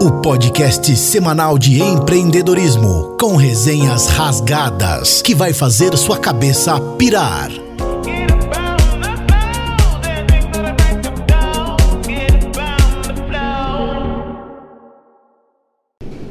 O 0.00 0.20
podcast 0.20 0.96
semanal 0.96 1.56
de 1.56 1.80
empreendedorismo 1.80 3.16
com 3.16 3.36
resenhas 3.36 4.08
rasgadas 4.08 5.22
que 5.22 5.32
vai 5.32 5.52
fazer 5.52 5.96
sua 5.96 6.18
cabeça 6.18 6.80
pirar. 6.98 7.52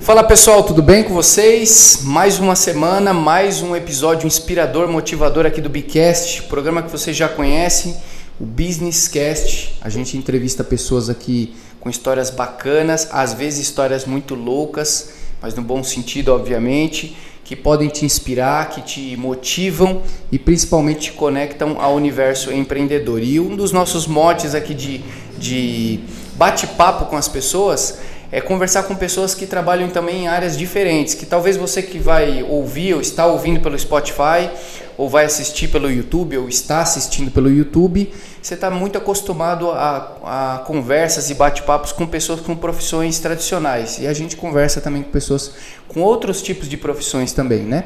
Fala 0.01 0.25
pessoal, 0.25 0.61
tudo 0.63 0.81
bem 0.83 1.01
com 1.01 1.13
vocês? 1.13 2.01
Mais 2.03 2.39
uma 2.39 2.57
semana, 2.57 3.13
mais 3.13 3.61
um 3.61 3.73
episódio 3.73 4.27
inspirador, 4.27 4.89
motivador 4.89 5.45
aqui 5.45 5.61
do 5.61 5.69
Bicast, 5.69 6.43
programa 6.43 6.83
que 6.83 6.91
vocês 6.91 7.15
já 7.15 7.29
conhecem, 7.29 7.95
o 8.37 8.43
Business 8.43 9.07
Cast. 9.07 9.75
A 9.79 9.87
gente 9.87 10.17
entrevista 10.17 10.61
pessoas 10.61 11.09
aqui 11.09 11.55
com 11.85 11.89
histórias 11.91 12.31
bacanas, 12.31 13.07
às 13.11 13.35
vezes 13.35 13.59
histórias 13.59 14.05
muito 14.05 14.33
loucas, 14.33 15.11
mas 15.39 15.53
no 15.53 15.61
bom 15.61 15.83
sentido, 15.83 16.33
obviamente, 16.33 17.15
que 17.43 17.55
podem 17.55 17.89
te 17.89 18.03
inspirar, 18.03 18.71
que 18.71 18.81
te 18.81 19.15
motivam 19.15 20.01
e 20.31 20.39
principalmente 20.39 20.99
te 21.01 21.11
conectam 21.11 21.79
ao 21.79 21.93
universo 21.93 22.51
empreendedor. 22.51 23.21
E 23.21 23.39
um 23.39 23.55
dos 23.55 23.71
nossos 23.71 24.07
motes 24.07 24.55
aqui 24.55 24.73
de, 24.73 25.01
de 25.37 25.99
bate-papo 26.33 27.05
com 27.05 27.17
as 27.17 27.27
pessoas 27.27 27.99
é 28.31 28.41
conversar 28.41 28.81
com 28.83 28.95
pessoas 28.95 29.35
que 29.35 29.45
trabalham 29.45 29.87
também 29.87 30.23
em 30.23 30.27
áreas 30.27 30.57
diferentes, 30.57 31.13
que 31.13 31.27
talvez 31.27 31.55
você 31.55 31.83
que 31.83 31.99
vai 31.99 32.41
ouvir 32.41 32.95
ou 32.95 32.99
está 32.99 33.27
ouvindo 33.27 33.59
pelo 33.59 33.77
Spotify 33.77 34.49
ou 34.97 35.09
vai 35.09 35.25
assistir 35.25 35.67
pelo 35.67 35.89
YouTube 35.89 36.37
ou 36.37 36.47
está 36.47 36.81
assistindo 36.81 37.29
pelo 37.31 37.49
YouTube, 37.49 38.13
você 38.41 38.53
está 38.53 38.69
muito 38.69 38.97
acostumado 38.97 39.71
a, 39.71 40.55
a 40.55 40.59
conversas 40.59 41.29
e 41.29 41.33
bate-papos 41.33 41.91
com 41.91 42.05
pessoas 42.07 42.39
com 42.39 42.55
profissões 42.55 43.19
tradicionais 43.19 43.99
e 43.99 44.07
a 44.07 44.13
gente 44.13 44.37
conversa 44.37 44.79
também 44.79 45.03
com 45.03 45.11
pessoas 45.11 45.53
com 45.87 46.01
outros 46.01 46.41
tipos 46.41 46.69
de 46.69 46.77
profissões 46.77 47.33
também, 47.33 47.63
né? 47.63 47.85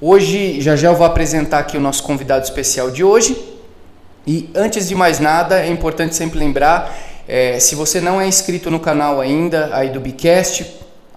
Hoje 0.00 0.60
já 0.60 0.76
já 0.76 0.88
eu 0.88 0.96
vou 0.96 1.06
apresentar 1.06 1.60
aqui 1.60 1.76
o 1.76 1.80
nosso 1.80 2.02
convidado 2.02 2.44
especial 2.44 2.90
de 2.90 3.04
hoje 3.04 3.36
e 4.26 4.50
antes 4.54 4.88
de 4.88 4.94
mais 4.94 5.18
nada 5.18 5.60
é 5.60 5.68
importante 5.68 6.14
sempre 6.14 6.38
lembrar 6.38 6.94
é, 7.26 7.60
se 7.60 7.74
você 7.74 8.00
não 8.00 8.20
é 8.20 8.26
inscrito 8.26 8.70
no 8.70 8.80
canal 8.80 9.20
ainda 9.20 9.70
aí 9.72 9.90
do 9.90 10.00
Bicast, 10.00 10.66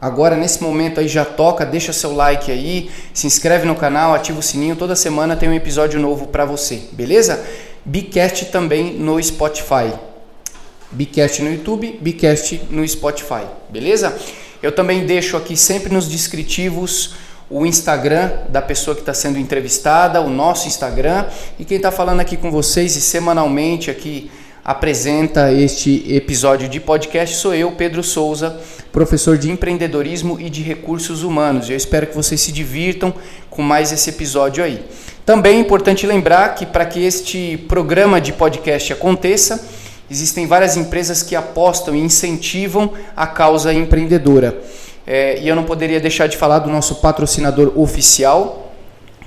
agora 0.04 0.36
nesse 0.36 0.62
momento 0.62 1.00
aí 1.00 1.08
já 1.08 1.24
toca, 1.24 1.66
deixa 1.66 1.94
seu 1.94 2.14
like 2.14 2.52
aí, 2.52 2.92
se 3.14 3.26
inscreve 3.26 3.66
no 3.66 3.74
canal, 3.74 4.14
ativa 4.14 4.38
o 4.38 4.44
sininho, 4.44 4.76
toda 4.76 4.98
semana 4.98 5.38
tem 5.38 5.48
um 5.48 5.54
episódio 5.54 5.98
novo 5.98 6.28
para 6.28 6.44
você, 6.44 6.82
beleza? 6.92 7.42
Bicast 7.86 8.48
também 8.48 8.96
no 8.96 9.22
Spotify. 9.24 9.94
Bicast 10.92 11.42
no 11.42 11.50
YouTube, 11.54 11.98
Bicast 12.02 12.68
no 12.70 12.86
Spotify, 12.86 13.46
beleza? 13.70 14.14
Eu 14.62 14.74
também 14.74 15.06
deixo 15.06 15.38
aqui 15.38 15.56
sempre 15.56 15.94
nos 15.94 16.10
descritivos 16.10 17.16
o 17.50 17.66
Instagram 17.66 18.30
da 18.50 18.62
pessoa 18.62 18.96
que 18.96 19.02
está 19.02 19.14
sendo 19.14 19.40
entrevistada, 19.40 20.20
o 20.20 20.30
nosso 20.30 20.68
Instagram 20.68 21.28
e 21.58 21.64
quem 21.64 21.78
está 21.78 21.94
falando 21.94 22.20
aqui 22.20 22.36
com 22.36 22.52
vocês 22.52 22.98
e 22.98 23.02
semanalmente 23.02 23.90
aqui 23.90 24.30
apresenta 24.64 25.52
este 25.52 26.06
episódio 26.08 26.70
de 26.70 26.80
podcast 26.80 27.36
sou 27.36 27.54
eu, 27.54 27.72
Pedro 27.74 28.02
Souza, 28.02 28.58
professor 28.94 29.38
de 29.38 29.52
empreendedorismo 29.52 30.40
e 30.40 30.50
de 30.50 30.62
recursos 30.62 31.22
humanos. 31.22 31.70
Eu 31.70 31.76
espero 31.76 32.08
que 32.08 32.16
vocês 32.16 32.40
se 32.40 32.50
divirtam 32.50 33.14
com 33.50 33.62
mais 33.62 33.92
esse 33.92 34.10
episódio 34.10 34.64
aí. 34.64 34.82
Também 35.26 35.58
é 35.58 35.60
importante 35.60 36.08
lembrar 36.08 36.56
que 36.56 36.66
para 36.66 36.86
que 36.86 37.04
este 37.04 37.58
programa 37.68 38.22
de 38.22 38.32
podcast 38.32 38.94
aconteça, 38.94 39.68
existem 40.10 40.48
várias 40.48 40.78
empresas 40.78 41.22
que 41.22 41.36
apostam 41.36 41.94
e 41.94 42.00
incentivam 42.00 42.94
a 43.18 43.28
causa 43.28 43.74
empreendedora. 43.74 44.58
É, 45.06 45.42
e 45.42 45.48
eu 45.50 45.58
não 45.58 45.66
poderia 45.66 46.00
deixar 46.00 46.28
de 46.28 46.38
falar 46.38 46.60
do 46.60 46.70
nosso 46.70 46.96
patrocinador 46.96 47.74
oficial, 47.76 48.72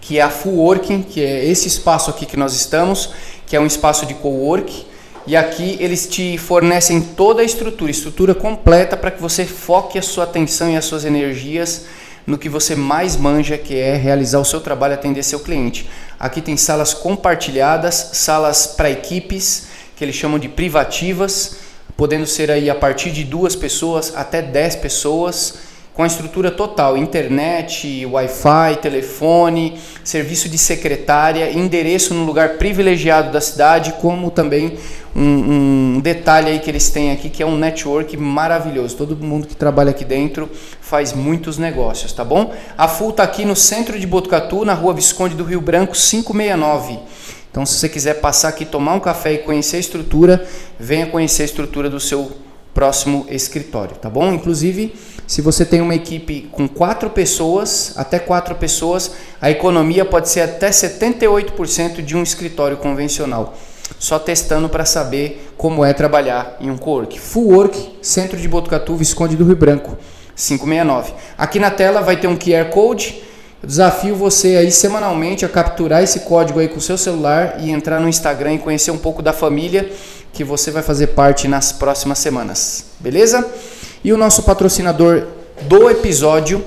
que 0.00 0.18
é 0.18 0.22
a 0.22 0.30
Full 0.30 0.54
Working, 0.54 1.02
que 1.02 1.22
é 1.22 1.44
esse 1.44 1.68
espaço 1.68 2.08
aqui 2.08 2.24
que 2.24 2.38
nós 2.38 2.54
estamos, 2.54 3.10
que 3.46 3.54
é 3.54 3.60
um 3.60 3.66
espaço 3.66 4.06
de 4.06 4.14
co-work 4.14 4.86
e 5.26 5.36
aqui 5.36 5.76
eles 5.80 6.06
te 6.06 6.38
fornecem 6.38 7.00
toda 7.00 7.42
a 7.42 7.44
estrutura, 7.44 7.90
estrutura 7.90 8.34
completa 8.34 8.96
para 8.96 9.10
que 9.10 9.20
você 9.20 9.44
foque 9.44 9.98
a 9.98 10.02
sua 10.02 10.24
atenção 10.24 10.70
e 10.70 10.76
as 10.76 10.84
suas 10.84 11.04
energias 11.04 11.86
no 12.26 12.38
que 12.38 12.48
você 12.48 12.74
mais 12.74 13.16
manja, 13.16 13.56
que 13.56 13.74
é 13.76 13.96
realizar 13.96 14.40
o 14.40 14.44
seu 14.44 14.60
trabalho, 14.60 14.94
atender 14.94 15.22
seu 15.22 15.40
cliente. 15.40 15.88
Aqui 16.18 16.40
tem 16.40 16.56
salas 16.56 16.92
compartilhadas, 16.92 18.10
salas 18.14 18.66
para 18.66 18.90
equipes, 18.90 19.68
que 19.96 20.04
eles 20.04 20.16
chamam 20.16 20.38
de 20.38 20.48
privativas, 20.48 21.56
podendo 21.96 22.26
ser 22.26 22.50
aí 22.50 22.68
a 22.68 22.74
partir 22.74 23.10
de 23.10 23.24
duas 23.24 23.54
pessoas 23.54 24.12
até 24.14 24.42
dez 24.42 24.74
pessoas 24.74 25.54
com 25.96 26.02
a 26.02 26.06
estrutura 26.06 26.50
total: 26.50 26.96
internet, 26.96 28.04
Wi-Fi, 28.04 28.76
telefone, 28.82 29.80
serviço 30.04 30.48
de 30.48 30.58
secretária, 30.58 31.50
endereço 31.50 32.12
no 32.12 32.24
lugar 32.24 32.58
privilegiado 32.58 33.32
da 33.32 33.40
cidade, 33.40 33.94
como 33.94 34.30
também 34.30 34.76
um, 35.14 35.96
um, 35.96 36.00
detalhe 36.00 36.50
aí 36.50 36.58
que 36.58 36.70
eles 36.70 36.90
têm 36.90 37.10
aqui 37.10 37.30
que 37.30 37.42
é 37.42 37.46
um 37.46 37.56
network 37.56 38.14
maravilhoso. 38.16 38.96
Todo 38.96 39.16
mundo 39.16 39.46
que 39.46 39.56
trabalha 39.56 39.90
aqui 39.90 40.04
dentro 40.04 40.48
faz 40.80 41.14
muitos 41.14 41.56
negócios, 41.56 42.12
tá 42.12 42.22
bom? 42.22 42.52
A 42.76 42.86
Full 42.86 43.10
está 43.10 43.22
aqui 43.22 43.46
no 43.46 43.56
centro 43.56 43.98
de 43.98 44.06
Botucatu, 44.06 44.64
na 44.64 44.74
rua 44.74 44.92
Visconde 44.92 45.34
do 45.34 45.44
Rio 45.44 45.62
Branco, 45.62 45.94
569. 45.94 46.98
Então, 47.50 47.64
se 47.64 47.78
você 47.78 47.88
quiser 47.88 48.20
passar 48.20 48.48
aqui, 48.48 48.66
tomar 48.66 48.92
um 48.92 49.00
café 49.00 49.32
e 49.32 49.38
conhecer 49.38 49.78
a 49.78 49.80
estrutura, 49.80 50.46
venha 50.78 51.06
conhecer 51.06 51.40
a 51.40 51.46
estrutura 51.46 51.88
do 51.88 51.98
seu 51.98 52.30
próximo 52.74 53.24
escritório, 53.30 53.96
tá 53.96 54.10
bom? 54.10 54.34
Inclusive, 54.34 54.92
se 55.26 55.42
você 55.42 55.64
tem 55.64 55.80
uma 55.80 55.94
equipe 55.94 56.48
com 56.52 56.68
quatro 56.68 57.10
pessoas, 57.10 57.92
até 57.96 58.18
quatro 58.18 58.54
pessoas, 58.54 59.10
a 59.40 59.50
economia 59.50 60.04
pode 60.04 60.28
ser 60.28 60.42
até 60.42 60.70
78% 60.70 62.00
de 62.02 62.16
um 62.16 62.22
escritório 62.22 62.76
convencional. 62.76 63.54
Só 63.98 64.18
testando 64.18 64.68
para 64.68 64.84
saber 64.84 65.52
como 65.56 65.84
é 65.84 65.92
trabalhar 65.92 66.56
em 66.60 66.70
um 66.70 66.76
co-work. 66.76 67.18
Full 67.18 67.52
Work, 67.52 67.98
Centro 68.02 68.36
de 68.36 68.46
Botucatu, 68.46 68.94
Visconde 68.94 69.36
do 69.36 69.44
Rio 69.44 69.56
Branco, 69.56 69.96
569. 70.36 71.12
Aqui 71.36 71.58
na 71.58 71.70
tela 71.70 72.02
vai 72.02 72.16
ter 72.16 72.28
um 72.28 72.36
QR 72.36 72.68
Code. 72.70 73.22
Eu 73.62 73.66
desafio 73.66 74.14
você 74.14 74.56
aí 74.56 74.70
semanalmente 74.70 75.44
a 75.44 75.48
capturar 75.48 76.02
esse 76.02 76.20
código 76.20 76.60
aí 76.60 76.68
com 76.68 76.76
o 76.76 76.80
seu 76.80 76.98
celular 76.98 77.56
e 77.58 77.70
entrar 77.70 78.00
no 78.00 78.08
Instagram 78.08 78.54
e 78.54 78.58
conhecer 78.58 78.90
um 78.90 78.98
pouco 78.98 79.22
da 79.22 79.32
família 79.32 79.90
que 80.32 80.44
você 80.44 80.70
vai 80.70 80.82
fazer 80.82 81.08
parte 81.08 81.48
nas 81.48 81.72
próximas 81.72 82.18
semanas. 82.18 82.84
Beleza? 83.00 83.44
E 84.06 84.12
o 84.12 84.16
nosso 84.16 84.44
patrocinador 84.44 85.26
do 85.62 85.90
episódio, 85.90 86.64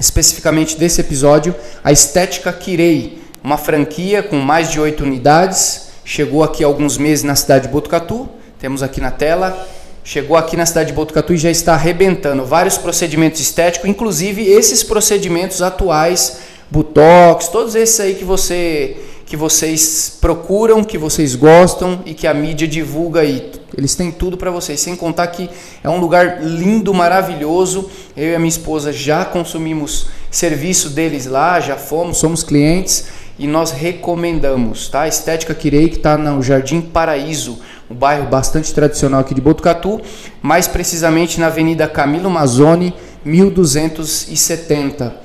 especificamente 0.00 0.78
desse 0.78 0.98
episódio, 0.98 1.54
a 1.84 1.92
Estética 1.92 2.50
Kirei, 2.54 3.18
uma 3.42 3.58
franquia 3.58 4.22
com 4.22 4.36
mais 4.36 4.70
de 4.70 4.80
oito 4.80 5.04
unidades, 5.04 5.88
chegou 6.06 6.42
aqui 6.42 6.64
há 6.64 6.66
alguns 6.66 6.96
meses 6.96 7.22
na 7.22 7.36
cidade 7.36 7.66
de 7.66 7.70
Botucatu, 7.70 8.30
temos 8.58 8.82
aqui 8.82 8.98
na 8.98 9.10
tela, 9.10 9.68
chegou 10.02 10.38
aqui 10.38 10.56
na 10.56 10.64
cidade 10.64 10.86
de 10.86 10.94
Botucatu 10.94 11.34
e 11.34 11.36
já 11.36 11.50
está 11.50 11.74
arrebentando 11.74 12.46
vários 12.46 12.78
procedimentos 12.78 13.42
estéticos, 13.42 13.90
inclusive 13.90 14.42
esses 14.48 14.82
procedimentos 14.82 15.60
atuais, 15.60 16.38
Botox, 16.70 17.48
todos 17.48 17.74
esses 17.74 18.00
aí 18.00 18.14
que 18.14 18.24
você 18.24 18.96
que 19.26 19.36
vocês 19.36 20.16
procuram, 20.18 20.82
que 20.82 20.96
vocês 20.96 21.34
gostam 21.34 22.00
e 22.06 22.14
que 22.14 22.26
a 22.26 22.32
mídia 22.32 22.66
divulga 22.66 23.20
aí. 23.20 23.52
Eles 23.76 23.94
têm 23.94 24.10
tudo 24.10 24.36
para 24.36 24.50
vocês, 24.50 24.80
sem 24.80 24.96
contar 24.96 25.26
que 25.28 25.48
é 25.82 25.88
um 25.88 25.98
lugar 25.98 26.42
lindo, 26.42 26.94
maravilhoso. 26.94 27.90
Eu 28.16 28.30
e 28.30 28.34
a 28.34 28.38
minha 28.38 28.48
esposa 28.48 28.92
já 28.92 29.24
consumimos 29.24 30.08
serviço 30.30 30.90
deles 30.90 31.26
lá, 31.26 31.60
já 31.60 31.76
fomos, 31.76 32.18
somos 32.18 32.42
clientes 32.42 33.06
e 33.38 33.46
nós 33.46 33.72
recomendamos, 33.72 34.88
tá? 34.88 35.08
Estética 35.08 35.54
Kirei, 35.54 35.88
que 35.88 35.96
está 35.96 36.16
no 36.16 36.42
Jardim 36.42 36.80
Paraíso, 36.80 37.58
um 37.90 37.94
bairro 37.94 38.26
bastante 38.26 38.72
tradicional 38.72 39.20
aqui 39.20 39.34
de 39.34 39.40
Botucatu, 39.40 40.00
mais 40.40 40.68
precisamente 40.68 41.40
na 41.40 41.48
Avenida 41.48 41.88
Camilo 41.88 42.30
Mazzoni, 42.30 42.94
1270. 43.24 45.24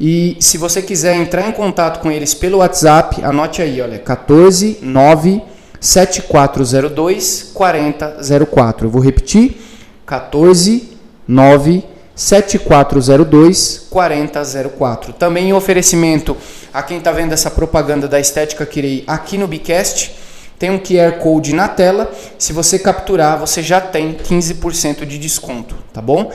E 0.00 0.36
se 0.38 0.56
você 0.56 0.80
quiser 0.80 1.16
entrar 1.16 1.48
em 1.48 1.52
contato 1.52 2.00
com 2.00 2.10
eles 2.10 2.32
pelo 2.32 2.58
WhatsApp, 2.58 3.24
anote 3.24 3.60
aí, 3.60 3.80
olha, 3.80 3.98
14 3.98 4.78
9 4.80 5.42
7402 5.80 7.50
4004. 7.54 8.86
Eu 8.86 8.90
vou 8.90 9.02
repetir: 9.02 9.60
14 10.06 10.96
9 11.26 11.84
7402 12.14 13.86
4004. 13.90 15.12
Também 15.12 15.50
em 15.50 15.52
oferecimento 15.52 16.36
a 16.72 16.82
quem 16.82 16.98
está 16.98 17.12
vendo 17.12 17.32
essa 17.32 17.50
propaganda 17.50 18.08
da 18.08 18.18
Estética 18.18 18.66
Kirei 18.66 19.04
aqui 19.06 19.38
no 19.38 19.46
Bicast, 19.46 20.14
tem 20.58 20.70
um 20.70 20.78
QR 20.78 21.18
Code 21.20 21.54
na 21.54 21.68
tela. 21.68 22.10
Se 22.38 22.52
você 22.52 22.78
capturar, 22.78 23.38
você 23.38 23.62
já 23.62 23.80
tem 23.80 24.14
15% 24.14 25.06
de 25.06 25.18
desconto, 25.18 25.76
tá 25.92 26.02
bom? 26.02 26.32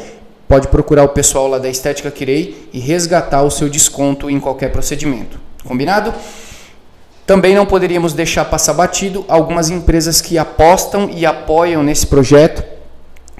pode 0.54 0.68
procurar 0.68 1.04
o 1.04 1.10
pessoal 1.10 1.48
lá 1.48 1.57
da 1.57 1.68
Estética 1.68 2.12
Kirei 2.12 2.69
e 2.72 2.80
resgatar 2.80 3.42
o 3.42 3.50
seu 3.50 3.68
desconto 3.68 4.30
em 4.30 4.39
qualquer 4.39 4.72
procedimento. 4.72 5.39
Combinado? 5.63 6.13
Também 7.25 7.56
não 7.56 7.66
poderíamos 7.66 8.14
deixar 8.14 8.44
passar 8.46 8.74
batido 8.74 9.24
algumas 9.30 9.70
empresas 9.70 10.20
que 10.20 10.38
apostam 10.38 11.10
e 11.10 11.25
apoiam 11.25 11.81
nesse 11.81 12.06
projeto, 12.06 12.64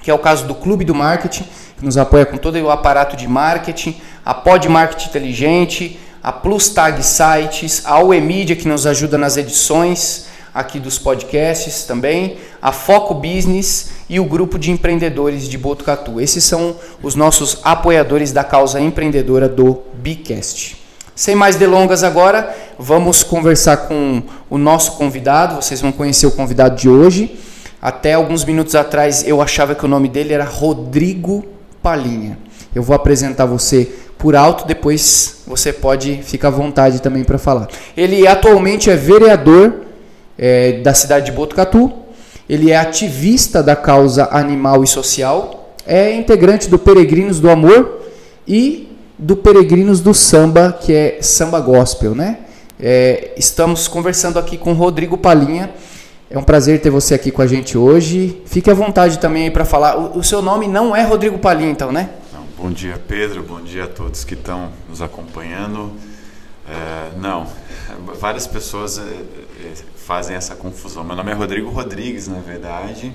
que 0.02 0.10
é 0.10 0.14
o 0.14 0.18
caso 0.18 0.46
do 0.46 0.54
Clube 0.54 0.84
do 0.84 0.94
Marketing, 0.94 1.44
que 1.78 1.84
nos 1.84 1.98
apoia 1.98 2.24
com 2.24 2.38
todo 2.38 2.58
o 2.58 2.70
aparato 2.70 3.14
de 3.14 3.28
marketing, 3.28 4.00
a 4.24 4.32
Pod 4.32 4.66
Marketing 4.68 5.08
Inteligente, 5.08 6.00
a 6.22 6.32
Plus 6.32 6.70
Tag 6.70 7.02
Sites, 7.02 7.82
a 7.84 8.02
UE 8.02 8.20
Media, 8.22 8.56
que 8.56 8.66
nos 8.66 8.86
ajuda 8.86 9.18
nas 9.18 9.36
edições 9.36 10.28
aqui 10.54 10.78
dos 10.80 10.98
podcasts 10.98 11.82
também, 11.82 12.38
a 12.62 12.72
Foco 12.72 13.12
Business 13.12 13.90
e 14.08 14.18
o 14.18 14.24
grupo 14.24 14.58
de 14.58 14.70
empreendedores 14.70 15.46
de 15.46 15.58
Botucatu. 15.58 16.20
Esses 16.20 16.44
são 16.44 16.76
os 17.02 17.14
nossos 17.14 17.58
apoiadores 17.62 18.32
da 18.32 18.44
causa 18.44 18.80
empreendedora 18.80 19.48
do 19.48 19.82
Bicast. 19.94 20.83
Sem 21.16 21.36
mais 21.36 21.54
delongas 21.54 22.02
agora, 22.02 22.52
vamos 22.76 23.22
conversar 23.22 23.76
com 23.76 24.20
o 24.50 24.58
nosso 24.58 24.96
convidado. 24.96 25.62
Vocês 25.62 25.80
vão 25.80 25.92
conhecer 25.92 26.26
o 26.26 26.32
convidado 26.32 26.74
de 26.74 26.88
hoje. 26.88 27.38
Até 27.80 28.14
alguns 28.14 28.44
minutos 28.44 28.74
atrás 28.74 29.24
eu 29.24 29.40
achava 29.40 29.76
que 29.76 29.84
o 29.84 29.88
nome 29.88 30.08
dele 30.08 30.32
era 30.32 30.44
Rodrigo 30.44 31.44
Palinha. 31.80 32.36
Eu 32.74 32.82
vou 32.82 32.96
apresentar 32.96 33.44
você 33.46 33.88
por 34.18 34.34
alto, 34.34 34.66
depois 34.66 35.42
você 35.46 35.72
pode 35.72 36.20
ficar 36.24 36.48
à 36.48 36.50
vontade 36.50 37.00
também 37.00 37.22
para 37.22 37.38
falar. 37.38 37.68
Ele 37.96 38.26
atualmente 38.26 38.90
é 38.90 38.96
vereador 38.96 39.82
é, 40.36 40.80
da 40.80 40.94
cidade 40.94 41.26
de 41.26 41.32
Botucatu, 41.32 41.92
ele 42.48 42.72
é 42.72 42.76
ativista 42.76 43.62
da 43.62 43.76
causa 43.76 44.28
animal 44.32 44.82
e 44.82 44.86
social, 44.88 45.74
é 45.86 46.12
integrante 46.12 46.68
do 46.68 46.78
Peregrinos 46.78 47.38
do 47.38 47.48
Amor 47.48 48.00
e 48.48 48.93
do 49.18 49.36
Peregrinos 49.36 50.00
do 50.00 50.12
Samba, 50.12 50.72
que 50.72 50.92
é 50.92 51.22
samba 51.22 51.60
gospel, 51.60 52.14
né? 52.14 52.38
É, 52.78 53.32
estamos 53.36 53.86
conversando 53.86 54.38
aqui 54.38 54.58
com 54.58 54.72
Rodrigo 54.72 55.16
Palinha. 55.16 55.72
É 56.28 56.38
um 56.38 56.42
prazer 56.42 56.80
ter 56.80 56.90
você 56.90 57.14
aqui 57.14 57.30
com 57.30 57.40
a 57.40 57.46
gente 57.46 57.78
hoje. 57.78 58.42
Fique 58.46 58.70
à 58.70 58.74
vontade 58.74 59.18
também 59.18 59.50
para 59.50 59.64
falar. 59.64 59.96
O, 59.96 60.18
o, 60.18 60.24
seu 60.24 60.42
nome 60.42 60.66
não 60.66 60.94
é 60.94 61.02
Rodrigo 61.02 61.38
Palinha, 61.38 61.70
então, 61.70 61.92
né? 61.92 62.10
Não, 62.32 62.44
bom 62.56 62.70
dia, 62.70 63.00
Pedro. 63.06 63.42
Bom 63.42 63.60
dia 63.60 63.84
a 63.84 63.86
todos 63.86 64.24
que 64.24 64.34
estão 64.34 64.72
nos 64.88 65.00
acompanhando. 65.00 65.92
É, 66.68 67.16
não, 67.18 67.46
várias 68.18 68.46
pessoas 68.46 68.98
é, 68.98 69.02
é, 69.02 69.72
fazem 69.96 70.34
essa 70.34 70.56
confusão. 70.56 71.04
Meu 71.04 71.14
nome 71.14 71.30
é 71.30 71.34
Rodrigo 71.34 71.70
Rodrigues, 71.70 72.26
na 72.26 72.40
verdade. 72.40 73.14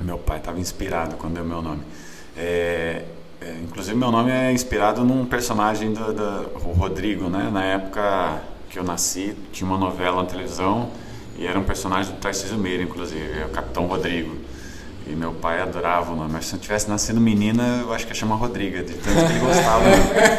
Meu 0.00 0.16
pai 0.16 0.38
estava 0.38 0.58
inspirado 0.58 1.16
quando 1.16 1.34
deu 1.34 1.44
meu 1.44 1.60
nome. 1.60 1.82
É, 2.36 3.02
é, 3.40 3.56
inclusive, 3.62 3.96
meu 3.96 4.10
nome 4.10 4.30
é 4.30 4.52
inspirado 4.52 5.04
num 5.04 5.24
personagem 5.24 5.92
do, 5.92 6.12
do 6.12 6.58
Rodrigo, 6.58 7.28
né? 7.28 7.48
Na 7.52 7.64
época 7.64 8.42
que 8.68 8.78
eu 8.78 8.84
nasci, 8.84 9.34
tinha 9.52 9.68
uma 9.68 9.78
novela 9.78 10.22
na 10.22 10.28
televisão 10.28 10.90
e 11.38 11.46
era 11.46 11.58
um 11.58 11.62
personagem 11.62 12.12
do 12.12 12.18
Tarcísio 12.18 12.58
Meira, 12.58 12.82
inclusive, 12.82 13.40
é 13.40 13.44
o 13.44 13.50
Capitão 13.50 13.86
Rodrigo. 13.86 14.36
E 15.06 15.12
meu 15.14 15.32
pai 15.32 15.60
adorava 15.60 16.12
o 16.12 16.16
nome. 16.16 16.32
Mas 16.32 16.46
se 16.46 16.54
eu 16.54 16.58
tivesse 16.58 16.88
nascido 16.88 17.20
menina, 17.20 17.80
eu 17.82 17.92
acho 17.92 18.04
que 18.04 18.10
ia 18.10 18.16
chamar 18.16 18.34
Rodriga, 18.34 18.82
de 18.82 18.94
tanto 18.94 19.26
que 19.26 19.32
ele 19.32 19.38
gostava. 19.38 19.84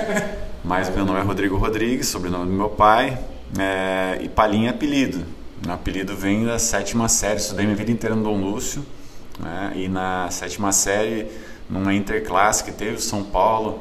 Mas 0.64 0.94
meu 0.94 1.06
nome 1.06 1.20
é 1.20 1.24
Rodrigo 1.24 1.56
Rodrigues, 1.56 2.08
sobrenome 2.08 2.48
do 2.48 2.54
meu 2.54 2.70
pai. 2.70 3.18
É, 3.58 4.20
e 4.22 4.28
Palinha 4.28 4.68
é 4.68 4.72
apelido. 4.72 5.26
O 5.66 5.72
apelido 5.72 6.16
vem 6.16 6.46
da 6.46 6.60
sétima 6.60 7.08
série. 7.08 7.38
Estudei 7.38 7.66
minha 7.66 7.78
vida 7.78 7.92
inteira 7.92 8.14
no 8.14 8.24
Dom 8.24 8.38
Lúcio. 8.42 8.86
Né? 9.40 9.72
E 9.76 9.88
na 9.88 10.30
sétima 10.30 10.74
série 10.74 11.28
numa 11.70 11.94
interclasse 11.94 12.64
que 12.64 12.72
teve 12.72 13.00
São 13.00 13.24
Paulo, 13.24 13.80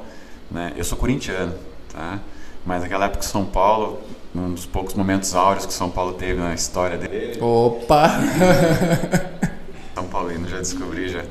né? 0.51 0.73
Eu 0.77 0.85
sou 0.85 0.99
corintiano, 0.99 1.55
tá? 1.93 2.19
Mas 2.67 2.83
naquela 2.83 3.07
época 3.07 3.23
São 3.23 3.45
Paulo, 3.45 4.01
um 4.35 4.53
dos 4.53 4.67
poucos 4.67 4.95
momentos 4.95 5.35
áureos 5.35 5.65
que 5.65 5.73
São 5.73 5.91
Paulo 5.91 6.13
teve 6.13 6.41
na 6.41 6.55
história 6.55 6.99
dele. 6.99 7.41
Opa! 7.41 8.11
São 9.95 10.07
Paulino, 10.07 10.47
já 10.49 10.59
descobri 10.59 11.09
já. 11.09 11.25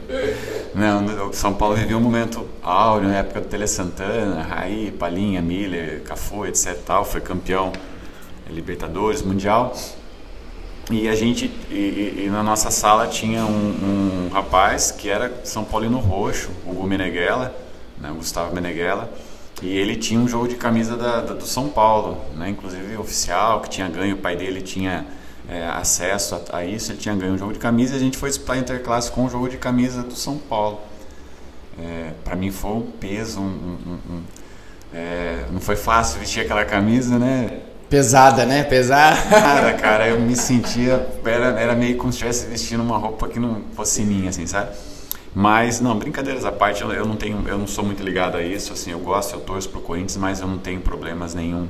Não, 0.75 1.31
São 1.31 1.54
Paulo 1.54 1.75
vivia 1.75 1.98
um 1.98 2.01
momento 2.01 2.45
áureo 2.62 3.07
na 3.07 3.18
época 3.18 3.39
do 3.39 3.48
Tele 3.48 3.65
Santana, 3.65 4.42
Raí, 4.42 4.92
Palinha, 4.92 5.42
Miller, 5.42 6.01
Cafu, 6.04 6.45
etc. 6.45 6.77
Tal, 6.86 7.06
foi 7.06 7.21
campeão 7.21 7.71
Libertadores, 8.50 9.21
Mundial. 9.21 9.74
E 10.89 11.10
a 11.10 11.16
gente, 11.16 11.51
e, 11.69 12.24
e, 12.25 12.30
na 12.31 12.42
nossa 12.42 12.72
sala 12.72 13.07
tinha 13.07 13.44
um, 13.45 14.28
um, 14.28 14.30
rapaz 14.31 14.89
que 14.89 15.10
era 15.10 15.42
São 15.44 15.66
Paulino 15.66 16.00
Roxo, 16.00 16.50
o 16.66 16.72
Hugo 16.72 16.88
Meneghella, 16.88 17.54
né, 18.00 18.10
Gustavo 18.16 18.56
Meneghella, 18.56 19.12
e 19.62 19.68
ele 19.68 19.98
tinha 19.98 20.18
um 20.18 20.30
jogo 20.30 20.48
de 20.48 20.56
camisa 20.56 20.95
da, 20.95 21.19
da, 21.19 21.34
do 21.34 21.45
São 21.45 21.68
Paulo, 21.68 22.22
né, 22.38 22.50
inclusive 22.50 22.95
oficial, 22.95 23.60
que 23.60 23.69
tinha 23.69 23.89
ganho, 23.89 24.16
o 24.16 24.19
pai 24.19 24.38
dele 24.38 24.62
tinha 24.62 25.06
é, 25.50 25.68
acesso 25.68 26.36
a, 26.36 26.60
a, 26.60 26.66
isso, 26.66 26.94
ele 26.94 27.00
tinha 27.00 27.16
ganho 27.16 27.33
um 27.33 27.38
jogo 27.38 27.51
de 27.51 27.60
camisa 27.60 27.94
e 27.94 27.98
a 27.98 28.00
gente 28.00 28.18
foi 28.18 28.30
disputar 28.30 28.57
interclasse 28.57 29.12
com 29.12 29.25
o 29.25 29.30
jogo 29.30 29.50
de 29.50 29.57
camisa 29.57 30.04
do 30.04 30.16
São 30.16 30.38
Paulo. 30.38 30.80
É, 31.78 32.12
Para 32.24 32.38
mim 32.38 32.50
foi 32.50 32.72
um 32.72 32.81
peso, 32.81 33.42
um, 33.42 33.78
um, 34.10 34.24
é, 34.94 35.45
não 35.51 35.60
foi 35.60 35.75
fácil 35.75 36.18
vestir 36.22 36.40
aquela 36.40 36.63
camisa, 36.63 37.19
né? 37.19 37.60
Pesada, 37.89 38.45
né? 38.45 38.63
Pesada. 38.63 39.16
Cara, 39.30 39.74
cara, 39.74 40.07
eu 40.07 40.19
me 40.19 40.36
sentia. 40.36 41.07
Era, 41.24 41.60
era 41.60 41.75
meio 41.75 41.98
como 41.98 42.12
se 42.12 42.18
estivesse 42.18 42.48
vestindo 42.48 42.84
uma 42.84 42.98
roupa 42.98 43.28
que 43.30 43.39
não 43.39 43.62
fosse 43.74 44.01
minha, 44.01 44.30
assim, 44.30 44.45
sabe? 44.45 44.72
Mas, 45.34 45.80
não, 45.80 45.98
brincadeiras 45.98 46.44
à 46.45 46.51
parte, 46.51 46.81
eu, 46.81 46.92
eu, 46.92 47.06
não 47.06 47.16
tenho, 47.16 47.48
eu 47.48 47.57
não 47.57 47.68
sou 47.68 47.86
muito 47.86 48.01
ligado 48.01 48.38
a 48.38 48.42
isso, 48.42 48.74
assim, 48.74 48.92
eu 48.92 49.00
gosto, 49.00 49.36
eu 49.36 49.39
torço 49.39 49.69
pro 49.69 49.80
Corinthians, 49.80 50.18
mas 50.18 50.42
eu 50.42 50.48
não 50.48 50.57
tenho 50.57 50.81
problemas 50.81 51.36
nenhum 51.36 51.68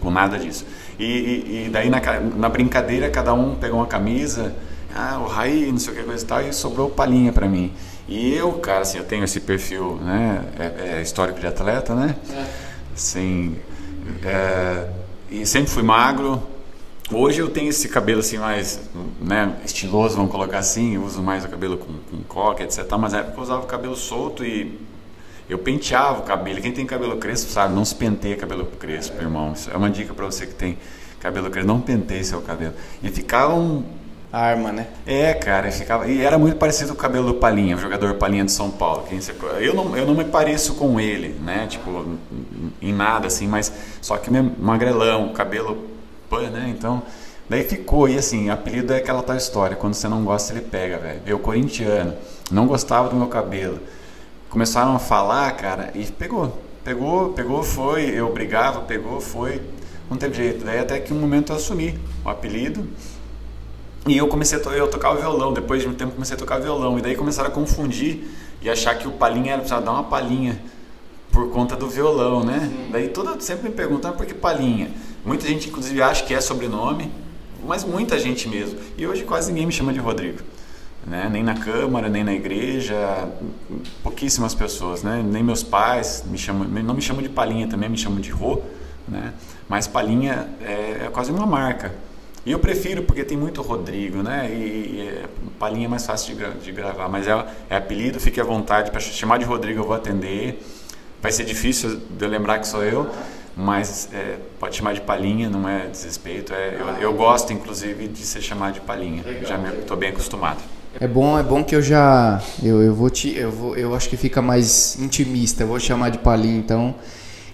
com 0.00 0.10
nada 0.10 0.38
disso. 0.38 0.64
E, 0.98 1.04
e, 1.04 1.66
e 1.66 1.68
daí 1.68 1.90
na, 1.90 2.00
na 2.00 2.48
brincadeira, 2.48 3.10
cada 3.10 3.34
um 3.34 3.54
pegou 3.54 3.78
uma 3.78 3.86
camisa, 3.86 4.54
ah, 4.94 5.18
o 5.22 5.26
Raí, 5.26 5.70
não 5.70 5.78
sei 5.78 5.92
o 5.92 5.96
que, 5.96 6.02
coisa 6.02 6.24
e 6.24 6.26
tal, 6.26 6.40
e 6.40 6.52
sobrou 6.52 6.88
palhinha 6.88 7.32
para 7.32 7.46
mim. 7.46 7.72
E 8.08 8.34
eu, 8.34 8.52
cara, 8.54 8.80
assim, 8.80 8.98
eu 8.98 9.04
tenho 9.04 9.22
esse 9.22 9.38
perfil, 9.40 9.96
né, 9.96 10.44
é, 10.58 10.98
é 10.98 11.02
histórico 11.02 11.38
de 11.38 11.46
atleta, 11.46 11.94
né? 11.94 12.16
É. 12.32 12.44
Assim, 12.94 13.56
é, 14.24 14.86
e 15.30 15.46
sempre 15.46 15.70
fui 15.70 15.82
magro. 15.82 16.42
Hoje 17.12 17.40
eu 17.40 17.48
tenho 17.48 17.70
esse 17.70 17.88
cabelo 17.88 18.20
assim 18.20 18.38
mais 18.38 18.80
né, 19.20 19.56
estiloso, 19.64 20.16
vamos 20.16 20.30
colocar 20.30 20.58
assim. 20.58 20.94
Eu 20.94 21.04
uso 21.04 21.22
mais 21.22 21.44
o 21.44 21.48
cabelo 21.48 21.76
com, 21.78 21.92
com 22.10 22.22
coque, 22.24 22.62
etc. 22.62 22.86
Mas 22.98 23.12
na 23.12 23.20
época 23.20 23.38
eu 23.38 23.42
usava 23.42 23.62
o 23.62 23.66
cabelo 23.66 23.96
solto 23.96 24.44
e 24.44 24.78
eu 25.48 25.58
penteava 25.58 26.20
o 26.20 26.22
cabelo. 26.22 26.60
Quem 26.60 26.72
tem 26.72 26.84
cabelo 26.86 27.16
crespo 27.16 27.50
sabe, 27.50 27.74
não 27.74 27.84
se 27.84 27.94
penteia 27.94 28.36
cabelo 28.36 28.66
crespo, 28.66 29.20
irmão. 29.20 29.52
Isso 29.52 29.70
é 29.70 29.76
uma 29.76 29.90
dica 29.90 30.14
para 30.14 30.26
você 30.26 30.46
que 30.46 30.54
tem 30.54 30.78
cabelo 31.20 31.50
crespo. 31.50 31.68
Não 31.68 31.80
penteie 31.80 32.24
seu 32.24 32.40
cabelo. 32.42 32.74
E 33.02 33.08
ficava 33.08 33.54
um 33.54 33.84
arma, 34.32 34.72
né? 34.72 34.86
É, 35.06 35.34
cara, 35.34 35.70
ficava, 35.72 36.06
e 36.06 36.22
era 36.22 36.38
muito 36.38 36.56
parecido 36.56 36.90
com 36.90 36.98
o 36.98 37.02
cabelo 37.02 37.26
do 37.26 37.34
Palinha, 37.34 37.76
o 37.76 37.80
jogador 37.80 38.14
Palinha 38.14 38.44
de 38.44 38.52
São 38.52 38.70
Paulo. 38.70 39.04
Eu 39.60 39.74
não, 39.74 39.96
eu 39.96 40.06
não 40.06 40.14
me 40.14 40.24
pareço 40.24 40.74
com 40.74 41.00
ele, 41.00 41.36
né? 41.40 41.66
Tipo, 41.66 42.16
em 42.80 42.92
nada 42.92 43.26
assim, 43.26 43.48
mas 43.48 43.72
só 44.00 44.16
que 44.16 44.30
magrelão, 44.30 45.32
cabelo 45.32 45.88
pan, 46.28 46.50
né? 46.50 46.72
Então, 46.76 47.02
daí 47.48 47.64
ficou. 47.64 48.08
E 48.08 48.16
assim, 48.16 48.50
apelido 48.50 48.92
é 48.92 48.98
aquela 48.98 49.22
tal 49.22 49.36
história: 49.36 49.76
quando 49.76 49.94
você 49.94 50.08
não 50.08 50.24
gosta, 50.24 50.52
ele 50.52 50.62
pega, 50.62 50.98
velho. 50.98 51.20
Eu, 51.26 51.38
corintiano, 51.40 52.14
não 52.50 52.66
gostava 52.66 53.08
do 53.08 53.16
meu 53.16 53.26
cabelo. 53.26 53.80
Começaram 54.48 54.94
a 54.94 54.98
falar, 54.98 55.50
cara, 55.52 55.90
e 55.94 56.04
pegou. 56.06 56.56
Pegou, 56.84 57.30
pegou, 57.30 57.62
foi. 57.62 58.10
Eu 58.10 58.32
brigava, 58.32 58.80
pegou, 58.82 59.20
foi. 59.20 59.60
Não 60.08 60.16
teve 60.16 60.34
jeito. 60.34 60.64
Daí 60.64 60.78
até 60.78 60.98
que 60.98 61.12
um 61.12 61.18
momento 61.18 61.52
eu 61.52 61.56
assumi 61.56 61.98
o 62.24 62.28
apelido 62.28 62.88
e 64.06 64.16
eu 64.16 64.26
comecei 64.28 64.58
a 64.58 64.62
to 64.62 64.70
eu 64.70 64.88
tocava 64.88 65.16
violão, 65.16 65.52
depois 65.52 65.82
de 65.82 65.88
um 65.88 65.94
tempo 65.94 66.12
comecei 66.12 66.34
a 66.34 66.38
tocar 66.38 66.58
violão. 66.58 66.98
E 66.98 67.02
daí 67.02 67.14
começaram 67.14 67.50
a 67.50 67.52
confundir 67.52 68.24
e 68.62 68.70
achar 68.70 68.94
que 68.94 69.06
o 69.06 69.12
palhinha 69.12 69.52
era 69.52 69.58
precisava 69.58 69.84
dar 69.84 69.92
uma 69.92 70.04
palhinha 70.04 70.60
por 71.30 71.50
conta 71.50 71.76
do 71.76 71.88
violão, 71.88 72.42
né? 72.42 72.60
Sim. 72.60 72.88
Daí 72.90 73.08
toda 73.08 73.38
sempre 73.40 73.68
me 73.68 73.74
perguntando 73.74 74.16
por 74.16 74.26
que 74.26 74.34
palhinha. 74.34 74.90
Muita 75.24 75.46
gente 75.46 75.68
inclusive 75.68 76.00
acha 76.02 76.24
que 76.24 76.34
é 76.34 76.40
sobrenome, 76.40 77.12
mas 77.66 77.84
muita 77.84 78.18
gente 78.18 78.48
mesmo. 78.48 78.78
E 78.96 79.06
hoje 79.06 79.22
quase 79.24 79.52
ninguém 79.52 79.66
me 79.66 79.72
chama 79.72 79.92
de 79.92 79.98
Rodrigo. 79.98 80.38
Né? 81.06 81.28
Nem 81.30 81.42
na 81.42 81.54
câmara, 81.54 82.08
nem 82.08 82.24
na 82.24 82.32
igreja, 82.32 83.28
pouquíssimas 84.02 84.54
pessoas, 84.54 85.02
né? 85.02 85.22
Nem 85.24 85.42
meus 85.42 85.62
pais 85.62 86.24
me 86.26 86.36
chamam, 86.36 86.68
não 86.68 86.94
me 86.94 87.00
chamam 87.00 87.22
de 87.22 87.28
palhinha 87.28 87.66
também, 87.66 87.88
me 87.88 87.96
chamam 87.96 88.20
de 88.20 88.30
Rô, 88.30 88.60
né? 89.08 89.32
Mas 89.68 89.86
palhinha 89.86 90.48
é, 90.60 91.04
é 91.06 91.10
quase 91.10 91.30
uma 91.30 91.46
marca. 91.46 91.94
E 92.44 92.52
eu 92.52 92.58
prefiro 92.58 93.02
porque 93.02 93.22
tem 93.22 93.36
muito 93.36 93.60
Rodrigo, 93.60 94.22
né? 94.22 94.50
E, 94.50 94.54
e 94.54 95.08
é, 95.08 95.24
Palinha 95.58 95.86
é 95.86 95.88
mais 95.88 96.06
fácil 96.06 96.34
de, 96.34 96.64
de 96.64 96.72
gravar, 96.72 97.08
mas 97.08 97.26
é, 97.28 97.46
é, 97.68 97.76
apelido, 97.76 98.18
fique 98.18 98.40
à 98.40 98.44
vontade 98.44 98.90
para 98.90 99.00
chamar 99.00 99.38
de 99.38 99.44
Rodrigo, 99.44 99.80
eu 99.80 99.84
vou 99.84 99.94
atender. 99.94 100.62
Vai 101.20 101.32
ser 101.32 101.44
difícil 101.44 102.00
de 102.10 102.24
eu 102.24 102.28
lembrar 102.28 102.58
que 102.58 102.66
sou 102.66 102.82
eu, 102.82 103.10
mas 103.54 104.08
é, 104.12 104.36
pode 104.58 104.74
chamar 104.74 104.94
de 104.94 105.02
Palinha, 105.02 105.50
não 105.50 105.68
é 105.68 105.86
desrespeito. 105.86 106.54
É, 106.54 106.76
eu, 106.80 106.86
eu, 107.02 107.14
gosto, 107.14 107.52
inclusive, 107.52 108.08
de 108.08 108.24
ser 108.24 108.40
chamado 108.40 108.74
de 108.74 108.80
Palinha. 108.80 109.22
Já 109.46 109.58
estou 109.78 109.98
bem 109.98 110.08
acostumado. 110.08 110.60
É 110.98 111.06
bom, 111.06 111.38
é 111.38 111.42
bom 111.42 111.62
que 111.62 111.76
eu 111.76 111.82
já 111.82 112.42
eu, 112.60 112.82
eu 112.82 112.92
vou 112.92 113.08
te 113.08 113.36
eu 113.36 113.52
vou 113.52 113.76
eu 113.76 113.94
acho 113.94 114.08
que 114.08 114.16
fica 114.16 114.40
mais 114.40 114.98
intimista. 114.98 115.62
Eu 115.62 115.68
vou 115.68 115.78
chamar 115.78 116.08
de 116.08 116.18
Palinha, 116.18 116.58
então 116.58 116.94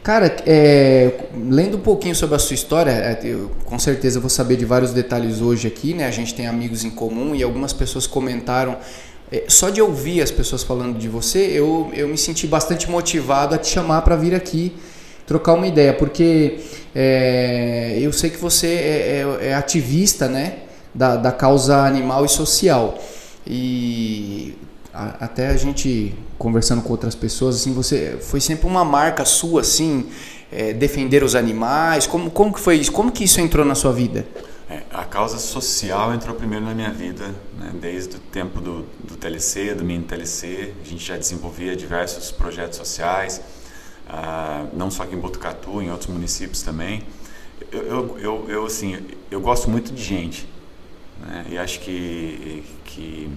Cara, 0.07 0.37
é, 0.47 1.11
lendo 1.51 1.79
um 1.79 1.81
pouquinho 1.81 2.15
sobre 2.15 2.37
a 2.37 2.39
sua 2.39 2.55
história, 2.55 2.93
é, 2.93 3.19
eu, 3.25 3.51
com 3.65 3.77
certeza 3.77 4.21
vou 4.21 4.31
saber 4.31 4.55
de 4.55 4.65
vários 4.65 4.93
detalhes 4.93 5.41
hoje 5.41 5.67
aqui, 5.67 5.95
né? 5.95 6.07
A 6.07 6.13
gente 6.13 6.33
tem 6.33 6.47
amigos 6.47 6.85
em 6.85 6.91
comum 6.91 7.35
e 7.35 7.43
algumas 7.43 7.73
pessoas 7.73 8.07
comentaram 8.07 8.77
é, 9.33 9.47
só 9.49 9.69
de 9.69 9.83
ouvir 9.83 10.23
as 10.23 10.31
pessoas 10.31 10.63
falando 10.63 10.97
de 10.97 11.09
você, 11.09 11.41
eu, 11.53 11.91
eu 11.93 12.07
me 12.07 12.17
senti 12.17 12.47
bastante 12.47 12.89
motivado 12.89 13.57
a 13.57 13.59
te 13.59 13.67
chamar 13.67 14.03
para 14.03 14.15
vir 14.15 14.33
aqui 14.33 14.77
trocar 15.27 15.55
uma 15.55 15.67
ideia, 15.67 15.93
porque 15.93 16.61
é, 16.95 17.99
eu 18.01 18.13
sei 18.13 18.31
que 18.31 18.39
você 18.39 18.69
é, 18.69 19.27
é, 19.41 19.49
é 19.49 19.55
ativista, 19.55 20.29
né, 20.29 20.59
da, 20.95 21.17
da 21.17 21.33
causa 21.33 21.79
animal 21.79 22.25
e 22.25 22.29
social. 22.29 22.97
E 23.45 24.55
a, 24.97 25.27
até 25.27 25.49
a 25.49 25.57
gente 25.57 26.15
conversando 26.39 26.81
com 26.81 26.91
outras 26.91 27.15
pessoas, 27.15 27.57
assim, 27.57 27.75
você 27.75 28.19
foi 28.21 28.41
sempre 28.41 28.67
uma 28.67 28.85
marca 28.85 29.27
sua, 29.27 29.61
assim, 29.61 30.09
é, 30.51 30.73
defender 30.73 31.23
os 31.23 31.35
animais. 31.35 32.07
Como, 32.07 32.31
como 32.31 32.53
que 32.53 32.61
foi 32.61 32.77
isso? 32.77 32.91
Como 32.91 33.13
que 33.13 33.25
isso 33.25 33.39
entrou 33.41 33.65
na 33.65 33.75
sua 33.75 33.93
vida? 33.93 34.27
É, 34.71 34.83
a 34.91 35.05
causa 35.05 35.39
social 35.39 36.15
entrou 36.15 36.35
primeiro 36.35 36.65
na 36.65 36.75
minha 36.75 36.91
vida, 36.91 37.27
né? 37.59 37.73
desde 37.81 38.17
o 38.17 38.19
tempo 38.19 38.61
do, 38.61 38.87
do 39.05 39.17
TLC, 39.17 39.75
do 39.75 39.85
mini 39.85 40.05
TLC. 40.05 40.73
A 40.83 40.89
gente 40.89 41.05
já 41.05 41.17
desenvolvia 41.17 41.77
diversos 41.77 42.31
projetos 42.31 42.79
sociais, 42.79 43.43
ah, 44.09 44.65
não 44.73 44.91
só 44.91 45.03
aqui 45.03 45.15
em 45.15 45.19
Botucatu, 45.19 45.83
em 45.83 45.91
outros 45.91 46.09
municípios 46.11 46.63
também. 46.63 47.03
Eu, 47.71 47.83
eu, 47.83 48.19
eu, 48.19 48.47
eu 48.49 48.67
assim, 48.67 48.99
eu 49.31 49.41
gosto 49.41 49.69
muito 49.71 49.93
de 49.93 50.03
gente, 50.03 50.49
né? 51.21 51.47
e 51.51 51.59
acho 51.59 51.81
que, 51.81 52.65
que 52.85 53.31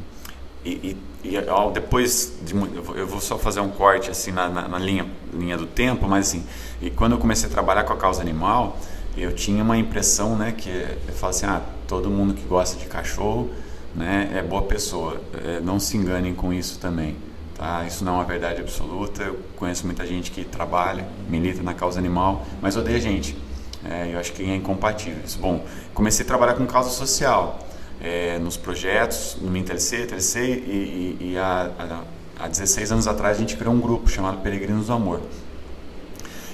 e, 0.63 0.97
e, 1.23 1.27
e 1.35 1.41
depois 1.73 2.33
de, 2.43 2.53
eu 2.95 3.07
vou 3.07 3.21
só 3.21 3.37
fazer 3.37 3.59
um 3.59 3.69
corte 3.69 4.09
assim 4.11 4.31
na, 4.31 4.49
na, 4.49 4.67
na, 4.67 4.79
linha, 4.79 5.05
linha 5.33 5.57
do 5.57 5.65
tempo, 5.65 6.07
mas 6.07 6.27
assim, 6.27 6.43
e 6.81 6.89
quando 6.89 7.13
eu 7.13 7.17
comecei 7.17 7.47
a 7.47 7.51
trabalhar 7.51 7.83
com 7.83 7.93
a 7.93 7.97
causa 7.97 8.21
animal, 8.21 8.77
eu 9.17 9.33
tinha 9.33 9.63
uma 9.63 9.77
impressão, 9.77 10.35
né, 10.35 10.53
que 10.55 10.69
eu 10.69 11.13
falo 11.13 11.31
assim, 11.31 11.45
ah, 11.45 11.61
todo 11.87 12.09
mundo 12.09 12.33
que 12.33 12.43
gosta 12.43 12.77
de 12.77 12.85
cachorro, 12.85 13.49
né, 13.95 14.31
é 14.35 14.41
boa 14.41 14.61
pessoa. 14.63 15.21
É, 15.45 15.59
não 15.59 15.79
se 15.79 15.97
enganem 15.97 16.33
com 16.33 16.53
isso 16.53 16.79
também, 16.79 17.15
tá? 17.55 17.85
Isso 17.85 18.03
não 18.05 18.13
é 18.13 18.15
uma 18.17 18.25
verdade 18.25 18.61
absoluta. 18.61 19.23
Eu 19.23 19.39
conheço 19.55 19.85
muita 19.85 20.05
gente 20.05 20.31
que 20.31 20.45
trabalha, 20.45 21.07
milita 21.27 21.63
na 21.63 21.73
causa 21.73 21.99
animal, 21.99 22.45
mas 22.61 22.77
odeia 22.77 22.99
gente. 22.99 23.35
É, 23.83 24.13
eu 24.13 24.19
acho 24.19 24.33
que 24.33 24.43
é 24.43 24.55
incompatível. 24.55 25.21
Bom, 25.39 25.65
comecei 25.93 26.23
a 26.23 26.27
trabalhar 26.27 26.53
com 26.53 26.65
causa 26.65 26.89
social, 26.89 27.59
é, 28.01 28.39
nos 28.39 28.57
projetos, 28.57 29.37
no 29.41 29.49
MinTLC, 29.51 30.05
TLC, 30.05 30.39
e, 30.39 31.17
e, 31.19 31.31
e 31.31 31.37
há, 31.37 32.05
há 32.39 32.47
16 32.47 32.91
anos 32.91 33.07
atrás 33.07 33.37
a 33.37 33.39
gente 33.39 33.57
criou 33.57 33.73
um 33.73 33.79
grupo 33.79 34.09
chamado 34.09 34.41
Peregrinos 34.41 34.87
do 34.87 34.93
Amor. 34.93 35.21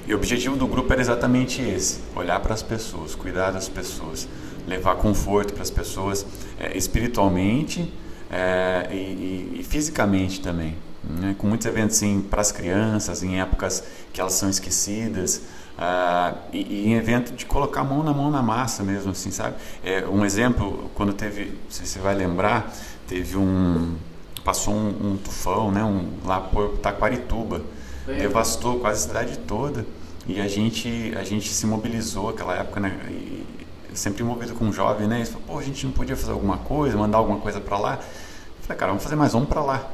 E 0.07 0.13
o 0.13 0.17
objetivo 0.17 0.55
do 0.55 0.67
grupo 0.67 0.91
era 0.93 1.01
exatamente 1.01 1.61
esse: 1.61 1.99
olhar 2.15 2.39
para 2.39 2.53
as 2.53 2.61
pessoas, 2.61 3.15
cuidar 3.15 3.51
das 3.51 3.67
pessoas, 3.67 4.27
levar 4.67 4.95
conforto 4.95 5.53
para 5.53 5.63
as 5.63 5.71
pessoas, 5.71 6.25
é, 6.59 6.77
espiritualmente 6.77 7.91
é, 8.31 8.87
e, 8.91 8.95
e, 8.95 9.57
e, 9.59 9.63
fisicamente 9.63 10.41
também. 10.41 10.75
Né? 11.03 11.35
Com 11.37 11.47
muitos 11.47 11.65
eventos 11.65 11.97
assim, 11.97 12.21
para 12.21 12.41
as 12.41 12.51
crianças, 12.51 13.23
em 13.23 13.39
épocas 13.39 13.83
que 14.13 14.21
elas 14.21 14.33
são 14.33 14.49
esquecidas. 14.49 15.41
Uh, 15.77 16.37
e, 16.53 16.57
e, 16.57 16.87
em 16.87 16.93
evento 16.93 17.33
de 17.33 17.45
colocar 17.45 17.81
a 17.81 17.83
mão 17.83 18.01
na 18.01 18.13
mão 18.13 18.31
na 18.31 18.41
massa 18.41 18.81
mesmo, 18.81 19.11
assim, 19.11 19.29
sabe? 19.29 19.55
É, 19.83 20.05
um 20.07 20.23
exemplo, 20.23 20.89
quando 20.95 21.11
teve, 21.13 21.45
não 21.45 21.69
sei 21.69 21.85
se 21.85 21.93
você 21.93 21.99
vai 21.99 22.15
lembrar, 22.15 22.73
teve 23.07 23.35
um, 23.35 23.95
passou 24.43 24.73
um, 24.73 24.87
um 24.87 25.17
tufão, 25.17 25.71
né, 25.71 25.83
um, 25.83 26.07
lá 26.23 26.39
por 26.39 26.77
Taquarituba, 26.77 27.61
devastou 28.05 28.79
quase 28.79 29.05
a 29.05 29.07
cidade 29.07 29.37
toda. 29.39 29.85
E 30.27 30.39
a 30.39 30.47
gente, 30.47 31.13
a 31.15 31.23
gente 31.23 31.49
se 31.49 31.67
mobilizou 31.67 32.31
naquela 32.31 32.55
época, 32.55 32.79
né? 32.79 32.97
E 33.09 33.45
sempre 33.93 34.23
movido 34.23 34.53
com 34.55 34.65
um 34.65 34.73
jovem, 34.73 35.07
né? 35.07 35.21
E 35.21 35.25
falou, 35.25 35.41
pô, 35.47 35.59
a 35.59 35.63
gente 35.63 35.85
não 35.85 35.93
podia 35.93 36.15
fazer 36.15 36.31
alguma 36.31 36.57
coisa, 36.57 36.97
mandar 36.97 37.19
alguma 37.19 37.39
coisa 37.39 37.59
para 37.59 37.77
lá. 37.77 37.93
Eu 37.95 38.63
falei, 38.63 38.79
cara, 38.79 38.91
vamos 38.91 39.03
fazer 39.03 39.15
mais 39.15 39.35
um 39.35 39.45
para 39.45 39.61
lá. 39.61 39.87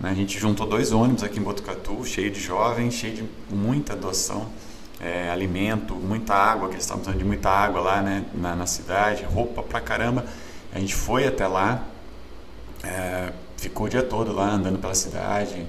Né? 0.00 0.10
A 0.10 0.14
gente 0.14 0.38
juntou 0.38 0.66
dois 0.66 0.92
ônibus 0.92 1.22
aqui 1.22 1.38
em 1.38 1.42
Botucatu, 1.42 2.04
cheio 2.04 2.30
de 2.30 2.40
jovens, 2.40 2.94
cheio 2.94 3.14
de 3.14 3.24
muita 3.54 3.94
doação, 3.94 4.46
é, 5.00 5.30
alimento, 5.30 5.94
muita 5.94 6.34
água, 6.34 6.68
que 6.68 6.74
eles 6.74 6.84
estavam 6.84 7.02
precisando 7.02 7.22
de 7.22 7.26
muita 7.26 7.50
água 7.50 7.80
lá, 7.80 8.02
né? 8.02 8.24
Na, 8.34 8.56
na 8.56 8.66
cidade, 8.66 9.24
roupa 9.24 9.62
pra 9.62 9.80
caramba. 9.80 10.24
A 10.72 10.78
gente 10.78 10.94
foi 10.94 11.26
até 11.26 11.46
lá, 11.46 11.82
é, 12.82 13.32
ficou 13.56 13.86
o 13.86 13.88
dia 13.90 14.02
todo 14.02 14.32
lá 14.32 14.50
andando 14.50 14.78
pela 14.78 14.94
cidade, 14.94 15.66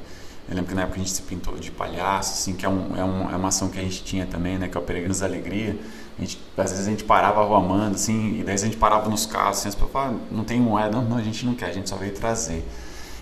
eu 0.49 0.55
lembro 0.55 0.69
que 0.69 0.75
na 0.75 0.81
época 0.81 0.95
a 0.95 0.99
gente 0.99 1.11
se 1.11 1.21
pintou 1.21 1.55
de 1.57 1.69
palhaço, 1.69 2.33
assim, 2.33 2.53
que 2.55 2.65
é, 2.65 2.69
um, 2.69 2.97
é, 2.97 3.03
um, 3.03 3.31
é 3.31 3.35
uma 3.35 3.49
ação 3.49 3.69
que 3.69 3.77
a 3.77 3.83
gente 3.83 4.03
tinha 4.03 4.25
também, 4.25 4.57
né, 4.57 4.67
que 4.67 4.75
é 4.75 4.79
o 4.79 4.83
Peregrinos 4.83 5.19
da 5.19 5.27
Alegria. 5.27 5.77
A 6.17 6.21
gente, 6.21 6.41
às 6.57 6.71
vezes 6.71 6.87
a 6.87 6.89
gente 6.89 7.03
parava 7.03 7.39
arrumando, 7.41 7.93
assim, 7.93 8.39
e 8.39 8.43
daí 8.43 8.55
a 8.55 8.57
gente 8.57 8.75
parava 8.75 9.07
nos 9.09 9.27
carros, 9.27 9.59
assim, 9.59 9.69
as 9.69 9.75
pessoas 9.75 9.91
falavam, 9.91 10.19
não 10.31 10.43
tem 10.43 10.59
moeda, 10.59 10.89
não, 10.89 11.03
não, 11.03 11.17
a 11.17 11.21
gente 11.21 11.45
não 11.45 11.53
quer, 11.53 11.67
a 11.67 11.71
gente 11.71 11.87
só 11.87 11.95
veio 11.97 12.13
trazer. 12.13 12.67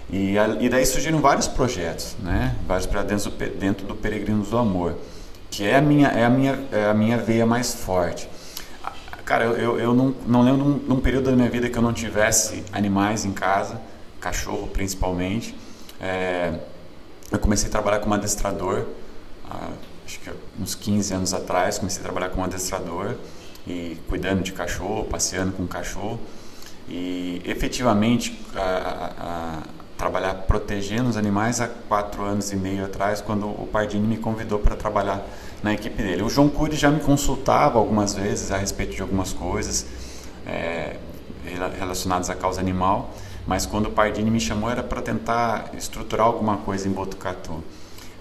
E, 0.10 0.36
e 0.62 0.70
daí 0.70 0.86
surgiram 0.86 1.20
vários 1.20 1.50
projetos, 1.50 2.16
né, 2.24 2.56
vários 2.66 2.88
projetos 2.88 3.26
dentro 3.26 3.60
dentro 3.60 3.86
do 3.86 3.94
Peregrinos 3.94 4.50
do 4.50 4.58
Amor, 4.58 4.96
que 5.50 5.63
é 5.63 5.75
a 5.75 5.82
minha, 5.82 6.08
é 6.08 6.25
a 6.25 6.30
minha, 6.30 6.60
é 6.72 6.86
a 6.86 6.94
minha 6.94 7.18
veia 7.18 7.46
mais 7.46 7.74
forte. 7.74 8.30
Cara, 9.25 9.44
eu, 9.44 9.58
eu, 9.58 9.80
eu 9.80 9.94
não, 9.94 10.16
não 10.25 10.42
lembro 10.42 10.63
num, 10.63 10.77
num 10.77 11.00
período 11.01 11.30
da 11.30 11.36
minha 11.36 11.50
vida 11.50 11.70
que 11.70 11.77
eu 11.77 11.82
não 11.82 11.92
tivesse 11.92 12.63
animais 12.72 13.25
em 13.25 13.34
casa, 13.34 13.82
cachorro 14.22 14.68
principalmente, 14.68 15.54
é, 16.00 16.60
eu 17.32 17.39
comecei 17.39 17.68
a 17.68 17.72
trabalhar 17.72 18.00
como 18.00 18.13
adestrador, 18.13 18.86
há, 19.50 19.70
acho 20.06 20.20
que 20.20 20.32
uns 20.60 20.75
15 20.75 21.13
anos 21.13 21.34
atrás, 21.34 21.77
comecei 21.77 22.00
a 22.00 22.04
trabalhar 22.04 22.30
como 22.30 22.44
adestrador 22.44 23.16
e 23.66 23.98
cuidando 24.08 24.42
de 24.42 24.54
cachorro, 24.54 25.04
passeando 25.06 25.51
com 25.51 25.68
cachorro 25.68 26.20
e 26.88 27.42
efetivamente 27.44 28.39
a, 28.56 28.62
a, 28.62 29.63
a 29.77 29.77
trabalhar 29.98 30.34
protegendo 30.34 31.10
os 31.10 31.18
animais 31.18 31.60
há 31.60 31.68
quatro 31.68 32.24
anos 32.24 32.51
e 32.51 32.56
meio 32.56 32.86
atrás, 32.86 33.20
quando 33.22 33.48
o 33.48 33.68
Pardini 33.72 34.08
me 34.08 34.18
convidou 34.18 34.60
para 34.60 34.75
trabalhar 34.75 35.25
na 35.63 35.74
equipe 35.74 36.01
dele. 36.01 36.22
O 36.22 36.30
João 36.30 36.50
Cury 36.50 36.75
já 36.75 36.92
me 36.92 37.00
consultava 37.00 37.80
algumas 37.80 38.13
vezes 38.13 38.51
a 38.51 38.58
respeito 38.58 38.96
de 38.96 39.01
algumas 39.01 39.34
coisas 39.34 39.86
é, 40.46 40.98
relacionadas 41.80 42.30
à 42.30 42.36
causa 42.36 42.62
animal 42.62 43.12
mas 43.48 43.66
quando 43.66 43.86
o 43.88 43.92
Pardini 43.92 44.30
me 44.30 44.42
chamou 44.42 44.70
era 44.70 44.84
para 44.84 45.01
tentar 45.01 45.72
estruturar 45.75 46.27
alguma 46.27 46.58
coisa 46.58 46.86
em 46.86 46.92
Botucatu. 46.92 47.63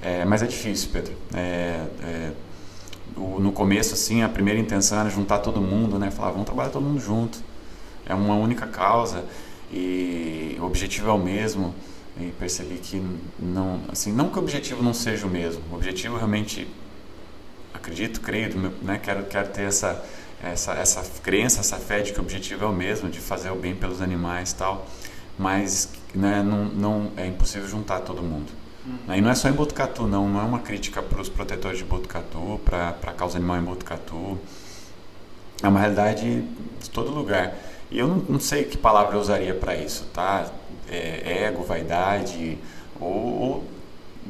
É, 0.00 0.24
mas 0.24 0.40
é 0.40 0.46
difícil, 0.46 0.90
Pedro. 0.92 1.14
É, 1.34 1.84
é, 2.04 2.32
o, 3.16 3.40
no 3.40 3.50
começo, 3.50 3.94
assim, 3.94 4.22
a 4.22 4.28
primeira 4.28 4.60
intenção 4.60 5.00
era 5.00 5.10
juntar 5.10 5.40
todo 5.40 5.60
mundo, 5.60 5.98
né? 5.98 6.12
Falar, 6.12 6.30
vamos 6.30 6.46
trabalhar 6.46 6.70
todo 6.70 6.84
mundo 6.84 7.00
junto. 7.00 7.40
É 8.08 8.14
uma 8.14 8.36
única 8.36 8.68
causa 8.68 9.24
e 9.72 10.56
o 10.60 10.64
objetivo 10.64 11.08
é 11.08 11.12
o 11.12 11.18
mesmo. 11.18 11.74
E 12.18 12.32
percebi 12.38 12.76
que 12.76 13.02
não, 13.38 13.80
assim, 13.90 14.10
não 14.10 14.30
que 14.30 14.38
o 14.38 14.42
objetivo 14.42 14.82
não 14.82 14.94
seja 14.94 15.26
o 15.26 15.30
mesmo. 15.30 15.62
O 15.70 15.74
objetivo 15.74 16.16
realmente, 16.16 16.66
acredito, 17.74 18.22
creio, 18.22 18.72
né? 18.80 18.98
Quero, 19.02 19.24
quero 19.24 19.48
ter 19.48 19.62
essa 19.62 20.04
essa, 20.42 20.74
essa 20.74 21.02
crença, 21.22 21.60
essa 21.60 21.78
fé 21.78 22.02
de 22.02 22.12
que 22.12 22.18
o 22.18 22.22
objetivo 22.22 22.64
é 22.64 22.68
o 22.68 22.72
mesmo, 22.72 23.08
de 23.08 23.18
fazer 23.18 23.50
o 23.50 23.56
bem 23.56 23.74
pelos 23.74 24.02
animais 24.02 24.52
tal 24.52 24.86
mas 25.38 25.90
né, 26.14 26.42
não, 26.42 26.64
não, 26.64 27.12
é 27.16 27.26
impossível 27.26 27.68
juntar 27.68 28.00
todo 28.00 28.22
mundo. 28.22 28.50
Uhum. 28.86 29.14
E 29.14 29.20
não 29.20 29.30
é 29.30 29.34
só 29.34 29.48
em 29.48 29.52
Botucatu, 29.52 30.06
não, 30.06 30.28
não 30.28 30.40
é 30.40 30.44
uma 30.44 30.60
crítica 30.60 31.02
para 31.02 31.20
os 31.20 31.28
protetores 31.28 31.78
de 31.78 31.84
Botucatu, 31.84 32.60
para 32.64 32.90
a 32.90 33.12
causa 33.12 33.36
animal 33.36 33.58
em 33.58 33.62
Botucatu. 33.62 34.38
É 35.62 35.68
uma 35.68 35.80
realidade 35.80 36.42
de 36.80 36.90
todo 36.90 37.10
lugar. 37.10 37.54
E 37.90 37.98
eu 37.98 38.08
não, 38.08 38.16
não 38.28 38.40
sei 38.40 38.64
que 38.64 38.76
palavra 38.76 39.16
eu 39.16 39.20
usaria 39.20 39.54
para 39.54 39.76
isso, 39.76 40.06
tá? 40.12 40.46
É, 40.88 41.44
ego, 41.44 41.62
vaidade, 41.62 42.58
ou, 43.00 43.10
ou 43.10 43.64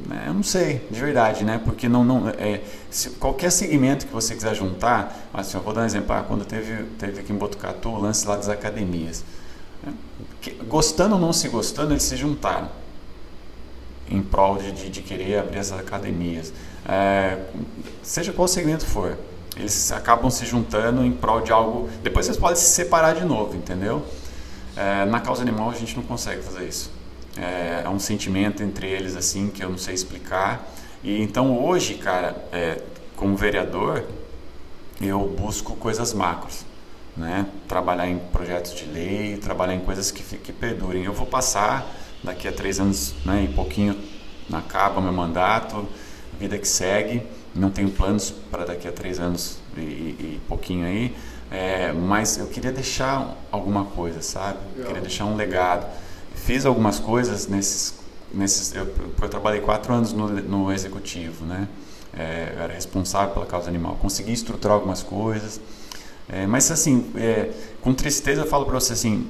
né, 0.08 0.24
eu 0.26 0.34
não 0.34 0.42
sei, 0.42 0.86
de 0.90 1.00
verdade, 1.00 1.44
né? 1.44 1.60
Porque 1.64 1.88
não, 1.88 2.04
não 2.04 2.28
é, 2.28 2.60
se, 2.90 3.10
qualquer 3.10 3.50
segmento 3.50 4.06
que 4.06 4.12
você 4.12 4.34
quiser 4.34 4.54
juntar, 4.54 5.28
assim, 5.32 5.56
eu 5.56 5.62
vou 5.62 5.72
dar 5.72 5.82
um 5.82 5.84
exemplo, 5.84 6.12
ah, 6.14 6.24
quando 6.26 6.44
teve, 6.44 6.84
teve 6.98 7.20
aqui 7.20 7.32
em 7.32 7.36
Botucatu 7.36 7.88
o 7.90 8.00
lance 8.00 8.26
lá 8.26 8.36
das 8.36 8.48
academias 8.48 9.24
gostando 10.68 11.14
ou 11.14 11.20
não 11.20 11.32
se 11.32 11.48
gostando, 11.48 11.92
eles 11.92 12.02
se 12.02 12.16
juntaram 12.16 12.68
em 14.08 14.22
prol 14.22 14.56
de, 14.56 14.88
de 14.88 15.02
querer 15.02 15.38
abrir 15.38 15.58
as 15.58 15.72
academias. 15.72 16.52
É, 16.88 17.38
seja 18.02 18.32
qual 18.32 18.46
segmento 18.46 18.86
for, 18.86 19.18
eles 19.56 19.90
acabam 19.92 20.30
se 20.30 20.44
juntando 20.44 21.04
em 21.04 21.12
prol 21.12 21.40
de 21.40 21.52
algo. 21.52 21.88
Depois 22.02 22.26
vocês 22.26 22.36
podem 22.36 22.56
se 22.56 22.70
separar 22.70 23.14
de 23.14 23.24
novo, 23.24 23.56
entendeu? 23.56 24.04
É, 24.76 25.04
na 25.06 25.20
causa 25.20 25.42
animal 25.42 25.70
a 25.70 25.74
gente 25.74 25.96
não 25.96 26.02
consegue 26.02 26.42
fazer 26.42 26.68
isso. 26.68 26.90
É, 27.36 27.82
é, 27.84 27.88
um 27.88 27.98
sentimento 27.98 28.62
entre 28.62 28.88
eles 28.88 29.16
assim 29.16 29.48
que 29.48 29.64
eu 29.64 29.70
não 29.70 29.78
sei 29.78 29.94
explicar. 29.94 30.68
E 31.02 31.22
então 31.22 31.64
hoje, 31.64 31.94
cara, 31.94 32.36
é, 32.52 32.82
como 33.16 33.36
vereador, 33.36 34.04
eu 35.00 35.20
busco 35.26 35.74
coisas 35.76 36.12
macros 36.12 36.64
né? 37.16 37.46
trabalhar 37.66 38.08
em 38.08 38.18
projetos 38.18 38.74
de 38.74 38.84
lei, 38.84 39.36
trabalhar 39.38 39.74
em 39.74 39.80
coisas 39.80 40.10
que, 40.10 40.22
que 40.38 40.52
perdurem. 40.52 41.04
Eu 41.04 41.12
vou 41.12 41.26
passar 41.26 41.86
daqui 42.22 42.46
a 42.46 42.52
três 42.52 42.78
anos 42.78 43.14
né, 43.24 43.44
e 43.44 43.54
pouquinho, 43.54 43.96
acaba 44.52 45.00
meu 45.00 45.12
mandato, 45.12 45.86
vida 46.38 46.58
que 46.58 46.68
segue. 46.68 47.22
Não 47.56 47.70
tenho 47.70 47.90
planos 47.90 48.30
para 48.50 48.64
daqui 48.64 48.86
a 48.86 48.92
três 48.92 49.18
anos 49.18 49.58
e, 49.76 49.80
e, 49.80 50.40
pouquinho 50.48 50.86
aí, 50.86 51.14
é, 51.50 51.92
mas 51.92 52.38
eu 52.38 52.46
queria 52.46 52.72
deixar 52.72 53.34
alguma 53.50 53.84
coisa, 53.84 54.20
sabe? 54.20 54.58
Eu 54.76 54.86
queria 54.86 55.00
deixar 55.00 55.24
um 55.24 55.36
legado. 55.36 55.86
fiz 56.34 56.66
algumas 56.66 56.98
coisas 56.98 57.46
nesses, 57.46 57.94
nesses 58.32 58.74
eu, 58.74 58.84
eu 59.20 59.28
trabalhei 59.28 59.60
quatro 59.60 59.92
anos 59.92 60.12
no, 60.12 60.28
no 60.28 60.72
executivo, 60.72 61.44
né? 61.46 61.68
É, 62.16 62.52
eu 62.56 62.62
era 62.62 62.72
responsável 62.72 63.34
pela 63.34 63.46
causa 63.46 63.68
animal. 63.68 63.96
Consegui 64.00 64.32
estruturar 64.32 64.76
algumas 64.76 65.02
coisas, 65.02 65.60
é, 66.28 66.46
mas 66.46 66.70
assim, 66.70 67.10
é, 67.14 67.50
com 67.80 67.94
tristeza 67.94 68.42
eu 68.42 68.46
falo 68.46 68.64
para 68.64 68.74
você 68.74 68.94
assim, 68.94 69.28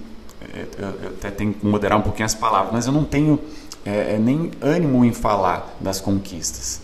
é, 0.54 0.66
eu, 0.78 0.88
eu, 1.02 1.08
até 1.10 1.30
tenho 1.30 1.52
que 1.52 1.66
moderar 1.66 1.98
um 1.98 2.02
pouquinho 2.02 2.26
as 2.26 2.34
palavras, 2.34 2.72
mas 2.72 2.86
eu 2.86 2.92
não 2.92 3.04
tenho 3.04 3.38
é, 3.84 4.18
nem 4.18 4.50
ânimo 4.60 5.04
em 5.04 5.12
falar 5.12 5.76
das 5.80 6.00
conquistas, 6.00 6.80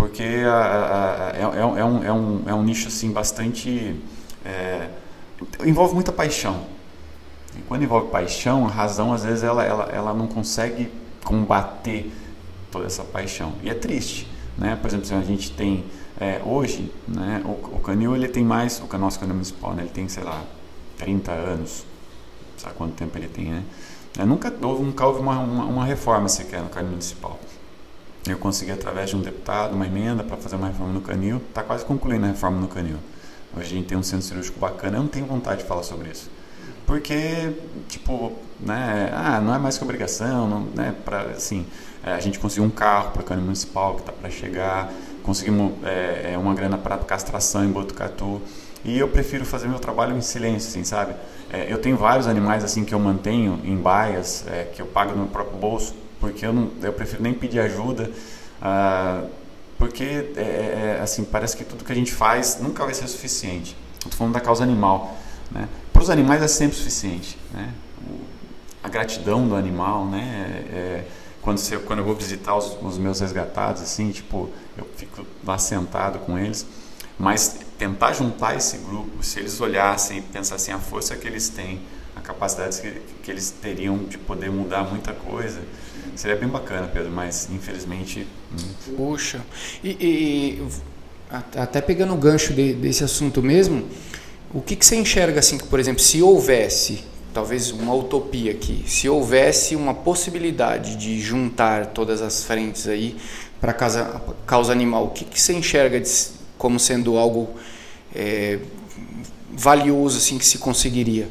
porque 0.00 0.24
a, 0.46 0.50
a, 0.50 1.30
a, 1.30 1.36
é, 1.36 1.46
um, 1.46 1.78
é, 1.78 2.12
um, 2.12 2.48
é 2.48 2.54
um 2.54 2.62
nicho 2.62 2.88
assim 2.88 3.12
bastante 3.12 4.00
envolve 5.62 5.92
muita 5.92 6.10
paixão. 6.10 6.64
E 7.54 7.60
quando 7.62 7.82
envolve 7.82 8.08
paixão, 8.08 8.66
a 8.66 8.70
razão 8.70 9.12
às 9.12 9.24
vezes 9.24 9.42
ela, 9.42 9.62
ela, 9.62 9.84
ela 9.92 10.14
não 10.14 10.26
consegue 10.26 10.90
combater 11.22 12.10
toda 12.70 12.86
essa 12.86 13.04
paixão. 13.04 13.52
E 13.62 13.68
é 13.68 13.74
triste. 13.74 14.26
Né? 14.56 14.74
Por 14.80 14.88
exemplo, 14.88 15.18
a 15.18 15.22
gente 15.22 15.50
tem 15.52 15.84
é, 16.18 16.40
hoje, 16.44 16.90
né, 17.06 17.42
o, 17.44 17.76
o, 17.76 17.80
canil 17.82 18.16
ele 18.16 18.28
tem 18.28 18.42
mais, 18.42 18.80
o 18.80 18.98
nosso 18.98 19.20
canil 19.20 19.34
municipal, 19.34 19.74
né, 19.74 19.82
ele 19.82 19.90
tem, 19.90 20.08
sei 20.08 20.22
lá, 20.22 20.42
30 20.96 21.30
anos, 21.30 21.84
sabe 22.56 22.74
quanto 22.74 22.94
tempo 22.94 23.16
ele 23.18 23.28
tem, 23.28 23.46
né? 23.46 23.64
Eu 24.18 24.26
nunca 24.26 24.52
houve, 24.62 24.94
houve 25.02 25.20
uma, 25.20 25.38
uma, 25.38 25.64
uma 25.64 25.84
reforma 25.84 26.28
sequer 26.28 26.62
no 26.62 26.68
canil 26.68 26.90
municipal. 26.90 27.38
Eu 28.26 28.36
consegui, 28.38 28.70
através 28.70 29.10
de 29.10 29.16
um 29.16 29.22
deputado, 29.22 29.74
uma 29.74 29.86
emenda 29.86 30.22
para 30.22 30.36
fazer 30.36 30.56
uma 30.56 30.68
reforma 30.68 30.92
no 30.92 31.00
canil, 31.00 31.38
está 31.48 31.62
quase 31.62 31.84
concluindo 31.84 32.26
a 32.26 32.28
reforma 32.28 32.60
no 32.60 32.68
canil. 32.68 32.98
Hoje 33.56 33.66
a 33.66 33.76
gente 33.76 33.86
tem 33.86 33.96
um 33.96 34.02
centro 34.02 34.26
cirúrgico 34.26 34.60
bacana, 34.60 34.98
eu 34.98 35.00
não 35.00 35.08
tenho 35.08 35.24
vontade 35.24 35.62
de 35.62 35.68
falar 35.68 35.82
sobre 35.82 36.10
isso. 36.10 36.30
Porque, 36.86 37.54
tipo, 37.88 38.32
né, 38.60 39.10
ah, 39.14 39.40
não 39.40 39.54
é 39.54 39.58
mais 39.58 39.78
que 39.78 39.84
obrigação, 39.84 40.48
não, 40.48 40.60
né, 40.74 40.94
pra, 41.04 41.22
assim, 41.22 41.66
é, 42.04 42.12
a 42.12 42.20
gente 42.20 42.38
conseguiu 42.38 42.64
um 42.64 42.70
carro 42.70 43.12
para 43.12 43.22
o 43.22 43.24
Cânion 43.24 43.44
Municipal 43.44 43.94
que 43.94 44.00
está 44.00 44.12
para 44.12 44.28
chegar, 44.28 44.92
conseguimos 45.22 45.72
é, 45.84 46.32
é, 46.34 46.38
uma 46.38 46.54
grana 46.54 46.76
para 46.76 46.98
castração 46.98 47.64
em 47.64 47.68
Botucatu, 47.68 48.42
e 48.84 48.98
eu 48.98 49.08
prefiro 49.08 49.46
fazer 49.46 49.68
meu 49.68 49.78
trabalho 49.78 50.16
em 50.16 50.20
silêncio, 50.20 50.68
assim, 50.68 50.84
sabe? 50.84 51.14
É, 51.50 51.72
eu 51.72 51.78
tenho 51.78 51.96
vários 51.96 52.26
animais 52.26 52.64
assim 52.64 52.84
que 52.84 52.94
eu 52.94 52.98
mantenho 52.98 53.60
em 53.64 53.76
baias, 53.76 54.44
é, 54.46 54.64
que 54.64 54.82
eu 54.82 54.86
pago 54.86 55.12
no 55.12 55.18
meu 55.18 55.26
próprio 55.26 55.58
bolso, 55.58 55.94
porque 56.20 56.46
eu, 56.46 56.52
não, 56.52 56.70
eu 56.82 56.92
prefiro 56.92 57.22
nem 57.22 57.32
pedir 57.32 57.58
ajuda, 57.60 58.10
ah, 58.60 59.24
porque 59.78 60.30
é, 60.36 60.98
é, 60.98 61.00
assim 61.02 61.24
parece 61.24 61.56
que 61.56 61.64
tudo 61.64 61.82
que 61.82 61.90
a 61.90 61.94
gente 61.94 62.12
faz 62.12 62.58
nunca 62.60 62.84
vai 62.84 62.92
ser 62.92 63.08
suficiente. 63.08 63.74
Estou 63.94 64.12
falando 64.12 64.34
da 64.34 64.40
causa 64.40 64.62
animal, 64.62 65.16
né? 65.50 65.68
Para 65.92 66.02
os 66.02 66.10
animais 66.10 66.42
é 66.42 66.48
sempre 66.48 66.76
suficiente, 66.76 67.38
né? 67.52 67.72
A 68.82 68.88
gratidão 68.88 69.48
do 69.48 69.54
animal, 69.54 70.06
né? 70.06 70.64
É, 70.70 71.04
quando, 71.40 71.58
você, 71.58 71.78
quando 71.78 72.00
eu 72.00 72.04
vou 72.04 72.14
visitar 72.14 72.54
os, 72.56 72.76
os, 72.82 72.98
meus 72.98 73.20
resgatados, 73.20 73.80
assim, 73.82 74.10
tipo, 74.10 74.50
eu 74.76 74.86
fico 74.96 75.26
lá 75.44 75.56
sentado 75.56 76.18
com 76.20 76.38
eles, 76.38 76.66
mas 77.18 77.60
tentar 77.78 78.12
juntar 78.12 78.56
esse 78.56 78.76
grupo, 78.78 79.22
se 79.22 79.40
eles 79.40 79.58
olhassem 79.60 80.18
e 80.18 80.22
pensassem 80.22 80.74
a 80.74 80.78
força 80.78 81.16
que 81.16 81.26
eles 81.26 81.48
têm, 81.48 81.80
a 82.14 82.20
capacidade 82.20 82.80
que, 82.80 83.00
que 83.22 83.30
eles 83.30 83.50
teriam 83.50 83.98
de 84.04 84.18
poder 84.18 84.50
mudar 84.50 84.84
muita 84.84 85.14
coisa, 85.14 85.60
seria 86.16 86.36
bem 86.36 86.48
bacana, 86.48 86.88
Pedro, 86.88 87.10
mas 87.10 87.48
infelizmente. 87.50 88.26
Hum. 88.52 88.94
Puxa, 88.96 89.40
e, 89.82 89.88
e 89.88 90.68
até 91.56 91.80
pegando 91.80 92.12
o 92.12 92.16
gancho 92.16 92.52
de, 92.52 92.72
desse 92.74 93.04
assunto 93.04 93.42
mesmo, 93.42 93.86
o 94.52 94.60
que, 94.60 94.74
que 94.74 94.84
você 94.84 94.96
enxerga 94.96 95.38
assim, 95.38 95.58
que, 95.58 95.66
por 95.66 95.78
exemplo, 95.78 96.02
se 96.02 96.20
houvesse 96.20 97.04
talvez 97.32 97.70
uma 97.70 97.94
utopia 97.94 98.50
aqui, 98.50 98.84
se 98.86 99.08
houvesse 99.08 99.76
uma 99.76 99.94
possibilidade 99.94 100.96
de 100.96 101.20
juntar 101.20 101.86
todas 101.86 102.20
as 102.20 102.42
frentes 102.42 102.88
aí 102.88 103.16
para 103.60 103.72
causa, 103.72 104.20
causa 104.46 104.72
animal, 104.72 105.04
o 105.04 105.10
que, 105.10 105.24
que 105.24 105.40
você 105.40 105.52
enxerga 105.52 106.00
de, 106.00 106.10
como 106.58 106.80
sendo 106.80 107.16
algo 107.16 107.50
é, 108.14 108.58
valioso 109.52 110.18
assim 110.18 110.38
que 110.38 110.44
se 110.44 110.58
conseguiria? 110.58 111.28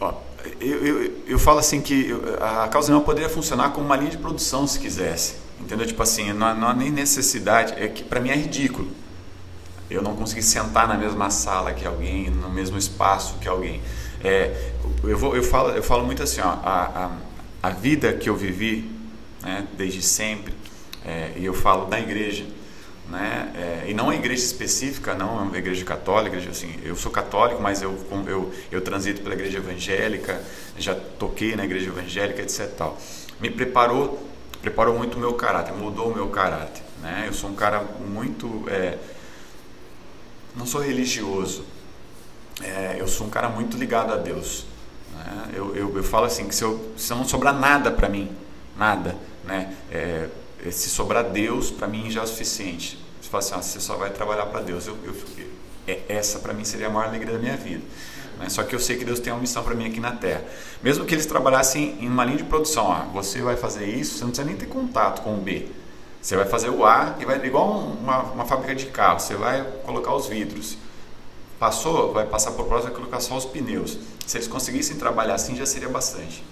Ó, 0.00 0.14
eu, 0.60 0.86
eu, 0.86 1.12
eu 1.26 1.38
falo 1.38 1.58
assim 1.58 1.80
que 1.80 2.10
a 2.40 2.68
causa 2.68 2.88
animal 2.88 3.04
poderia 3.04 3.28
funcionar 3.28 3.70
como 3.70 3.86
uma 3.86 3.96
linha 3.96 4.10
de 4.10 4.18
produção 4.18 4.66
se 4.66 4.78
quisesse, 4.78 5.34
entendeu? 5.60 5.86
Tipo 5.86 6.02
assim, 6.02 6.32
não, 6.32 6.54
não 6.54 6.68
há 6.68 6.74
nem 6.74 6.90
necessidade, 6.90 7.74
é 7.76 7.88
que 7.88 8.02
para 8.02 8.20
mim 8.20 8.30
é 8.30 8.36
ridículo 8.36 8.88
eu 9.90 10.02
não 10.02 10.14
conseguir 10.14 10.42
sentar 10.42 10.86
na 10.86 10.96
mesma 10.96 11.30
sala 11.30 11.74
que 11.74 11.84
alguém, 11.84 12.30
no 12.30 12.48
mesmo 12.48 12.78
espaço 12.78 13.36
que 13.40 13.48
alguém. 13.48 13.82
É, 14.22 14.72
eu, 15.02 15.18
vou, 15.18 15.34
eu, 15.34 15.42
falo, 15.42 15.70
eu 15.70 15.82
falo 15.82 16.04
muito 16.04 16.22
assim, 16.22 16.40
ó, 16.40 16.48
a, 16.48 17.10
a, 17.62 17.68
a 17.68 17.70
vida 17.70 18.12
que 18.12 18.30
eu 18.30 18.36
vivi 18.36 18.88
né, 19.42 19.66
desde 19.76 20.00
sempre, 20.00 20.54
é, 21.04 21.32
e 21.36 21.44
eu 21.44 21.54
falo 21.54 21.86
da 21.86 21.98
igreja, 21.98 22.46
né, 23.10 23.52
é, 23.56 23.90
e 23.90 23.94
não 23.94 24.08
a 24.08 24.14
igreja 24.14 24.44
específica, 24.44 25.14
não 25.14 25.50
é 25.52 25.56
a 25.56 25.58
igreja 25.58 25.84
católica, 25.84 26.36
igreja, 26.36 26.50
assim, 26.50 26.78
eu 26.84 26.94
sou 26.94 27.10
católico, 27.10 27.60
mas 27.60 27.82
eu, 27.82 27.98
eu, 28.26 28.52
eu 28.70 28.80
transito 28.80 29.20
pela 29.20 29.34
igreja 29.34 29.58
evangélica, 29.58 30.40
já 30.78 30.94
toquei 30.94 31.56
na 31.56 31.64
igreja 31.64 31.88
evangélica, 31.88 32.40
etc. 32.40 32.70
Tal. 32.76 32.96
Me 33.40 33.50
preparou, 33.50 34.24
preparou 34.62 34.96
muito 34.96 35.16
o 35.16 35.20
meu 35.20 35.34
caráter, 35.34 35.74
mudou 35.74 36.10
o 36.10 36.14
meu 36.14 36.28
caráter. 36.28 36.82
Né? 37.02 37.24
Eu 37.26 37.32
sou 37.32 37.50
um 37.50 37.54
cara 37.54 37.82
muito. 37.82 38.64
É, 38.68 38.96
não 40.54 40.64
sou 40.64 40.80
religioso, 40.80 41.64
é, 42.62 42.96
eu 42.98 43.08
sou 43.08 43.26
um 43.26 43.30
cara 43.30 43.48
muito 43.48 43.76
ligado 43.76 44.12
a 44.12 44.16
Deus. 44.16 44.66
Né? 45.14 45.50
Eu, 45.54 45.74
eu, 45.74 45.96
eu, 45.96 46.04
falo 46.04 46.26
assim, 46.26 46.46
que 46.46 46.54
se, 46.54 46.62
eu, 46.62 46.92
se 46.96 47.10
não 47.10 47.24
sobrar 47.24 47.58
nada 47.58 47.90
para 47.90 48.08
mim, 48.08 48.30
nada, 48.76 49.16
né? 49.44 49.74
É, 49.90 50.28
se 50.70 50.90
sobrar 50.90 51.24
Deus, 51.24 51.70
para 51.70 51.88
mim 51.88 52.10
já 52.10 52.20
é 52.20 52.24
o 52.24 52.26
suficiente. 52.26 52.99
Fala 53.30 53.42
assim, 53.42 53.54
ah, 53.54 53.62
você 53.62 53.80
só 53.80 53.96
vai 53.96 54.10
trabalhar 54.10 54.46
para 54.46 54.60
Deus. 54.60 54.86
Eu, 54.86 54.96
eu, 55.04 55.14
é, 55.86 56.00
essa 56.08 56.40
para 56.40 56.52
mim 56.52 56.64
seria 56.64 56.88
a 56.88 56.90
maior 56.90 57.08
alegria 57.08 57.32
da 57.32 57.38
minha 57.38 57.56
vida. 57.56 57.82
Né? 58.38 58.48
Só 58.48 58.64
que 58.64 58.74
eu 58.74 58.80
sei 58.80 58.96
que 58.96 59.04
Deus 59.04 59.20
tem 59.20 59.32
uma 59.32 59.40
missão 59.40 59.62
para 59.62 59.74
mim 59.74 59.86
aqui 59.86 60.00
na 60.00 60.12
Terra. 60.12 60.42
Mesmo 60.82 61.04
que 61.04 61.14
eles 61.14 61.26
trabalhassem 61.26 61.96
em 62.00 62.08
uma 62.08 62.24
linha 62.24 62.38
de 62.38 62.44
produção, 62.44 62.86
ó, 62.86 63.04
você 63.12 63.40
vai 63.40 63.56
fazer 63.56 63.86
isso, 63.86 64.18
você 64.18 64.24
não 64.24 64.30
precisa 64.30 64.48
nem 64.48 64.56
ter 64.56 64.66
contato 64.66 65.22
com 65.22 65.34
o 65.34 65.36
B. 65.36 65.68
Você 66.20 66.36
vai 66.36 66.44
fazer 66.44 66.70
o 66.70 66.84
A 66.84 67.16
e 67.20 67.24
vai 67.24 67.44
igual 67.46 67.70
uma, 67.70 68.22
uma 68.24 68.44
fábrica 68.44 68.74
de 68.74 68.86
carro, 68.86 69.20
você 69.20 69.34
vai 69.34 69.62
colocar 69.84 70.14
os 70.14 70.26
vidros. 70.26 70.76
Passou, 71.58 72.12
vai 72.12 72.26
passar 72.26 72.52
por 72.52 72.66
próximo, 72.66 72.90
vai 72.90 73.00
colocar 73.00 73.20
só 73.20 73.36
os 73.36 73.44
pneus. 73.44 73.98
Se 74.26 74.38
eles 74.38 74.48
conseguissem 74.48 74.96
trabalhar 74.96 75.34
assim, 75.34 75.54
já 75.54 75.66
seria 75.66 75.88
bastante. 75.88 76.42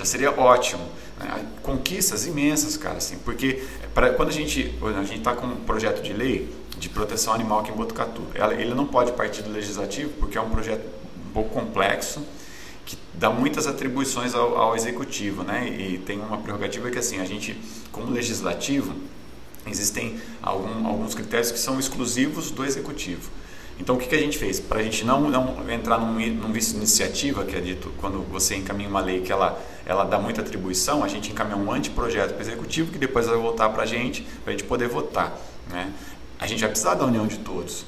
Já 0.00 0.06
seria 0.06 0.30
ótimo. 0.30 0.82
Né? 1.18 1.46
Conquistas 1.62 2.26
imensas, 2.26 2.74
cara, 2.74 2.96
assim, 2.96 3.18
porque 3.18 3.62
pra, 3.92 4.14
quando 4.14 4.30
a 4.30 4.32
gente 4.32 4.74
a 4.82 5.04
gente 5.04 5.18
está 5.18 5.34
com 5.34 5.46
um 5.46 5.56
projeto 5.56 6.02
de 6.02 6.14
lei 6.14 6.50
de 6.78 6.88
proteção 6.88 7.34
animal 7.34 7.60
aqui 7.60 7.70
em 7.70 7.74
Botucatu, 7.74 8.22
ele 8.58 8.72
não 8.72 8.86
pode 8.86 9.12
partir 9.12 9.42
do 9.42 9.52
legislativo 9.52 10.10
porque 10.18 10.38
é 10.38 10.40
um 10.40 10.48
projeto 10.48 10.86
um 11.28 11.32
pouco 11.32 11.50
complexo 11.50 12.24
que 12.86 12.96
dá 13.12 13.28
muitas 13.28 13.66
atribuições 13.66 14.34
ao, 14.34 14.56
ao, 14.56 14.74
executivo, 14.74 15.42
né? 15.42 15.68
E 15.68 15.98
tem 15.98 16.18
uma 16.18 16.38
prerrogativa 16.38 16.90
que 16.90 16.98
assim 16.98 17.20
a 17.20 17.26
gente, 17.26 17.54
como 17.92 18.10
legislativo, 18.10 18.94
existem 19.66 20.18
algum, 20.42 20.86
alguns 20.86 21.14
critérios 21.14 21.52
que 21.52 21.58
são 21.58 21.78
exclusivos 21.78 22.50
do 22.50 22.64
executivo. 22.64 23.30
Então 23.80 23.96
o 23.96 23.98
que, 23.98 24.06
que 24.06 24.14
a 24.14 24.18
gente 24.18 24.36
fez 24.36 24.60
para 24.60 24.78
a 24.78 24.82
gente 24.82 25.04
não, 25.04 25.30
não 25.30 25.68
entrar 25.70 25.98
num, 25.98 26.12
num 26.12 26.52
de 26.52 26.70
iniciativa 26.76 27.44
que 27.44 27.56
é 27.56 27.60
dito 27.60 27.92
quando 27.96 28.22
você 28.30 28.54
encaminha 28.54 28.88
uma 28.88 29.00
lei 29.00 29.22
que 29.22 29.32
ela 29.32 29.58
ela 29.86 30.04
dá 30.04 30.18
muita 30.18 30.42
atribuição, 30.42 31.02
a 31.02 31.08
gente 31.08 31.32
encaminha 31.32 31.56
um 31.56 31.72
anteprojeto 31.72 32.34
para 32.34 32.38
o 32.38 32.42
executivo 32.42 32.92
que 32.92 32.98
depois 32.98 33.26
vai 33.26 33.36
voltar 33.36 33.70
para 33.70 33.82
a 33.82 33.86
gente 33.86 34.22
para 34.44 34.52
a 34.52 34.56
gente 34.56 34.64
poder 34.64 34.86
votar, 34.86 35.36
né? 35.68 35.92
A 36.38 36.46
gente 36.46 36.60
vai 36.60 36.68
precisar 36.68 36.94
da 36.94 37.04
união 37.04 37.26
de 37.26 37.38
todos 37.38 37.84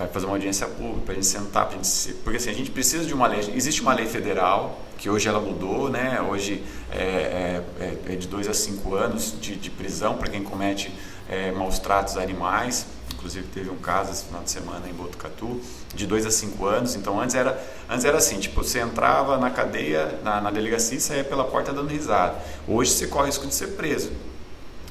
vai 0.00 0.08
fazer 0.08 0.24
uma 0.24 0.34
audiência 0.34 0.66
pública 0.66 1.00
para 1.04 1.12
a 1.12 1.14
gente 1.16 1.26
sentar, 1.26 1.66
pra 1.66 1.76
gente, 1.76 2.14
porque 2.24 2.38
assim, 2.38 2.48
a 2.48 2.54
gente 2.54 2.70
precisa 2.70 3.04
de 3.04 3.12
uma 3.12 3.26
lei. 3.26 3.40
Existe 3.54 3.82
uma 3.82 3.92
lei 3.92 4.06
federal 4.06 4.80
que 4.96 5.10
hoje 5.10 5.28
ela 5.28 5.38
mudou, 5.38 5.90
né? 5.90 6.22
Hoje 6.22 6.62
é, 6.90 7.62
é, 7.78 7.98
é 8.06 8.16
de 8.16 8.26
dois 8.26 8.48
a 8.48 8.54
cinco 8.54 8.94
anos 8.94 9.34
de, 9.38 9.56
de 9.56 9.70
prisão 9.70 10.16
para 10.16 10.30
quem 10.30 10.42
comete 10.42 10.90
é, 11.28 11.52
maus 11.52 11.78
tratos 11.78 12.16
a 12.16 12.22
animais. 12.22 12.86
Inclusive 13.20 13.46
teve 13.48 13.68
um 13.68 13.76
caso 13.76 14.12
esse 14.12 14.24
final 14.24 14.42
de 14.42 14.50
semana 14.50 14.88
em 14.88 14.94
Botucatu, 14.94 15.60
de 15.94 16.06
dois 16.06 16.24
a 16.24 16.30
cinco 16.30 16.64
anos. 16.64 16.96
Então 16.96 17.20
antes 17.20 17.34
era, 17.34 17.62
antes 17.86 18.06
era 18.06 18.16
assim, 18.16 18.40
tipo, 18.40 18.64
você 18.64 18.80
entrava 18.80 19.36
na 19.36 19.50
cadeia, 19.50 20.18
na, 20.24 20.40
na 20.40 20.50
delegacia 20.50 20.96
e 20.96 21.00
saía 21.02 21.22
pela 21.22 21.44
porta 21.44 21.70
dando 21.70 21.88
risada. 21.88 22.36
Hoje 22.66 22.92
você 22.92 23.06
corre 23.06 23.24
o 23.24 23.26
risco 23.26 23.46
de 23.46 23.54
ser 23.54 23.68
preso. 23.76 24.10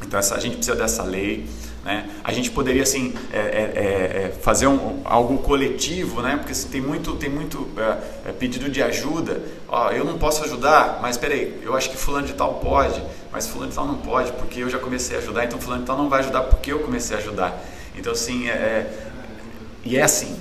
Então 0.06 0.20
essa, 0.20 0.36
a 0.36 0.40
gente 0.40 0.58
precisa 0.58 0.76
dessa 0.76 1.02
lei. 1.02 1.50
Né? 1.84 2.08
A 2.24 2.32
gente 2.32 2.52
poderia 2.52 2.84
assim 2.84 3.16
é, 3.34 3.40
é, 3.40 3.42
é, 3.42 4.24
é 4.26 4.40
fazer 4.44 4.68
um, 4.68 5.02
algo 5.06 5.40
coletivo, 5.40 6.22
né? 6.22 6.38
porque 6.38 6.52
assim, 6.52 6.70
tem 6.70 6.82
muito, 6.82 7.16
tem 7.16 7.32
muito 7.32 7.68
é, 7.78 8.30
é, 8.30 8.32
pedido 8.32 8.70
de 8.70 8.84
ajuda. 8.84 9.42
Ó, 9.68 9.90
eu 9.90 10.06
não 10.06 10.20
posso 10.20 10.44
ajudar, 10.44 11.00
mas 11.02 11.18
peraí, 11.18 11.60
eu 11.64 11.76
acho 11.76 11.90
que 11.90 11.98
fulano 11.98 12.28
de 12.28 12.34
tal 12.34 12.60
pode, 12.60 13.02
mas 13.32 13.48
fulano 13.48 13.72
de 13.72 13.76
tal 13.76 13.88
não 13.88 13.98
pode 13.98 14.32
porque 14.34 14.60
eu 14.60 14.70
já 14.70 14.78
comecei 14.78 15.16
a 15.16 15.20
ajudar, 15.20 15.46
então 15.46 15.60
fulano 15.60 15.82
de 15.82 15.88
tal 15.88 15.98
não 15.98 16.10
vai 16.10 16.20
ajudar 16.20 16.44
porque 16.44 16.72
eu 16.72 16.80
comecei 16.82 17.16
a 17.16 17.20
ajudar. 17.20 17.60
Então 18.00 18.14
assim, 18.14 18.46
e 19.84 19.98
é 19.98 20.04
assim, 20.04 20.40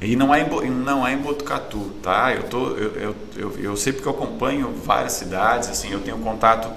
E 0.00 0.16
não 0.16 0.34
é 0.34 0.40
em, 0.40 0.70
não 0.70 1.06
é 1.06 1.12
em 1.12 1.18
Botucatu, 1.18 1.90
tá? 2.02 2.32
Eu, 2.34 2.44
tô, 2.44 2.68
eu, 2.70 2.92
eu, 2.96 3.16
eu, 3.36 3.58
eu 3.58 3.76
sei 3.76 3.92
porque 3.92 4.08
eu 4.08 4.12
acompanho 4.12 4.72
várias 4.84 5.12
cidades, 5.12 5.68
assim, 5.68 5.92
eu 5.92 6.00
tenho 6.00 6.18
contato 6.18 6.70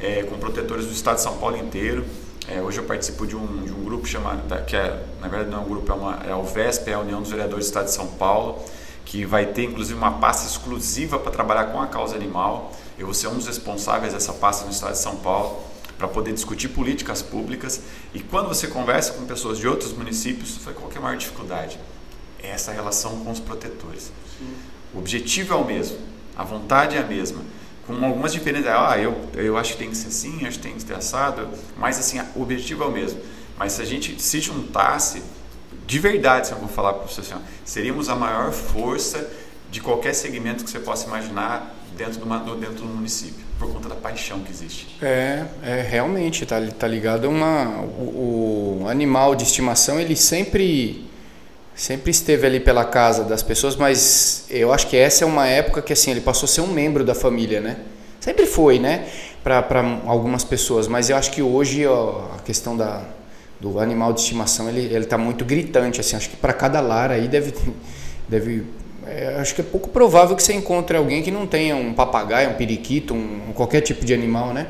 é, 0.00 0.22
com 0.22 0.38
protetores 0.38 0.86
do 0.86 0.92
estado 0.92 1.16
de 1.16 1.22
São 1.22 1.36
Paulo 1.36 1.58
inteiro. 1.58 2.06
É, 2.48 2.60
hoje 2.62 2.78
eu 2.78 2.84
participo 2.84 3.26
de 3.26 3.36
um, 3.36 3.64
de 3.64 3.72
um 3.72 3.84
grupo 3.84 4.06
chamado, 4.06 4.42
que 4.64 4.74
é, 4.74 5.04
na 5.20 5.28
verdade 5.28 5.50
não 5.50 5.58
é 5.58 5.60
um 5.60 5.68
grupo, 5.68 5.92
é, 5.92 5.94
uma, 5.94 6.18
é 6.26 6.32
a 6.32 6.38
UVESP, 6.38 6.90
é 6.90 6.94
a 6.94 7.00
União 7.00 7.20
dos 7.20 7.30
Vereadores 7.30 7.66
do 7.66 7.68
Estado 7.68 7.84
de 7.84 7.92
São 7.92 8.06
Paulo, 8.06 8.58
que 9.04 9.26
vai 9.26 9.44
ter 9.46 9.64
inclusive 9.64 9.98
uma 9.98 10.12
pasta 10.12 10.46
exclusiva 10.46 11.18
para 11.18 11.30
trabalhar 11.30 11.66
com 11.66 11.80
a 11.82 11.86
causa 11.86 12.16
animal. 12.16 12.72
Eu 12.98 13.06
vou 13.06 13.14
ser 13.14 13.28
um 13.28 13.34
dos 13.34 13.46
responsáveis 13.46 14.14
dessa 14.14 14.32
pasta 14.32 14.64
no 14.64 14.70
Estado 14.70 14.92
de 14.92 14.98
São 14.98 15.16
Paulo 15.16 15.62
para 16.00 16.08
poder 16.08 16.32
discutir 16.32 16.68
políticas 16.68 17.20
públicas. 17.20 17.82
E 18.14 18.20
quando 18.20 18.48
você 18.48 18.66
conversa 18.66 19.12
com 19.12 19.26
pessoas 19.26 19.58
de 19.58 19.68
outros 19.68 19.92
municípios, 19.92 20.56
foi 20.56 20.72
qual 20.72 20.90
é 20.90 20.96
a 20.96 21.00
maior 21.00 21.16
dificuldade? 21.18 21.78
É 22.42 22.48
essa 22.48 22.72
relação 22.72 23.22
com 23.22 23.30
os 23.30 23.38
protetores. 23.38 24.10
Sim. 24.38 24.48
O 24.94 24.98
objetivo 24.98 25.52
é 25.52 25.56
o 25.58 25.64
mesmo, 25.64 25.98
a 26.34 26.42
vontade 26.42 26.96
é 26.96 27.00
a 27.00 27.04
mesma 27.04 27.42
com 27.86 28.02
algumas 28.02 28.32
diferenças. 28.32 28.68
Ah, 28.68 28.98
eu, 28.98 29.14
eu 29.34 29.58
acho 29.58 29.72
que 29.72 29.78
tem 29.78 29.90
que 29.90 29.96
ser 29.96 30.08
assim, 30.08 30.46
acho 30.46 30.58
que 30.58 30.62
tem 30.62 30.74
que 30.74 30.82
ser 30.82 30.94
assado, 30.94 31.48
mas 31.76 31.98
assim, 31.98 32.18
o 32.34 32.42
objetivo 32.42 32.82
é 32.84 32.86
o 32.86 32.90
mesmo. 32.90 33.20
Mas 33.58 33.74
se 33.74 33.82
a 33.82 33.84
gente 33.84 34.20
se 34.22 34.40
juntasse, 34.40 35.22
de 35.86 35.98
verdade, 35.98 36.46
se 36.46 36.54
eu 36.54 36.58
vou 36.58 36.68
falar 36.68 36.94
para 36.94 37.06
você 37.06 37.20
assim, 37.20 37.34
seríamos 37.62 38.08
a 38.08 38.16
maior 38.16 38.52
força 38.52 39.30
de 39.70 39.82
qualquer 39.82 40.14
segmento 40.14 40.64
que 40.64 40.70
você 40.70 40.78
possa 40.78 41.06
imaginar 41.06 41.74
dentro 41.94 42.20
do, 42.20 42.56
dentro 42.56 42.76
do 42.76 42.86
município, 42.86 43.49
por 43.60 43.70
conta 43.70 43.90
da 43.90 43.94
paixão 43.94 44.40
que 44.40 44.50
existe. 44.50 44.96
É, 45.02 45.44
é 45.62 45.82
realmente, 45.82 46.46
tá, 46.46 46.56
tá 46.78 46.88
ligado 46.88 47.26
a 47.26 47.28
uma. 47.28 47.82
O, 47.82 48.80
o 48.82 48.88
animal 48.88 49.34
de 49.36 49.44
estimação, 49.44 50.00
ele 50.00 50.16
sempre 50.16 51.06
sempre 51.74 52.10
esteve 52.10 52.46
ali 52.46 52.60
pela 52.60 52.84
casa 52.84 53.24
das 53.24 53.42
pessoas, 53.42 53.76
mas 53.76 54.44
eu 54.50 54.72
acho 54.72 54.86
que 54.86 54.96
essa 54.96 55.24
é 55.24 55.26
uma 55.26 55.46
época 55.46 55.80
que 55.80 55.92
assim 55.92 56.10
ele 56.10 56.20
passou 56.20 56.46
a 56.46 56.48
ser 56.48 56.60
um 56.60 56.66
membro 56.66 57.04
da 57.04 57.14
família, 57.14 57.60
né? 57.60 57.76
Sempre 58.18 58.44
foi, 58.44 58.78
né? 58.78 59.06
Para 59.42 59.64
algumas 60.04 60.44
pessoas, 60.44 60.86
mas 60.88 61.08
eu 61.08 61.16
acho 61.16 61.30
que 61.30 61.40
hoje 61.40 61.86
ó, 61.86 62.34
a 62.36 62.38
questão 62.40 62.76
da, 62.76 63.02
do 63.58 63.78
animal 63.78 64.12
de 64.12 64.20
estimação 64.20 64.68
ele 64.68 64.80
ele 64.80 65.04
está 65.04 65.16
muito 65.16 65.44
gritante, 65.44 66.00
assim. 66.00 66.16
Acho 66.16 66.30
que 66.30 66.36
para 66.36 66.52
cada 66.52 66.80
lar 66.80 67.10
aí 67.10 67.28
deve 67.28 67.54
deve 68.28 68.64
é, 69.10 69.36
acho 69.40 69.54
que 69.54 69.60
é 69.60 69.64
pouco 69.64 69.88
provável 69.88 70.36
que 70.36 70.42
você 70.42 70.52
encontre 70.52 70.96
alguém 70.96 71.22
que 71.22 71.30
não 71.30 71.46
tenha 71.46 71.76
um 71.76 71.92
papagaio, 71.92 72.50
um 72.50 72.54
periquito, 72.54 73.14
um, 73.14 73.52
qualquer 73.54 73.80
tipo 73.80 74.04
de 74.04 74.14
animal, 74.14 74.54
né? 74.54 74.68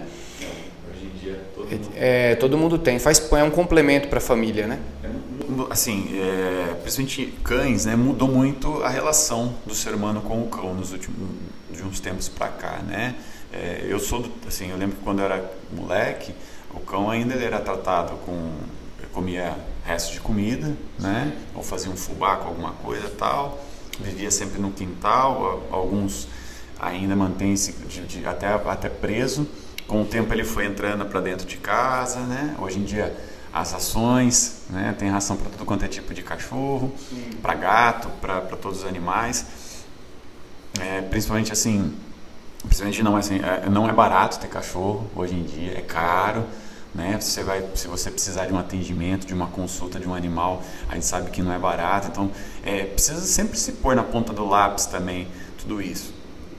Hoje 0.91 1.05
em 1.05 1.19
dia 1.19 1.41
todo 1.55 1.69
mundo, 1.69 1.93
é, 1.97 2.35
todo 2.37 2.59
mundo 2.59 2.79
tem. 2.79 2.99
Faz 2.99 3.21
é 3.33 3.45
um 3.45 3.51
complemento 3.51 4.09
para 4.09 4.19
a 4.19 4.23
família, 4.23 4.67
né? 4.67 4.79
assim, 5.69 6.09
é, 6.15 6.75
principalmente 6.83 7.35
cães, 7.43 7.85
né, 7.85 7.97
mudou 7.97 8.29
muito 8.29 8.83
a 8.85 8.89
relação 8.89 9.55
do 9.67 9.75
ser 9.75 9.95
humano 9.95 10.21
com 10.21 10.41
o 10.41 10.47
cão 10.47 10.75
nos 10.75 10.93
últimos 10.93 11.19
de 11.71 11.83
uns 11.83 11.99
tempos 11.99 12.29
para 12.29 12.49
cá, 12.49 12.79
né? 12.87 13.17
É, 13.53 13.85
eu 13.89 13.99
sou, 13.99 14.21
do, 14.21 14.31
assim, 14.47 14.71
eu 14.71 14.77
lembro 14.77 14.97
que 14.97 15.03
quando 15.03 15.19
eu 15.19 15.25
era 15.25 15.53
moleque, 15.73 16.33
o 16.73 16.81
cão 16.81 17.11
ainda 17.11 17.35
era 17.35 17.59
tratado 17.59 18.13
com 18.25 18.53
comia 19.13 19.57
resto 19.85 20.13
de 20.13 20.21
comida, 20.21 20.77
né? 20.99 21.33
Ou 21.55 21.63
fazia 21.63 21.91
um 21.91 21.97
fubá 21.97 22.37
com 22.37 22.49
alguma 22.49 22.73
coisa 22.73 23.09
tal. 23.19 23.59
Vivia 24.03 24.31
sempre 24.31 24.61
no 24.61 24.71
quintal. 24.71 25.67
Alguns 25.71 26.29
ainda 26.79 27.15
mantêm-se 27.15 27.75
até 28.27 28.49
até 28.49 28.89
preso. 28.89 29.47
Com 29.87 30.03
o 30.03 30.05
tempo 30.05 30.33
ele 30.33 30.45
foi 30.45 30.67
entrando 30.67 31.05
para 31.07 31.21
dentro 31.21 31.47
de 31.47 31.57
casa, 31.57 32.21
né? 32.21 32.55
Hoje 32.59 32.79
em 32.79 32.85
dia 32.85 33.17
as 33.53 33.73
rações, 33.73 34.63
né? 34.71 34.95
tem 34.97 35.09
ração 35.11 35.37
para 35.37 35.51
todo 35.51 35.65
quanto 35.65 35.85
é 35.85 35.89
tipo 35.89 36.15
de 36.15 36.23
cachorro, 36.23 36.95
para 37.43 37.55
gato, 37.55 38.09
para 38.21 38.41
todos 38.57 38.81
os 38.81 38.87
animais. 38.87 39.45
É, 40.81 41.01
principalmente 41.03 41.53
assim, 41.53 41.93
principalmente 42.63 43.03
não, 43.03 43.17
assim, 43.17 43.41
é, 43.41 43.69
não 43.69 43.89
é 43.89 43.93
barato 43.93 44.39
ter 44.39 44.49
cachorro 44.49 45.11
hoje 45.17 45.35
em 45.35 45.43
dia, 45.43 45.79
é 45.79 45.83
caro. 45.83 46.45
Né? 46.95 47.19
Você 47.21 47.43
vai, 47.43 47.65
se 47.75 47.87
você 47.87 48.11
precisar 48.11 48.47
de 48.47 48.53
um 48.53 48.59
atendimento, 48.59 49.27
de 49.27 49.35
uma 49.35 49.47
consulta 49.47 49.99
de 49.99 50.09
um 50.09 50.15
animal, 50.15 50.63
a 50.89 50.95
gente 50.95 51.07
sabe 51.07 51.31
que 51.31 51.43
não 51.43 51.53
é 51.53 51.59
barato. 51.59 52.09
Então, 52.09 52.31
é, 52.65 52.85
precisa 52.85 53.21
sempre 53.21 53.59
se 53.59 53.73
pôr 53.73 53.95
na 53.95 54.03
ponta 54.03 54.33
do 54.33 54.47
lápis 54.47 54.87
também 54.87 55.29
tudo 55.59 55.81
isso. 55.81 56.13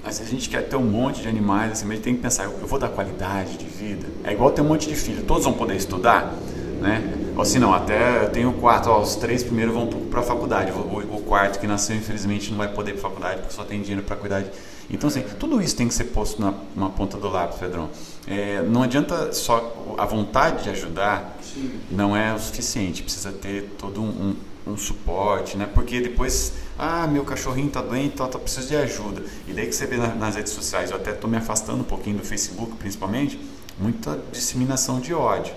Mas 0.04 0.16
se 0.16 0.24
a 0.24 0.26
gente 0.26 0.50
quer 0.50 0.68
ter 0.68 0.76
um 0.76 0.84
monte 0.84 1.22
de 1.22 1.28
animais, 1.28 1.74
assim, 1.74 1.86
a 1.86 1.94
gente 1.94 2.04
tem 2.04 2.16
que 2.16 2.22
pensar, 2.22 2.46
eu 2.46 2.68
vou 2.68 2.80
dar 2.80 2.90
qualidade 2.90 3.58
de 3.58 3.66
vida. 3.66 4.08
É 4.24 4.32
igual 4.32 4.52
ter 4.52 4.62
um 4.62 4.66
monte 4.66 4.88
de 4.88 4.96
filhos, 4.96 5.26
todos 5.26 5.44
vão 5.44 5.54
poder 5.54 5.76
estudar? 5.76 6.34
né? 6.82 7.14
Ou 7.38 7.46
se 7.46 7.60
não, 7.60 7.74
até 7.74 8.26
eu 8.26 8.30
tenho 8.30 8.52
quatro, 8.54 8.92
ó, 8.92 9.00
os 9.00 9.16
três 9.16 9.44
primeiros 9.44 9.74
vão 9.74 9.88
para 9.88 10.20
a 10.20 10.24
faculdade, 10.24 10.72
o, 10.72 11.16
o, 11.16 11.22
quarto 11.22 11.60
que 11.60 11.68
nasceu 11.68 11.96
infelizmente 11.96 12.50
não 12.50 12.58
vai 12.58 12.68
poder 12.68 12.92
ir 12.92 12.94
para 12.96 13.08
a 13.08 13.10
faculdade 13.10 13.40
porque 13.42 13.54
só 13.54 13.64
tem 13.64 13.82
dinheiro 13.82 14.04
para 14.04 14.16
cuidar 14.18 14.42
de... 14.42 14.50
Então 14.92 15.08
assim, 15.08 15.22
tudo 15.40 15.62
isso 15.62 15.76
tem 15.76 15.88
que 15.88 15.94
ser 15.94 16.06
posto 16.06 16.42
na, 16.42 16.54
na 16.76 16.90
ponta 16.90 17.18
do 17.18 17.30
lápis, 17.30 17.58
Pedrão. 17.58 17.90
É, 18.28 18.62
não 18.62 18.84
adianta 18.84 19.32
só 19.34 19.96
a 19.98 20.06
vontade 20.06 20.64
de 20.64 20.70
ajudar, 20.70 21.38
Sim. 21.42 21.72
não 21.90 22.16
é 22.16 22.34
o 22.34 22.40
suficiente, 22.40 23.02
precisa 23.02 23.32
ter 23.32 23.74
todo 23.78 24.02
um, 24.02 24.36
um, 24.68 24.74
um, 24.74 24.78
suporte, 24.78 25.58
né? 25.58 25.68
Porque 25.74 26.02
depois, 26.02 26.54
ah, 26.78 27.08
meu 27.08 27.24
cachorrinho 27.24 27.68
está 27.68 27.82
doente, 27.82 28.16
tá, 28.18 28.28
tá, 28.28 28.38
preciso 28.38 28.68
de 28.68 28.76
ajuda. 28.76 29.24
E 29.48 29.54
daí 29.54 29.66
que 29.66 29.74
você 29.74 29.88
vê 29.88 29.96
na, 29.96 30.14
nas 30.14 30.36
redes 30.36 30.52
sociais, 30.52 30.92
eu 30.92 30.98
até 30.98 31.12
estou 31.12 31.30
me 31.30 31.38
afastando 31.38 31.80
um 31.80 31.86
pouquinho 31.86 32.18
do 32.18 32.24
Facebook 32.24 32.76
principalmente, 32.76 33.40
muita 33.80 34.20
disseminação 34.32 35.00
de 35.00 35.14
ódio. 35.14 35.54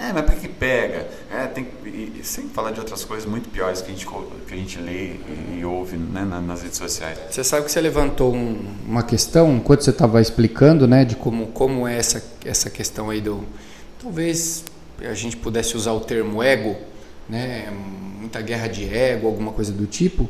É, 0.00 0.12
mas 0.12 0.24
por 0.24 0.34
que 0.36 0.48
pega? 0.48 1.08
É, 1.30 1.46
tem, 1.46 1.66
e, 1.84 2.20
sem 2.22 2.48
falar 2.48 2.70
de 2.70 2.78
outras 2.78 3.04
coisas 3.04 3.28
muito 3.28 3.48
piores 3.48 3.80
que 3.82 3.90
a 3.90 3.94
gente, 3.94 4.06
que 4.06 4.54
a 4.54 4.56
gente 4.56 4.78
lê 4.78 4.92
e, 4.92 5.58
e 5.58 5.64
ouve 5.64 5.96
né, 5.96 6.24
nas 6.24 6.62
redes 6.62 6.78
sociais. 6.78 7.18
Você 7.28 7.42
sabe 7.42 7.66
que 7.66 7.72
você 7.72 7.80
levantou 7.80 8.32
um, 8.32 8.60
uma 8.86 9.02
questão, 9.02 9.56
enquanto 9.56 9.82
você 9.82 9.90
estava 9.90 10.20
explicando, 10.20 10.86
né, 10.86 11.04
de 11.04 11.16
como, 11.16 11.48
como 11.48 11.86
é 11.86 11.98
essa, 11.98 12.24
essa 12.44 12.70
questão 12.70 13.10
aí 13.10 13.20
do... 13.20 13.42
Talvez 14.00 14.64
a 15.00 15.14
gente 15.14 15.36
pudesse 15.36 15.76
usar 15.76 15.92
o 15.92 16.00
termo 16.00 16.42
ego, 16.42 16.76
né, 17.28 17.68
muita 18.20 18.40
guerra 18.40 18.68
de 18.68 18.84
ego, 18.94 19.26
alguma 19.26 19.50
coisa 19.50 19.72
do 19.72 19.86
tipo. 19.86 20.28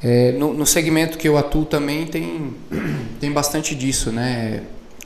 É, 0.00 0.32
no, 0.32 0.54
no 0.54 0.66
segmento 0.66 1.18
que 1.18 1.26
eu 1.26 1.36
atuo 1.36 1.64
também 1.64 2.06
tem, 2.06 2.54
tem 3.18 3.32
bastante 3.32 3.74
disso, 3.74 4.12
né? 4.12 4.62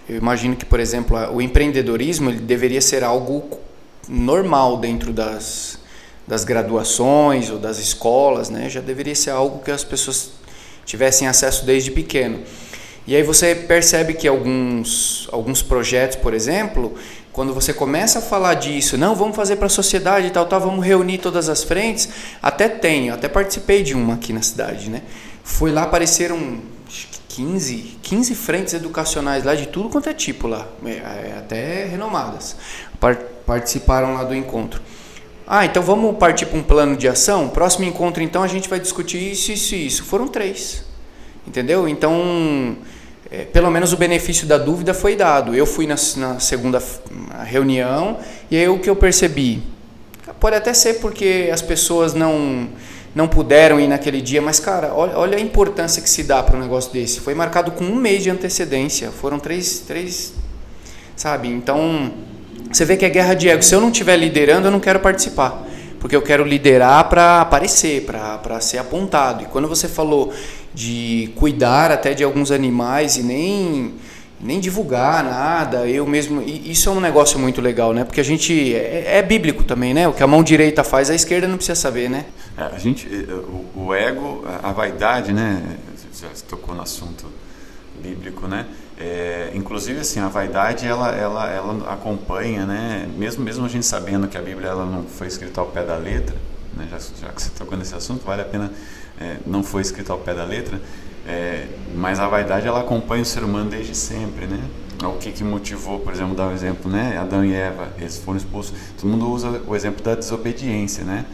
Eu 0.08 0.16
imagino 0.16 0.56
que, 0.56 0.64
por 0.64 0.80
exemplo, 0.80 1.16
o 1.32 1.40
empreendedorismo 1.40 2.30
ele 2.30 2.40
deveria 2.40 2.80
ser 2.80 3.04
algo 3.04 3.60
normal 4.08 4.78
dentro 4.78 5.12
das, 5.12 5.78
das 6.26 6.44
graduações 6.44 7.50
ou 7.50 7.58
das 7.58 7.78
escolas, 7.78 8.48
né? 8.48 8.68
Já 8.68 8.80
deveria 8.80 9.14
ser 9.14 9.30
algo 9.30 9.62
que 9.62 9.70
as 9.70 9.84
pessoas 9.84 10.30
tivessem 10.84 11.28
acesso 11.28 11.66
desde 11.66 11.90
pequeno. 11.90 12.40
E 13.06 13.14
aí 13.16 13.22
você 13.22 13.54
percebe 13.54 14.14
que 14.14 14.28
alguns, 14.28 15.28
alguns 15.32 15.62
projetos, 15.62 16.16
por 16.16 16.34
exemplo, 16.34 16.94
quando 17.32 17.54
você 17.54 17.72
começa 17.72 18.18
a 18.18 18.22
falar 18.22 18.54
disso, 18.54 18.98
não, 18.98 19.14
vamos 19.14 19.36
fazer 19.36 19.56
para 19.56 19.66
a 19.66 19.70
sociedade 19.70 20.26
e 20.26 20.30
tal, 20.30 20.44
tal, 20.44 20.60
vamos 20.60 20.84
reunir 20.84 21.18
todas 21.18 21.48
as 21.48 21.62
frentes, 21.62 22.08
até 22.42 22.68
tenho, 22.68 23.14
até 23.14 23.28
participei 23.28 23.82
de 23.82 23.94
uma 23.94 24.14
aqui 24.14 24.32
na 24.32 24.42
cidade, 24.42 24.90
né? 24.90 25.02
Foi 25.42 25.70
lá, 25.70 25.84
apareceram 25.84 26.58
15, 27.30 27.98
15 28.02 28.34
frentes 28.34 28.74
educacionais 28.74 29.44
lá, 29.44 29.54
de 29.54 29.68
tudo 29.68 29.88
quanto 29.88 30.08
é 30.08 30.12
tipo 30.12 30.46
lá, 30.46 30.66
é, 30.84 30.90
é, 30.90 31.34
até 31.38 31.84
renomadas 31.84 32.56
participaram 33.48 34.12
lá 34.12 34.24
do 34.24 34.34
encontro. 34.34 34.82
Ah, 35.46 35.64
então 35.64 35.82
vamos 35.82 36.18
partir 36.18 36.44
para 36.44 36.58
um 36.58 36.62
plano 36.62 36.94
de 36.94 37.08
ação? 37.08 37.48
Próximo 37.48 37.86
encontro, 37.86 38.22
então, 38.22 38.42
a 38.42 38.46
gente 38.46 38.68
vai 38.68 38.78
discutir 38.78 39.32
isso, 39.32 39.50
isso 39.50 39.74
e 39.74 39.86
isso. 39.86 40.04
Foram 40.04 40.28
três. 40.28 40.84
Entendeu? 41.46 41.88
Então, 41.88 42.76
é, 43.30 43.44
pelo 43.44 43.70
menos 43.70 43.94
o 43.94 43.96
benefício 43.96 44.46
da 44.46 44.58
dúvida 44.58 44.92
foi 44.92 45.16
dado. 45.16 45.54
Eu 45.54 45.64
fui 45.64 45.86
na, 45.86 45.96
na 46.18 46.38
segunda 46.38 46.82
reunião 47.46 48.18
e 48.50 48.56
aí 48.58 48.68
o 48.68 48.78
que 48.78 48.90
eu 48.90 48.94
percebi? 48.94 49.62
Pode 50.38 50.54
até 50.54 50.74
ser 50.74 51.00
porque 51.00 51.48
as 51.50 51.62
pessoas 51.62 52.12
não 52.12 52.68
não 53.14 53.26
puderam 53.26 53.80
ir 53.80 53.88
naquele 53.88 54.20
dia, 54.20 54.40
mas 54.40 54.60
cara, 54.60 54.92
olha, 54.94 55.18
olha 55.18 55.38
a 55.38 55.40
importância 55.40 56.00
que 56.02 56.10
se 56.10 56.22
dá 56.22 56.42
para 56.42 56.56
um 56.56 56.60
negócio 56.60 56.92
desse. 56.92 57.20
Foi 57.20 57.34
marcado 57.34 57.72
com 57.72 57.82
um 57.82 57.96
mês 57.96 58.22
de 58.22 58.28
antecedência. 58.28 59.10
Foram 59.10 59.38
três, 59.38 59.80
três, 59.80 60.34
sabe? 61.16 61.48
Então 61.48 62.12
você 62.70 62.84
vê 62.84 62.96
que 62.96 63.04
é 63.04 63.08
guerra 63.08 63.34
de 63.34 63.48
ego. 63.48 63.62
Se 63.62 63.74
eu 63.74 63.80
não 63.80 63.90
estiver 63.90 64.16
liderando, 64.16 64.68
eu 64.68 64.70
não 64.70 64.80
quero 64.80 65.00
participar. 65.00 65.66
Porque 65.98 66.14
eu 66.14 66.22
quero 66.22 66.44
liderar 66.44 67.08
para 67.08 67.40
aparecer, 67.40 68.04
para 68.04 68.60
ser 68.60 68.78
apontado. 68.78 69.42
E 69.42 69.46
quando 69.46 69.66
você 69.66 69.88
falou 69.88 70.32
de 70.72 71.30
cuidar 71.34 71.90
até 71.90 72.14
de 72.14 72.22
alguns 72.22 72.50
animais 72.50 73.16
e 73.16 73.22
nem 73.22 73.94
nem 74.40 74.60
divulgar 74.60 75.24
nada, 75.24 75.88
eu 75.88 76.06
mesmo. 76.06 76.40
Isso 76.42 76.88
é 76.88 76.92
um 76.92 77.00
negócio 77.00 77.38
muito 77.38 77.60
legal, 77.60 77.92
né? 77.92 78.04
Porque 78.04 78.20
a 78.20 78.24
gente. 78.24 78.74
É, 78.74 79.18
é, 79.18 79.22
bíblico 79.22 79.64
também, 79.64 79.92
né? 79.92 80.06
O 80.06 80.12
que 80.12 80.22
a 80.22 80.26
mão 80.26 80.42
direita 80.42 80.84
faz, 80.84 81.10
a 81.10 81.14
esquerda 81.14 81.48
não 81.48 81.56
precisa 81.56 81.74
saber, 81.74 82.08
né? 82.08 82.26
É, 82.56 82.62
a 82.62 82.78
gente. 82.78 83.08
O, 83.08 83.86
o, 83.86 83.94
ego, 83.94 84.44
a 84.62 84.70
vaidade, 84.72 85.32
né? 85.32 85.60
Já 86.20 86.28
tocou 86.48 86.74
no 86.74 86.82
assunto 86.82 87.26
bíblico, 88.00 88.46
né? 88.46 88.66
É, 89.00 89.52
inclusive 89.54 90.00
assim 90.00 90.18
a 90.18 90.26
vaidade 90.26 90.84
ela, 90.84 91.14
ela, 91.14 91.48
ela 91.48 91.92
acompanha, 91.92 92.66
né? 92.66 93.08
Mesmo 93.16 93.44
mesmo 93.44 93.64
a 93.64 93.68
gente 93.68 93.86
sabendo 93.86 94.26
que 94.26 94.36
a 94.36 94.42
Bíblia 94.42 94.70
ela 94.70 94.84
não 94.84 95.04
foi 95.04 95.28
escrita 95.28 95.60
ao 95.60 95.68
pé 95.68 95.84
da 95.84 95.96
letra, 95.96 96.34
né? 96.76 96.88
já, 96.90 96.98
já 96.98 97.32
que 97.32 97.40
você 97.40 97.50
tocou 97.50 97.78
nesse 97.78 97.94
assunto, 97.94 98.24
vale 98.24 98.42
a 98.42 98.44
pena 98.44 98.72
é, 99.20 99.36
não 99.46 99.62
foi 99.62 99.82
escrito 99.82 100.12
ao 100.12 100.18
pé 100.18 100.34
da 100.34 100.44
letra, 100.44 100.80
é, 101.26 101.66
mas 101.94 102.18
a 102.18 102.26
vaidade 102.26 102.66
ela 102.66 102.80
acompanha 102.80 103.22
o 103.22 103.26
ser 103.26 103.44
humano 103.44 103.70
desde 103.70 103.94
sempre, 103.94 104.46
né? 104.46 104.60
O 105.04 105.16
que, 105.18 105.30
que 105.30 105.44
motivou, 105.44 106.00
por 106.00 106.12
exemplo, 106.12 106.34
dar 106.34 106.48
um 106.48 106.52
exemplo, 106.52 106.90
né? 106.90 107.16
Adão 107.18 107.44
e 107.44 107.54
Eva, 107.54 107.92
eles 107.98 108.18
foram 108.18 108.36
expulsos. 108.36 108.76
Todo 109.00 109.08
mundo 109.08 109.30
usa 109.30 109.62
o 109.64 109.76
exemplo 109.76 110.02
da 110.02 110.16
desobediência, 110.16 111.04
né? 111.04 111.24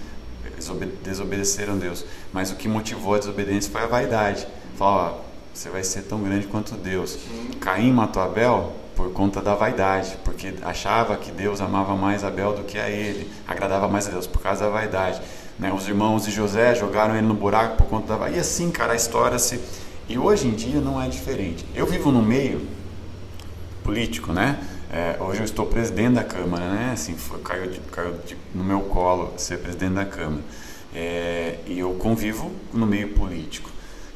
Eles 0.44 0.70
desobedeceram 1.02 1.78
Deus. 1.78 2.04
Mas 2.30 2.50
o 2.50 2.56
que 2.56 2.68
motivou 2.68 3.14
a 3.14 3.18
desobediência 3.18 3.72
foi 3.72 3.82
a 3.82 3.86
vaidade. 3.86 4.46
Fala, 4.76 5.12
ó, 5.12 5.23
você 5.54 5.70
vai 5.70 5.84
ser 5.84 6.02
tão 6.02 6.20
grande 6.20 6.48
quanto 6.48 6.74
Deus. 6.74 7.16
Caim 7.60 7.92
matou 7.92 8.20
Abel 8.20 8.72
por 8.96 9.12
conta 9.12 9.40
da 9.40 9.54
vaidade, 9.54 10.16
porque 10.24 10.54
achava 10.62 11.16
que 11.16 11.30
Deus 11.30 11.60
amava 11.60 11.96
mais 11.96 12.24
Abel 12.24 12.52
do 12.52 12.64
que 12.64 12.76
a 12.76 12.90
ele, 12.90 13.30
agradava 13.46 13.88
mais 13.88 14.08
a 14.08 14.10
Deus 14.10 14.26
por 14.26 14.42
causa 14.42 14.64
da 14.64 14.70
vaidade. 14.70 15.22
Né? 15.58 15.72
Os 15.72 15.86
irmãos 15.86 16.24
de 16.24 16.32
José 16.32 16.74
jogaram 16.74 17.16
ele 17.16 17.26
no 17.26 17.34
buraco 17.34 17.76
por 17.76 17.86
conta 17.86 18.08
da 18.08 18.16
vaidade. 18.16 18.38
E 18.38 18.40
assim, 18.40 18.70
cara, 18.70 18.92
a 18.92 18.96
história 18.96 19.38
se. 19.38 19.60
E 20.08 20.18
hoje 20.18 20.48
em 20.48 20.50
dia 20.50 20.80
não 20.80 21.00
é 21.00 21.08
diferente. 21.08 21.64
Eu 21.74 21.86
vivo 21.86 22.10
no 22.10 22.20
meio 22.20 22.66
político, 23.82 24.32
né? 24.32 24.58
É, 24.92 25.16
hoje 25.20 25.40
eu 25.40 25.44
estou 25.44 25.66
presidente 25.66 26.14
da 26.14 26.24
Câmara, 26.24 26.68
né? 26.68 26.90
Assim, 26.92 27.14
foi, 27.16 27.38
caiu, 27.40 27.70
de, 27.70 27.80
caiu 27.80 28.14
de, 28.26 28.36
no 28.54 28.62
meu 28.62 28.80
colo 28.80 29.32
ser 29.36 29.58
presidente 29.58 29.94
da 29.94 30.04
Câmara. 30.04 30.42
É, 30.94 31.58
e 31.66 31.78
eu 31.78 31.94
convivo 31.94 32.50
no 32.72 32.86
meio 32.86 33.08
político. 33.08 33.73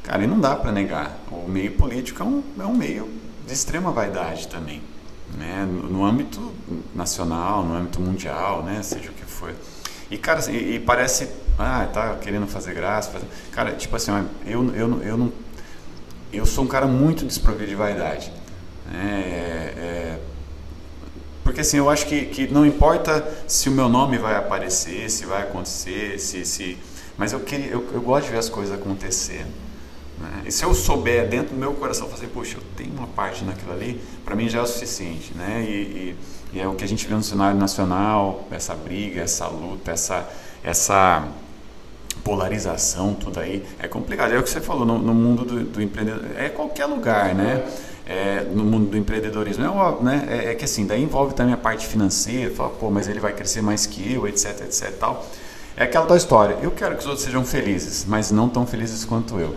Cara, 0.09 0.23
e 0.23 0.27
não 0.27 0.39
dá 0.39 0.55
para 0.55 0.71
negar. 0.71 1.19
O 1.31 1.47
meio 1.47 1.73
político 1.73 2.23
é 2.23 2.25
um, 2.25 2.43
é 2.59 2.65
um 2.65 2.75
meio 2.75 3.07
de 3.45 3.53
extrema 3.53 3.91
vaidade 3.91 4.47
também. 4.47 4.81
Né? 5.37 5.63
No, 5.69 6.03
âmbito 6.03 6.51
nacional, 6.95 7.63
no 7.63 7.75
âmbito 7.75 8.01
mundial, 8.01 8.63
né? 8.63 8.81
Seja 8.81 9.11
o 9.11 9.13
que 9.13 9.23
for. 9.23 9.53
E, 10.09 10.17
cara, 10.17 10.41
e, 10.49 10.77
e, 10.77 10.79
parece, 10.79 11.29
ah, 11.59 11.87
tá 11.93 12.15
querendo 12.15 12.47
fazer 12.47 12.73
graça. 12.73 13.11
Fazer... 13.11 13.27
Cara, 13.51 13.73
tipo 13.73 13.95
assim, 13.95 14.11
eu, 14.47 14.73
eu, 14.73 15.03
eu, 15.03 15.15
não. 15.15 15.31
Eu 16.33 16.43
sou 16.43 16.63
um 16.63 16.67
cara 16.67 16.87
muito 16.87 17.23
desprovido 17.23 17.67
de 17.67 17.75
vaidade. 17.75 18.33
Né? 18.87 19.21
É, 19.21 19.73
é, 19.77 20.19
porque 21.43 21.61
assim, 21.61 21.77
eu 21.77 21.87
acho 21.87 22.07
que, 22.07 22.25
que 22.25 22.47
não 22.47 22.65
importa 22.65 23.31
se 23.47 23.69
o 23.69 23.71
meu 23.71 23.87
nome 23.87 24.17
vai 24.17 24.35
aparecer, 24.35 25.07
se 25.11 25.27
vai 25.27 25.43
acontecer, 25.43 26.17
se. 26.19 26.43
se 26.45 26.79
mas 27.15 27.31
eu, 27.31 27.41
queria, 27.41 27.67
eu, 27.67 27.87
eu 27.93 28.01
gosto 28.01 28.25
de 28.25 28.31
ver 28.31 28.39
as 28.39 28.49
coisas 28.49 28.73
acontecer. 28.73 29.45
Né? 30.19 30.43
E 30.45 30.51
se 30.51 30.63
eu 30.63 30.73
souber 30.73 31.27
dentro 31.27 31.53
do 31.53 31.59
meu 31.59 31.73
coração, 31.73 32.07
fazer, 32.07 32.27
poxa, 32.27 32.57
eu 32.57 32.63
tenho 32.75 32.91
uma 32.93 33.07
parte 33.07 33.43
naquilo 33.45 33.71
ali, 33.71 34.01
para 34.25 34.35
mim 34.35 34.49
já 34.49 34.59
é 34.59 34.61
o 34.61 34.67
suficiente. 34.67 35.31
Né? 35.35 35.65
E, 35.67 35.71
e, 35.71 36.15
e, 36.53 36.59
é 36.59 36.67
o 36.67 36.75
que 36.75 36.83
a 36.83 36.87
gente 36.87 37.07
vê 37.07 37.13
no 37.13 37.23
cenário 37.23 37.57
nacional, 37.57 38.47
essa 38.51 38.75
briga, 38.75 39.21
essa 39.21 39.47
luta, 39.47 39.91
essa, 39.91 40.27
essa 40.63 41.27
polarização, 42.23 43.13
tudo 43.13 43.39
aí, 43.39 43.65
é 43.79 43.87
complicado. 43.87 44.33
É 44.33 44.39
o 44.39 44.43
que 44.43 44.49
você 44.49 44.61
falou, 44.61 44.85
no, 44.85 44.99
no 44.99 45.13
mundo 45.13 45.45
do, 45.45 45.63
do 45.63 45.81
empreendedor, 45.81 46.25
é 46.37 46.49
qualquer 46.49 46.85
lugar, 46.85 47.33
né? 47.33 47.65
É, 48.05 48.43
no 48.51 48.63
mundo 48.63 48.89
do 48.89 48.97
empreendedorismo. 48.97 49.63
É, 49.63 50.03
né? 50.03 50.27
É, 50.27 50.51
é, 50.51 50.55
que 50.55 50.65
assim, 50.65 50.85
daí 50.85 51.03
envolve 51.03 51.35
também 51.35 51.53
a 51.53 51.57
parte 51.57 51.85
financeira, 51.85 52.53
fala, 52.53 52.69
pô, 52.69 52.89
mas 52.89 53.07
ele 53.07 53.19
vai 53.19 53.33
crescer 53.33 53.61
mais 53.61 53.85
que 53.85 54.13
eu, 54.13 54.27
etc, 54.27 54.61
etc 54.61 54.91
tal. 54.99 55.25
É 55.77 55.83
aquela 55.83 56.07
da 56.07 56.17
história. 56.17 56.57
Eu 56.61 56.71
quero 56.71 56.95
que 56.95 57.01
os 57.01 57.05
outros 57.05 57.23
sejam 57.23 57.45
felizes, 57.45 58.05
mas 58.05 58.31
não 58.31 58.49
tão 58.49 58.65
felizes 58.65 59.05
quanto 59.05 59.39
eu. 59.39 59.55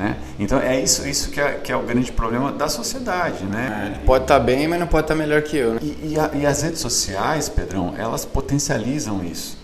Né? 0.00 0.16
Então 0.38 0.58
é 0.58 0.80
isso, 0.80 1.06
isso 1.06 1.30
que, 1.30 1.38
é, 1.38 1.52
que 1.58 1.70
é 1.70 1.76
o 1.76 1.82
grande 1.82 2.10
problema 2.10 2.50
da 2.50 2.70
sociedade. 2.70 3.44
Né? 3.44 3.98
É, 4.00 4.06
pode 4.06 4.24
estar 4.24 4.38
tá 4.38 4.40
bem, 4.42 4.66
mas 4.66 4.80
não 4.80 4.86
pode 4.86 5.04
estar 5.04 5.14
tá 5.14 5.20
melhor 5.20 5.42
que 5.42 5.58
eu. 5.58 5.74
Né? 5.74 5.80
E, 5.82 6.12
e, 6.12 6.18
a, 6.18 6.30
e, 6.32 6.46
as 6.46 6.62
redes 6.62 6.80
sociais, 6.80 7.50
Pedrão, 7.50 7.94
elas 7.98 8.24
potencializam 8.24 9.22
isso. 9.22 9.58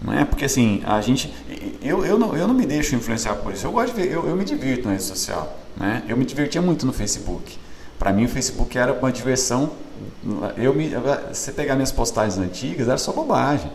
Não 0.00 0.16
é? 0.16 0.24
Porque 0.24 0.44
assim, 0.44 0.80
a 0.86 1.00
gente. 1.00 1.34
Eu, 1.82 2.06
eu, 2.06 2.16
não, 2.16 2.36
eu 2.36 2.46
não 2.46 2.54
me 2.54 2.64
deixo 2.66 2.94
influenciar 2.94 3.34
por 3.34 3.52
isso. 3.52 3.66
Eu 3.66 3.72
gosto 3.72 3.92
de 3.92 4.00
ver, 4.00 4.12
eu, 4.12 4.28
eu 4.28 4.36
me 4.36 4.44
divirto 4.44 4.84
na 4.84 4.92
rede 4.92 5.02
social. 5.02 5.58
Né? 5.76 6.04
Eu 6.08 6.16
me 6.16 6.24
divertia 6.24 6.62
muito 6.62 6.86
no 6.86 6.92
Facebook. 6.92 7.58
Para 7.98 8.12
mim 8.12 8.26
o 8.26 8.28
Facebook 8.28 8.78
era 8.78 8.92
uma 8.92 9.10
diversão. 9.10 9.72
Eu 10.56 10.72
me, 10.72 10.92
você 11.28 11.50
pegar 11.50 11.74
minhas 11.74 11.90
postagens 11.90 12.38
antigas, 12.38 12.86
era 12.86 12.96
só 12.96 13.10
bobagem. 13.12 13.72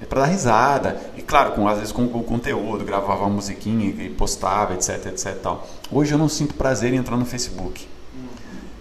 É 0.00 0.06
para 0.06 0.22
dar 0.22 0.26
risada. 0.26 1.00
E 1.16 1.22
claro, 1.22 1.52
com, 1.52 1.66
às 1.66 1.78
vezes 1.78 1.92
com, 1.92 2.04
o 2.04 2.22
conteúdo, 2.22 2.84
gravava 2.84 3.22
uma 3.22 3.30
musiquinha 3.30 3.86
e 3.86 4.08
postava, 4.08 4.74
etc, 4.74 5.06
etc. 5.06 5.34
Tal. 5.42 5.66
Hoje 5.90 6.12
eu 6.12 6.18
não 6.18 6.28
sinto 6.28 6.54
prazer 6.54 6.92
em 6.92 6.96
entrar 6.96 7.16
no 7.16 7.24
Facebook. 7.24 7.86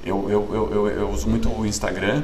Eu, 0.06 0.30
eu, 0.30 0.49
eu, 0.53 0.71
eu, 0.71 0.88
eu 0.88 1.10
uso 1.10 1.27
muito 1.27 1.49
o 1.49 1.65
Instagram, 1.65 2.23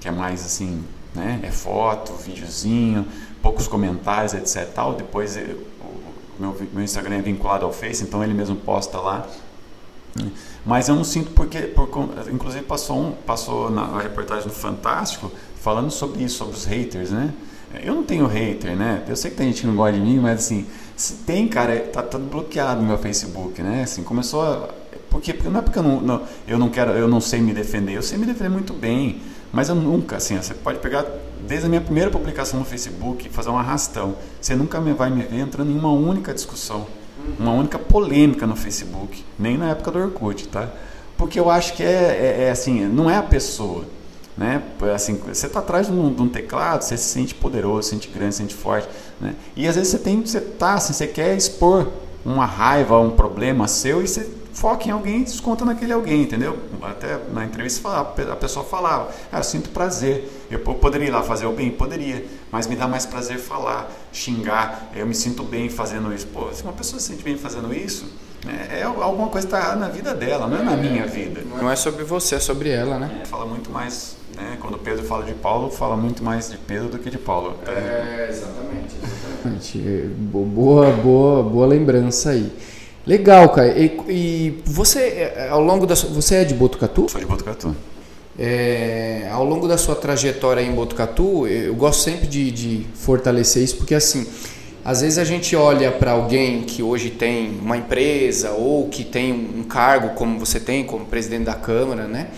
que 0.00 0.08
é 0.08 0.10
mais 0.10 0.44
assim, 0.44 0.82
né? 1.14 1.40
É 1.42 1.50
foto, 1.50 2.14
videozinho, 2.14 3.06
poucos 3.42 3.68
comentários, 3.68 4.32
etc. 4.32 4.66
Tal. 4.74 4.94
Depois 4.94 5.36
eu, 5.36 5.66
meu, 6.38 6.56
meu 6.72 6.82
Instagram 6.82 7.16
é 7.16 7.22
vinculado 7.22 7.66
ao 7.66 7.72
Face, 7.72 8.02
então 8.02 8.24
ele 8.24 8.32
mesmo 8.32 8.56
posta 8.56 8.98
lá. 8.98 9.26
Mas 10.64 10.88
eu 10.88 10.96
não 10.96 11.04
sinto 11.04 11.30
porque, 11.32 11.60
por, 11.60 11.88
inclusive 12.32 12.64
passou, 12.64 12.98
um, 12.98 13.12
passou 13.12 13.70
na 13.70 14.00
reportagem 14.00 14.48
do 14.48 14.54
Fantástico 14.54 15.30
falando 15.56 15.90
sobre 15.90 16.24
isso, 16.24 16.38
sobre 16.38 16.56
os 16.56 16.64
haters, 16.64 17.10
né? 17.10 17.32
Eu 17.82 17.94
não 17.94 18.02
tenho 18.02 18.26
hater, 18.26 18.76
né? 18.76 19.04
Eu 19.08 19.14
sei 19.14 19.30
que 19.30 19.36
tem 19.36 19.46
gente 19.48 19.60
que 19.60 19.66
não 19.66 19.76
gosta 19.76 19.92
de 19.92 20.00
mim, 20.00 20.18
mas 20.18 20.40
assim, 20.40 20.66
se 20.96 21.14
tem, 21.14 21.46
cara, 21.46 21.78
tá 21.80 22.02
tudo 22.02 22.24
bloqueado 22.24 22.80
no 22.80 22.88
meu 22.88 22.98
Facebook, 22.98 23.62
né? 23.62 23.82
Assim, 23.84 24.02
começou 24.02 24.42
a... 24.42 24.68
Porque, 25.08 25.32
porque 25.32 25.48
não 25.48 25.60
é 25.60 25.62
porque 25.62 25.78
eu 25.78 25.82
não, 25.82 26.00
não, 26.00 26.22
eu 26.46 26.58
não 26.58 26.68
quero, 26.68 26.92
eu 26.92 27.08
não 27.08 27.20
sei 27.20 27.40
me 27.40 27.52
defender, 27.52 27.96
eu 27.96 28.02
sei 28.02 28.18
me 28.18 28.26
defender 28.26 28.50
muito 28.50 28.72
bem, 28.72 29.20
mas 29.52 29.68
eu 29.68 29.74
nunca, 29.74 30.16
assim, 30.16 30.36
você 30.36 30.54
pode 30.54 30.78
pegar 30.78 31.04
desde 31.46 31.66
a 31.66 31.68
minha 31.68 31.80
primeira 31.80 32.10
publicação 32.10 32.60
no 32.60 32.64
Facebook, 32.64 33.28
fazer 33.28 33.50
um 33.50 33.58
arrastão, 33.58 34.14
você 34.40 34.54
nunca 34.54 34.80
me 34.80 34.92
vai 34.92 35.10
me 35.10 35.22
ver 35.22 35.40
entrando 35.40 35.70
em 35.70 35.76
uma 35.76 35.90
única 35.90 36.32
discussão, 36.32 36.86
uma 37.38 37.52
única 37.52 37.78
polêmica 37.78 38.46
no 38.46 38.54
Facebook, 38.54 39.24
nem 39.38 39.58
na 39.58 39.70
época 39.70 39.90
do 39.90 39.98
Orkut, 39.98 40.46
tá? 40.48 40.68
Porque 41.16 41.38
eu 41.38 41.50
acho 41.50 41.74
que 41.74 41.82
é, 41.82 41.86
é, 41.86 42.44
é 42.44 42.50
assim, 42.50 42.86
não 42.86 43.10
é 43.10 43.16
a 43.16 43.22
pessoa, 43.22 43.84
né? 44.36 44.62
Assim, 44.94 45.20
você 45.26 45.46
está 45.46 45.60
atrás 45.60 45.86
de 45.86 45.92
um, 45.92 46.12
de 46.12 46.22
um, 46.22 46.28
teclado, 46.28 46.82
você 46.82 46.96
se 46.96 47.04
sente 47.04 47.34
poderoso, 47.34 47.84
se 47.84 47.90
sente 47.90 48.08
grande, 48.08 48.34
se 48.34 48.38
sente 48.38 48.54
forte, 48.54 48.88
né? 49.20 49.34
E 49.54 49.66
às 49.66 49.76
vezes 49.76 49.90
você 49.90 49.98
tem, 49.98 50.20
você 50.20 50.40
tá, 50.40 50.74
assim, 50.74 50.92
você 50.92 51.06
quer 51.06 51.36
expor 51.36 51.88
uma 52.24 52.46
raiva, 52.46 52.98
um 52.98 53.10
problema 53.10 53.66
seu 53.66 54.02
e 54.02 54.08
você 54.08 54.28
foca 54.52 54.88
em 54.88 54.90
alguém 54.90 55.20
e 55.20 55.24
desconta 55.24 55.64
naquele 55.64 55.92
alguém, 55.92 56.22
entendeu? 56.22 56.58
Até 56.82 57.18
na 57.32 57.44
entrevista 57.44 57.88
a 57.98 58.36
pessoa 58.36 58.64
falava, 58.64 59.10
ah, 59.32 59.38
eu 59.38 59.44
sinto 59.44 59.70
prazer, 59.70 60.30
eu 60.50 60.58
poderia 60.58 61.08
ir 61.08 61.10
lá 61.10 61.22
fazer 61.22 61.46
o 61.46 61.52
bem? 61.52 61.70
Poderia, 61.70 62.24
mas 62.50 62.66
me 62.66 62.76
dá 62.76 62.86
mais 62.86 63.06
prazer 63.06 63.38
falar, 63.38 63.90
xingar, 64.12 64.90
eu 64.94 65.06
me 65.06 65.14
sinto 65.14 65.42
bem 65.42 65.68
fazendo 65.68 66.12
isso. 66.12 66.26
Pô, 66.26 66.52
se 66.52 66.62
uma 66.62 66.72
pessoa 66.72 67.00
se 67.00 67.08
sente 67.08 67.22
bem 67.22 67.38
fazendo 67.38 67.72
isso, 67.72 68.06
é, 68.46 68.80
é 68.80 68.82
alguma 68.82 69.28
coisa 69.28 69.46
está 69.46 69.76
na 69.76 69.88
vida 69.88 70.14
dela, 70.14 70.46
não 70.46 70.58
é 70.58 70.62
na 70.62 70.76
minha 70.76 71.06
vida. 71.06 71.42
Não 71.44 71.70
é 71.70 71.76
sobre 71.76 72.04
você, 72.04 72.36
é 72.36 72.40
sobre 72.40 72.70
ela, 72.70 72.98
né? 72.98 73.22
Fala 73.26 73.46
muito 73.46 73.70
mais 73.70 74.16
né? 74.40 74.56
Quando 74.60 74.78
Pedro 74.78 75.04
fala 75.04 75.24
de 75.24 75.34
Paulo, 75.34 75.70
fala 75.70 75.96
muito 75.96 76.24
mais 76.24 76.50
de 76.50 76.56
Pedro 76.56 76.88
do 76.88 76.98
que 76.98 77.10
de 77.10 77.18
Paulo. 77.18 77.56
É, 77.66 78.28
exatamente. 78.30 78.94
exatamente. 79.02 79.78
É, 79.86 80.06
boa, 80.06 80.90
boa, 80.90 81.42
boa 81.42 81.66
lembrança 81.66 82.30
aí. 82.30 82.50
Legal, 83.06 83.48
cara. 83.50 83.68
E, 83.78 84.00
e, 84.08 84.62
você, 84.64 85.00
é, 85.00 85.48
ao 85.50 85.60
longo 85.60 85.86
da 85.86 85.94
sua, 85.94 86.10
você 86.10 86.36
é 86.36 86.44
de 86.44 86.54
Botucatu? 86.54 87.08
Sou 87.08 87.20
de 87.20 87.26
Botucatu. 87.26 87.74
É, 88.38 89.28
ao 89.30 89.44
longo 89.44 89.68
da 89.68 89.76
sua 89.76 89.94
trajetória 89.94 90.62
em 90.62 90.72
Botucatu, 90.72 91.46
eu 91.46 91.74
gosto 91.74 92.02
sempre 92.02 92.26
de, 92.26 92.50
de 92.50 92.86
fortalecer 92.94 93.62
isso, 93.62 93.76
porque 93.76 93.94
assim, 93.94 94.26
às 94.82 95.02
vezes 95.02 95.18
a 95.18 95.24
gente 95.24 95.54
olha 95.54 95.92
para 95.92 96.12
alguém 96.12 96.62
que 96.62 96.82
hoje 96.82 97.10
tem 97.10 97.58
uma 97.60 97.76
empresa 97.76 98.52
ou 98.52 98.88
que 98.88 99.04
tem 99.04 99.32
um 99.32 99.62
cargo 99.62 100.10
como 100.14 100.38
você 100.38 100.58
tem, 100.58 100.84
como 100.84 101.04
presidente 101.04 101.44
da 101.44 101.54
Câmara, 101.54 102.06
né? 102.06 102.28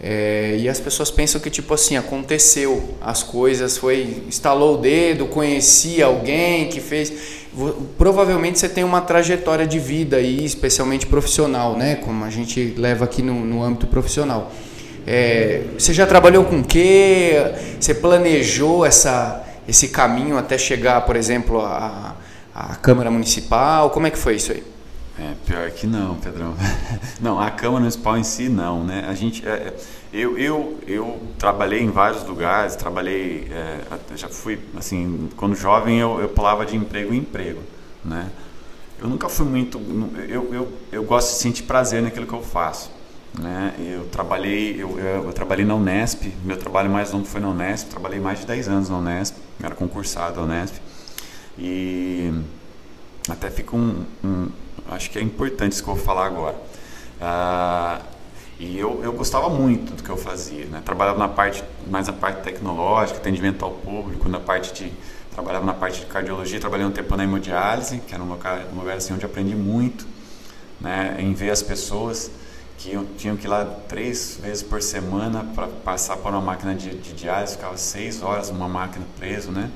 É, 0.00 0.56
e 0.60 0.68
as 0.68 0.78
pessoas 0.78 1.10
pensam 1.10 1.40
que 1.40 1.50
tipo 1.50 1.74
assim 1.74 1.96
aconteceu 1.96 2.94
as 3.00 3.24
coisas 3.24 3.76
foi 3.76 4.22
instalou 4.28 4.74
o 4.74 4.78
dedo 4.78 5.26
conhecia 5.26 6.06
alguém 6.06 6.68
que 6.68 6.80
fez. 6.80 7.12
Provavelmente 7.96 8.60
você 8.60 8.68
tem 8.68 8.84
uma 8.84 9.00
trajetória 9.00 9.66
de 9.66 9.80
vida 9.80 10.18
aí 10.18 10.44
especialmente 10.44 11.04
profissional 11.04 11.76
né? 11.76 11.96
Como 11.96 12.24
a 12.24 12.30
gente 12.30 12.74
leva 12.76 13.04
aqui 13.04 13.22
no, 13.22 13.44
no 13.44 13.62
âmbito 13.62 13.88
profissional. 13.88 14.52
É, 15.04 15.62
você 15.76 15.92
já 15.92 16.06
trabalhou 16.06 16.44
com 16.44 16.60
o 16.60 16.64
quê? 16.64 17.32
Você 17.80 17.92
planejou 17.92 18.86
essa 18.86 19.44
esse 19.66 19.88
caminho 19.88 20.38
até 20.38 20.56
chegar 20.56 21.00
por 21.00 21.16
exemplo 21.16 21.60
à, 21.60 22.14
à 22.54 22.76
câmara 22.76 23.10
municipal? 23.10 23.90
Como 23.90 24.06
é 24.06 24.10
que 24.10 24.18
foi 24.18 24.36
isso 24.36 24.52
aí 24.52 24.62
é, 25.18 25.34
pior 25.44 25.68
que 25.72 25.84
não, 25.84 26.14
Pedrão. 26.14 26.54
não, 27.20 27.40
a 27.40 27.50
Câmara 27.50 27.80
Municipal 27.80 28.16
em 28.16 28.22
si 28.22 28.48
não, 28.48 28.84
né? 28.84 29.04
A 29.08 29.14
gente, 29.14 29.46
é, 29.46 29.50
é, 29.50 29.74
eu, 30.12 30.38
eu, 30.38 30.78
eu 30.86 31.20
trabalhei 31.36 31.80
em 31.82 31.90
vários 31.90 32.24
lugares, 32.24 32.76
trabalhei, 32.76 33.48
é, 33.50 34.16
já 34.16 34.28
fui, 34.28 34.60
assim, 34.76 35.28
quando 35.36 35.56
jovem 35.56 35.98
eu, 35.98 36.20
eu 36.20 36.28
pulava 36.28 36.64
de 36.64 36.76
emprego 36.76 37.12
em 37.12 37.18
emprego, 37.18 37.60
né? 38.04 38.30
Eu 39.00 39.08
nunca 39.08 39.28
fui 39.28 39.46
muito, 39.46 39.80
eu, 40.28 40.54
eu, 40.54 40.72
eu 40.92 41.04
gosto 41.04 41.30
de 41.30 41.42
sentir 41.42 41.64
prazer 41.64 42.00
naquilo 42.00 42.26
que 42.26 42.32
eu 42.32 42.42
faço, 42.42 42.90
né? 43.36 43.74
Eu 43.78 44.04
trabalhei, 44.06 44.80
eu, 44.80 45.00
eu, 45.00 45.24
eu 45.24 45.32
trabalhei 45.32 45.64
na 45.64 45.74
Unesp, 45.74 46.32
meu 46.44 46.56
trabalho 46.56 46.90
mais 46.90 47.10
longo 47.10 47.24
foi 47.24 47.40
na 47.40 47.48
Unesp, 47.48 47.88
trabalhei 47.90 48.20
mais 48.20 48.38
de 48.38 48.46
10 48.46 48.68
anos 48.68 48.88
na 48.88 48.98
Unesp, 48.98 49.36
era 49.60 49.74
concursado 49.74 50.40
na 50.40 50.46
Unesp, 50.46 50.76
e 51.58 52.32
até 53.28 53.50
fica 53.50 53.76
um, 53.76 54.04
um, 54.24 54.48
acho 54.88 55.10
que 55.10 55.18
é 55.18 55.22
importante 55.22 55.72
isso 55.72 55.82
que 55.82 55.90
eu 55.90 55.94
vou 55.94 56.04
falar 56.04 56.26
agora. 56.26 56.56
Ah, 57.20 58.00
e 58.58 58.76
eu, 58.78 59.00
eu 59.04 59.12
gostava 59.12 59.48
muito 59.48 59.94
do 59.94 60.02
que 60.02 60.10
eu 60.10 60.16
fazia, 60.16 60.64
né? 60.66 60.82
Trabalhava 60.84 61.18
na 61.18 61.28
parte 61.28 61.62
mais 61.88 62.06
na 62.06 62.12
parte 62.12 62.42
tecnológica, 62.42 63.18
atendimento 63.18 63.64
ao 63.64 63.70
público, 63.70 64.28
na 64.28 64.40
parte 64.40 64.72
de 64.72 64.92
trabalhava 65.32 65.64
na 65.64 65.74
parte 65.74 66.00
de 66.00 66.06
cardiologia, 66.06 66.58
trabalhei 66.58 66.84
um 66.84 66.90
tempo 66.90 67.16
na 67.16 67.22
hemodiálise, 67.22 67.98
que 67.98 68.12
era 68.12 68.20
um 68.20 68.28
lugar, 68.28 68.66
um 68.72 68.80
lugar 68.80 68.96
assim 68.96 69.14
onde 69.14 69.24
aprendi 69.24 69.54
muito, 69.54 70.04
né? 70.80 71.16
Em 71.20 71.32
ver 71.32 71.50
as 71.50 71.62
pessoas 71.62 72.28
que 72.78 72.92
eu, 72.92 73.06
tinham 73.16 73.36
que 73.36 73.46
ir 73.46 73.48
lá 73.48 73.64
três 73.64 74.38
vezes 74.42 74.64
por 74.64 74.82
semana 74.82 75.44
para 75.54 75.68
passar 75.68 76.16
por 76.16 76.32
uma 76.32 76.40
máquina 76.40 76.74
de, 76.74 76.90
de 76.90 77.12
diálise, 77.12 77.54
ficava 77.54 77.76
seis 77.76 78.22
horas 78.22 78.50
numa 78.50 78.68
máquina 78.68 79.06
preso, 79.16 79.52
né? 79.52 79.70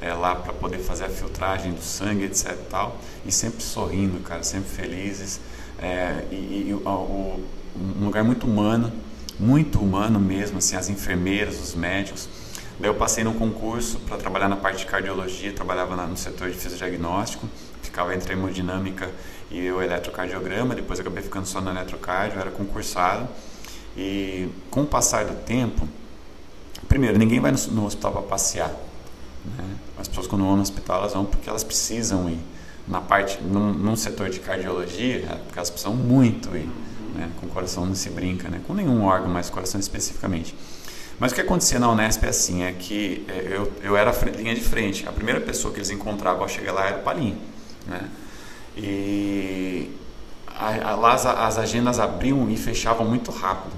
É, 0.00 0.12
lá 0.12 0.34
para 0.34 0.52
poder 0.52 0.78
fazer 0.78 1.04
a 1.04 1.08
filtragem 1.08 1.72
do 1.72 1.82
sangue, 1.82 2.24
etc. 2.24 2.52
E, 2.52 2.56
tal, 2.68 2.98
e 3.24 3.32
sempre 3.32 3.62
sorrindo, 3.62 4.20
cara, 4.20 4.42
sempre 4.42 4.68
felizes. 4.68 5.40
É, 5.80 6.24
e, 6.30 6.68
e 6.68 6.74
o, 6.74 7.40
um 7.76 8.04
lugar 8.04 8.22
muito 8.22 8.46
humano, 8.46 8.92
muito 9.38 9.80
humano 9.80 10.20
mesmo, 10.20 10.58
assim, 10.58 10.76
as 10.76 10.88
enfermeiras, 10.88 11.60
os 11.60 11.74
médicos. 11.74 12.28
Daí 12.78 12.90
eu 12.90 12.94
passei 12.94 13.22
num 13.22 13.34
concurso 13.34 13.98
para 14.00 14.16
trabalhar 14.16 14.48
na 14.48 14.56
parte 14.56 14.78
de 14.78 14.86
cardiologia, 14.86 15.52
trabalhava 15.52 15.94
no 16.06 16.16
setor 16.16 16.50
de 16.50 16.56
fisiodiagnóstico, 16.56 17.48
ficava 17.82 18.14
entre 18.14 18.32
a 18.32 18.36
hemodinâmica 18.36 19.10
e 19.50 19.70
o 19.70 19.80
eletrocardiograma, 19.80 20.74
depois 20.74 20.98
acabei 20.98 21.22
ficando 21.22 21.46
só 21.46 21.60
no 21.60 21.70
eletrocardio, 21.70 22.40
era 22.40 22.50
concursado. 22.50 23.28
E 23.96 24.48
com 24.70 24.82
o 24.82 24.86
passar 24.86 25.24
do 25.24 25.34
tempo, 25.44 25.88
primeiro, 26.88 27.16
ninguém 27.16 27.38
vai 27.38 27.52
no, 27.52 27.58
no 27.68 27.86
hospital 27.86 28.12
para 28.12 28.22
passear. 28.22 28.74
Né? 29.44 29.64
As 29.98 30.08
pessoas 30.08 30.26
quando 30.26 30.44
vão 30.44 30.56
no 30.56 30.62
hospital, 30.62 30.98
elas 30.98 31.12
vão 31.12 31.24
porque 31.24 31.48
elas 31.48 31.64
precisam 31.64 32.28
ir. 32.28 32.38
Na 32.86 33.00
parte, 33.00 33.42
num, 33.42 33.72
num 33.72 33.96
setor 33.96 34.28
de 34.28 34.40
cardiologia, 34.40 35.24
é 35.30 35.34
porque 35.36 35.58
elas 35.58 35.70
precisam 35.70 35.94
muito 35.94 36.54
ir. 36.56 36.68
Né? 37.14 37.30
Com 37.40 37.46
o 37.46 37.48
coração 37.48 37.86
não 37.86 37.94
se 37.94 38.10
brinca, 38.10 38.48
né? 38.48 38.60
com 38.66 38.74
nenhum 38.74 39.04
órgão, 39.04 39.28
mas 39.28 39.48
coração 39.48 39.80
especificamente. 39.80 40.54
Mas 41.18 41.32
o 41.32 41.34
que 41.34 41.40
acontecia 41.40 41.78
na 41.78 41.90
Unesp 41.90 42.24
é 42.24 42.28
assim, 42.28 42.62
é 42.64 42.72
que 42.72 43.24
é, 43.28 43.56
eu, 43.56 43.72
eu 43.82 43.96
era 43.96 44.12
linha 44.36 44.54
de 44.54 44.60
frente. 44.60 45.08
A 45.08 45.12
primeira 45.12 45.40
pessoa 45.40 45.72
que 45.72 45.78
eles 45.78 45.90
encontravam 45.90 46.42
ao 46.42 46.48
chegar 46.48 46.72
lá 46.72 46.86
era 46.86 46.98
o 46.98 47.02
Palinho. 47.02 47.38
Né? 47.86 48.08
E 48.76 49.90
a, 50.48 50.90
a, 50.90 50.94
lá 50.96 51.14
as, 51.14 51.26
as, 51.26 51.58
agendas 51.58 52.00
abriam 52.00 52.50
e 52.50 52.56
fechavam 52.56 53.06
muito 53.06 53.30
rápido, 53.30 53.74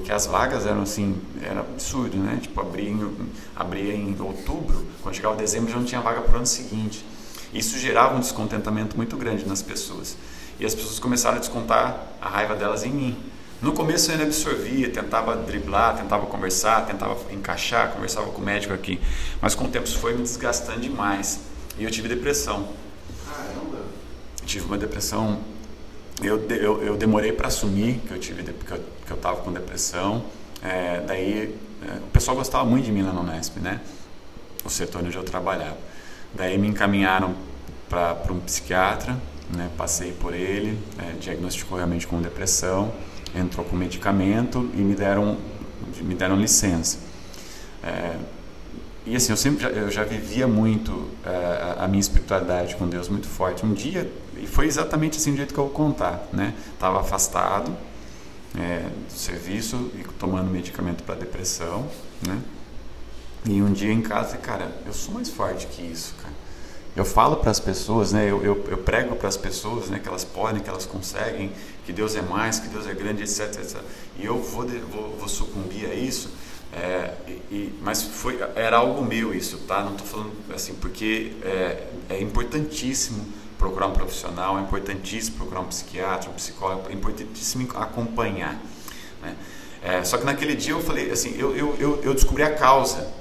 porque 0.00 0.12
as 0.12 0.26
vagas 0.26 0.66
eram 0.66 0.82
assim, 0.82 1.20
era 1.42 1.60
absurdo, 1.60 2.16
né? 2.16 2.38
Tipo, 2.42 2.60
abria 2.60 2.90
em, 2.90 3.10
abria 3.54 3.94
em 3.94 4.16
outubro, 4.20 4.86
quando 5.02 5.14
chegava 5.14 5.36
dezembro 5.36 5.70
já 5.70 5.76
não 5.76 5.84
tinha 5.84 6.00
vaga 6.00 6.20
para 6.20 6.32
o 6.32 6.36
ano 6.36 6.46
seguinte. 6.46 7.04
Isso 7.52 7.78
gerava 7.78 8.16
um 8.16 8.20
descontentamento 8.20 8.96
muito 8.96 9.16
grande 9.16 9.46
nas 9.46 9.62
pessoas. 9.62 10.16
E 10.58 10.64
as 10.64 10.74
pessoas 10.74 10.98
começaram 10.98 11.36
a 11.36 11.40
descontar 11.40 12.06
a 12.20 12.28
raiva 12.28 12.54
delas 12.54 12.84
em 12.84 12.90
mim. 12.90 13.16
No 13.62 13.72
começo 13.72 14.10
eu 14.10 14.14
ainda 14.14 14.24
absorvia, 14.24 14.90
tentava 14.90 15.36
driblar, 15.36 15.96
tentava 15.96 16.26
conversar, 16.26 16.86
tentava 16.86 17.16
encaixar, 17.32 17.92
conversava 17.92 18.30
com 18.30 18.40
o 18.40 18.44
médico 18.44 18.72
aqui. 18.72 19.00
Mas 19.40 19.54
com 19.54 19.64
o 19.64 19.68
tempo 19.68 19.86
isso 19.86 19.98
foi 19.98 20.14
me 20.14 20.22
desgastando 20.22 20.80
demais. 20.80 21.40
E 21.78 21.84
eu 21.84 21.90
tive 21.90 22.08
depressão 22.08 22.68
tive 24.50 24.64
uma 24.66 24.78
depressão. 24.78 25.40
Eu, 26.22 26.44
eu, 26.50 26.82
eu 26.82 26.96
demorei 26.96 27.32
para 27.32 27.48
assumir 27.48 28.00
que 28.06 28.12
eu 28.12 28.18
tive 28.18 28.42
que 28.42 28.72
eu, 28.72 28.80
que 29.10 29.14
eu 29.14 29.16
tava 29.16 29.42
com 29.42 29.52
depressão. 29.52 30.22
É, 30.62 31.02
daí 31.04 31.58
é, 31.82 31.96
o 31.96 32.10
pessoal 32.12 32.36
gostava 32.36 32.64
muito 32.64 32.84
de 32.84 32.92
mim 32.92 33.02
lá 33.02 33.12
no 33.12 33.22
Unesp, 33.22 33.58
né? 33.58 33.80
O 34.64 34.70
setor 34.70 35.02
onde 35.04 35.16
eu 35.16 35.24
trabalhava. 35.24 35.76
Daí 36.32 36.56
me 36.56 36.68
encaminharam 36.68 37.34
para 37.88 38.32
um 38.32 38.38
psiquiatra, 38.38 39.16
né? 39.52 39.68
Passei 39.76 40.12
por 40.12 40.32
ele, 40.32 40.78
é, 40.98 41.12
diagnosticou 41.18 41.76
realmente 41.76 42.06
com 42.06 42.22
depressão, 42.22 42.92
entrou 43.34 43.66
com 43.66 43.74
medicamento 43.74 44.70
e 44.74 44.78
me 44.78 44.94
deram 44.94 45.36
me 46.02 46.14
deram 46.14 46.36
licença. 46.36 46.98
É, 47.82 48.16
e 49.04 49.16
assim, 49.16 49.32
eu 49.32 49.36
sempre 49.36 49.66
eu 49.66 49.90
já 49.90 50.04
vivia 50.04 50.46
muito 50.46 51.08
é, 51.26 51.82
a 51.82 51.88
minha 51.88 52.00
espiritualidade 52.00 52.76
com 52.76 52.86
Deus 52.86 53.08
muito 53.08 53.26
forte. 53.26 53.66
Um 53.66 53.72
dia 53.72 54.10
e 54.36 54.46
foi 54.46 54.66
exatamente 54.66 55.18
assim 55.18 55.32
do 55.32 55.38
jeito 55.38 55.52
que 55.52 55.58
eu 55.58 55.64
vou 55.64 55.72
contar, 55.72 56.28
né? 56.32 56.54
Estava 56.74 57.00
afastado 57.00 57.76
é, 58.58 58.88
do 59.08 59.12
serviço 59.12 59.90
e 59.94 60.04
tomando 60.18 60.50
medicamento 60.50 61.02
para 61.04 61.14
depressão, 61.14 61.88
né? 62.26 62.40
E 63.44 63.62
um 63.62 63.72
dia 63.72 63.92
em 63.92 64.02
casa, 64.02 64.36
cara, 64.36 64.70
eu 64.84 64.92
sou 64.92 65.14
mais 65.14 65.30
forte 65.30 65.66
que 65.66 65.82
isso, 65.82 66.14
cara. 66.20 66.34
Eu 66.94 67.04
falo 67.04 67.36
para 67.36 67.50
as 67.50 67.60
pessoas, 67.60 68.12
né? 68.12 68.28
Eu, 68.28 68.44
eu, 68.44 68.64
eu 68.68 68.78
prego 68.78 69.14
para 69.14 69.28
as 69.28 69.36
pessoas, 69.36 69.88
né? 69.88 69.98
Que 69.98 70.08
elas 70.08 70.24
podem, 70.24 70.62
que 70.62 70.68
elas 70.68 70.84
conseguem, 70.84 71.52
que 71.86 71.92
Deus 71.92 72.16
é 72.16 72.22
mais, 72.22 72.58
que 72.58 72.68
Deus 72.68 72.86
é 72.86 72.92
grande, 72.92 73.22
etc, 73.22 73.46
etc. 73.60 73.80
E 74.18 74.26
eu 74.26 74.42
vou, 74.42 74.66
vou, 74.66 75.16
vou 75.16 75.28
sucumbir 75.28 75.88
a 75.88 75.94
isso. 75.94 76.30
É, 76.72 77.14
e, 77.50 77.74
mas 77.80 78.02
foi, 78.02 78.38
era 78.54 78.76
algo 78.76 79.04
meu 79.04 79.34
isso, 79.34 79.58
tá? 79.66 79.82
Não 79.82 79.92
estou 79.92 80.06
falando 80.06 80.32
assim, 80.54 80.74
porque 80.74 81.32
é, 81.42 81.86
é 82.08 82.20
importantíssimo 82.20 83.24
procurar 83.60 83.88
um 83.88 83.92
profissional, 83.92 84.58
é 84.58 84.62
importantíssimo 84.62 85.36
procurar 85.36 85.60
um 85.60 85.66
psiquiatra, 85.66 86.30
um 86.30 86.32
psicólogo, 86.32 86.88
é 86.88 86.94
importantíssimo 86.94 87.68
acompanhar. 87.76 88.58
Né? 89.22 89.36
É, 89.82 90.02
só 90.02 90.16
que 90.16 90.24
naquele 90.24 90.56
dia 90.56 90.72
eu 90.72 90.80
falei 90.80 91.10
assim, 91.10 91.38
eu, 91.38 91.54
eu, 91.54 91.76
eu, 91.78 92.00
eu 92.02 92.14
descobri 92.14 92.42
a 92.42 92.54
causa 92.54 93.12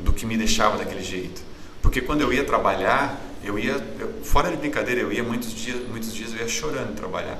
do 0.00 0.12
que 0.12 0.26
me 0.26 0.36
deixava 0.36 0.76
daquele 0.76 1.02
jeito. 1.02 1.42
Porque 1.80 2.02
quando 2.02 2.20
eu 2.20 2.32
ia 2.32 2.44
trabalhar, 2.44 3.18
eu 3.42 3.58
ia, 3.58 3.72
eu, 3.98 4.22
fora 4.22 4.50
de 4.50 4.56
brincadeira, 4.58 5.00
eu 5.00 5.10
ia 5.10 5.22
muitos 5.22 5.52
dias, 5.54 5.88
muitos 5.88 6.12
dias 6.12 6.32
eu 6.32 6.40
ia 6.40 6.48
chorando 6.48 6.94
trabalhar. 6.94 7.38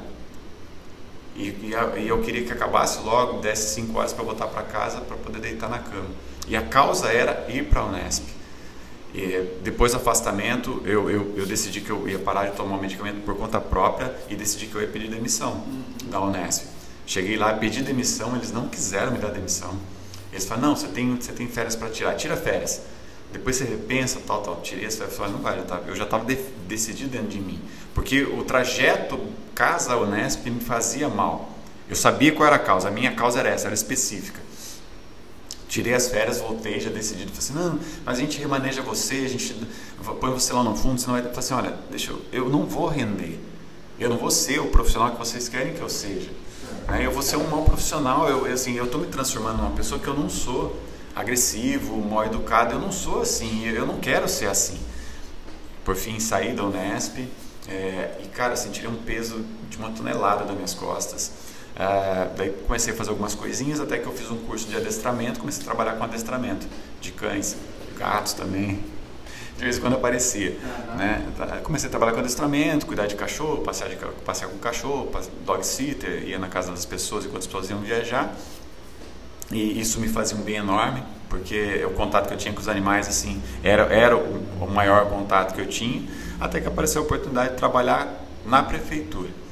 E, 1.36 1.48
e, 1.48 1.74
e 1.98 2.08
eu 2.08 2.22
queria 2.22 2.44
que 2.44 2.52
acabasse 2.52 3.02
logo, 3.02 3.40
desse 3.40 3.74
cinco 3.74 3.98
horas 3.98 4.14
para 4.14 4.24
voltar 4.24 4.46
para 4.46 4.62
casa 4.62 5.00
para 5.02 5.16
poder 5.18 5.40
deitar 5.40 5.68
na 5.68 5.78
cama. 5.78 6.08
E 6.48 6.56
a 6.56 6.62
causa 6.62 7.08
era 7.08 7.46
ir 7.50 7.64
para 7.64 7.82
a 7.82 7.84
Unesp. 7.84 8.33
E 9.14 9.60
depois 9.62 9.92
do 9.92 9.98
afastamento, 9.98 10.82
eu, 10.84 11.08
eu, 11.08 11.34
eu, 11.36 11.46
decidi 11.46 11.80
que 11.80 11.90
eu 11.90 12.08
ia 12.08 12.18
parar 12.18 12.46
de 12.46 12.56
tomar 12.56 12.76
o 12.76 12.80
medicamento 12.80 13.24
por 13.24 13.36
conta 13.36 13.60
própria 13.60 14.12
e 14.28 14.34
decidi 14.34 14.66
que 14.66 14.74
eu 14.74 14.82
ia 14.82 14.88
pedir 14.88 15.08
demissão 15.08 15.64
da 16.06 16.20
Unesp. 16.20 16.64
Cheguei 17.06 17.36
lá, 17.36 17.54
pedi 17.54 17.80
demissão, 17.82 18.34
eles 18.34 18.50
não 18.50 18.68
quiseram 18.68 19.12
me 19.12 19.18
dar 19.18 19.28
demissão. 19.28 19.72
Eles 20.32 20.44
falaram, 20.46 20.70
não, 20.70 20.76
você 20.76 20.88
tem, 20.88 21.14
você 21.14 21.30
tem 21.30 21.46
férias 21.46 21.76
para 21.76 21.90
tirar, 21.90 22.14
tira 22.16 22.36
férias. 22.36 22.82
Depois 23.32 23.54
você 23.54 23.64
repensa, 23.64 24.20
tal, 24.26 24.42
tal, 24.42 24.60
tirei 24.62 24.86
as 24.86 24.96
férias, 24.96 25.16
não 25.30 25.38
vai, 25.38 25.62
eu 25.86 25.94
já 25.94 26.04
estava 26.04 26.24
de, 26.24 26.34
decidido 26.66 27.10
dentro 27.10 27.28
de 27.28 27.38
mim. 27.38 27.60
Porque 27.94 28.24
o 28.24 28.42
trajeto 28.42 29.20
casa 29.54 29.96
Unesp 29.96 30.46
me 30.46 30.58
fazia 30.58 31.08
mal. 31.08 31.50
Eu 31.88 31.94
sabia 31.94 32.32
qual 32.32 32.48
era 32.48 32.56
a 32.56 32.58
causa, 32.58 32.88
a 32.88 32.90
minha 32.90 33.12
causa 33.12 33.38
era 33.38 33.50
essa, 33.50 33.66
era 33.66 33.74
específica. 33.74 34.40
Tirei 35.68 35.94
as 35.94 36.08
férias, 36.08 36.38
voltei, 36.38 36.78
já 36.78 36.90
decidi. 36.90 37.24
Falei 37.24 37.38
assim, 37.38 37.52
não, 37.54 37.80
mas 38.04 38.18
a 38.18 38.20
gente 38.20 38.38
remaneja 38.38 38.82
você, 38.82 39.16
a 39.16 39.28
gente 39.28 39.54
põe 40.20 40.30
você 40.30 40.52
lá 40.52 40.62
no 40.62 40.76
fundo, 40.76 41.00
senão 41.00 41.14
vai. 41.14 41.22
Falei 41.22 41.38
assim, 41.38 41.54
olha, 41.54 41.74
deixa 41.90 42.10
eu, 42.12 42.22
eu 42.32 42.48
não 42.48 42.64
vou 42.64 42.86
render. 42.86 43.40
Eu 43.98 44.10
não 44.10 44.18
vou 44.18 44.30
ser 44.30 44.60
o 44.60 44.66
profissional 44.66 45.12
que 45.12 45.18
vocês 45.18 45.48
querem 45.48 45.72
que 45.72 45.80
eu 45.80 45.88
seja. 45.88 46.30
Né? 46.88 47.06
Eu 47.06 47.12
vou 47.12 47.22
ser 47.22 47.36
um 47.36 47.48
mau 47.48 47.64
profissional. 47.64 48.28
Eu, 48.28 48.44
assim, 48.52 48.74
eu 48.74 48.84
estou 48.84 49.00
me 49.00 49.06
transformando 49.06 49.58
numa 49.58 49.70
pessoa 49.70 50.00
que 50.00 50.08
eu 50.08 50.14
não 50.14 50.28
sou 50.28 50.76
agressivo, 51.14 51.96
mal 51.96 52.24
educado. 52.24 52.74
Eu 52.74 52.80
não 52.80 52.92
sou 52.92 53.22
assim. 53.22 53.66
Eu 53.66 53.86
não 53.86 54.00
quero 54.00 54.28
ser 54.28 54.46
assim. 54.46 54.78
Por 55.84 55.96
fim, 55.96 56.18
saí 56.18 56.54
da 56.54 56.64
Unesp 56.64 57.18
é, 57.68 58.18
e, 58.22 58.28
cara, 58.28 58.56
senti 58.56 58.86
um 58.86 58.96
peso 58.96 59.44
de 59.70 59.76
uma 59.76 59.90
tonelada 59.90 60.44
das 60.44 60.54
minhas 60.54 60.74
costas. 60.74 61.30
Uh, 61.74 62.30
daí 62.36 62.50
comecei 62.50 62.92
a 62.92 62.96
fazer 62.96 63.10
algumas 63.10 63.34
coisinhas 63.34 63.80
até 63.80 63.98
que 63.98 64.06
eu 64.06 64.12
fiz 64.12 64.30
um 64.30 64.36
curso 64.36 64.68
de 64.68 64.76
adestramento, 64.76 65.40
comecei 65.40 65.62
a 65.62 65.64
trabalhar 65.64 65.94
com 65.94 66.04
adestramento 66.04 66.66
de 67.00 67.10
cães, 67.10 67.56
gatos 67.98 68.32
também. 68.32 68.84
De 69.56 69.62
vez 69.62 69.78
em 69.78 69.80
quando 69.80 69.94
aparecia. 69.94 70.50
Uhum. 70.50 70.96
Né? 70.96 71.26
Comecei 71.62 71.88
a 71.88 71.90
trabalhar 71.90 72.12
com 72.12 72.20
adestramento, 72.20 72.86
cuidar 72.86 73.06
de 73.06 73.14
cachorro, 73.14 73.58
passear, 73.58 73.88
de, 73.88 73.96
passear 74.24 74.48
com 74.50 74.58
cachorro, 74.58 75.10
dog 75.44 75.64
sitter, 75.64 76.28
ia 76.28 76.38
na 76.38 76.48
casa 76.48 76.70
das 76.70 76.84
pessoas 76.84 77.24
enquanto 77.24 77.42
as 77.42 77.46
pessoas 77.46 77.70
iam 77.70 77.80
viajar. 77.80 78.34
E 79.50 79.80
isso 79.80 80.00
me 80.00 80.08
fazia 80.08 80.36
um 80.36 80.42
bem 80.42 80.56
enorme, 80.56 81.02
porque 81.28 81.84
o 81.86 81.90
contato 81.90 82.28
que 82.28 82.34
eu 82.34 82.38
tinha 82.38 82.52
com 82.52 82.60
os 82.60 82.68
animais 82.68 83.06
assim 83.06 83.40
era, 83.62 83.82
era 83.84 84.16
o, 84.16 84.44
o 84.60 84.70
maior 84.70 85.08
contato 85.08 85.54
que 85.54 85.60
eu 85.60 85.68
tinha, 85.68 86.02
até 86.40 86.60
que 86.60 86.66
apareceu 86.66 87.02
a 87.02 87.04
oportunidade 87.04 87.50
de 87.50 87.56
trabalhar 87.56 88.24
na 88.44 88.62
prefeitura. 88.62 89.43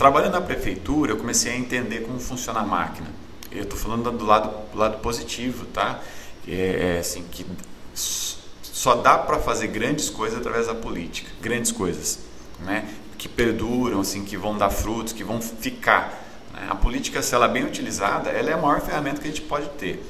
Trabalhando 0.00 0.32
na 0.32 0.40
prefeitura, 0.40 1.12
eu 1.12 1.18
comecei 1.18 1.52
a 1.52 1.56
entender 1.58 2.06
como 2.06 2.18
funciona 2.18 2.60
a 2.60 2.64
máquina. 2.64 3.08
Eu 3.52 3.64
estou 3.64 3.78
falando 3.78 4.10
do 4.10 4.24
lado, 4.24 4.50
do 4.72 4.78
lado 4.78 4.96
positivo, 5.00 5.66
tá? 5.66 6.00
É, 6.48 6.94
é 6.94 7.00
assim, 7.00 7.22
que 7.30 7.44
só 7.92 8.94
dá 8.94 9.18
para 9.18 9.38
fazer 9.40 9.66
grandes 9.66 10.08
coisas 10.08 10.38
através 10.38 10.68
da 10.68 10.74
política, 10.74 11.30
grandes 11.42 11.70
coisas, 11.70 12.20
né? 12.60 12.88
Que 13.18 13.28
perduram, 13.28 14.00
assim, 14.00 14.24
que 14.24 14.38
vão 14.38 14.56
dar 14.56 14.70
frutos, 14.70 15.12
que 15.12 15.22
vão 15.22 15.38
ficar. 15.38 16.18
Né? 16.54 16.66
A 16.70 16.74
política, 16.74 17.20
se 17.20 17.34
ela 17.34 17.44
é 17.44 17.50
bem 17.50 17.66
utilizada, 17.66 18.30
ela 18.30 18.48
é 18.48 18.54
a 18.54 18.56
maior 18.56 18.80
ferramenta 18.80 19.20
que 19.20 19.28
a 19.28 19.30
gente 19.30 19.42
pode 19.42 19.68
ter. 19.72 20.02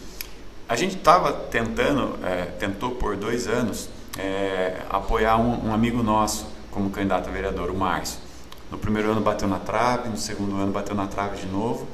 A 0.69 0.77
gente 0.77 0.99
estava 0.99 1.33
tentando, 1.33 2.17
é, 2.25 2.45
tentou 2.45 2.93
por 2.93 3.17
dois 3.17 3.49
anos 3.49 3.89
é, 4.17 4.83
apoiar 4.89 5.37
um, 5.37 5.67
um 5.67 5.75
amigo 5.75 6.01
nosso 6.01 6.47
como 6.71 6.91
candidato 6.91 7.29
a 7.29 7.33
vereador, 7.33 7.73
o 7.73 7.75
Márcio. 7.75 8.30
No 8.71 8.79
primeiro 8.79 9.11
ano 9.11 9.21
bateu 9.21 9.49
na 9.49 9.59
trave, 9.59 10.09
no 10.09 10.17
segundo 10.17 10.57
ano 10.57 10.73
bateu 10.73 10.95
na 10.95 11.07
trave 11.07 11.39
de 11.39 11.47
novo. 11.47 11.87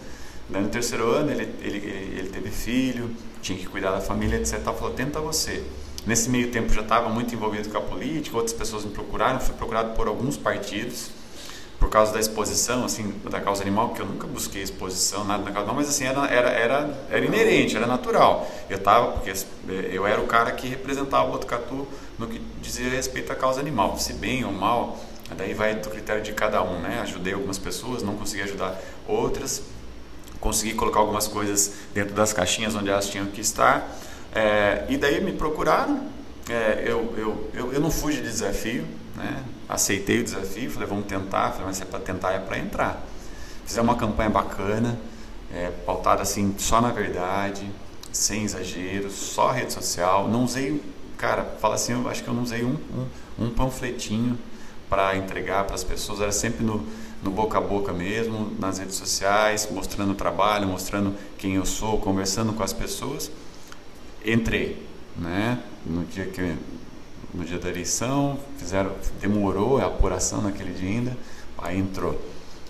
Daí 0.49 0.63
no 0.63 0.69
terceiro 0.69 1.11
ano 1.11 1.31
ele, 1.31 1.53
ele, 1.61 1.79
ele 2.19 2.29
teve 2.29 2.51
filho, 2.51 3.11
tinha 3.43 3.59
que 3.59 3.67
cuidar 3.67 3.91
da 3.91 4.01
família, 4.01 4.37
etc. 4.37 4.61
Falou, 4.61 4.91
tenta 4.91 5.21
você. 5.21 5.65
Nesse 6.07 6.31
meio 6.31 6.51
tempo 6.51 6.73
já 6.73 6.83
estava 6.83 7.09
muito 7.09 7.35
envolvido 7.35 7.69
com 7.69 7.79
a 7.79 7.81
política, 7.81 8.37
outras 8.37 8.55
pessoas 8.55 8.85
me 8.85 8.93
procuraram, 8.93 9.41
fui 9.41 9.55
procurado 9.55 9.95
por 9.95 10.07
alguns 10.07 10.37
partidos 10.37 11.11
por 11.79 11.91
causa 11.91 12.13
da 12.13 12.21
exposição, 12.21 12.85
assim, 12.85 13.15
da 13.29 13.41
causa 13.41 13.63
animal, 13.63 13.89
porque 13.89 14.03
eu 14.03 14.07
nunca 14.07 14.27
busquei 14.27 14.63
exposição, 14.63 15.25
nada 15.25 15.43
da 15.43 15.51
causa 15.51 15.69
animal, 15.69 15.77
mas 15.77 15.89
assim, 15.89 16.05
era, 16.05 16.27
era, 16.27 16.49
era, 16.49 17.07
era 17.11 17.25
inerente, 17.25 17.77
era 17.77 17.87
natural. 17.87 18.49
Eu 18.71 18.79
estava, 18.79 19.13
porque 19.13 19.33
eu 19.93 20.07
era 20.07 20.21
o 20.21 20.27
cara 20.27 20.53
que 20.53 20.67
representava 20.69 21.29
o 21.29 21.33
Botucatu 21.33 21.87
no 22.19 22.27
que 22.27 22.41
dizia 22.63 22.89
respeito 22.89 23.31
à 23.31 23.37
causa 23.37 23.61
animal, 23.61 23.99
se 23.99 24.15
bem 24.15 24.45
ou 24.45 24.53
mal, 24.53 24.99
daí 25.35 25.55
vai 25.55 25.75
do 25.75 25.91
critério 25.91 26.23
de 26.23 26.33
cada 26.33 26.63
um, 26.63 26.81
né? 26.81 27.01
Ajudei 27.03 27.33
algumas 27.33 27.59
pessoas, 27.59 28.03
não 28.03 28.17
consegui 28.17 28.43
ajudar 28.43 28.81
outras, 29.09 29.63
consegui 30.41 30.75
colocar 30.75 31.01
algumas 31.01 31.27
coisas 31.27 31.73
dentro 31.93 32.15
das 32.15 32.33
caixinhas 32.33 32.75
onde 32.75 32.91
elas 32.91 33.09
tinham 33.09 33.27
que 33.27 33.41
estar, 33.41 33.89
é, 34.35 34.85
e 34.89 34.97
daí 34.97 35.21
me 35.23 35.33
procuraram, 35.33 36.09
é, 36.49 36.85
eu, 36.85 37.13
eu, 37.17 37.51
eu, 37.55 37.73
eu 37.73 37.81
não 37.81 37.91
fui 37.91 38.13
de 38.13 38.23
desafio, 38.23 38.85
né? 39.17 39.43
aceitei 39.69 40.21
o 40.21 40.25
desafio, 40.25 40.71
falei, 40.71 40.89
vamos 40.89 41.07
tentar, 41.07 41.51
falei, 41.51 41.67
mas 41.67 41.79
se 41.79 41.83
é 41.83 41.87
para 41.87 42.01
tentar, 42.01 42.33
é 42.33 42.39
para 42.39 42.59
entrar. 42.59 43.03
Fizemos 43.65 43.91
uma 43.91 43.99
campanha 43.99 44.31
bacana, 44.31 44.99
é, 45.53 45.71
pautada 45.85 46.23
assim, 46.23 46.55
só 46.59 46.81
na 46.81 46.91
verdade, 46.91 47.69
sem 48.13 48.45
exageros, 48.45 49.13
só 49.15 49.51
rede 49.51 49.73
social, 49.73 50.29
não 50.29 50.45
usei, 50.45 50.81
cara, 51.19 51.45
fala 51.61 51.75
assim, 51.75 51.93
eu 51.93 52.09
acho 52.09 52.23
que 52.23 52.29
eu 52.29 52.35
não 52.35 52.43
usei 52.43 52.63
um, 52.63 52.77
um, 53.39 53.47
um 53.47 53.51
panfletinho 53.51 54.39
para 54.89 55.17
entregar 55.17 55.65
para 55.65 55.75
as 55.75 55.85
pessoas, 55.85 56.21
era 56.21 56.33
sempre 56.33 56.65
no, 56.65 56.87
no 57.23 57.31
boca 57.31 57.59
a 57.59 57.61
boca 57.61 57.93
mesmo, 57.93 58.53
nas 58.59 58.79
redes 58.79 58.95
sociais, 58.95 59.69
mostrando 59.71 60.13
o 60.13 60.15
trabalho, 60.15 60.67
mostrando 60.67 61.15
quem 61.39 61.55
eu 61.55 61.67
sou, 61.67 61.99
conversando 61.99 62.53
com 62.53 62.63
as 62.63 62.73
pessoas. 62.73 63.31
Entrei, 64.25 64.85
né? 65.17 65.61
No 65.85 66.05
dia 66.05 66.27
que 66.27 66.55
no 67.37 67.45
dia 67.45 67.59
da 67.59 67.69
eleição, 67.69 68.39
fizeram, 68.57 68.93
demorou 69.21 69.79
a 69.79 69.87
apuração 69.87 70.41
naquele 70.41 70.73
dia 70.73 70.89
ainda, 70.89 71.17
aí 71.59 71.79
entrou. 71.79 72.19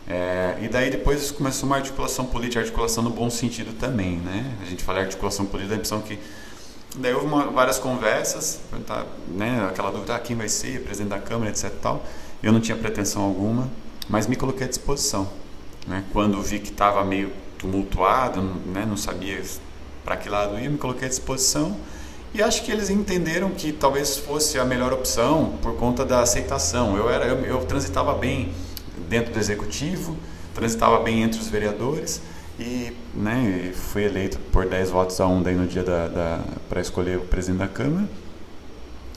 É, 0.08 0.56
e 0.62 0.68
daí 0.68 0.90
depois 0.90 1.30
começou 1.30 1.68
uma 1.68 1.76
articulação 1.76 2.26
política, 2.26 2.60
articulação 2.60 3.02
no 3.02 3.10
bom 3.10 3.30
sentido 3.30 3.76
também, 3.78 4.16
né? 4.16 4.56
A 4.62 4.64
gente 4.64 4.82
fala 4.82 5.00
articulação 5.00 5.46
política, 5.46 5.74
a 5.74 5.76
impressão 5.76 6.00
que 6.00 6.18
daí 6.98 7.12
houve 7.14 7.26
uma, 7.26 7.46
várias 7.46 7.78
conversas, 7.78 8.60
né? 9.28 9.66
Aquela 9.68 9.90
dúvida, 9.90 10.14
ah, 10.14 10.18
quem 10.18 10.36
vai 10.36 10.48
ser, 10.48 10.82
presidente 10.82 11.10
da 11.10 11.18
Câmara, 11.18 11.50
etc. 11.50 11.70
Tal. 11.80 12.02
Eu 12.42 12.52
não 12.52 12.60
tinha 12.60 12.76
pretensão 12.76 13.22
alguma, 13.22 13.70
mas 14.08 14.26
me 14.26 14.36
coloquei 14.36 14.66
à 14.66 14.68
disposição, 14.68 15.28
né? 15.86 16.04
Quando 16.12 16.40
vi 16.42 16.58
que 16.58 16.70
estava 16.70 17.04
meio 17.04 17.32
tumultuado, 17.58 18.42
né? 18.42 18.84
Não 18.86 18.96
sabia 18.96 19.42
para 20.04 20.16
que 20.16 20.28
lado 20.28 20.58
ia, 20.58 20.70
me 20.70 20.78
coloquei 20.78 21.06
à 21.06 21.08
disposição 21.08 21.76
e 22.32 22.42
acho 22.42 22.62
que 22.64 22.70
eles 22.70 22.90
entenderam 22.90 23.50
que 23.50 23.72
talvez 23.72 24.18
fosse 24.18 24.58
a 24.58 24.64
melhor 24.64 24.92
opção 24.92 25.54
por 25.62 25.74
conta 25.76 26.04
da 26.04 26.20
aceitação. 26.20 26.96
Eu, 26.96 27.08
era, 27.08 27.24
eu, 27.24 27.38
eu 27.44 27.64
transitava 27.64 28.14
bem 28.14 28.52
dentro 29.08 29.32
do 29.32 29.38
executivo, 29.38 30.16
transitava 30.54 31.00
bem 31.00 31.22
entre 31.22 31.40
os 31.40 31.48
vereadores 31.48 32.20
e 32.58 32.92
né, 33.14 33.72
fui 33.74 34.04
eleito 34.04 34.38
por 34.50 34.66
10 34.66 34.90
votos 34.90 35.20
a 35.20 35.26
1 35.26 35.42
daí 35.42 35.54
no 35.54 35.66
dia 35.66 35.82
da, 35.82 36.08
da 36.08 36.40
para 36.68 36.80
escolher 36.80 37.18
o 37.18 37.22
presidente 37.22 37.58
da 37.58 37.68
Câmara. 37.68 38.08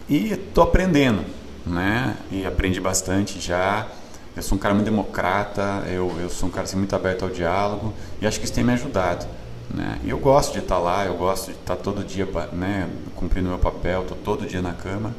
E 0.09 0.33
estou 0.33 0.63
aprendendo, 0.63 1.23
né? 1.65 2.17
E 2.31 2.45
aprendi 2.45 2.81
bastante 2.81 3.39
já. 3.39 3.87
Eu 4.35 4.43
sou 4.43 4.57
um 4.57 4.59
cara 4.59 4.73
muito 4.73 4.85
democrata, 4.85 5.83
eu, 5.87 6.13
eu 6.19 6.29
sou 6.29 6.49
um 6.49 6.51
cara 6.51 6.63
assim, 6.63 6.77
muito 6.77 6.95
aberto 6.95 7.23
ao 7.23 7.29
diálogo 7.29 7.93
e 8.21 8.27
acho 8.27 8.39
que 8.39 8.45
isso 8.45 8.53
tem 8.53 8.63
me 8.63 8.73
ajudado. 8.73 9.25
Né? 9.73 9.99
E 10.03 10.09
eu 10.09 10.17
gosto 10.17 10.53
de 10.53 10.59
estar 10.59 10.79
lá, 10.79 11.05
eu 11.05 11.15
gosto 11.15 11.47
de 11.47 11.57
estar 11.57 11.75
todo 11.75 12.03
dia 12.03 12.27
né, 12.53 12.89
cumprindo 13.15 13.49
meu 13.49 13.59
papel, 13.59 14.01
estou 14.01 14.17
todo 14.17 14.47
dia 14.47 14.61
na 14.61 14.73
cama. 14.73 15.15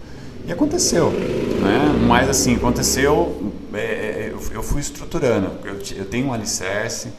E 0.47 0.53
aconteceu, 0.53 1.11
né? 1.11 1.93
mas 2.09 2.29
assim, 2.29 2.57
aconteceu, 2.57 3.53
é, 3.75 3.79
é 3.79 4.31
eu, 4.33 4.41
eu, 4.55 4.62
fui 4.62 4.81
estruturando. 4.81 5.53
Eu, 5.64 5.79
eu 5.97 6.05
tenho 6.07 6.29
um 6.29 6.33
alicerce 6.33 7.12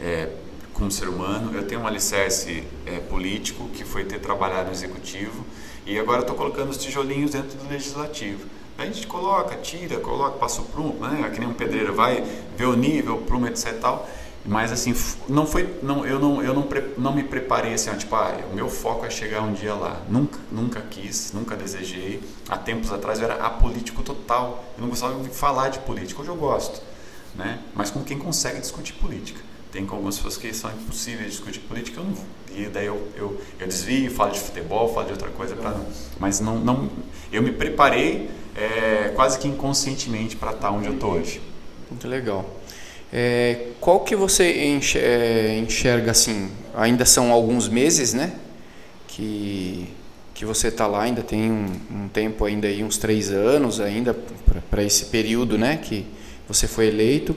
é, 0.00 0.28
como 0.72 0.90
ser 0.90 1.08
humano, 1.08 1.54
eu 1.54 1.66
tenho 1.66 1.82
um 1.82 1.86
alicerce 1.86 2.64
é, 2.86 2.98
político, 3.00 3.68
que 3.68 3.84
foi 3.84 4.04
ter 4.04 4.18
trabalhado 4.18 4.66
no 4.66 4.72
executivo, 4.72 5.44
e 5.84 5.98
agora 5.98 6.22
estou 6.22 6.34
colocando 6.34 6.70
os 6.70 6.78
tijolinhos 6.78 7.32
dentro 7.32 7.58
do 7.58 7.68
legislativo. 7.68 8.46
a 8.78 8.86
gente 8.86 9.06
coloca, 9.06 9.56
tira, 9.56 10.00
coloca, 10.00 10.38
passa 10.38 10.62
o 10.62 10.64
prumo, 10.64 11.06
né? 11.06 11.30
que 11.30 11.38
nem 11.38 11.48
um 11.48 11.52
pedreiro 11.52 11.94
vai 11.94 12.24
ver 12.56 12.64
o 12.64 12.74
nível, 12.74 13.16
o 13.16 13.22
prumo, 13.22 13.46
etc. 13.46 13.78
Tal. 13.78 14.08
Mas 14.42 14.72
assim, 14.72 14.94
não 15.28 15.46
foi, 15.46 15.68
não, 15.82 16.06
eu 16.06 16.18
não, 16.18 16.42
eu 16.42 16.54
não, 16.54 16.66
não 16.96 17.14
me 17.14 17.22
preparei 17.22 17.74
assim, 17.74 17.94
tipo, 17.94 18.14
ah, 18.16 18.34
o 18.50 18.54
meu 18.54 18.70
foco 18.70 19.04
é 19.04 19.10
chegar 19.10 19.42
um 19.42 19.52
dia 19.52 19.74
lá. 19.74 20.00
Nunca, 20.08 20.38
nunca 20.50 20.80
quis, 20.80 21.32
nunca 21.34 21.54
desejei. 21.54 22.22
Há 22.48 22.56
tempos 22.56 22.90
atrás 22.90 23.18
eu 23.18 23.26
era 23.26 23.44
apolítico 23.44 24.02
total. 24.02 24.64
Eu 24.78 24.82
não 24.82 24.88
gostava 24.88 25.22
de 25.22 25.28
falar 25.28 25.68
de 25.68 25.80
política. 25.80 26.22
Hoje 26.22 26.30
eu 26.30 26.36
gosto, 26.36 26.80
né? 27.34 27.58
Mas 27.74 27.90
com 27.90 28.02
quem 28.02 28.18
consegue 28.18 28.60
discutir 28.60 28.94
política. 28.94 29.49
Tem 29.72 29.82
algumas 29.82 30.16
pessoas 30.16 30.36
que 30.36 30.52
são 30.52 30.70
impossíveis 30.70 31.26
de 31.26 31.30
discutir 31.30 31.60
política, 31.60 32.00
eu 32.00 32.04
não. 32.04 32.14
E 32.56 32.68
daí 32.68 32.86
eu, 32.86 33.08
eu, 33.16 33.40
eu 33.58 33.66
desvio, 33.66 34.10
falo 34.10 34.32
de 34.32 34.40
futebol, 34.40 34.92
falo 34.92 35.06
de 35.06 35.12
outra 35.12 35.28
coisa, 35.28 35.54
pra, 35.54 35.76
mas 36.18 36.40
não, 36.40 36.58
não, 36.58 36.90
eu 37.32 37.40
me 37.42 37.52
preparei 37.52 38.28
é, 38.56 39.12
quase 39.14 39.38
que 39.38 39.46
inconscientemente 39.46 40.34
para 40.34 40.50
estar 40.50 40.70
onde 40.70 40.88
eu 40.88 40.94
estou 40.94 41.12
hoje. 41.12 41.40
Muito 41.88 42.08
legal. 42.08 42.44
É, 43.12 43.68
qual 43.80 44.00
que 44.00 44.14
você 44.14 44.44
é, 44.96 45.58
enxerga 45.58 46.10
assim? 46.10 46.50
Ainda 46.74 47.04
são 47.04 47.32
alguns 47.32 47.68
meses, 47.68 48.12
né? 48.14 48.32
Que, 49.08 49.88
que 50.34 50.44
você 50.44 50.68
está 50.68 50.86
lá, 50.86 51.02
ainda 51.02 51.22
tem 51.22 51.50
um, 51.50 51.66
um, 51.90 52.08
tempo 52.08 52.44
ainda 52.44 52.68
aí, 52.68 52.84
uns 52.84 52.96
três 52.96 53.30
anos 53.30 53.80
ainda 53.80 54.16
para 54.70 54.82
esse 54.82 55.06
período, 55.06 55.58
né? 55.58 55.76
Que 55.76 56.06
você 56.48 56.68
foi 56.68 56.86
eleito. 56.86 57.34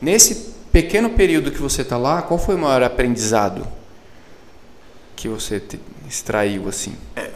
Nesse 0.00 0.52
pequeno 0.72 1.10
período 1.10 1.50
que 1.50 1.58
você 1.58 1.82
está 1.82 1.98
lá, 1.98 2.22
qual 2.22 2.38
foi 2.38 2.54
o 2.54 2.58
maior 2.58 2.82
aprendizado 2.82 3.66
que 5.14 5.28
você 5.28 5.60
te, 5.60 5.78
extraiu 6.08 6.68
assim? 6.68 6.96
É, 7.14 7.30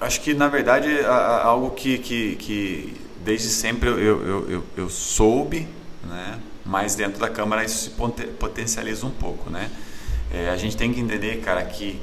acho 0.00 0.20
que 0.20 0.32
na 0.32 0.48
verdade 0.48 0.88
algo 1.04 1.70
que, 1.70 1.98
que, 1.98 2.36
que 2.36 2.96
desde 3.24 3.48
sempre 3.48 3.88
eu, 3.88 3.96
eu, 3.98 4.50
eu, 4.50 4.64
eu 4.76 4.88
soube, 4.88 5.66
né? 6.04 6.38
mas 6.64 6.94
dentro 6.94 7.18
da 7.18 7.28
Câmara 7.28 7.64
isso 7.64 7.78
se 7.78 7.90
potencializa 8.38 9.06
um 9.06 9.10
pouco, 9.10 9.50
né? 9.50 9.70
É, 10.30 10.50
a 10.50 10.56
gente 10.56 10.76
tem 10.76 10.92
que 10.92 11.00
entender, 11.00 11.40
cara, 11.40 11.64
que 11.64 11.98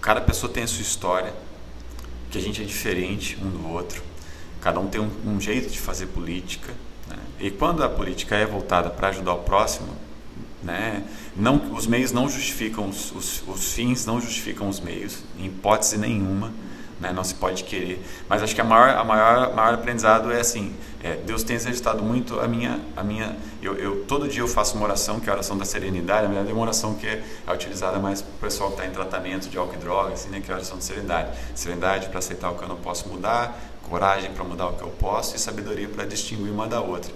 cada 0.00 0.20
pessoa 0.20 0.52
tem 0.52 0.62
a 0.62 0.66
sua 0.66 0.82
história, 0.82 1.32
que 2.30 2.36
a 2.36 2.40
gente 2.40 2.60
é 2.60 2.64
diferente 2.64 3.38
um 3.42 3.48
do 3.48 3.68
outro, 3.70 4.02
cada 4.60 4.78
um 4.78 4.86
tem 4.86 5.00
um, 5.00 5.10
um 5.26 5.40
jeito 5.40 5.70
de 5.70 5.80
fazer 5.80 6.06
política, 6.06 6.72
né? 7.08 7.16
e 7.40 7.50
quando 7.50 7.82
a 7.82 7.88
política 7.88 8.36
é 8.36 8.44
voltada 8.44 8.90
para 8.90 9.08
ajudar 9.08 9.32
o 9.32 9.38
próximo, 9.38 9.96
né? 10.62 11.02
Não, 11.36 11.72
os 11.74 11.86
meios 11.86 12.12
não 12.12 12.28
justificam 12.28 12.88
os, 12.88 13.12
os, 13.12 13.42
os 13.46 13.72
fins, 13.72 14.06
não 14.06 14.20
justificam 14.20 14.68
os 14.68 14.80
meios, 14.80 15.18
em 15.38 15.46
hipótese 15.46 15.98
nenhuma 15.98 16.52
né? 17.02 17.12
não 17.12 17.24
se 17.24 17.34
pode 17.34 17.64
querer. 17.64 18.00
Mas 18.28 18.42
acho 18.42 18.54
que 18.54 18.60
a 18.60 18.64
maior, 18.64 18.90
a 18.90 19.04
maior, 19.04 19.54
maior 19.54 19.74
aprendizado 19.74 20.32
é 20.32 20.40
assim, 20.40 20.72
é, 21.02 21.16
Deus 21.16 21.42
tem 21.42 21.56
exercitado 21.56 22.02
muito 22.02 22.38
a 22.38 22.46
minha, 22.46 22.80
a 22.96 23.02
minha 23.02 23.36
eu, 23.60 23.74
eu, 23.74 24.04
todo 24.04 24.28
dia 24.28 24.40
eu 24.40 24.48
faço 24.48 24.76
uma 24.76 24.84
oração 24.84 25.18
que 25.18 25.28
é 25.28 25.32
a 25.32 25.34
oração 25.34 25.58
da 25.58 25.64
serenidade, 25.64 26.22
na 26.22 26.28
verdade 26.28 26.50
é 26.50 26.54
uma 26.54 26.62
oração 26.62 26.94
que 26.94 27.06
é, 27.06 27.22
é 27.46 27.52
utilizada 27.52 27.98
mais 27.98 28.22
para 28.22 28.30
o 28.30 28.38
pessoal 28.38 28.70
que 28.70 28.76
está 28.76 28.86
em 28.86 28.92
tratamento 28.92 29.48
de 29.50 29.58
álcool 29.58 29.74
e 29.74 29.78
drogas, 29.78 30.12
assim, 30.20 30.30
né? 30.30 30.40
que 30.40 30.50
é 30.50 30.54
a 30.54 30.56
oração 30.56 30.76
da 30.76 30.82
serenidade. 30.82 31.36
Serenidade 31.54 32.08
para 32.08 32.20
aceitar 32.20 32.50
o 32.50 32.54
que 32.54 32.62
eu 32.62 32.68
não 32.68 32.76
posso 32.76 33.08
mudar, 33.08 33.60
coragem 33.82 34.30
para 34.30 34.44
mudar 34.44 34.68
o 34.68 34.74
que 34.74 34.82
eu 34.82 34.90
posso 34.90 35.34
e 35.34 35.38
sabedoria 35.40 35.88
para 35.88 36.04
distinguir 36.04 36.52
uma 36.52 36.68
da 36.68 36.80
outra. 36.80 37.12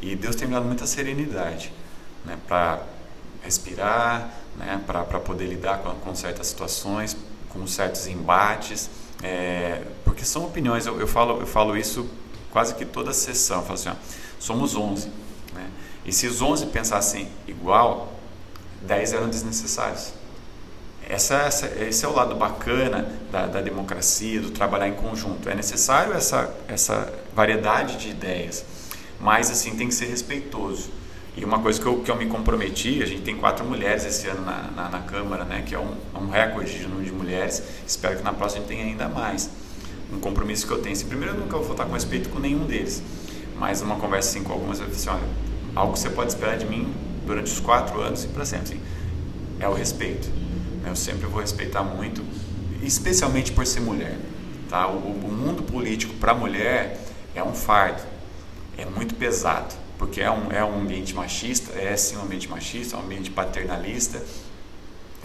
E 0.00 0.16
Deus 0.16 0.34
tem 0.34 0.48
me 0.48 0.54
dado 0.54 0.66
muita 0.66 0.84
serenidade 0.84 1.72
né? 2.24 2.38
para 2.46 2.82
respirar, 3.42 4.30
né? 4.56 4.80
para 4.86 5.20
poder 5.20 5.46
lidar 5.46 5.78
com, 5.78 5.90
com 5.96 6.14
certas 6.14 6.46
situações, 6.46 7.16
com 7.48 7.66
certos 7.66 8.06
embates 8.06 8.88
é, 9.22 9.82
porque 10.04 10.24
são 10.24 10.44
opiniões, 10.44 10.84
eu, 10.84 10.98
eu, 11.00 11.06
falo, 11.06 11.40
eu 11.40 11.46
falo 11.46 11.76
isso 11.76 12.10
quase 12.50 12.74
que 12.74 12.84
toda 12.84 13.12
sessão, 13.12 13.58
eu 13.58 13.62
falo 13.62 13.74
assim, 13.74 13.88
ó, 13.88 13.94
somos 14.38 14.74
11, 14.74 15.08
né? 15.54 15.70
e 16.04 16.12
se 16.12 16.26
os 16.26 16.42
11 16.42 16.66
pensassem 16.66 17.28
igual, 17.46 18.12
10 18.82 19.12
eram 19.12 19.28
desnecessários. 19.28 20.12
Essa, 21.08 21.34
essa, 21.36 21.66
esse 21.84 22.04
é 22.04 22.08
o 22.08 22.12
lado 22.12 22.34
bacana 22.34 23.08
da, 23.30 23.46
da, 23.46 23.60
democracia, 23.60 24.40
do 24.40 24.50
trabalhar 24.50 24.88
em 24.88 24.94
conjunto. 24.94 25.48
É 25.48 25.54
necessário 25.54 26.12
essa, 26.12 26.52
essa 26.68 27.12
variedade 27.34 27.96
de 27.96 28.10
ideias, 28.10 28.64
mas 29.20 29.50
assim 29.50 29.76
tem 29.76 29.88
que 29.88 29.94
ser 29.94 30.06
respeitoso. 30.06 30.90
E 31.34 31.44
uma 31.44 31.60
coisa 31.60 31.80
que 31.80 31.86
eu, 31.86 32.00
que 32.00 32.10
eu 32.10 32.16
me 32.16 32.26
comprometi, 32.26 33.02
a 33.02 33.06
gente 33.06 33.22
tem 33.22 33.36
quatro 33.36 33.64
mulheres 33.64 34.04
esse 34.04 34.26
ano 34.26 34.42
na, 34.42 34.70
na, 34.76 34.88
na 34.90 34.98
Câmara, 35.00 35.44
né, 35.44 35.62
que 35.66 35.74
é 35.74 35.78
um, 35.78 35.94
um, 36.14 36.28
recorde 36.28 36.78
de 36.78 36.86
número 36.86 37.06
de 37.06 37.12
mulheres, 37.12 37.62
espero 37.86 38.18
que 38.18 38.22
na 38.22 38.34
próxima 38.34 38.62
a 38.62 38.66
gente 38.66 38.76
tenha 38.76 38.84
ainda 38.84 39.08
mais. 39.08 39.50
Um 40.12 40.20
compromisso 40.20 40.66
que 40.66 40.72
eu 40.74 40.82
tenho, 40.82 40.94
assim, 40.94 41.06
primeiro 41.06 41.34
eu 41.34 41.40
nunca 41.40 41.56
vou 41.56 41.66
votar 41.66 41.86
com 41.86 41.94
respeito 41.94 42.28
com 42.28 42.38
nenhum 42.38 42.66
deles, 42.66 43.02
mas 43.58 43.80
uma 43.80 43.96
conversa 43.96 44.28
assim 44.28 44.44
com 44.44 44.52
algumas 44.52 44.78
pessoas, 44.78 45.08
assim, 45.08 45.08
olha, 45.08 45.32
algo 45.74 45.94
que 45.94 46.00
você 46.00 46.10
pode 46.10 46.32
esperar 46.32 46.58
de 46.58 46.66
mim 46.66 46.92
durante 47.26 47.50
os 47.50 47.60
quatro 47.60 47.98
anos 47.98 48.24
e 48.24 48.28
para 48.28 48.44
sempre, 48.44 48.74
assim, 48.74 48.80
é 49.58 49.66
o 49.66 49.72
respeito. 49.72 50.28
Né? 50.82 50.90
Eu 50.90 50.96
sempre 50.96 51.26
vou 51.26 51.40
respeitar 51.40 51.82
muito, 51.82 52.22
especialmente 52.82 53.52
por 53.52 53.66
ser 53.66 53.80
mulher. 53.80 54.18
Tá? 54.68 54.86
O, 54.86 54.98
o 54.98 55.32
mundo 55.32 55.62
político 55.62 56.12
para 56.14 56.34
mulher 56.34 57.00
é 57.34 57.42
um 57.42 57.54
fardo, 57.54 58.02
é 58.76 58.84
muito 58.84 59.14
pesado, 59.14 59.74
porque 60.02 60.20
é 60.20 60.28
um, 60.28 60.50
é 60.50 60.64
um 60.64 60.80
ambiente 60.80 61.14
machista, 61.14 61.78
é 61.78 61.96
sim 61.96 62.16
um 62.16 62.22
ambiente 62.22 62.50
machista, 62.50 62.96
é 62.96 62.98
um 62.98 63.04
ambiente 63.04 63.30
paternalista, 63.30 64.20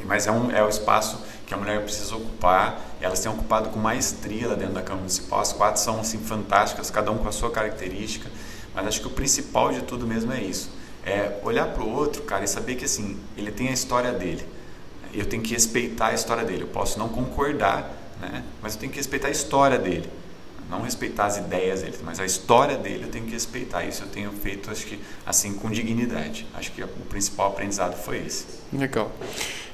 mas 0.05 0.27
é 0.27 0.31
um, 0.31 0.51
é 0.51 0.63
o 0.63 0.69
espaço 0.69 1.19
que 1.47 1.53
a 1.55 1.57
mulher 1.57 1.81
precisa 1.81 2.15
ocupar. 2.15 2.79
Elas 3.01 3.19
têm 3.19 3.31
ocupado 3.31 3.69
com 3.69 3.79
maestria 3.79 4.49
lá 4.49 4.53
dentro 4.53 4.75
da 4.75 4.83
Câmara 4.83 4.99
Municipal. 4.99 5.39
As 5.39 5.51
quatro 5.51 5.81
são 5.81 5.99
assim 5.99 6.19
fantásticas, 6.19 6.91
cada 6.91 7.11
um 7.11 7.17
com 7.17 7.27
a 7.27 7.31
sua 7.31 7.49
característica. 7.49 8.29
Mas 8.75 8.85
acho 8.85 9.01
que 9.01 9.07
o 9.07 9.09
principal 9.09 9.73
de 9.73 9.81
tudo 9.81 10.05
mesmo 10.05 10.31
é 10.31 10.43
isso: 10.43 10.69
é 11.03 11.39
olhar 11.41 11.69
para 11.69 11.81
o 11.81 11.91
outro, 11.91 12.21
cara, 12.21 12.43
e 12.43 12.47
saber 12.47 12.75
que 12.75 12.85
assim 12.85 13.17
ele 13.35 13.51
tem 13.51 13.69
a 13.69 13.73
história 13.73 14.11
dele. 14.11 14.45
Eu 15.11 15.25
tenho 15.25 15.41
que 15.41 15.55
respeitar 15.55 16.09
a 16.09 16.13
história 16.13 16.45
dele. 16.45 16.61
Eu 16.61 16.67
posso 16.67 16.99
não 16.99 17.09
concordar, 17.09 17.91
né? 18.21 18.43
Mas 18.61 18.75
eu 18.75 18.79
tenho 18.79 18.91
que 18.91 18.99
respeitar 18.99 19.29
a 19.29 19.31
história 19.31 19.79
dele. 19.79 20.07
Não 20.69 20.81
respeitar 20.81 21.25
as 21.27 21.37
ideias 21.37 21.81
dele, 21.81 21.97
mas 22.03 22.19
a 22.19 22.25
história 22.25 22.77
dele 22.77 23.05
eu 23.05 23.09
tenho 23.09 23.25
que 23.25 23.31
respeitar. 23.31 23.85
Isso 23.85 24.03
eu 24.03 24.07
tenho 24.07 24.31
feito, 24.31 24.69
acho 24.69 24.85
que 24.85 24.99
assim 25.25 25.53
com 25.53 25.69
dignidade. 25.69 26.45
Acho 26.53 26.71
que 26.71 26.83
o 26.83 26.87
principal 27.09 27.51
aprendizado 27.51 27.95
foi 27.95 28.17
esse. 28.25 28.45
Legal. 28.73 29.11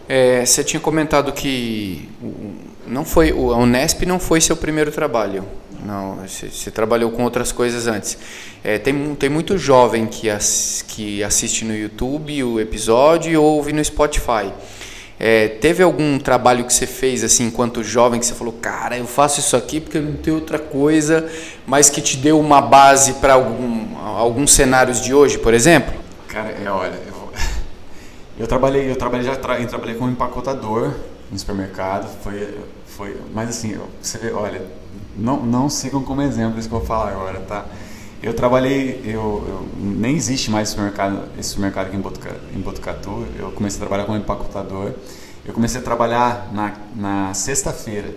É, 0.08 0.46
você 0.46 0.64
tinha 0.64 0.80
comentado 0.80 1.32
que 1.32 2.10
não 2.86 3.06
foi 3.06 3.32
a 3.32 3.34
Unesp 3.36 4.06
não 4.06 4.20
foi 4.20 4.42
seu 4.42 4.56
primeiro 4.56 4.92
trabalho. 4.92 5.46
Não, 5.86 6.16
você, 6.16 6.48
você 6.48 6.72
trabalhou 6.72 7.12
com 7.12 7.24
outras 7.24 7.52
coisas 7.52 7.88
antes. 7.88 8.18
É, 8.64 8.78
tem, 8.78 9.16
tem 9.16 9.30
muito 9.30 9.58
jovem 9.58 10.06
que, 10.08 10.30
as, 10.30 10.84
que 10.88 11.24
assiste 11.24 11.66
no 11.66 11.76
YouTube 11.76 12.44
o 12.44 12.60
episódio 12.60 13.42
ou 13.42 13.58
ouve 13.58 13.74
no 13.74 13.84
Spotify. 13.84 14.54
É, 15.26 15.48
teve 15.48 15.82
algum 15.82 16.20
trabalho 16.20 16.66
que 16.66 16.74
você 16.74 16.86
fez 16.86 17.24
assim, 17.24 17.46
enquanto 17.46 17.82
jovem, 17.82 18.20
que 18.20 18.26
você 18.26 18.34
falou, 18.34 18.54
cara, 18.62 18.98
eu 18.98 19.08
faço 19.08 19.40
isso 19.40 19.56
aqui 19.56 19.80
porque 19.80 19.98
não 19.98 20.18
tem 20.18 20.34
outra 20.34 20.60
coisa, 20.60 21.32
mas 21.66 21.90
que 21.90 22.02
te 22.02 22.18
deu 22.18 22.38
uma 22.38 22.60
base 22.60 23.14
para 23.14 23.36
algum, 23.36 23.98
alguns 23.98 24.52
cenários 24.52 25.00
de 25.00 25.14
hoje, 25.14 25.38
por 25.38 25.54
exemplo? 25.54 25.94
Cara, 26.28 26.50
é, 26.50 26.70
olha, 26.70 27.00
eu 28.38 28.46
trabalhei, 28.46 28.92
eu 28.92 28.98
trabalhei 28.98 29.26
já 29.26 29.38
tra, 29.38 29.62
eu 29.62 29.68
trabalhei 29.70 29.96
como 29.96 30.12
empacotador 30.12 30.92
no 31.32 31.40
supermercado, 31.40 32.06
foi, 32.22 32.58
foi, 32.86 33.16
mas 33.34 33.48
assim, 33.48 33.78
você 34.02 34.18
vê, 34.18 34.34
olha, 34.34 34.62
não, 35.16 35.38
não 35.38 35.70
sigam 35.70 36.04
como 36.04 36.22
exemplo 36.22 36.60
isso 36.60 36.68
que 36.68 36.76
eu 36.76 36.80
vou 36.80 36.86
falar 36.86 37.12
agora, 37.12 37.40
tá? 37.40 37.64
Eu 38.24 38.34
trabalhei, 38.34 39.02
eu, 39.04 39.44
eu 39.46 39.68
nem 39.78 40.16
existe 40.16 40.50
mais 40.50 40.70
supermercado, 40.70 41.26
esse 41.38 41.50
supermercado 41.50 41.88
aqui 41.88 41.98
em, 41.98 42.00
Botucatu, 42.00 42.40
em 42.56 42.62
Botucatu. 42.62 43.28
Eu 43.38 43.52
comecei 43.52 43.78
a 43.78 43.82
trabalhar 43.82 44.06
como 44.06 44.18
empacotador. 44.18 44.94
Eu 45.44 45.54
comecei 45.54 45.82
a 45.82 45.84
trabalhar 45.84 46.50
na, 46.54 46.74
na 46.96 47.34
sexta-feira 47.34 48.16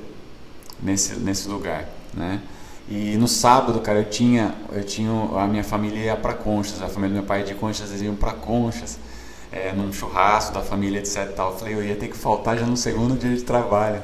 nesse 0.80 1.16
nesse 1.16 1.48
lugar, 1.48 1.88
né? 2.14 2.40
E 2.88 3.16
no 3.16 3.26
sábado, 3.26 3.80
cara, 3.80 3.98
eu 3.98 4.04
tinha 4.09 4.54
eu 4.70 4.84
tinha 4.84 5.11
a 5.11 5.46
minha 5.48 5.64
família 5.64 5.98
ia 5.98 6.16
para 6.16 6.34
Conchas, 6.34 6.80
a 6.80 6.86
família 6.86 7.09
do 7.09 7.14
meu 7.14 7.24
pai 7.24 7.42
de 7.42 7.54
Conchas, 7.54 7.90
eles 7.90 8.02
iam 8.02 8.14
para 8.14 8.32
Conchas 8.32 9.00
é, 9.50 9.72
num 9.72 9.92
churrasco 9.92 10.54
da 10.54 10.62
família, 10.62 11.00
etc. 11.00 11.32
Tal. 11.34 11.50
Eu 11.50 11.59
falei, 11.59 11.74
eu 11.74 11.82
ia 11.82 11.96
ter 11.96 12.07
que 12.07 12.16
faltar 12.16 12.57
já 12.57 12.64
no 12.64 12.76
segundo 12.76 13.18
dia 13.18 13.34
de 13.34 13.42
trabalho. 13.42 14.00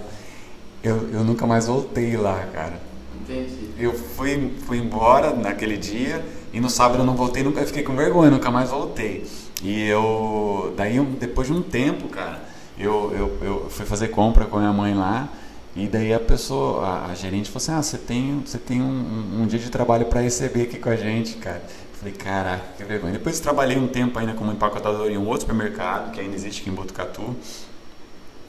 Eu, 0.82 1.10
eu 1.12 1.22
nunca 1.22 1.46
mais 1.46 1.68
voltei 1.68 2.16
lá, 2.16 2.44
cara. 2.52 2.91
Entendi. 3.32 3.70
Eu 3.78 3.94
fui, 3.94 4.52
fui 4.66 4.78
embora 4.78 5.34
naquele 5.34 5.76
dia 5.76 6.24
e 6.52 6.60
no 6.60 6.68
sábado 6.68 7.00
eu 7.00 7.06
não 7.06 7.16
voltei, 7.16 7.42
nunca 7.42 7.64
fiquei 7.64 7.82
com 7.82 7.96
vergonha, 7.96 8.30
nunca 8.30 8.50
mais 8.50 8.70
voltei. 8.70 9.26
E 9.62 9.86
eu, 9.86 10.74
daí 10.76 11.00
depois 11.18 11.46
de 11.46 11.54
um 11.54 11.62
tempo, 11.62 12.08
cara, 12.08 12.42
eu, 12.78 13.12
eu, 13.12 13.46
eu 13.46 13.70
fui 13.70 13.86
fazer 13.86 14.08
compra 14.08 14.44
com 14.44 14.56
a 14.56 14.60
minha 14.60 14.72
mãe 14.72 14.94
lá. 14.94 15.28
E 15.74 15.86
daí 15.86 16.12
a 16.12 16.20
pessoa, 16.20 16.84
a, 16.84 17.06
a 17.06 17.14
gerente 17.14 17.48
falou 17.48 17.62
assim: 17.62 17.72
Ah, 17.72 17.82
você 17.82 17.96
tem, 17.96 18.42
você 18.44 18.58
tem 18.58 18.82
um, 18.82 19.40
um, 19.40 19.46
dia 19.46 19.58
de 19.58 19.70
trabalho 19.70 20.04
para 20.04 20.20
receber 20.20 20.62
aqui 20.64 20.78
com 20.78 20.90
a 20.90 20.96
gente, 20.96 21.36
cara. 21.36 21.62
Falei, 21.94 22.12
caraca, 22.12 22.64
que 22.76 22.84
vergonha. 22.84 23.12
Depois 23.12 23.40
trabalhei 23.40 23.78
um 23.78 23.88
tempo 23.88 24.18
ainda 24.18 24.34
como 24.34 24.52
empacotador 24.52 25.08
em 25.08 25.16
um 25.16 25.26
outro 25.26 25.42
supermercado, 25.42 26.10
que 26.10 26.20
ainda 26.20 26.34
existe 26.34 26.60
aqui 26.60 26.68
em 26.68 26.74
Botucatu. 26.74 27.34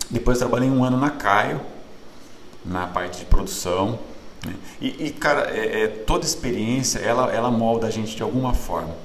Depois 0.10 0.38
trabalhei 0.38 0.70
um 0.70 0.84
ano 0.84 0.98
na 0.98 1.12
Caio, 1.12 1.62
na 2.66 2.88
parte 2.88 3.20
de 3.20 3.26
produção. 3.26 4.00
Né? 4.46 4.56
E, 4.82 5.08
e, 5.08 5.12
cara, 5.12 5.50
é, 5.50 5.84
é, 5.84 5.88
toda 5.88 6.26
experiência, 6.26 7.00
ela, 7.00 7.32
ela 7.32 7.52
molda 7.52 7.88
a 7.88 7.90
gente 7.90 8.16
de 8.16 8.24
alguma 8.24 8.54
forma. 8.54 8.96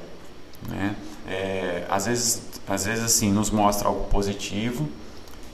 Né? 0.68 0.97
É, 1.26 1.84
às, 1.89 2.07
vezes, 2.07 2.43
às 2.66 2.84
vezes, 2.84 3.05
assim, 3.05 3.32
nos 3.32 3.51
mostra 3.51 3.89
algo 3.89 4.05
positivo 4.05 4.89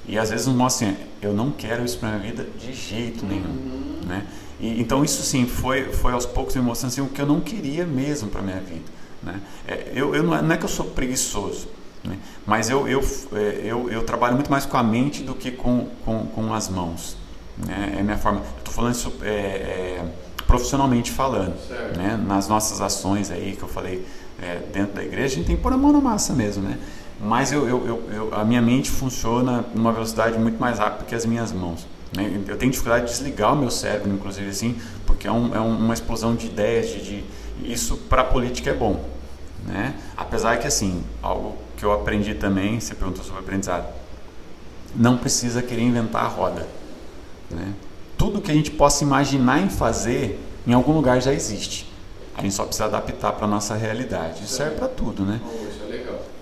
e 0.06 0.18
às 0.18 0.30
vezes 0.30 0.46
nos 0.46 0.56
mostra 0.56 0.88
assim, 0.88 0.96
eu 1.22 1.32
não 1.32 1.50
quero 1.50 1.84
isso 1.84 1.98
para 1.98 2.10
minha 2.10 2.20
vida 2.20 2.46
de 2.58 2.72
jeito 2.72 3.24
nenhum. 3.24 3.44
Uhum. 3.44 4.00
Né? 4.06 4.26
E, 4.60 4.80
então 4.80 5.04
isso 5.04 5.22
sim 5.22 5.46
foi, 5.46 5.92
foi 5.92 6.12
aos 6.12 6.26
poucos 6.26 6.54
me 6.54 6.62
mostrando 6.62 6.92
assim, 6.92 7.00
o 7.00 7.08
que 7.08 7.20
eu 7.20 7.26
não 7.26 7.40
queria 7.40 7.86
mesmo 7.86 8.28
para 8.28 8.42
minha 8.42 8.60
vida. 8.60 8.84
Né? 9.22 9.40
É, 9.66 9.92
eu, 9.94 10.14
eu 10.14 10.22
não, 10.22 10.36
é, 10.36 10.42
não, 10.42 10.54
é 10.54 10.56
que 10.58 10.64
eu 10.64 10.68
sou 10.68 10.86
preguiçoso, 10.86 11.68
né? 12.02 12.18
mas 12.46 12.68
eu, 12.68 12.86
eu, 12.86 13.00
é, 13.32 13.62
eu, 13.64 13.90
eu, 13.90 14.04
trabalho 14.04 14.34
muito 14.34 14.50
mais 14.50 14.66
com 14.66 14.76
a 14.76 14.82
mente 14.82 15.22
do 15.22 15.34
que 15.34 15.50
com, 15.50 15.88
com, 16.04 16.26
com 16.26 16.52
as 16.52 16.68
mãos. 16.68 17.16
Né? 17.58 17.94
É 17.96 18.00
a 18.00 18.02
minha 18.02 18.18
forma. 18.18 18.42
Estou 18.58 18.72
falando 18.72 18.94
isso 18.94 19.12
é, 19.22 19.28
é, 19.28 20.04
profissionalmente 20.46 21.10
falando. 21.10 21.54
Né? 21.96 22.20
Nas 22.26 22.48
nossas 22.48 22.80
ações 22.80 23.30
aí 23.30 23.56
que 23.56 23.62
eu 23.62 23.68
falei 23.68 24.06
é, 24.40 24.60
dentro 24.72 24.94
da 24.94 25.04
igreja, 25.04 25.34
a 25.34 25.36
gente 25.36 25.46
tem 25.46 25.56
que 25.56 25.62
pôr 25.62 25.72
a 25.72 25.76
mão 25.76 25.92
na 25.92 26.00
massa 26.00 26.32
mesmo. 26.32 26.62
Né? 26.62 26.78
Mas 27.20 27.52
eu, 27.52 27.68
eu, 27.68 28.02
eu, 28.12 28.34
a 28.34 28.44
minha 28.44 28.60
mente 28.60 28.90
funciona 28.90 29.64
numa 29.74 29.92
velocidade 29.92 30.38
muito 30.38 30.58
mais 30.60 30.78
rápida 30.78 31.04
que 31.04 31.14
as 31.14 31.24
minhas 31.24 31.52
mãos. 31.52 31.86
Né? 32.14 32.42
Eu 32.46 32.56
tenho 32.56 32.70
dificuldade 32.70 33.06
de 33.06 33.12
desligar 33.12 33.52
o 33.52 33.56
meu 33.56 33.70
cérebro, 33.70 34.10
inclusive 34.10 34.48
assim, 34.48 34.76
porque 35.06 35.26
é, 35.26 35.32
um, 35.32 35.54
é 35.54 35.60
uma 35.60 35.94
explosão 35.94 36.34
de 36.34 36.46
ideias, 36.46 36.88
de, 36.88 37.02
de 37.02 37.24
isso 37.62 37.96
para 37.96 38.22
a 38.22 38.24
política 38.24 38.70
é 38.70 38.74
bom. 38.74 39.04
Né? 39.64 39.94
Apesar 40.16 40.58
que 40.58 40.66
assim, 40.66 41.02
algo 41.22 41.56
que 41.76 41.84
eu 41.84 41.92
aprendi 41.92 42.34
também, 42.34 42.78
você 42.78 42.94
perguntou 42.94 43.24
sobre 43.24 43.40
aprendizado, 43.40 43.86
não 44.94 45.16
precisa 45.16 45.62
querer 45.62 45.82
inventar 45.82 46.24
a 46.24 46.28
roda. 46.28 46.66
Né? 47.50 47.74
Tudo 48.16 48.40
que 48.40 48.50
a 48.50 48.54
gente 48.54 48.70
possa 48.70 49.04
imaginar 49.04 49.60
em 49.60 49.68
fazer, 49.68 50.40
em 50.66 50.72
algum 50.72 50.92
lugar 50.92 51.20
já 51.20 51.32
existe. 51.32 51.92
A 52.36 52.42
gente 52.42 52.54
só 52.54 52.64
precisa 52.64 52.86
adaptar 52.86 53.32
para 53.32 53.44
a 53.44 53.48
nossa 53.48 53.74
realidade. 53.74 54.42
Isso 54.42 54.54
serve 54.54 54.76
para 54.76 54.88
tudo, 54.88 55.24
né? 55.24 55.40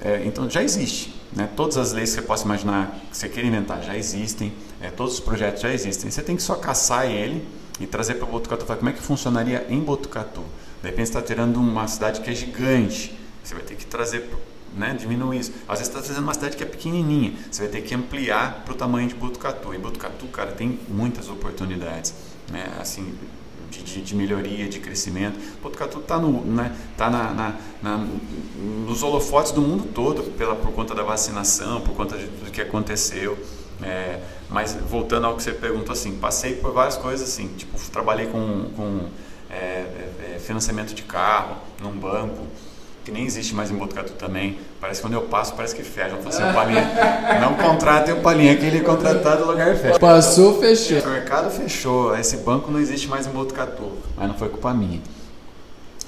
É, 0.00 0.22
então 0.24 0.48
já 0.48 0.62
existe. 0.62 1.14
Né? 1.32 1.48
Todas 1.54 1.76
as 1.76 1.92
leis 1.92 2.10
que 2.10 2.16
você 2.16 2.22
possa 2.22 2.44
imaginar 2.44 2.98
que 3.10 3.16
você 3.16 3.28
queira 3.28 3.46
inventar 3.48 3.82
já 3.82 3.96
existem, 3.96 4.52
é, 4.80 4.90
todos 4.90 5.14
os 5.14 5.20
projetos 5.20 5.62
já 5.62 5.72
existem. 5.72 6.10
Você 6.10 6.22
tem 6.22 6.36
que 6.36 6.42
só 6.42 6.54
caçar 6.54 7.06
ele 7.10 7.46
e 7.80 7.86
trazer 7.86 8.14
para 8.14 8.26
Botucatu. 8.26 8.64
Falar, 8.64 8.78
como 8.78 8.90
é 8.90 8.92
que 8.92 9.02
funcionaria 9.02 9.66
em 9.68 9.80
Botucatu? 9.80 10.42
De 10.82 10.88
repente 10.88 11.08
você 11.08 11.18
está 11.18 11.22
tirando 11.22 11.56
uma 11.56 11.86
cidade 11.86 12.20
que 12.20 12.30
é 12.30 12.34
gigante, 12.34 13.16
você 13.42 13.54
vai 13.54 13.62
ter 13.62 13.76
que 13.76 13.86
trazer, 13.86 14.30
né, 14.76 14.94
diminuir 14.98 15.40
isso. 15.40 15.52
Às 15.68 15.78
vezes 15.78 15.92
você 15.92 15.98
está 15.98 16.02
trazendo 16.02 16.24
uma 16.24 16.34
cidade 16.34 16.56
que 16.56 16.62
é 16.62 16.66
pequenininha, 16.66 17.34
você 17.50 17.62
vai 17.62 17.70
ter 17.70 17.82
que 17.82 17.94
ampliar 17.94 18.62
para 18.64 18.72
o 18.72 18.76
tamanho 18.76 19.08
de 19.08 19.14
Botucatu. 19.14 19.74
E 19.74 19.78
Botucatu, 19.78 20.26
cara, 20.26 20.52
tem 20.52 20.78
muitas 20.88 21.28
oportunidades. 21.28 22.14
Né? 22.50 22.66
Assim, 22.80 23.14
de, 23.70 23.82
de, 23.82 24.02
de, 24.02 24.14
melhoria, 24.14 24.68
de 24.68 24.78
crescimento. 24.78 25.38
Botucatu 25.62 26.00
está 26.00 26.18
no, 26.18 26.44
né, 26.44 26.76
tá 26.96 27.08
na, 27.08 27.32
na, 27.32 27.54
na, 27.82 28.06
nos 28.86 29.02
holofotes 29.02 29.52
do 29.52 29.62
mundo 29.62 29.88
todo 29.94 30.22
pela, 30.36 30.54
por 30.54 30.72
conta 30.72 30.94
da 30.94 31.02
vacinação, 31.02 31.80
por 31.80 31.94
conta 31.94 32.16
de, 32.18 32.26
do 32.26 32.50
que 32.50 32.60
aconteceu. 32.60 33.38
É, 33.82 34.20
mas 34.48 34.74
voltando 34.74 35.26
ao 35.26 35.34
que 35.36 35.42
você 35.42 35.52
perguntou, 35.52 35.92
assim, 35.92 36.16
passei 36.18 36.54
por 36.54 36.72
várias 36.72 36.96
coisas 36.96 37.28
assim, 37.28 37.48
tipo, 37.56 37.76
trabalhei 37.90 38.26
com, 38.26 38.70
com 38.76 39.08
é, 39.50 39.56
é, 39.56 40.34
é 40.36 40.38
financiamento 40.38 40.94
de 40.94 41.02
carro 41.02 41.56
num 41.80 41.92
banco, 41.92 42.46
que 43.04 43.10
nem 43.10 43.24
existe 43.24 43.54
mais 43.54 43.70
em 43.70 43.74
Botucatu 43.74 44.12
também. 44.12 44.58
Parece 44.80 45.00
que 45.00 45.06
quando 45.06 45.14
eu 45.14 45.22
passo, 45.22 45.54
parece 45.54 45.74
que 45.74 45.82
fecha. 45.82 46.16
Não, 46.16 46.28
assim, 46.28 46.42
o 46.42 46.52
Palinha, 46.52 46.88
não 47.40 47.54
contratem 47.54 48.14
o 48.14 48.20
Palinha, 48.20 48.52
aquele 48.52 48.80
contratado, 48.80 49.44
o 49.44 49.46
lugar 49.46 49.76
fecha. 49.76 49.98
Passou, 49.98 50.60
fechou. 50.60 50.98
O 51.00 51.10
mercado 51.10 51.50
fechou, 51.50 52.16
esse 52.16 52.38
banco 52.38 52.70
não 52.70 52.80
existe 52.80 53.08
mais 53.08 53.26
em 53.26 53.30
Botucatu, 53.30 53.92
mas 54.16 54.28
não 54.28 54.34
foi 54.36 54.48
culpa 54.48 54.72
minha. 54.72 55.00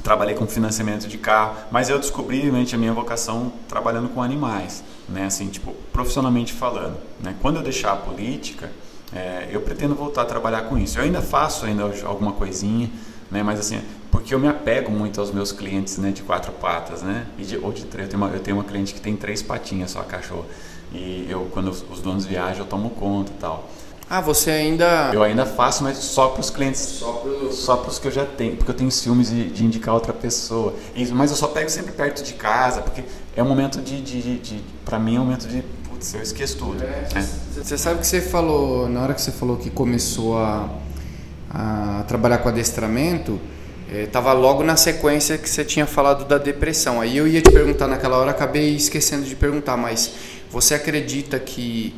Trabalhei 0.02 0.34
com 0.34 0.46
financiamento 0.46 1.08
de 1.08 1.16
carro, 1.16 1.56
mas 1.70 1.88
eu 1.88 1.98
descobri 1.98 2.40
realmente 2.40 2.74
a 2.74 2.78
minha 2.78 2.92
vocação 2.92 3.50
trabalhando 3.66 4.10
com 4.10 4.22
animais, 4.22 4.84
né? 5.08 5.24
Assim, 5.24 5.48
tipo, 5.48 5.72
profissionalmente 5.92 6.52
falando. 6.52 6.98
Né? 7.20 7.34
Quando 7.40 7.56
eu 7.56 7.62
deixar 7.62 7.92
a 7.92 7.96
política, 7.96 8.70
é, 9.14 9.48
eu 9.50 9.62
pretendo 9.62 9.94
voltar 9.94 10.22
a 10.22 10.24
trabalhar 10.26 10.62
com 10.62 10.76
isso. 10.76 10.98
Eu 10.98 11.04
ainda 11.04 11.22
faço 11.22 11.64
ainda 11.64 11.84
alguma 12.04 12.32
coisinha, 12.32 12.90
né? 13.30 13.42
Mas 13.42 13.58
assim, 13.58 13.80
porque 14.14 14.32
eu 14.32 14.38
me 14.38 14.46
apego 14.46 14.92
muito 14.92 15.20
aos 15.20 15.32
meus 15.32 15.50
clientes, 15.50 15.98
né, 15.98 16.12
de 16.12 16.22
quatro 16.22 16.52
patas, 16.52 17.02
né? 17.02 17.26
E 17.36 17.42
de, 17.42 17.56
ou 17.58 17.72
de 17.72 17.84
três. 17.84 18.06
Eu 18.06 18.10
tenho, 18.12 18.22
uma, 18.22 18.32
eu 18.32 18.38
tenho 18.38 18.56
uma 18.56 18.62
cliente 18.62 18.94
que 18.94 19.00
tem 19.00 19.16
três 19.16 19.42
patinhas 19.42 19.90
só, 19.90 20.02
cachorro. 20.04 20.46
E 20.92 21.26
eu, 21.28 21.48
quando 21.50 21.68
os 21.70 22.00
donos 22.00 22.24
viajam, 22.24 22.60
eu 22.60 22.64
tomo 22.64 22.90
conta 22.90 23.32
e 23.32 23.40
tal. 23.40 23.68
Ah, 24.08 24.20
você 24.20 24.52
ainda. 24.52 25.10
Eu 25.12 25.20
ainda 25.20 25.44
faço, 25.44 25.82
mas 25.82 25.98
só 25.98 26.28
para 26.28 26.40
os 26.40 26.48
clientes. 26.48 27.02
Só 27.50 27.76
para 27.76 27.90
os 27.90 27.98
que 27.98 28.06
eu 28.06 28.12
já 28.12 28.24
tenho, 28.24 28.56
porque 28.56 28.70
eu 28.70 28.76
tenho 28.76 28.88
ciúmes 28.88 29.30
de, 29.30 29.50
de 29.50 29.64
indicar 29.64 29.92
outra 29.92 30.12
pessoa. 30.12 30.74
mas 31.12 31.32
eu 31.32 31.36
só 31.36 31.48
pego 31.48 31.68
sempre 31.68 31.90
perto 31.90 32.22
de 32.22 32.34
casa, 32.34 32.82
porque 32.82 33.02
é 33.34 33.42
um 33.42 33.48
momento 33.48 33.82
de. 33.82 34.00
de, 34.00 34.22
de, 34.22 34.38
de 34.38 34.64
para 34.84 34.96
mim 34.96 35.16
é 35.16 35.20
um 35.20 35.24
momento 35.24 35.48
de. 35.48 35.60
Putz, 35.90 36.14
eu 36.14 36.22
esqueço 36.22 36.56
tudo. 36.58 36.84
É, 36.84 37.08
né? 37.12 37.28
Você 37.56 37.76
sabe 37.76 37.98
que 37.98 38.06
você 38.06 38.20
falou, 38.20 38.88
na 38.88 39.02
hora 39.02 39.12
que 39.12 39.20
você 39.20 39.32
falou 39.32 39.56
que 39.56 39.70
começou 39.70 40.38
a, 40.38 40.68
a 41.50 42.04
trabalhar 42.06 42.38
com 42.38 42.48
adestramento, 42.48 43.40
estava 44.02 44.30
é, 44.30 44.34
logo 44.34 44.62
na 44.62 44.76
sequência 44.76 45.38
que 45.38 45.48
você 45.48 45.64
tinha 45.64 45.86
falado 45.86 46.24
da 46.24 46.38
depressão. 46.38 47.00
Aí 47.00 47.16
eu 47.16 47.28
ia 47.28 47.40
te 47.40 47.50
perguntar 47.50 47.86
naquela 47.86 48.16
hora, 48.18 48.30
acabei 48.30 48.74
esquecendo 48.74 49.24
de 49.24 49.36
perguntar, 49.36 49.76
mas 49.76 50.12
você 50.50 50.74
acredita 50.74 51.38
que 51.38 51.94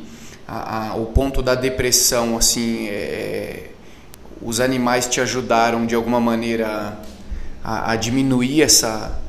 a, 0.47 0.89
a, 0.91 0.95
o 0.95 1.07
ponto 1.07 1.41
da 1.41 1.55
depressão, 1.55 2.37
assim, 2.37 2.87
é, 2.87 3.71
os 4.41 4.59
animais 4.59 5.07
te 5.07 5.19
ajudaram 5.19 5.85
de 5.85 5.95
alguma 5.95 6.19
maneira 6.19 6.97
a, 7.63 7.91
a, 7.91 7.95
diminuir 7.95 8.61
essa, 8.61 9.19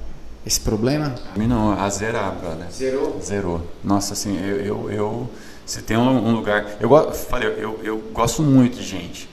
esse 0.46 0.60
problema? 0.60 1.14
Não, 1.36 1.72
a 1.72 1.88
zerar, 1.90 2.32
brother. 2.32 2.70
Zerou? 2.70 3.20
Zerou. 3.20 3.66
Nossa, 3.82 4.12
assim, 4.12 4.38
eu, 4.38 4.60
eu, 4.60 4.90
eu 4.90 5.30
se 5.66 5.82
tem 5.82 5.96
um, 5.96 6.28
um, 6.28 6.32
lugar, 6.32 6.66
eu 6.80 7.12
falei, 7.12 7.48
eu, 7.58 7.78
eu 7.82 7.98
gosto 8.12 8.42
muito 8.42 8.78
de 8.78 8.84
gente, 8.84 9.28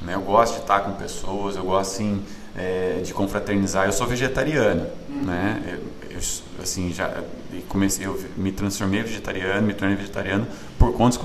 né? 0.00 0.14
Eu 0.14 0.22
gosto 0.22 0.54
de 0.54 0.60
estar 0.60 0.80
com 0.80 0.92
pessoas, 0.92 1.56
eu 1.56 1.64
gosto 1.64 1.92
assim 1.92 2.22
é, 2.56 3.00
de 3.02 3.12
confraternizar. 3.12 3.86
Eu 3.86 3.92
sou 3.92 4.06
vegetariano, 4.06 4.86
uhum. 5.08 5.22
né? 5.24 5.62
Eu, 5.66 6.16
eu, 6.16 6.20
assim 6.62 6.92
já 6.92 7.22
comecei, 7.68 8.06
eu 8.06 8.18
me 8.36 8.52
transformei 8.52 9.02
vegetariano, 9.02 9.66
me 9.66 9.74
tornei 9.74 9.96
vegetariano 9.96 10.46
por 10.78 10.92
conta, 10.92 11.18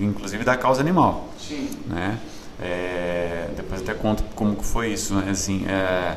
inclusive, 0.00 0.44
da 0.44 0.56
causa 0.56 0.80
animal. 0.80 1.28
Sim. 1.38 1.68
Né? 1.86 2.18
É, 2.60 3.48
depois 3.56 3.82
até 3.82 3.94
conto 3.94 4.24
como 4.34 4.60
foi 4.62 4.92
isso, 4.92 5.14
né? 5.14 5.30
assim, 5.30 5.64
é, 5.68 6.16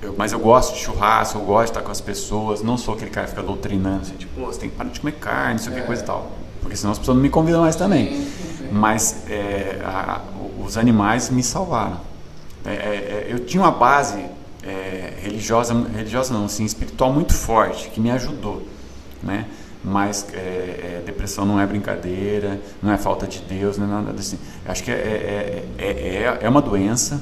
eu, 0.00 0.14
mas 0.16 0.32
eu 0.32 0.38
gosto 0.38 0.74
de 0.74 0.80
churrasco, 0.80 1.38
eu 1.38 1.44
gosto 1.44 1.64
de 1.64 1.70
estar 1.70 1.82
com 1.82 1.90
as 1.90 2.00
pessoas, 2.00 2.62
não 2.62 2.78
sou 2.78 2.94
aquele 2.94 3.10
cara 3.10 3.26
que 3.26 3.32
fica 3.32 3.42
doutrinando, 3.42 4.02
assim, 4.02 4.14
tipo, 4.14 4.40
você 4.40 4.60
tem 4.60 4.70
que 4.70 4.76
parar 4.76 4.90
de 4.90 5.00
comer 5.00 5.12
carne, 5.12 5.54
não 5.54 5.58
sei 5.58 5.72
o 5.72 5.74
que, 5.74 5.80
é. 5.80 5.84
coisa 5.84 6.02
e 6.02 6.06
tal, 6.06 6.30
porque 6.60 6.76
senão 6.76 6.92
as 6.92 6.98
pessoas 6.98 7.16
não 7.16 7.22
me 7.22 7.30
convidam 7.30 7.62
mais 7.62 7.74
também. 7.74 8.28
Mas 8.70 9.24
é, 9.28 9.80
a, 9.84 10.20
os 10.64 10.76
animais 10.76 11.30
me 11.30 11.42
salvaram. 11.42 12.07
É, 12.64 12.70
é, 12.70 13.26
eu 13.28 13.44
tinha 13.44 13.62
uma 13.62 13.72
base 13.72 14.24
religiosa, 15.22 15.72
religiosa 15.94 16.34
não, 16.34 16.44
assim, 16.44 16.64
espiritual 16.64 17.10
muito 17.10 17.32
forte, 17.32 17.88
que 17.88 18.00
me 18.00 18.10
ajudou, 18.10 18.66
né? 19.22 19.46
mas 19.82 20.26
é, 20.32 20.36
é, 20.36 21.02
depressão 21.04 21.44
não 21.46 21.60
é 21.60 21.66
brincadeira, 21.66 22.60
não 22.82 22.92
é 22.92 22.98
falta 22.98 23.26
de 23.26 23.40
Deus, 23.40 23.78
não 23.78 23.86
é 23.86 24.02
nada 24.02 24.18
assim. 24.18 24.38
Acho 24.66 24.82
que 24.82 24.90
é, 24.90 24.94
é, 24.94 25.84
é, 25.84 26.38
é, 26.42 26.48
uma 26.48 26.60
doença, 26.60 27.20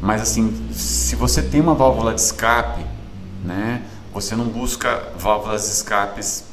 mas 0.00 0.22
assim, 0.22 0.68
se 0.72 1.14
você 1.16 1.42
tem 1.42 1.60
uma 1.60 1.74
válvula 1.74 2.14
de 2.14 2.20
escape, 2.20 2.84
né, 3.44 3.82
você 4.12 4.34
não 4.34 4.46
busca 4.46 5.02
válvulas 5.18 5.66
de 5.66 5.72
escapes 5.72 6.44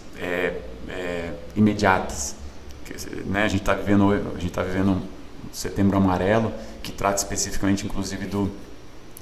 imediatas. 1.56 2.36
Né, 3.26 3.43
a 3.43 3.48
gente 3.48 3.62
está 3.62 3.74
vivendo, 3.74 4.12
a 4.12 4.39
gente 4.39 4.52
tá 4.52 4.62
vivendo 4.62 4.91
um 4.91 5.02
setembro 5.52 5.98
amarelo 5.98 6.52
que 6.86 6.92
trata 6.92 7.18
especificamente, 7.18 7.84
inclusive, 7.86 8.28
do, 8.28 8.52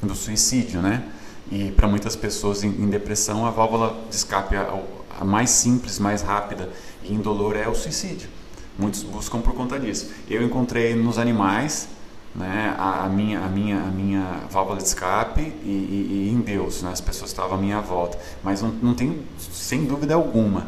do 0.01 0.13
suicídio, 0.13 0.81
né? 0.81 1.03
E 1.49 1.71
para 1.71 1.87
muitas 1.87 2.15
pessoas 2.15 2.63
em, 2.63 2.67
em, 2.67 2.89
depressão, 2.89 3.45
a 3.45 3.51
válvula 3.51 3.95
de 4.09 4.15
escape, 4.15 4.55
a 4.55 5.23
mais 5.23 5.49
simples, 5.49 5.97
mais 5.97 6.21
rápida 6.21 6.69
e 7.03 7.13
indolor 7.13 7.55
é 7.55 7.67
o 7.67 7.73
suicídio. 7.75 8.29
Muitos 8.77 9.03
buscam 9.03 9.39
por 9.39 9.53
conta 9.53 9.79
disso. 9.79 10.11
Eu 10.29 10.43
encontrei 10.43 10.95
nos 10.95 11.17
animais 11.17 11.87
né, 12.35 12.75
a, 12.77 13.05
a 13.05 13.09
minha, 13.09 13.39
a, 13.39 13.47
minha, 13.47 13.77
a 13.77 13.91
minha 13.91 14.41
válvula 14.49 14.77
de 14.77 14.83
escape 14.83 15.41
e, 15.41 15.69
e, 15.69 16.27
e 16.27 16.33
em 16.33 16.41
Deus, 16.41 16.81
né, 16.81 16.91
as 16.91 16.99
pessoas 16.99 17.29
estavam 17.29 17.57
à 17.57 17.61
minha 17.61 17.79
volta. 17.79 18.17
Mas 18.43 18.61
não, 18.61 18.69
não 18.81 18.93
tenho, 18.93 19.23
sem 19.37 19.85
dúvida 19.85 20.15
alguma, 20.15 20.67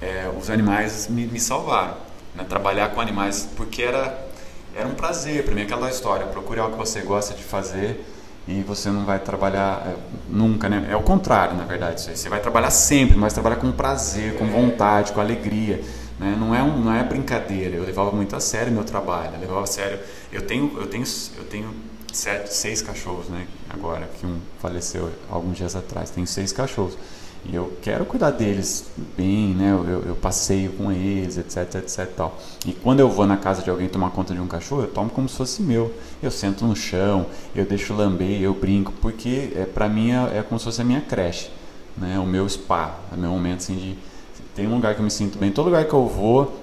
é, 0.00 0.30
os 0.36 0.50
animais 0.50 1.08
me, 1.08 1.26
me 1.26 1.38
salvaram. 1.38 1.96
Né, 2.34 2.44
trabalhar 2.44 2.88
com 2.94 3.00
animais, 3.00 3.48
porque 3.56 3.82
era, 3.82 4.31
era 4.74 4.88
um 4.88 4.94
prazer 4.94 5.44
para 5.44 5.54
mim, 5.54 5.62
aquela 5.62 5.90
história. 5.90 6.26
Procure 6.26 6.60
algo 6.60 6.72
que 6.72 6.78
você 6.78 7.00
gosta 7.00 7.34
de 7.34 7.42
fazer 7.42 8.04
e 8.46 8.60
você 8.62 8.90
não 8.90 9.04
vai 9.04 9.18
trabalhar 9.18 9.86
é, 9.86 9.94
nunca, 10.28 10.68
né? 10.68 10.88
É 10.90 10.96
o 10.96 11.02
contrário, 11.02 11.56
na 11.56 11.64
verdade. 11.64 12.00
Você 12.00 12.28
vai 12.28 12.40
trabalhar 12.40 12.70
sempre, 12.70 13.16
mas 13.16 13.32
trabalhar 13.32 13.56
com 13.56 13.70
prazer, 13.70 14.36
com 14.36 14.46
vontade, 14.46 15.12
com 15.12 15.20
alegria. 15.20 15.82
Né? 16.18 16.36
Não, 16.38 16.54
é 16.54 16.62
um, 16.62 16.78
não 16.78 16.92
é 16.92 17.02
brincadeira. 17.02 17.76
Eu 17.76 17.84
levava 17.84 18.10
muito 18.10 18.34
a 18.34 18.40
sério 18.40 18.72
meu 18.72 18.84
trabalho. 18.84 19.34
Eu 19.34 19.40
levava 19.40 19.62
a 19.62 19.66
sério. 19.66 20.00
Eu 20.32 20.42
tenho, 20.42 20.72
eu 20.76 20.86
tenho, 20.86 21.04
eu 21.36 21.44
tenho 21.44 21.74
sete, 22.12 22.52
seis 22.52 22.82
cachorros, 22.82 23.28
né? 23.28 23.46
Agora 23.70 24.08
que 24.18 24.26
um 24.26 24.38
faleceu 24.60 25.10
alguns 25.30 25.56
dias 25.56 25.76
atrás. 25.76 26.10
Tenho 26.10 26.26
seis 26.26 26.52
cachorros. 26.52 26.96
E 27.44 27.56
eu 27.56 27.72
quero 27.82 28.04
cuidar 28.04 28.30
deles 28.30 28.86
bem, 29.16 29.48
né? 29.48 29.72
Eu, 29.72 30.02
eu, 30.06 30.14
passeio 30.14 30.70
com 30.72 30.92
eles, 30.92 31.36
etc, 31.36 31.74
etc 31.76 32.08
tal. 32.16 32.38
E 32.64 32.72
quando 32.72 33.00
eu 33.00 33.08
vou 33.08 33.26
na 33.26 33.36
casa 33.36 33.62
de 33.62 33.70
alguém 33.70 33.88
tomar 33.88 34.10
conta 34.10 34.32
de 34.32 34.40
um 34.40 34.46
cachorro, 34.46 34.82
eu 34.82 34.88
tomo 34.88 35.10
como 35.10 35.28
se 35.28 35.36
fosse 35.36 35.60
meu. 35.60 35.92
Eu 36.22 36.30
sento 36.30 36.64
no 36.64 36.76
chão, 36.76 37.26
eu 37.54 37.64
deixo 37.64 37.94
lamber, 37.94 38.40
eu 38.40 38.54
brinco, 38.54 38.92
porque 39.00 39.52
é 39.56 39.64
para 39.64 39.88
mim 39.88 40.12
é, 40.12 40.38
é, 40.38 40.42
como 40.42 40.58
se 40.58 40.66
fosse 40.66 40.80
a 40.80 40.84
minha 40.84 41.00
creche, 41.00 41.50
né? 41.96 42.16
O 42.20 42.26
meu 42.26 42.48
spa, 42.48 42.94
é 43.12 43.16
meu 43.16 43.30
momento 43.30 43.58
assim 43.58 43.76
de 43.76 43.98
tem 44.54 44.68
um 44.68 44.74
lugar 44.74 44.94
que 44.94 45.00
eu 45.00 45.04
me 45.04 45.10
sinto 45.10 45.38
bem. 45.38 45.50
Todo 45.50 45.66
lugar 45.66 45.84
que 45.86 45.94
eu 45.94 46.06
vou, 46.06 46.60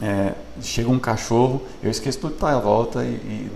é, 0.00 0.34
chega 0.60 0.90
um 0.90 0.98
cachorro, 0.98 1.60
eu 1.82 1.90
esqueço 1.90 2.20
tudo 2.20 2.34
que 2.34 2.40
tá 2.40 2.54
à 2.54 2.60
volta 2.60 3.02
e, 3.02 3.08
e, 3.08 3.50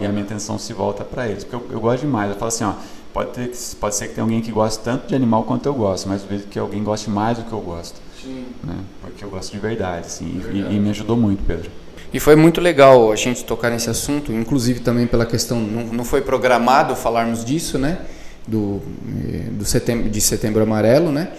e, 0.00 0.06
a 0.06 0.08
minha 0.08 0.24
atenção 0.24 0.58
se 0.58 0.72
volta 0.72 1.04
para 1.04 1.28
eles, 1.28 1.44
porque 1.44 1.56
eu, 1.56 1.74
eu 1.74 1.80
gosto 1.80 2.00
demais. 2.00 2.30
Eu 2.30 2.36
falo 2.36 2.48
assim, 2.48 2.64
ó 2.64 2.74
Pode, 3.16 3.30
ter, 3.30 3.50
pode 3.80 3.96
ser 3.96 4.08
que 4.08 4.14
tenha 4.14 4.24
alguém 4.24 4.42
que 4.42 4.52
goste 4.52 4.84
tanto 4.84 5.08
de 5.08 5.14
animal 5.14 5.42
quanto 5.44 5.64
eu 5.64 5.72
gosto, 5.72 6.06
mas 6.06 6.22
vejo 6.22 6.44
que 6.48 6.58
alguém 6.58 6.84
goste 6.84 7.08
mais 7.08 7.38
do 7.38 7.44
que 7.44 7.52
eu 7.54 7.62
gosto. 7.62 7.98
Sim. 8.22 8.44
Né? 8.62 8.76
Porque 9.00 9.24
eu 9.24 9.30
gosto 9.30 9.52
de 9.52 9.58
verdade, 9.58 10.04
assim, 10.04 10.38
verdade. 10.38 10.74
E, 10.74 10.76
e, 10.76 10.78
me 10.78 10.90
ajudou 10.90 11.16
muito, 11.16 11.42
Pedro. 11.42 11.70
E 12.12 12.20
foi 12.20 12.36
muito 12.36 12.60
legal 12.60 13.10
a 13.10 13.16
gente 13.16 13.42
tocar 13.42 13.70
nesse 13.70 13.88
assunto, 13.88 14.30
inclusive 14.30 14.80
também 14.80 15.06
pela 15.06 15.24
questão, 15.24 15.58
não, 15.58 15.84
não 15.84 16.04
foi 16.04 16.20
programado 16.20 16.94
falarmos 16.94 17.42
disso, 17.42 17.78
né? 17.78 18.00
Do, 18.46 18.82
eh, 19.08 19.48
do 19.50 19.64
setembro, 19.64 20.10
de 20.10 20.20
setembro 20.20 20.62
amarelo, 20.62 21.10
né? 21.10 21.30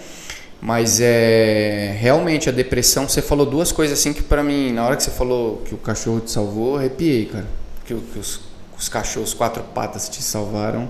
Mas 0.60 0.98
é 1.00 1.96
realmente 2.00 2.48
a 2.48 2.52
depressão. 2.52 3.08
Você 3.08 3.22
falou 3.22 3.46
duas 3.46 3.70
coisas 3.70 3.96
assim 3.96 4.12
que 4.12 4.24
para 4.24 4.42
mim, 4.42 4.72
na 4.72 4.84
hora 4.84 4.96
que 4.96 5.04
você 5.04 5.12
falou 5.12 5.58
que 5.58 5.76
o 5.76 5.78
cachorro 5.78 6.18
te 6.18 6.32
salvou, 6.32 6.76
arrepiei, 6.76 7.26
cara. 7.26 7.46
Que, 7.86 7.94
que 7.94 8.18
os, 8.18 8.40
os 8.76 8.88
cachorros 8.88 9.32
quatro 9.32 9.62
patas 9.62 10.08
te 10.08 10.20
salvaram. 10.20 10.88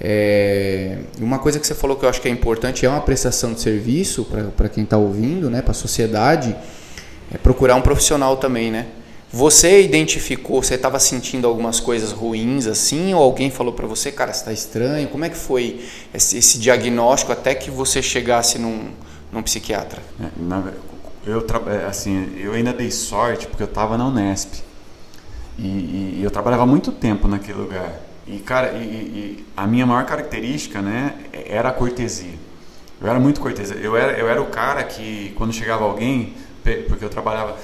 É, 0.00 0.98
uma 1.18 1.38
coisa 1.38 1.58
que 1.58 1.66
você 1.66 1.74
falou 1.74 1.96
que 1.96 2.04
eu 2.04 2.08
acho 2.08 2.20
que 2.20 2.28
é 2.28 2.30
importante 2.30 2.84
é 2.84 2.88
uma 2.88 3.00
prestação 3.00 3.54
de 3.54 3.60
serviço 3.60 4.26
para 4.56 4.68
quem 4.68 4.84
está 4.84 4.98
ouvindo, 4.98 5.48
né, 5.48 5.62
para 5.62 5.70
a 5.70 5.74
sociedade, 5.74 6.54
é 7.32 7.38
procurar 7.38 7.74
um 7.76 7.82
profissional 7.82 8.36
também, 8.36 8.70
né? 8.70 8.86
Você 9.32 9.82
identificou, 9.82 10.62
você 10.62 10.76
estava 10.76 10.98
sentindo 11.00 11.46
algumas 11.48 11.80
coisas 11.80 12.12
ruins 12.12 12.66
assim, 12.66 13.12
ou 13.12 13.22
alguém 13.22 13.50
falou 13.50 13.72
para 13.72 13.86
você, 13.86 14.12
cara, 14.12 14.30
está 14.30 14.52
estranho? 14.52 15.08
Como 15.08 15.24
é 15.24 15.28
que 15.28 15.36
foi 15.36 15.84
esse, 16.14 16.38
esse, 16.38 16.58
diagnóstico 16.58 17.32
até 17.32 17.54
que 17.54 17.70
você 17.70 18.00
chegasse 18.00 18.58
num, 18.58 18.90
num 19.32 19.42
psiquiatra? 19.42 20.00
É, 20.20 20.28
na, 20.38 20.72
eu, 21.26 21.44
é, 21.66 21.86
assim, 21.86 22.36
eu 22.38 22.52
ainda 22.52 22.72
dei 22.72 22.90
sorte 22.90 23.48
porque 23.48 23.64
eu 23.64 23.66
estava 23.68 23.98
na 23.98 24.06
Unesp 24.06 24.62
e, 25.58 26.16
e 26.18 26.20
eu 26.22 26.30
trabalhava 26.30 26.64
muito 26.64 26.92
tempo 26.92 27.26
naquele 27.26 27.58
lugar. 27.58 28.05
E, 28.26 28.38
cara, 28.38 28.72
e, 28.72 28.82
e, 28.82 29.46
a 29.56 29.66
minha 29.66 29.86
maior 29.86 30.04
característica, 30.04 30.82
né, 30.82 31.14
era 31.32 31.68
a 31.68 31.72
cortesia. 31.72 32.34
Eu 33.00 33.08
era 33.08 33.20
muito 33.20 33.40
cortesia. 33.40 33.76
Eu 33.76 33.96
era, 33.96 34.18
eu 34.18 34.28
era 34.28 34.42
o 34.42 34.46
cara 34.46 34.82
que, 34.82 35.32
quando 35.36 35.52
chegava 35.52 35.84
alguém, 35.84 36.34
porque 36.88 37.04
eu 37.04 37.08
trabalhava 37.08 37.56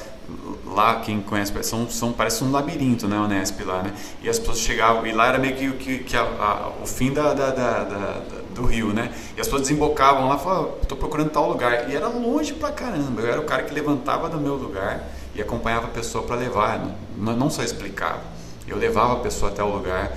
lá, 0.67 1.01
quem 1.01 1.21
conhece, 1.21 1.53
são, 1.63 1.89
são, 1.91 2.13
parece 2.13 2.45
um 2.45 2.51
labirinto, 2.51 3.09
né, 3.09 3.19
Unesp 3.19 3.61
lá, 3.65 3.83
né? 3.83 3.93
E 4.23 4.29
as 4.29 4.39
pessoas 4.39 4.59
chegavam, 4.59 5.07
e 5.07 5.13
lá 5.13 5.27
era 5.27 5.39
meio 5.39 5.57
que, 5.57 5.73
que, 5.73 5.99
que 6.05 6.17
a, 6.17 6.23
a, 6.23 6.73
o 6.83 6.87
fim 6.87 7.13
da, 7.13 7.35
da, 7.35 7.51
da, 7.51 7.85
da, 7.85 8.23
do 8.55 8.65
rio, 8.65 8.93
né? 8.93 9.13
E 9.37 9.41
as 9.41 9.47
pessoas 9.47 9.63
desembocavam 9.63 10.29
lá 10.29 10.39
falavam, 10.39 10.75
estou 10.81 10.97
procurando 10.97 11.31
tal 11.31 11.49
lugar. 11.49 11.91
E 11.91 11.97
era 11.97 12.07
longe 12.07 12.53
pra 12.53 12.71
caramba. 12.71 13.21
Eu 13.21 13.33
era 13.33 13.41
o 13.41 13.45
cara 13.45 13.65
que 13.65 13.75
levantava 13.75 14.29
do 14.29 14.39
meu 14.39 14.55
lugar 14.55 15.09
e 15.35 15.43
acompanhava 15.43 15.87
a 15.87 15.91
pessoa 15.91 16.25
para 16.25 16.37
levar, 16.37 16.81
não, 17.17 17.37
não 17.37 17.51
só 17.51 17.63
explicava. 17.63 18.21
Eu 18.67 18.77
levava 18.77 19.15
a 19.15 19.17
pessoa 19.17 19.51
até 19.51 19.63
o 19.63 19.69
lugar 19.69 20.13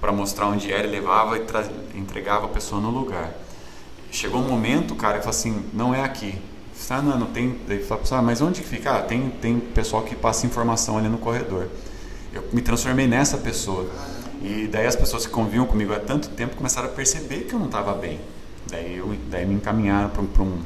para 0.00 0.12
mostrar 0.12 0.46
onde 0.46 0.72
era, 0.72 0.86
e 0.86 0.90
levava 0.90 1.38
e 1.38 1.44
entregava 1.98 2.46
a 2.46 2.48
pessoa 2.48 2.80
no 2.80 2.90
lugar. 2.90 3.32
Chegou 4.10 4.40
um 4.40 4.48
momento, 4.48 4.94
cara, 4.94 5.18
falei 5.18 5.30
assim, 5.30 5.64
não 5.72 5.94
é 5.94 6.02
aqui. 6.02 6.34
Ah, 6.88 7.00
não, 7.00 7.16
não 7.16 7.26
tem. 7.28 7.56
Daí 7.68 7.84
falei, 7.84 8.02
ah, 8.10 8.22
mas 8.22 8.40
onde 8.40 8.62
que 8.62 8.66
fica? 8.66 8.96
Ah, 8.96 9.02
tem, 9.02 9.30
tem 9.30 9.60
pessoal 9.60 10.02
que 10.02 10.16
passa 10.16 10.44
informação 10.44 10.98
ali 10.98 11.08
no 11.08 11.18
corredor. 11.18 11.68
Eu 12.32 12.42
me 12.52 12.60
transformei 12.60 13.06
nessa 13.06 13.38
pessoa. 13.38 13.88
E 14.42 14.66
daí 14.66 14.86
as 14.86 14.96
pessoas 14.96 15.26
que 15.26 15.30
conviviam 15.30 15.66
comigo 15.66 15.92
há 15.92 16.00
tanto 16.00 16.30
tempo 16.30 16.56
começaram 16.56 16.88
a 16.88 16.90
perceber 16.90 17.42
que 17.42 17.52
eu 17.52 17.58
não 17.58 17.66
estava 17.66 17.92
bem. 17.92 18.18
Daí, 18.68 18.96
eu, 18.96 19.14
daí 19.28 19.46
me 19.46 19.54
encaminharam 19.54 20.08
para 20.08 20.42
um. 20.42 20.62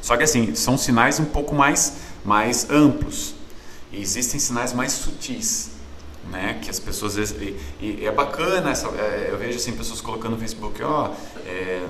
Só 0.00 0.16
que 0.16 0.22
assim, 0.22 0.54
são 0.54 0.76
sinais 0.76 1.18
um 1.18 1.24
pouco 1.24 1.54
mais, 1.54 1.94
mais 2.24 2.68
amplos. 2.70 3.34
existem 3.92 4.38
sinais 4.38 4.72
mais 4.72 4.92
sutis, 4.92 5.70
né? 6.30 6.58
Que 6.62 6.70
as 6.70 6.78
pessoas 6.78 7.16
e, 7.16 7.56
e 7.80 8.06
é 8.06 8.10
bacana 8.10 8.70
essa, 8.70 8.88
é, 8.88 9.28
eu 9.30 9.38
vejo 9.38 9.56
assim 9.56 9.72
pessoas 9.72 10.00
colocando 10.00 10.32
no 10.32 10.38
Facebook, 10.38 10.82
ó, 10.82 11.10
é, 11.46 11.84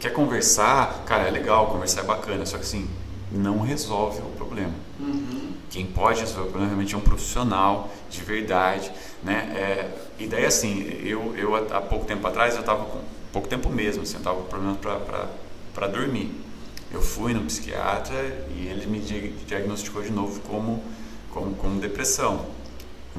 quer 0.00 0.12
conversar, 0.12 1.04
cara, 1.06 1.28
é 1.28 1.30
legal, 1.30 1.66
conversar 1.68 2.00
é 2.00 2.04
bacana, 2.04 2.44
só 2.46 2.56
que 2.56 2.64
assim 2.64 2.88
não 3.30 3.60
resolve 3.60 4.20
o 4.20 4.30
problema. 4.36 4.72
Uhum. 5.00 5.52
Quem 5.70 5.86
pode 5.86 6.20
resolver 6.20 6.42
o 6.42 6.50
problema 6.50 6.68
realmente 6.68 6.94
é 6.94 6.98
um 6.98 7.00
profissional 7.00 7.90
de 8.08 8.22
verdade, 8.22 8.90
né? 9.22 9.52
É, 9.54 9.90
e 10.18 10.26
daí 10.26 10.46
assim, 10.46 10.82
eu, 11.04 11.34
eu 11.36 11.54
há 11.54 11.80
pouco 11.80 12.04
tempo 12.06 12.26
atrás 12.26 12.54
eu 12.54 12.60
estava 12.60 12.84
com 12.84 13.00
pouco 13.32 13.48
tempo 13.48 13.68
mesmo, 13.68 14.02
assim, 14.02 14.14
eu 14.14 14.18
estava 14.18 14.40
com 14.40 14.48
problemas 14.48 14.78
para 15.74 15.86
dormir. 15.88 16.32
Eu 16.92 17.02
fui 17.02 17.34
no 17.34 17.42
psiquiatra 17.42 18.14
e 18.56 18.68
ele 18.68 18.86
me 18.86 19.00
diagnosticou 19.00 20.02
de 20.02 20.10
novo 20.10 20.40
como 20.42 20.82
como, 21.36 21.54
como 21.56 21.80
depressão. 21.80 22.46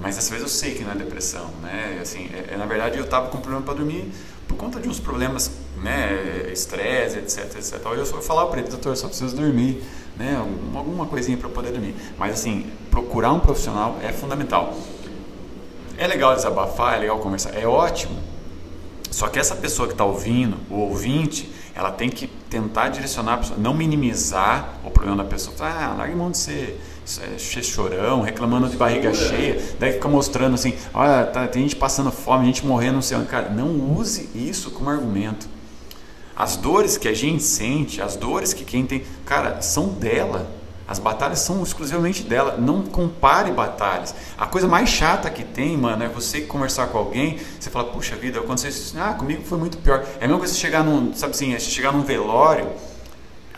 Mas 0.02 0.16
dessa 0.16 0.30
vez 0.30 0.42
eu 0.42 0.48
sei 0.48 0.76
que 0.76 0.84
não 0.84 0.92
é 0.92 0.96
depressão, 0.96 1.50
né? 1.62 2.00
Assim, 2.02 2.30
é, 2.34 2.54
é 2.54 2.58
na 2.58 2.66
verdade 2.66 2.98
eu 2.98 3.04
estava 3.04 3.30
com 3.30 3.40
problema 3.40 3.64
para 3.64 3.74
dormir 3.74 4.12
por 4.48 4.56
conta 4.56 4.80
de 4.80 4.88
uns 4.88 5.00
problemas, 5.00 5.52
né? 5.82 6.50
Estresse, 6.52 7.18
etc, 7.20 7.56
etc. 7.56 7.82
Eu 7.86 8.06
só 8.06 8.22
falava 8.22 8.50
para 8.50 8.60
ele, 8.60 8.70
doutor, 8.70 8.96
só 8.96 9.08
preciso 9.08 9.36
dormir, 9.36 9.84
né? 10.16 10.38
Alguma 10.74 11.06
coisinha 11.06 11.38
para 11.38 11.50
poder 11.50 11.72
dormir. 11.72 11.96
Mas 12.18 12.34
assim, 12.34 12.72
procurar 12.90 13.34
um 13.34 13.40
profissional 13.40 13.98
é 14.02 14.12
fundamental. 14.14 14.74
É 15.98 16.06
legal 16.08 16.36
desabafar, 16.36 16.96
é 16.96 17.00
legal 17.00 17.20
conversar, 17.20 17.58
é 17.58 17.66
ótimo. 17.68 18.18
Só 19.10 19.28
que 19.28 19.40
essa 19.40 19.56
pessoa 19.56 19.88
que 19.88 19.94
está 19.94 20.06
ouvindo, 20.06 20.58
o 20.70 20.76
ouvinte, 20.76 21.52
ela 21.74 21.92
tem 21.92 22.10
que 22.10 22.28
tentar 22.28 22.90
direcionar 22.90 23.34
a 23.34 23.38
pessoa, 23.38 23.60
não 23.60 23.74
minimizar 23.74 24.76
o 24.84 24.92
problema 24.92 25.24
da 25.24 25.24
pessoa. 25.24 25.56
Ah, 25.60 25.96
larga 25.98 26.16
mão 26.16 26.32
de 26.32 26.38
ser 26.38 26.80
chorão, 27.64 28.22
reclamando 28.22 28.68
de 28.70 28.76
barriga 28.76 29.14
cheia, 29.14 29.62
daí 29.80 29.94
fica 29.94 30.08
mostrando 30.08 30.56
assim, 30.56 30.74
olha, 30.94 31.26
tá, 31.26 31.48
tem 31.48 31.64
gente 31.64 31.76
passando 31.76 32.12
fome, 32.12 32.46
gente 32.46 32.66
morrendo, 32.66 32.96
não 32.96 33.02
sei 33.02 33.18
onde. 33.18 33.28
Cara, 33.28 33.50
não 33.50 33.96
use 33.98 34.30
isso 34.36 34.72
como 34.72 34.90
argumento. 34.90 35.48
As 36.36 36.56
dores 36.56 36.98
que 36.98 37.08
a 37.08 37.14
gente 37.14 37.42
sente, 37.42 38.02
as 38.02 38.16
dores 38.16 38.54
que 38.54 38.64
quem 38.64 38.86
tem, 38.86 39.04
cara, 39.26 39.62
são 39.62 39.88
dela. 39.88 40.52
As 40.88 41.00
batalhas 41.00 41.40
são 41.40 41.62
exclusivamente 41.64 42.24
dela. 42.24 42.58
Não 42.58 42.84
compare 42.84 43.52
batalhas. 43.52 44.16
A 44.38 44.46
coisa 44.46 44.68
mais 44.68 44.88
chata 44.88 45.30
que 45.30 45.44
tem, 45.44 45.76
mano, 45.76 46.04
é 46.04 46.08
você 46.08 46.42
conversar 46.42 46.88
com 46.88 46.98
alguém, 46.98 47.40
você 47.60 47.70
fala, 47.70 47.92
puxa 47.92 48.16
vida, 48.16 48.40
aconteceu 48.40 48.70
isso, 48.70 48.96
ah, 49.00 49.14
comigo 49.14 49.44
foi 49.44 49.58
muito 49.58 49.78
pior. 49.80 50.06
É 50.20 50.26
a 50.26 50.28
mesma 50.28 50.38
coisa 50.38 50.54
você 50.54 50.60
chegar 50.60 50.84
num, 50.84 51.14
sabe 51.14 51.32
assim, 51.32 51.54
é 51.54 51.60
chegar 51.60 51.92
num 51.92 52.04
velório 52.04 52.70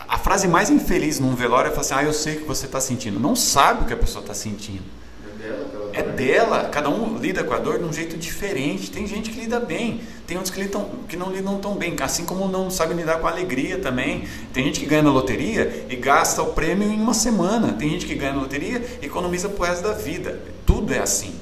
a 0.09 0.17
frase 0.17 0.47
mais 0.47 0.71
infeliz 0.71 1.19
num 1.19 1.35
velório 1.35 1.67
é 1.67 1.71
falar 1.71 1.81
assim: 1.81 1.93
Ah, 1.93 2.03
eu 2.03 2.13
sei 2.13 2.37
o 2.37 2.39
que 2.39 2.45
você 2.45 2.65
está 2.65 2.81
sentindo. 2.81 3.19
Não 3.19 3.35
sabe 3.35 3.83
o 3.83 3.85
que 3.85 3.93
a 3.93 3.97
pessoa 3.97 4.21
está 4.21 4.33
sentindo. 4.33 4.83
É 5.23 5.37
dela, 5.37 5.91
é 5.93 6.03
dela. 6.03 6.69
Cada 6.69 6.89
um 6.89 7.17
lida 7.19 7.43
com 7.43 7.53
a 7.53 7.59
dor 7.59 7.77
de 7.77 7.85
um 7.85 7.93
jeito 7.93 8.17
diferente. 8.17 8.89
Tem 8.89 9.05
gente 9.05 9.29
que 9.29 9.39
lida 9.39 9.59
bem, 9.59 10.01
tem 10.25 10.35
outros 10.35 10.53
que, 10.53 10.59
lidam, 10.59 10.89
que 11.07 11.15
não 11.15 11.31
lidam 11.31 11.59
tão 11.59 11.75
bem. 11.75 11.95
Assim 12.01 12.25
como 12.25 12.47
não 12.47 12.71
sabem 12.71 12.97
lidar 12.97 13.19
com 13.19 13.27
a 13.27 13.31
alegria 13.31 13.77
também. 13.77 14.27
Tem 14.51 14.65
gente 14.65 14.79
que 14.79 14.87
ganha 14.87 15.03
na 15.03 15.11
loteria 15.11 15.85
e 15.87 15.95
gasta 15.95 16.41
o 16.41 16.53
prêmio 16.53 16.89
em 16.89 16.99
uma 16.99 17.13
semana. 17.13 17.73
Tem 17.73 17.89
gente 17.91 18.07
que 18.07 18.15
ganha 18.15 18.33
na 18.33 18.41
loteria 18.41 18.83
e 19.01 19.05
economiza 19.05 19.47
pro 19.47 19.63
resto 19.63 19.83
da 19.83 19.93
vida. 19.93 20.39
Tudo 20.65 20.91
é 20.91 20.99
assim. 20.99 21.35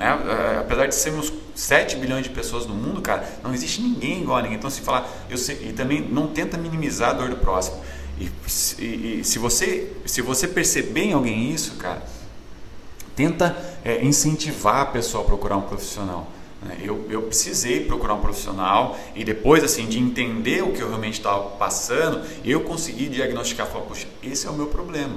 É, 0.00 0.06
é, 0.06 0.58
apesar 0.60 0.86
de 0.86 0.94
sermos 0.94 1.32
7 1.54 1.96
bilhões 1.96 2.22
de 2.22 2.30
pessoas 2.30 2.66
no 2.66 2.74
mundo, 2.74 3.02
cara, 3.02 3.28
não 3.42 3.52
existe 3.52 3.80
ninguém 3.80 4.22
igual 4.22 4.38
a 4.38 4.42
ninguém. 4.42 4.56
Então, 4.56 4.70
se 4.70 4.80
falar, 4.80 5.08
eu 5.28 5.36
sei, 5.36 5.68
e 5.68 5.72
também 5.72 6.00
não 6.00 6.28
tenta 6.28 6.56
minimizar 6.56 7.10
a 7.10 7.12
dor 7.14 7.28
do 7.30 7.36
próximo. 7.36 7.80
E, 8.18 8.30
e, 8.82 9.20
e, 9.20 9.24
se, 9.24 9.38
você, 9.38 9.92
se 10.04 10.20
você 10.20 10.48
perceber 10.48 11.04
em 11.04 11.12
alguém 11.12 11.52
isso, 11.52 11.76
cara, 11.76 12.02
tenta 13.14 13.56
é, 13.84 14.04
incentivar 14.04 14.82
a 14.82 14.86
pessoa 14.86 15.22
a 15.22 15.26
procurar 15.26 15.56
um 15.56 15.62
profissional. 15.62 16.30
Né? 16.62 16.78
Eu, 16.82 17.06
eu 17.08 17.22
precisei 17.22 17.84
procurar 17.84 18.14
um 18.14 18.20
profissional 18.20 18.98
e 19.14 19.24
depois 19.24 19.62
assim 19.62 19.86
de 19.86 19.98
entender 19.98 20.62
o 20.62 20.72
que 20.72 20.80
eu 20.80 20.88
realmente 20.88 21.18
estava 21.18 21.50
passando, 21.50 22.24
eu 22.44 22.60
consegui 22.62 23.08
diagnosticar, 23.08 23.66
falar, 23.66 23.84
poxa, 23.84 24.06
esse 24.22 24.46
é 24.46 24.50
o 24.50 24.54
meu 24.54 24.66
problema. 24.66 25.16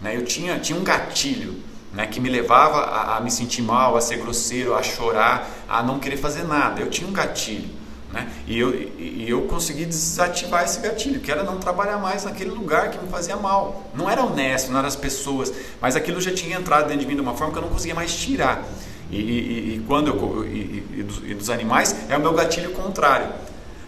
Né? 0.00 0.16
Eu 0.16 0.24
tinha, 0.24 0.58
tinha 0.58 0.78
um 0.78 0.84
gatilho 0.84 1.54
né, 1.92 2.06
que 2.06 2.20
me 2.20 2.28
levava 2.28 2.78
a, 2.80 3.16
a 3.16 3.20
me 3.20 3.30
sentir 3.30 3.62
mal, 3.62 3.96
a 3.96 4.00
ser 4.00 4.16
grosseiro, 4.16 4.74
a 4.74 4.82
chorar, 4.82 5.48
a 5.68 5.82
não 5.82 5.98
querer 5.98 6.16
fazer 6.16 6.42
nada. 6.42 6.80
Eu 6.80 6.90
tinha 6.90 7.08
um 7.08 7.12
gatilho. 7.12 7.83
Né? 8.14 8.30
E, 8.46 8.56
eu, 8.56 8.72
e 8.72 9.26
eu 9.28 9.42
consegui 9.42 9.84
desativar 9.84 10.62
esse 10.62 10.78
gatilho, 10.78 11.18
que 11.18 11.32
era 11.32 11.42
não 11.42 11.58
trabalhar 11.58 11.98
mais 11.98 12.22
naquele 12.22 12.50
lugar 12.50 12.92
que 12.92 13.04
me 13.04 13.10
fazia 13.10 13.36
mal. 13.36 13.90
Não 13.92 14.08
era 14.08 14.22
honesto, 14.22 14.70
não 14.70 14.78
eram 14.78 14.86
as 14.86 14.94
pessoas, 14.94 15.52
mas 15.80 15.96
aquilo 15.96 16.20
já 16.20 16.32
tinha 16.32 16.56
entrado 16.56 16.84
dentro 16.84 17.00
de 17.00 17.06
mim 17.06 17.16
de 17.16 17.20
uma 17.20 17.34
forma 17.34 17.52
que 17.52 17.58
eu 17.58 17.62
não 17.62 17.70
conseguia 17.70 17.94
mais 17.94 18.14
tirar. 18.14 18.64
E, 19.10 19.16
e, 19.16 19.74
e 19.74 19.84
quando 19.88 20.08
eu, 20.08 20.44
e, 20.46 21.02
dos, 21.02 21.18
e, 21.24 21.34
dos, 21.34 21.50
animais 21.50 21.96
é 22.08 22.16
o 22.16 22.20
meu 22.20 22.32
gatilho 22.32 22.70
contrário. 22.70 23.32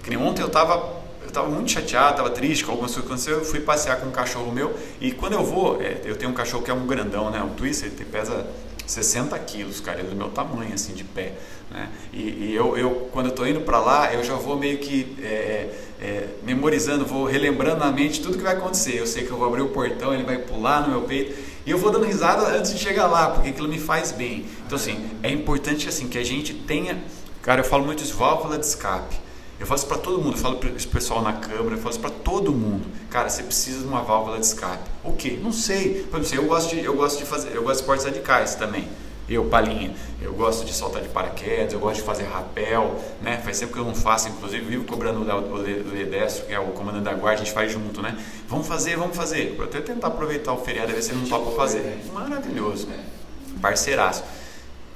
Que 0.02 0.10
nem 0.10 0.18
ontem 0.18 0.42
eu 0.42 0.48
estava 0.48 0.96
eu 1.22 1.28
estava 1.28 1.48
muito 1.48 1.70
chateado, 1.70 2.10
estava 2.10 2.30
triste 2.30 2.64
com 2.64 2.72
algumas 2.72 2.92
coisas 2.92 3.24
que. 3.24 3.30
Eu 3.30 3.44
fui 3.44 3.60
passear 3.60 4.00
com 4.00 4.06
um 4.06 4.12
cachorro 4.12 4.50
meu 4.50 4.76
e 5.00 5.12
quando 5.12 5.34
eu 5.34 5.44
vou, 5.44 5.80
é, 5.80 6.00
eu 6.04 6.16
tenho 6.16 6.32
um 6.32 6.34
cachorro 6.34 6.64
que 6.64 6.70
é 6.70 6.74
um 6.74 6.86
grandão, 6.86 7.30
né? 7.30 7.40
O 7.42 7.50
Twister, 7.50 7.92
ele 7.94 8.04
pesa 8.04 8.44
60 8.86 9.38
quilos, 9.40 9.80
cara, 9.80 9.98
ele 9.98 10.08
é 10.08 10.10
do 10.10 10.16
meu 10.16 10.28
tamanho, 10.28 10.72
assim, 10.72 10.94
de 10.94 11.04
pé. 11.04 11.32
Né? 11.70 11.88
E, 12.12 12.20
e 12.20 12.54
eu, 12.54 12.76
eu, 12.76 13.08
quando 13.12 13.26
eu 13.26 13.30
estou 13.30 13.46
indo 13.46 13.60
para 13.60 13.80
lá, 13.80 14.14
eu 14.14 14.22
já 14.22 14.34
vou 14.34 14.56
meio 14.56 14.78
que 14.78 15.16
é, 15.20 15.70
é, 16.00 16.28
memorizando, 16.42 17.04
vou 17.04 17.24
relembrando 17.24 17.80
na 17.80 17.90
mente 17.90 18.20
tudo 18.20 18.36
que 18.36 18.44
vai 18.44 18.54
acontecer. 18.54 18.98
Eu 18.98 19.06
sei 19.06 19.24
que 19.24 19.30
eu 19.30 19.36
vou 19.36 19.46
abrir 19.46 19.62
o 19.62 19.68
portão, 19.68 20.14
ele 20.14 20.24
vai 20.24 20.38
pular 20.38 20.82
no 20.82 20.90
meu 20.90 21.02
peito 21.02 21.36
e 21.66 21.70
eu 21.70 21.78
vou 21.78 21.90
dando 21.90 22.04
risada 22.04 22.46
antes 22.56 22.72
de 22.72 22.78
chegar 22.78 23.08
lá, 23.08 23.30
porque 23.30 23.48
aquilo 23.48 23.68
me 23.68 23.78
faz 23.78 24.12
bem. 24.12 24.46
Então, 24.64 24.76
assim, 24.76 25.10
é 25.22 25.30
importante 25.30 25.88
assim 25.88 26.08
que 26.08 26.16
a 26.16 26.24
gente 26.24 26.54
tenha, 26.54 27.02
cara, 27.42 27.60
eu 27.60 27.64
falo 27.64 27.84
muito 27.84 28.04
isso, 28.04 28.14
válvula 28.14 28.56
de 28.56 28.64
escape. 28.64 29.25
Eu 29.58 29.66
falo 29.66 29.78
isso 29.78 29.86
para 29.86 29.98
todo 29.98 30.22
mundo, 30.22 30.36
eu 30.36 30.42
falo 30.42 30.56
para 30.56 30.68
esse 30.70 30.86
pessoal 30.86 31.22
na 31.22 31.32
câmara, 31.32 31.76
eu 31.76 31.78
falo 31.78 31.90
isso 31.90 32.00
para 32.00 32.10
todo 32.10 32.52
mundo. 32.52 32.86
Cara, 33.10 33.30
você 33.30 33.42
precisa 33.42 33.80
de 33.80 33.86
uma 33.86 34.02
válvula 34.02 34.38
de 34.38 34.44
escape. 34.44 34.84
O 35.02 35.14
quê? 35.14 35.38
Não 35.42 35.50
sei. 35.50 36.06
Por 36.10 36.20
exemplo, 36.20 36.44
eu 36.44 36.48
gosto 36.48 36.74
de, 36.74 36.84
eu 36.84 36.94
gosto 36.94 37.18
de 37.18 37.24
fazer, 37.24 37.54
eu 37.54 37.62
gosto 37.62 37.76
de 37.76 37.80
esportes 37.80 38.04
radicais 38.04 38.54
também. 38.54 38.86
Eu, 39.28 39.46
Palinha, 39.46 39.92
eu 40.22 40.32
gosto 40.34 40.64
de 40.64 40.72
saltar 40.72 41.02
de 41.02 41.08
paraquedas, 41.08 41.72
eu 41.72 41.80
gosto 41.80 41.96
de 41.96 42.02
fazer 42.02 42.24
rapel, 42.24 43.02
né? 43.20 43.38
Faz 43.38 43.58
tempo 43.58 43.72
que 43.72 43.78
eu 43.78 43.84
não 43.84 43.94
faço, 43.94 44.28
inclusive 44.28 44.64
vivo 44.64 44.84
cobrando 44.84 45.20
o 45.20 45.56
Ledestro, 45.56 46.46
que 46.46 46.52
é 46.52 46.60
o 46.60 46.66
comandante 46.66 47.04
da 47.04 47.14
guarda, 47.14 47.40
a 47.40 47.44
gente 47.44 47.52
faz 47.52 47.72
junto, 47.72 48.00
né? 48.00 48.16
Vamos 48.46 48.68
fazer, 48.68 48.96
vamos 48.96 49.16
fazer. 49.16 49.54
Vou 49.56 49.64
até 49.64 49.80
tentar 49.80 50.08
aproveitar 50.08 50.52
o 50.52 50.58
feriado, 50.58 50.92
ver 50.92 51.02
se 51.02 51.10
ele 51.10 51.22
não 51.22 51.28
topa 51.28 51.50
fazer. 51.56 52.04
Maravilhoso. 52.12 52.88
Parceiraço 53.60 54.22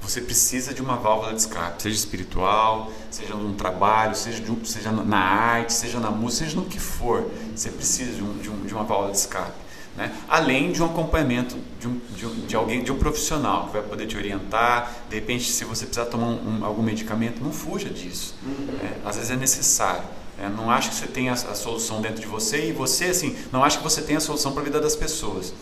você 0.01 0.19
precisa 0.19 0.73
de 0.73 0.81
uma 0.81 0.95
válvula 0.95 1.33
de 1.33 1.39
escape, 1.39 1.83
seja 1.83 1.95
espiritual, 1.95 2.91
seja 3.09 3.35
num 3.35 3.53
trabalho, 3.53 4.15
seja, 4.15 4.43
um, 4.51 4.65
seja 4.65 4.91
na 4.91 5.19
arte, 5.19 5.73
seja 5.73 5.99
na 5.99 6.09
música, 6.09 6.45
seja 6.45 6.57
no 6.59 6.65
que 6.65 6.79
for, 6.79 7.29
você 7.55 7.69
precisa 7.69 8.13
de, 8.13 8.23
um, 8.23 8.37
de, 8.37 8.49
um, 8.49 8.65
de 8.65 8.73
uma 8.73 8.83
válvula 8.83 9.11
de 9.11 9.17
escape. 9.17 9.53
Né? 9.95 10.11
Além 10.27 10.71
de 10.71 10.81
um 10.81 10.85
acompanhamento 10.85 11.57
de, 11.79 11.87
um, 11.87 11.99
de, 12.15 12.47
de, 12.47 12.55
alguém, 12.55 12.83
de 12.83 12.91
um 12.91 12.97
profissional 12.97 13.67
que 13.67 13.73
vai 13.73 13.81
poder 13.81 14.07
te 14.07 14.15
orientar. 14.15 14.91
De 15.09 15.15
repente, 15.15 15.51
se 15.51 15.65
você 15.65 15.85
precisar 15.85 16.09
tomar 16.09 16.27
um, 16.27 16.63
algum 16.63 16.81
medicamento, 16.81 17.43
não 17.43 17.51
fuja 17.51 17.89
disso. 17.89 18.35
Uhum. 18.43 18.77
É, 18.81 19.07
às 19.07 19.17
vezes 19.17 19.31
é 19.31 19.35
necessário. 19.35 20.03
É, 20.39 20.47
não 20.47 20.71
acho 20.71 20.89
que 20.89 20.95
você 20.95 21.07
tenha 21.07 21.33
a, 21.33 21.35
a, 21.35 21.55
solução 21.55 22.01
dentro 22.01 22.21
de 22.21 22.27
você 22.27 22.69
e 22.69 22.71
você, 22.71 23.05
assim, 23.05 23.35
não 23.51 23.63
acho 23.63 23.79
que 23.79 23.83
você 23.83 24.01
tenha 24.01 24.17
a 24.17 24.21
solução 24.21 24.53
para 24.53 24.61
a 24.61 24.65
vida 24.65 24.79
das 24.79 24.95
pessoas. 24.95 25.53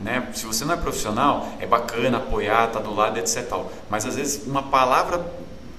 Né? 0.00 0.28
Se 0.32 0.46
você 0.46 0.64
não 0.64 0.74
é 0.74 0.76
profissional, 0.76 1.48
é 1.60 1.66
bacana 1.66 2.18
apoiar, 2.18 2.68
tá 2.68 2.80
do 2.80 2.94
lado, 2.94 3.18
etc. 3.18 3.46
Tal. 3.46 3.70
Mas 3.88 4.06
às 4.06 4.16
vezes 4.16 4.46
uma 4.46 4.62
palavra 4.62 5.24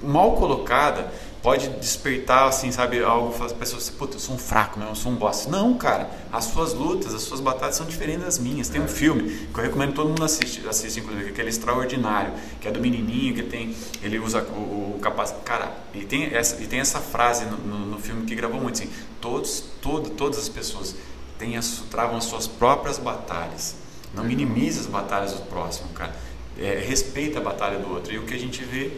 mal 0.04 0.34
colocada 0.36 1.12
pode 1.42 1.70
despertar, 1.70 2.48
assim, 2.48 2.72
sabe, 2.72 3.04
algo, 3.04 3.44
as 3.44 3.52
pessoas, 3.52 3.90
puta, 3.90 4.16
eu 4.16 4.20
sou 4.20 4.36
um 4.36 4.38
fraco, 4.38 4.80
né? 4.80 4.86
eu 4.88 4.96
sou 4.96 5.12
um 5.12 5.16
boss. 5.16 5.48
Não, 5.48 5.74
cara, 5.74 6.08
as 6.32 6.46
suas 6.46 6.72
lutas, 6.74 7.16
as 7.16 7.24
suas 7.24 7.40
batalhas 7.40 7.76
são 7.76 7.86
diferentes 7.86 8.24
das 8.24 8.38
minhas. 8.38 8.70
Tem 8.70 8.80
um 8.80 8.88
filme 8.88 9.48
que 9.52 9.60
eu 9.60 9.64
recomendo 9.64 9.94
todo 9.94 10.10
mundo 10.10 10.24
assiste, 10.24 10.68
assiste 10.68 11.00
inclusive, 11.00 11.24
que 11.24 11.30
é 11.30 11.34
aquele 11.34 11.50
extraordinário, 11.50 12.32
que 12.60 12.68
é 12.68 12.72
do 12.72 12.80
menininho, 12.80 13.34
que 13.34 13.42
tem, 13.42 13.76
ele 14.04 14.20
usa 14.20 14.44
o, 14.44 14.96
o 14.96 15.00
capacete, 15.02 15.40
cara, 15.44 15.72
e 15.96 16.06
tem 16.06 16.26
essa, 16.26 16.62
e 16.62 16.68
tem 16.68 16.80
essa 16.80 17.00
frase 17.00 17.46
no, 17.46 17.58
no, 17.58 17.86
no 17.88 17.98
filme 17.98 18.24
que 18.26 18.36
gravou 18.36 18.62
muito, 18.62 18.80
assim, 18.80 18.92
todos, 19.20 19.64
todo, 19.82 20.12
todas 20.12 20.38
as 20.38 20.48
pessoas 20.48 20.96
têm 21.40 21.58
as, 21.58 21.82
travam 21.90 22.18
as 22.18 22.26
suas 22.26 22.46
próprias 22.46 23.00
batalhas 23.00 23.82
não 24.14 24.24
minimize 24.24 24.80
as 24.80 24.88
batalhas 24.88 25.34
do 25.34 25.42
próximo, 25.44 25.90
cara. 25.90 26.14
É, 26.58 26.84
respeita 26.86 27.40
a 27.40 27.42
batalha 27.42 27.80
do 27.80 27.92
outro. 27.92 28.14
E 28.14 28.18
o 28.18 28.24
que 28.24 28.34
a 28.34 28.40
gente 28.40 28.64
vê 28.64 28.92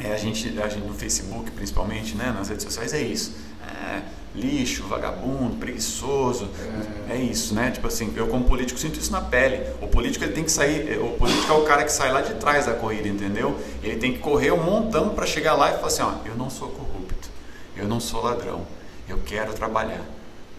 é 0.00 0.12
a 0.12 0.16
gente, 0.16 0.58
a 0.60 0.68
gente 0.68 0.86
no 0.86 0.94
Facebook, 0.94 1.50
principalmente, 1.52 2.14
né, 2.16 2.32
nas 2.36 2.48
redes 2.48 2.64
sociais, 2.64 2.92
é 2.92 3.00
isso. 3.00 3.34
É, 3.62 4.02
lixo, 4.34 4.84
vagabundo, 4.84 5.56
preguiçoso. 5.56 6.48
É. 7.08 7.14
é. 7.14 7.16
isso, 7.18 7.54
né? 7.54 7.70
Tipo 7.70 7.86
assim, 7.86 8.12
eu 8.16 8.26
como 8.28 8.44
político 8.44 8.78
sinto 8.78 8.98
isso 8.98 9.10
na 9.10 9.20
pele. 9.20 9.66
O 9.80 9.88
político 9.88 10.24
ele 10.24 10.32
tem 10.32 10.44
que 10.44 10.52
sair, 10.52 10.98
o 10.98 11.12
político 11.12 11.52
é 11.52 11.56
o 11.56 11.62
cara 11.64 11.84
que 11.84 11.92
sai 11.92 12.12
lá 12.12 12.20
de 12.20 12.34
trás 12.34 12.66
da 12.66 12.74
corrida, 12.74 13.08
entendeu? 13.08 13.58
Ele 13.82 13.96
tem 13.96 14.12
que 14.12 14.18
correr 14.18 14.52
um 14.52 14.62
montão 14.62 15.10
para 15.10 15.26
chegar 15.26 15.54
lá 15.54 15.70
e 15.70 15.74
falar 15.74 15.86
assim, 15.86 16.02
ó, 16.02 16.12
eu 16.24 16.34
não 16.34 16.50
sou 16.50 16.68
corrupto, 16.68 17.28
eu 17.76 17.88
não 17.88 18.00
sou 18.00 18.22
ladrão, 18.22 18.66
eu 19.08 19.18
quero 19.24 19.52
trabalhar. 19.54 20.15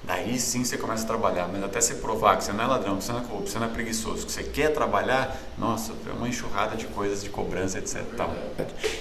Daí 0.08 0.40
sim 0.40 0.64
você 0.64 0.78
começa 0.78 1.04
a 1.04 1.08
trabalhar, 1.08 1.50
mas 1.52 1.62
até 1.62 1.82
você 1.82 1.96
provar 1.96 2.38
que 2.38 2.46
você 2.46 2.54
não 2.54 2.64
é 2.64 2.68
ladrão, 2.68 2.96
que 2.96 3.04
você 3.04 3.12
não 3.12 3.20
é 3.20 3.24
corrupto, 3.24 3.44
que 3.44 3.52
você 3.52 3.60
não 3.60 3.66
é 3.66 3.70
preguiçoso, 3.70 4.26
que 4.26 4.32
você 4.32 4.42
quer 4.42 4.74
trabalhar, 4.74 5.38
nossa, 5.58 5.92
é 6.10 6.14
uma 6.14 6.30
enxurrada 6.30 6.78
de 6.78 6.86
coisas, 6.86 7.22
de 7.22 7.30
cobrança, 7.30 7.78
etc. 7.78 8.04
Tal. 8.16 8.34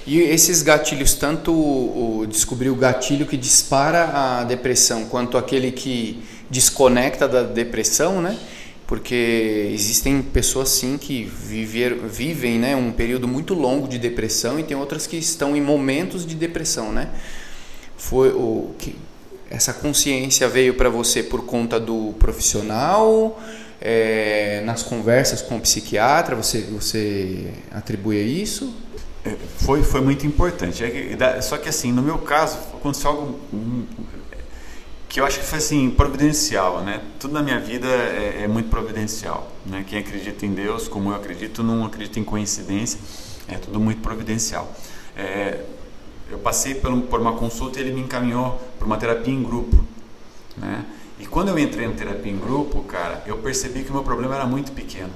E 0.05 0.19
esses 0.19 0.63
gatilhos, 0.63 1.15
tanto 1.15 1.53
o, 1.53 2.27
descobrir 2.27 2.71
o 2.71 2.75
gatilho 2.75 3.25
que 3.25 3.37
dispara 3.37 4.41
a 4.41 4.43
depressão, 4.43 5.05
quanto 5.05 5.39
aquele 5.39 5.71
que 5.71 6.25
desconecta 6.51 7.29
da 7.29 7.45
depressão, 7.45 8.21
né? 8.21 8.37
Porque 8.85 9.71
existem 9.73 10.21
pessoas 10.21 10.71
sim 10.71 10.99
que 10.99 11.23
viver, 11.23 11.95
vivem 11.95 12.59
né, 12.59 12.75
um 12.75 12.91
período 12.91 13.29
muito 13.29 13.55
longo 13.55 13.87
de 13.87 13.99
depressão 13.99 14.59
e 14.59 14.65
tem 14.65 14.77
outras 14.77 15.07
que 15.07 15.17
estão 15.17 15.55
em 15.55 15.61
momentos 15.61 16.27
de 16.27 16.35
depressão, 16.35 16.91
né? 16.91 17.11
Foi 17.97 18.31
o 18.31 18.75
que 18.77 18.97
essa 19.51 19.73
consciência 19.73 20.49
veio 20.49 20.75
para 20.75 20.89
você 20.89 21.23
por 21.23 21.45
conta 21.45 21.79
do 21.79 22.15
profissional, 22.19 23.41
é, 23.81 24.63
nas 24.65 24.83
conversas 24.83 25.43
com 25.43 25.57
o 25.57 25.61
psiquiatra, 25.61 26.35
você, 26.35 26.63
você 26.63 27.53
atribui 27.71 28.19
a 28.19 28.23
isso? 28.23 28.75
É, 29.25 29.35
foi, 29.59 29.83
foi 29.83 30.01
muito 30.01 30.27
importante. 30.27 30.83
É 30.85 31.41
só 31.41 31.57
que 31.57 31.69
assim, 31.69 31.93
no 31.93 32.03
meu 32.03 32.19
caso, 32.19 32.59
aconteceu 32.75 33.11
algo 33.11 33.39
que 35.09 35.21
eu 35.21 35.25
acho 35.25 35.39
que 35.41 35.47
foi 35.47 35.59
assim, 35.59 35.91
providencial, 35.91 36.83
né? 36.83 37.01
Tudo 37.19 37.35
na 37.35 37.43
minha 37.43 37.61
vida 37.61 37.87
é, 37.87 38.43
é 38.43 38.49
muito 38.49 38.69
providencial, 38.69 39.51
né? 39.65 39.85
Quem 39.89 39.99
acredita 39.99 40.45
em 40.45 40.53
Deus, 40.53 40.89
como 40.89 41.11
eu 41.11 41.15
acredito, 41.15 41.63
não 41.63 41.85
acredita 41.85 42.19
em 42.19 42.25
coincidência, 42.25 42.99
é 43.49 43.57
tudo 43.57 43.81
muito 43.81 44.01
providencial. 44.01 44.71
É, 45.17 45.61
eu 46.31 46.39
passei 46.39 46.75
por, 46.75 46.91
uma 46.91 47.35
consulta 47.35 47.79
e 47.79 47.83
ele 47.83 47.93
me 47.93 48.01
encaminhou 48.01 48.61
para 48.79 48.87
uma 48.87 48.97
terapia 48.97 49.33
em 49.33 49.43
grupo, 49.43 49.85
né? 50.57 50.85
E 51.19 51.27
quando 51.27 51.49
eu 51.49 51.59
entrei 51.59 51.87
na 51.87 51.95
terapia 51.95 52.31
em 52.31 52.39
grupo, 52.39 52.83
cara, 52.83 53.23
eu 53.27 53.39
percebi 53.39 53.83
que 53.83 53.91
o 53.91 53.95
meu 53.95 54.03
problema 54.03 54.35
era 54.35 54.45
muito 54.45 54.73
pequeno. 54.73 55.13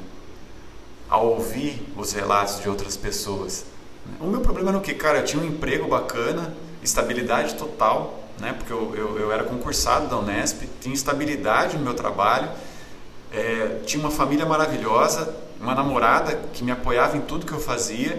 Ao 1.09 1.27
ouvir 1.27 1.87
os 1.97 2.13
relatos 2.13 2.61
de 2.61 2.69
outras 2.69 2.97
pessoas, 2.97 3.67
né? 4.07 4.17
o 4.21 4.27
meu 4.27 4.41
problema 4.41 4.71
era 4.71 4.79
o 4.79 4.81
que, 4.81 4.95
cara, 4.95 5.19
eu 5.19 5.25
tinha 5.25 5.43
um 5.43 5.47
emprego 5.47 5.89
bacana, 5.89 6.55
estabilidade 6.83 7.55
total, 7.55 8.25
né? 8.39 8.55
Porque 8.55 8.73
eu, 8.73 8.95
eu, 8.97 9.19
eu 9.19 9.33
era 9.33 9.45
concursado 9.45 10.09
da 10.09 10.17
Unesp, 10.19 10.63
tinha 10.81 10.95
estabilidade 10.95 11.77
no 11.77 11.85
meu 11.85 11.95
trabalho, 11.95 12.49
é, 13.33 13.81
tinha 13.85 14.03
uma 14.03 14.11
família 14.11 14.47
maravilhosa, 14.47 15.35
uma 15.61 15.75
namorada 15.75 16.41
que 16.55 16.65
me 16.65 16.71
apoiava 16.71 17.17
em 17.17 17.21
tudo 17.21 17.45
que 17.45 17.53
eu 17.53 17.61
fazia 17.61 18.19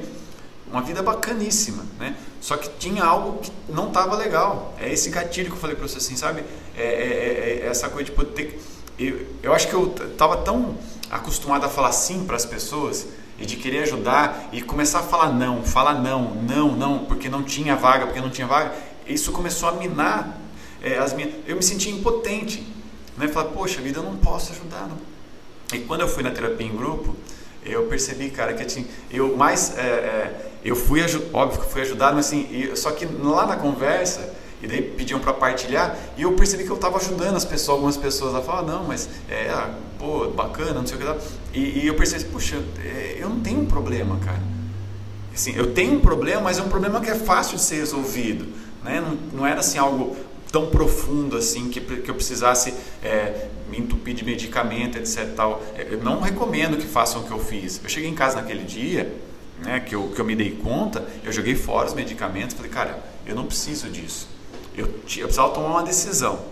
uma 0.71 0.81
vida 0.81 1.03
bacaníssima, 1.03 1.85
né? 1.99 2.15
Só 2.39 2.57
que 2.57 2.69
tinha 2.79 3.03
algo 3.03 3.39
que 3.39 3.51
não 3.69 3.89
estava 3.89 4.15
legal. 4.15 4.73
É 4.79 4.91
esse 4.91 5.09
gatilho 5.09 5.47
que 5.47 5.53
eu 5.53 5.59
falei 5.59 5.75
para 5.75 5.87
você 5.87 5.97
assim, 5.97 6.15
sabe? 6.15 6.43
É, 6.75 6.83
é, 6.83 6.85
é, 6.85 7.65
é, 7.65 7.67
essa 7.67 7.89
coisa 7.89 8.05
de 8.05 8.11
poder 8.11 8.31
ter... 8.31 8.61
Eu, 8.97 9.27
eu 9.43 9.53
acho 9.53 9.67
que 9.67 9.73
eu 9.73 9.93
estava 10.11 10.37
tão 10.37 10.77
acostumado 11.09 11.65
a 11.65 11.69
falar 11.69 11.91
sim 11.91 12.25
para 12.25 12.35
as 12.35 12.45
pessoas 12.45 13.07
e 13.37 13.45
de 13.45 13.57
querer 13.57 13.83
ajudar 13.83 14.49
e 14.51 14.61
começar 14.61 14.99
a 14.99 15.03
falar 15.03 15.31
não, 15.31 15.63
falar 15.63 15.95
não, 15.95 16.35
não, 16.35 16.71
não, 16.75 16.99
porque 17.05 17.27
não 17.29 17.43
tinha 17.43 17.75
vaga, 17.75 18.05
porque 18.05 18.21
não 18.21 18.29
tinha 18.29 18.47
vaga. 18.47 18.73
Isso 19.05 19.31
começou 19.31 19.69
a 19.69 19.73
minar 19.73 20.37
é, 20.81 20.97
as 20.97 21.13
minhas... 21.13 21.33
Eu 21.45 21.55
me 21.55 21.63
sentia 21.63 21.91
impotente, 21.91 22.65
né? 23.17 23.27
Falar, 23.27 23.49
poxa 23.49 23.81
vida, 23.81 23.99
eu 23.99 24.03
não 24.03 24.15
posso 24.15 24.53
ajudar. 24.53 24.87
Não. 24.87 24.97
E 25.73 25.79
quando 25.81 26.01
eu 26.01 26.07
fui 26.07 26.23
na 26.23 26.31
terapia 26.31 26.65
em 26.65 26.75
grupo, 26.75 27.15
eu 27.63 27.85
percebi, 27.85 28.29
cara, 28.31 28.53
que 28.53 28.63
eu, 28.63 28.67
tinha, 28.67 28.85
eu 29.11 29.37
mais... 29.37 29.77
É, 29.77 29.81
é, 29.81 30.50
eu 30.63 30.75
fui, 30.75 31.01
óbvio 31.33 31.61
que 31.61 31.71
fui 31.71 31.81
ajudado, 31.81 32.15
mas 32.15 32.27
assim, 32.27 32.69
só 32.75 32.91
que 32.91 33.05
lá 33.05 33.47
na 33.47 33.55
conversa, 33.55 34.33
e 34.61 34.67
daí 34.67 34.81
pediam 34.81 35.19
para 35.19 35.33
partilhar, 35.33 35.97
e 36.15 36.21
eu 36.21 36.33
percebi 36.33 36.63
que 36.63 36.69
eu 36.69 36.75
estava 36.75 36.97
ajudando 36.97 37.35
as 37.35 37.45
pessoas, 37.45 37.75
algumas 37.77 37.97
pessoas 37.97 38.35
a 38.35 38.41
falar, 38.41 38.61
não, 38.61 38.83
mas 38.83 39.09
é, 39.27 39.49
ah, 39.49 39.73
pô, 39.97 40.29
bacana, 40.29 40.73
não 40.73 40.85
sei 40.85 40.97
o 40.97 40.99
que 40.99 41.05
lá. 41.05 41.17
E, 41.51 41.79
e 41.79 41.87
eu 41.87 41.95
percebi, 41.95 42.25
puxa, 42.25 42.61
é, 42.83 43.17
eu 43.19 43.27
não 43.27 43.39
tenho 43.39 43.61
um 43.61 43.65
problema, 43.65 44.17
cara. 44.17 44.41
Assim, 45.33 45.53
eu 45.55 45.73
tenho 45.73 45.93
um 45.93 45.99
problema, 45.99 46.41
mas 46.41 46.59
é 46.59 46.61
um 46.61 46.69
problema 46.69 47.01
que 47.01 47.09
é 47.09 47.15
fácil 47.15 47.57
de 47.57 47.63
ser 47.63 47.77
resolvido. 47.77 48.45
Né? 48.83 49.01
Não, 49.01 49.39
não 49.39 49.47
era 49.47 49.61
assim 49.61 49.79
algo 49.79 50.15
tão 50.51 50.67
profundo 50.67 51.37
assim 51.37 51.69
que, 51.69 51.79
que 51.79 52.11
eu 52.11 52.15
precisasse 52.15 52.73
é, 53.01 53.47
me 53.69 53.79
entupir 53.79 54.13
de 54.13 54.25
medicamento, 54.25 54.97
etc. 54.97 55.33
Tal. 55.35 55.63
Eu 55.75 56.03
não 56.03 56.19
recomendo 56.19 56.77
que 56.77 56.85
façam 56.85 57.21
o 57.21 57.23
que 57.23 57.31
eu 57.31 57.39
fiz. 57.39 57.79
Eu 57.81 57.89
cheguei 57.89 58.09
em 58.09 58.13
casa 58.13 58.35
naquele 58.35 58.63
dia 58.63 59.11
né, 59.61 59.79
que, 59.79 59.95
eu, 59.95 60.09
que 60.09 60.19
eu 60.19 60.25
me 60.25 60.35
dei 60.35 60.51
conta, 60.51 61.07
eu 61.23 61.31
joguei 61.31 61.55
fora 61.55 61.87
os 61.87 61.93
medicamentos, 61.93 62.55
falei, 62.55 62.71
cara, 62.71 63.03
eu 63.25 63.35
não 63.35 63.45
preciso 63.45 63.89
disso. 63.89 64.27
Eu, 64.75 64.85
eu 64.85 64.91
precisava 65.01 65.53
tomar 65.53 65.67
uma 65.67 65.83
decisão, 65.83 66.43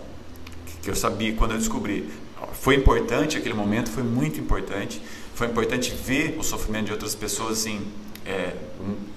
que, 0.66 0.76
que 0.82 0.90
eu 0.90 0.96
sabia 0.96 1.32
quando 1.34 1.52
eu 1.52 1.58
descobri. 1.58 2.08
Foi 2.52 2.74
importante 2.74 3.36
aquele 3.36 3.54
momento, 3.54 3.90
foi 3.90 4.02
muito 4.02 4.40
importante. 4.40 5.00
Foi 5.34 5.46
importante 5.46 5.90
ver 5.90 6.36
o 6.38 6.42
sofrimento 6.42 6.86
de 6.86 6.92
outras 6.92 7.14
pessoas, 7.14 7.60
assim, 7.60 7.86
é, 8.26 8.54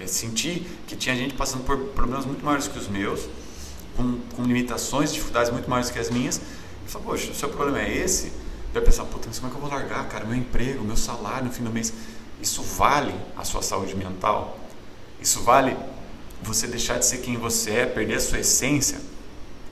é, 0.00 0.06
sentir 0.06 0.66
que 0.86 0.96
tinha 0.96 1.14
gente 1.14 1.34
passando 1.34 1.64
por 1.64 1.78
problemas 1.88 2.24
muito 2.24 2.44
maiores 2.44 2.66
que 2.66 2.78
os 2.78 2.88
meus, 2.88 3.28
com, 3.96 4.18
com 4.34 4.42
limitações, 4.42 5.12
dificuldades 5.12 5.52
muito 5.52 5.68
maiores 5.68 5.90
que 5.90 5.98
as 5.98 6.10
minhas. 6.10 6.40
E 6.86 6.90
falei, 6.90 7.06
poxa, 7.06 7.30
o 7.30 7.34
seu 7.34 7.48
problema 7.48 7.80
é 7.80 7.96
esse? 7.96 8.32
Eu 8.74 8.80
ia 8.80 8.82
pensar, 8.82 9.04
puta, 9.04 9.28
mas 9.28 9.38
como 9.38 9.52
é 9.52 9.54
que 9.54 9.62
eu 9.62 9.68
vou 9.68 9.78
largar, 9.78 10.08
cara? 10.08 10.24
Meu 10.24 10.36
emprego, 10.36 10.82
meu 10.82 10.96
salário 10.96 11.46
no 11.46 11.52
fim 11.52 11.62
do 11.62 11.70
mês. 11.70 11.92
Isso 12.44 12.62
vale 12.62 13.14
a 13.38 13.42
sua 13.42 13.62
saúde 13.62 13.96
mental? 13.96 14.58
Isso 15.18 15.40
vale 15.40 15.74
você 16.42 16.66
deixar 16.66 16.98
de 16.98 17.06
ser 17.06 17.18
quem 17.22 17.38
você 17.38 17.70
é, 17.70 17.86
perder 17.86 18.16
a 18.16 18.20
sua 18.20 18.38
essência? 18.38 19.00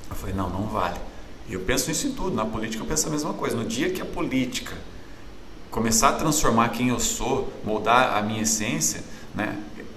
Eu 0.09 0.17
falei, 0.17 0.35
não, 0.35 0.49
não 0.49 0.69
vale. 0.69 0.99
E 1.47 1.53
eu 1.53 1.61
penso 1.61 1.89
nisso 1.89 2.07
em 2.07 2.13
tudo. 2.13 2.35
Na 2.35 2.47
política 2.47 2.83
eu 2.83 2.87
penso 2.87 3.07
a 3.09 3.11
mesma 3.11 3.35
coisa. 3.35 3.55
No 3.55 3.67
dia 3.67 3.91
que 3.91 4.01
a 4.01 4.07
política 4.07 4.73
começar 5.71 6.09
a 6.09 6.13
transformar 6.15 6.71
quem 6.71 6.89
eu 6.89 6.99
sou, 6.99 7.53
moldar 7.63 8.17
a 8.17 8.23
minha 8.23 8.41
essência, 8.41 9.05
né, 9.35 9.55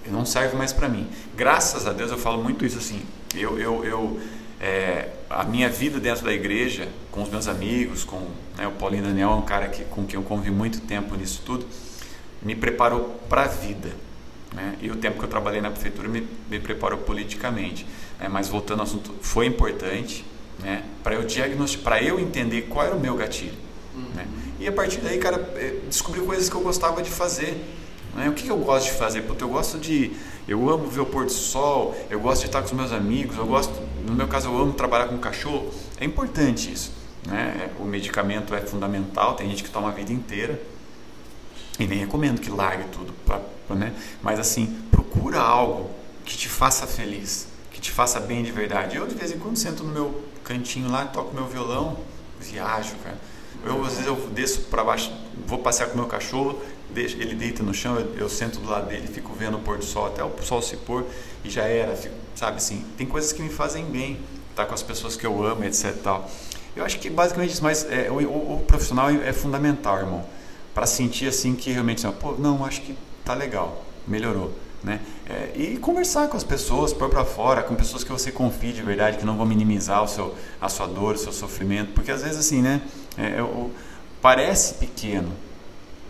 não 0.08 0.26
serve 0.26 0.58
mais 0.58 0.74
para 0.74 0.90
mim. 0.90 1.08
Graças 1.34 1.88
a 1.88 1.94
Deus 1.94 2.12
eu 2.12 2.18
falo 2.18 2.44
muito 2.44 2.66
isso 2.66 2.78
assim. 2.78 3.02
Eu, 3.34 3.58
eu, 3.58 3.86
eu 3.86 4.20
é, 4.60 5.12
a 5.30 5.46
minha 5.46 5.70
vida 5.70 5.98
dentro 5.98 6.26
da 6.26 6.34
igreja, 6.34 6.90
com 7.10 7.24
os 7.24 7.30
meus 7.30 7.48
amigos, 7.48 8.04
com 8.04 8.20
né, 8.58 8.68
o 8.68 8.72
Paulinho 8.72 9.04
Daniel, 9.04 9.30
é 9.30 9.36
um 9.36 9.44
cara 9.44 9.70
que, 9.70 9.86
com 9.86 10.06
quem 10.06 10.20
eu 10.20 10.24
convivi 10.24 10.52
muito 10.52 10.82
tempo 10.82 11.16
nisso 11.16 11.42
tudo 11.46 11.66
me 12.46 12.56
preparou 12.56 13.20
para 13.28 13.44
a 13.44 13.48
vida. 13.48 13.90
Né? 14.54 14.76
E 14.80 14.90
o 14.90 14.96
tempo 14.96 15.18
que 15.18 15.26
eu 15.26 15.30
trabalhei 15.30 15.60
na 15.60 15.72
prefeitura 15.72 16.08
me, 16.08 16.26
me 16.50 16.60
preparou 16.60 17.00
politicamente. 17.00 17.86
Né? 18.20 18.30
Mas 18.30 18.48
voltando 18.48 18.80
ao 18.80 18.86
assunto, 18.86 19.14
foi 19.22 19.48
importante 19.48 20.24
né? 20.60 20.84
para 21.04 21.16
eu 21.16 21.24
diagnosticar, 21.24 21.84
para 21.84 22.04
eu 22.04 22.20
entender 22.20 22.62
qual 22.64 22.86
era 22.86 22.96
o 22.96 23.00
meu 23.00 23.16
gatilho. 23.16 23.58
Uhum. 23.96 24.10
Né? 24.16 24.28
E 24.60 24.68
a 24.68 24.72
partir 24.72 25.02
daí, 25.02 25.18
cara, 25.18 25.38
eh, 25.56 25.80
descobri 25.88 26.22
coisas 26.22 26.48
que 26.48 26.56
eu 26.56 26.62
gostava 26.62 27.02
de 27.02 27.10
fazer. 27.10 27.58
Né? 28.16 28.30
O 28.30 28.34
que, 28.34 28.48
eu 28.48 28.58
gosto 28.58 28.86
de 28.86 28.98
fazer? 28.98 29.24
Porque 29.24 29.44
eu 29.44 29.50
gosto 29.50 29.78
de. 29.78 30.14
Eu 30.48 30.70
amo 30.70 30.88
ver 30.88 31.02
o 31.02 31.06
pôr 31.06 31.26
do 31.26 31.32
sol, 31.32 31.96
eu 32.10 32.20
gosto 32.20 32.42
de 32.42 32.48
estar 32.48 32.60
com 32.62 32.68
os 32.68 32.72
meus 32.72 32.92
amigos, 32.92 33.36
eu 33.36 33.46
gosto, 33.48 33.74
no 34.08 34.14
meu 34.14 34.28
caso, 34.28 34.48
eu 34.48 34.58
amo 34.58 34.74
trabalhar 34.74 35.08
com 35.08 35.18
cachorro. 35.18 35.72
É 36.00 36.06
importante 36.06 36.72
isso. 36.72 36.92
Né? 37.26 37.72
O 37.80 37.84
medicamento 37.84 38.54
é 38.54 38.62
fundamental, 38.62 39.34
tem 39.34 39.50
gente 39.50 39.64
que 39.64 39.70
toma 39.72 39.90
a 39.90 39.92
vida 39.92 40.14
inteira. 40.14 40.62
E 41.80 41.86
nem 41.86 42.00
recomendo 42.00 42.40
que 42.40 42.50
largue 42.50 42.86
tudo, 42.92 43.14
pra, 43.26 43.42
né? 43.76 43.94
mas 44.22 44.40
assim, 44.40 44.68
procura 44.90 45.40
algo 45.40 45.90
que 46.24 46.38
te 46.38 46.48
faça 46.48 46.88
feliz, 46.88 47.48
que 47.72 47.82
te 47.82 47.92
faça 47.92 48.20
bem 48.20 48.44
de 48.44 48.52
verdade. 48.52 48.96
Eu 48.96 49.06
de 49.06 49.16
vez 49.16 49.32
em 49.32 49.38
quando 49.38 49.58
sento 49.58 49.84
no 49.84 49.92
meu 49.92 50.24
cantinho 50.44 50.90
lá, 50.90 51.06
toco 51.06 51.36
meu 51.36 51.46
violão, 51.46 51.98
viajo, 52.40 52.96
cara. 53.04 53.18
Eu 53.66 53.84
às 53.84 53.94
vezes 53.94 54.06
eu 54.06 54.16
desço 54.34 54.62
para 54.62 54.84
baixo, 54.84 55.12
vou 55.46 55.60
passear 55.60 55.90
com 55.90 55.98
meu 55.98 56.06
cachorro, 56.06 56.62
deixo, 56.92 57.18
ele 57.18 57.36
deita 57.36 57.62
no 57.62 57.74
chão, 57.74 57.96
eu, 58.00 58.16
eu, 58.16 58.30
sento 58.30 58.60
do 58.60 58.70
lado 58.70 58.88
dele, 58.88 59.08
fico 59.08 59.34
vendo 59.34 59.58
o 59.58 59.60
pôr 59.60 59.78
do 59.78 59.86
sol 59.86 60.06
até 60.06 60.24
o 60.24 60.32
sol 60.42 60.62
se 60.62 60.78
pôr 60.78 61.06
e 61.44 61.50
já 61.50 61.64
era, 61.64 61.96
fico, 61.96 62.16
sabe 62.36 62.58
assim. 62.58 62.86
Tem 62.98 63.06
coisas 63.06 63.34
que 63.34 63.42
me 63.42 63.50
fazem 63.50 63.84
bem, 63.86 64.20
tá 64.56 64.66
com 64.66 64.74
as 64.74 64.84
pessoas 64.84 65.18
que 65.18 65.26
eu 65.26 65.44
amo, 65.44 65.64
etc. 65.66 65.94
Tal. 66.02 66.30
Eu 66.76 66.86
acho 66.86 67.00
que 67.00 67.10
basicamente 67.10 67.52
isso, 67.52 67.64
mas 67.64 67.86
é, 67.90 68.10
o, 68.10 68.18
o 68.56 68.64
profissional 68.66 69.10
é 69.10 69.34
fundamental, 69.34 69.98
irmão 69.98 70.35
para 70.76 70.86
sentir 70.86 71.30
assim 71.30 71.56
que 71.56 71.72
realmente, 71.72 72.06
assim, 72.06 72.16
pô, 72.18 72.34
não, 72.34 72.66
acho 72.66 72.82
que 72.82 72.96
tá 73.24 73.34
legal, 73.34 73.86
melhorou. 74.06 74.52
Né? 74.84 75.00
É, 75.28 75.52
e 75.56 75.78
conversar 75.78 76.28
com 76.28 76.38
as 76.38 76.44
pessoas, 76.44 76.94
pôr 76.94 77.10
para 77.10 77.26
fora, 77.26 77.64
com 77.64 77.74
pessoas 77.74 78.04
que 78.04 78.12
você 78.12 78.32
confie 78.32 78.72
de 78.72 78.84
verdade, 78.84 79.18
que 79.18 79.26
não 79.26 79.36
vão 79.36 79.46
minimizar 79.46 80.04
o 80.04 80.08
seu, 80.08 80.36
a 80.62 80.70
sua 80.70 80.86
dor, 80.86 81.16
o 81.16 81.18
seu 81.18 81.32
sofrimento, 81.32 81.94
porque 81.94 82.12
às 82.12 82.22
vezes 82.22 82.38
assim, 82.38 82.62
né, 82.62 82.82
é, 83.18 83.40
é 83.40 83.70
parece 84.22 84.76
pequeno, 84.76 85.32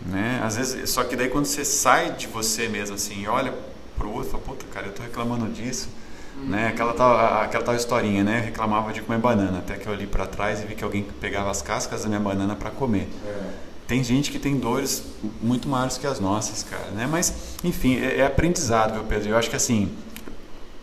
né? 0.04 0.40
Às 0.44 0.56
vezes, 0.56 0.90
só 0.90 1.04
que 1.04 1.16
daí 1.16 1.28
quando 1.28 1.46
você 1.46 1.64
sai 1.64 2.12
de 2.12 2.26
você 2.26 2.68
mesmo 2.68 2.96
assim, 2.96 3.22
e 3.22 3.28
olha 3.28 3.54
pro 3.96 4.10
outro, 4.10 4.32
fala, 4.32 4.42
puta, 4.42 4.66
cara, 4.74 4.88
eu 4.88 4.92
tô 4.92 5.02
reclamando 5.02 5.48
disso, 5.48 5.88
uhum. 6.36 6.48
né? 6.48 6.68
Aquela 6.68 6.92
tal, 6.92 7.40
aquela 7.42 7.64
tal 7.64 7.74
historinha, 7.74 8.22
né? 8.22 8.40
Eu 8.40 8.44
reclamava 8.44 8.92
de 8.92 9.00
comer 9.00 9.18
banana, 9.18 9.58
até 9.58 9.76
que 9.76 9.86
eu 9.86 9.92
olhei 9.92 10.06
para 10.06 10.26
trás 10.26 10.60
e 10.60 10.66
vi 10.66 10.74
que 10.74 10.84
alguém 10.84 11.02
pegava 11.18 11.50
as 11.50 11.62
cascas 11.62 12.02
da 12.02 12.08
minha 12.08 12.20
banana 12.20 12.54
para 12.54 12.70
comer. 12.70 13.08
É. 13.24 13.65
Tem 13.86 14.02
gente 14.02 14.32
que 14.32 14.38
tem 14.38 14.58
dores 14.58 15.04
muito 15.40 15.68
maiores 15.68 15.96
que 15.96 16.06
as 16.06 16.18
nossas, 16.18 16.64
cara, 16.64 16.90
né? 16.90 17.06
Mas, 17.06 17.32
enfim, 17.62 17.96
é, 17.96 18.18
é 18.18 18.26
aprendizado, 18.26 18.94
viu, 18.94 19.04
Pedro? 19.04 19.30
Eu 19.30 19.36
acho 19.36 19.48
que 19.48 19.56
assim, 19.56 19.90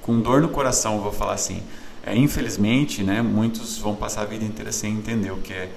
com 0.01 0.19
dor 0.19 0.41
no 0.41 0.49
coração, 0.49 1.01
vou 1.01 1.11
falar 1.11 1.33
assim, 1.33 1.61
é, 2.05 2.15
infelizmente, 2.15 3.03
né, 3.03 3.21
muitos 3.21 3.77
vão 3.77 3.95
passar 3.95 4.21
a 4.21 4.25
vida 4.25 4.43
inteira 4.43 4.71
sem 4.71 4.93
entender 4.93 5.31
o 5.31 5.37
que 5.37 5.53
é 5.53 5.69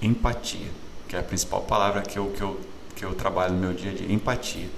empatia, 0.00 0.68
que 1.08 1.16
é 1.16 1.18
a 1.18 1.22
principal 1.22 1.62
palavra 1.62 2.02
que 2.02 2.18
eu, 2.18 2.26
que 2.26 2.42
eu, 2.42 2.60
que 2.94 3.04
eu 3.04 3.14
trabalho 3.14 3.54
no 3.54 3.60
meu 3.60 3.72
dia 3.72 3.90
a 3.90 3.94
dia, 3.94 4.12
empatia. 4.12 4.68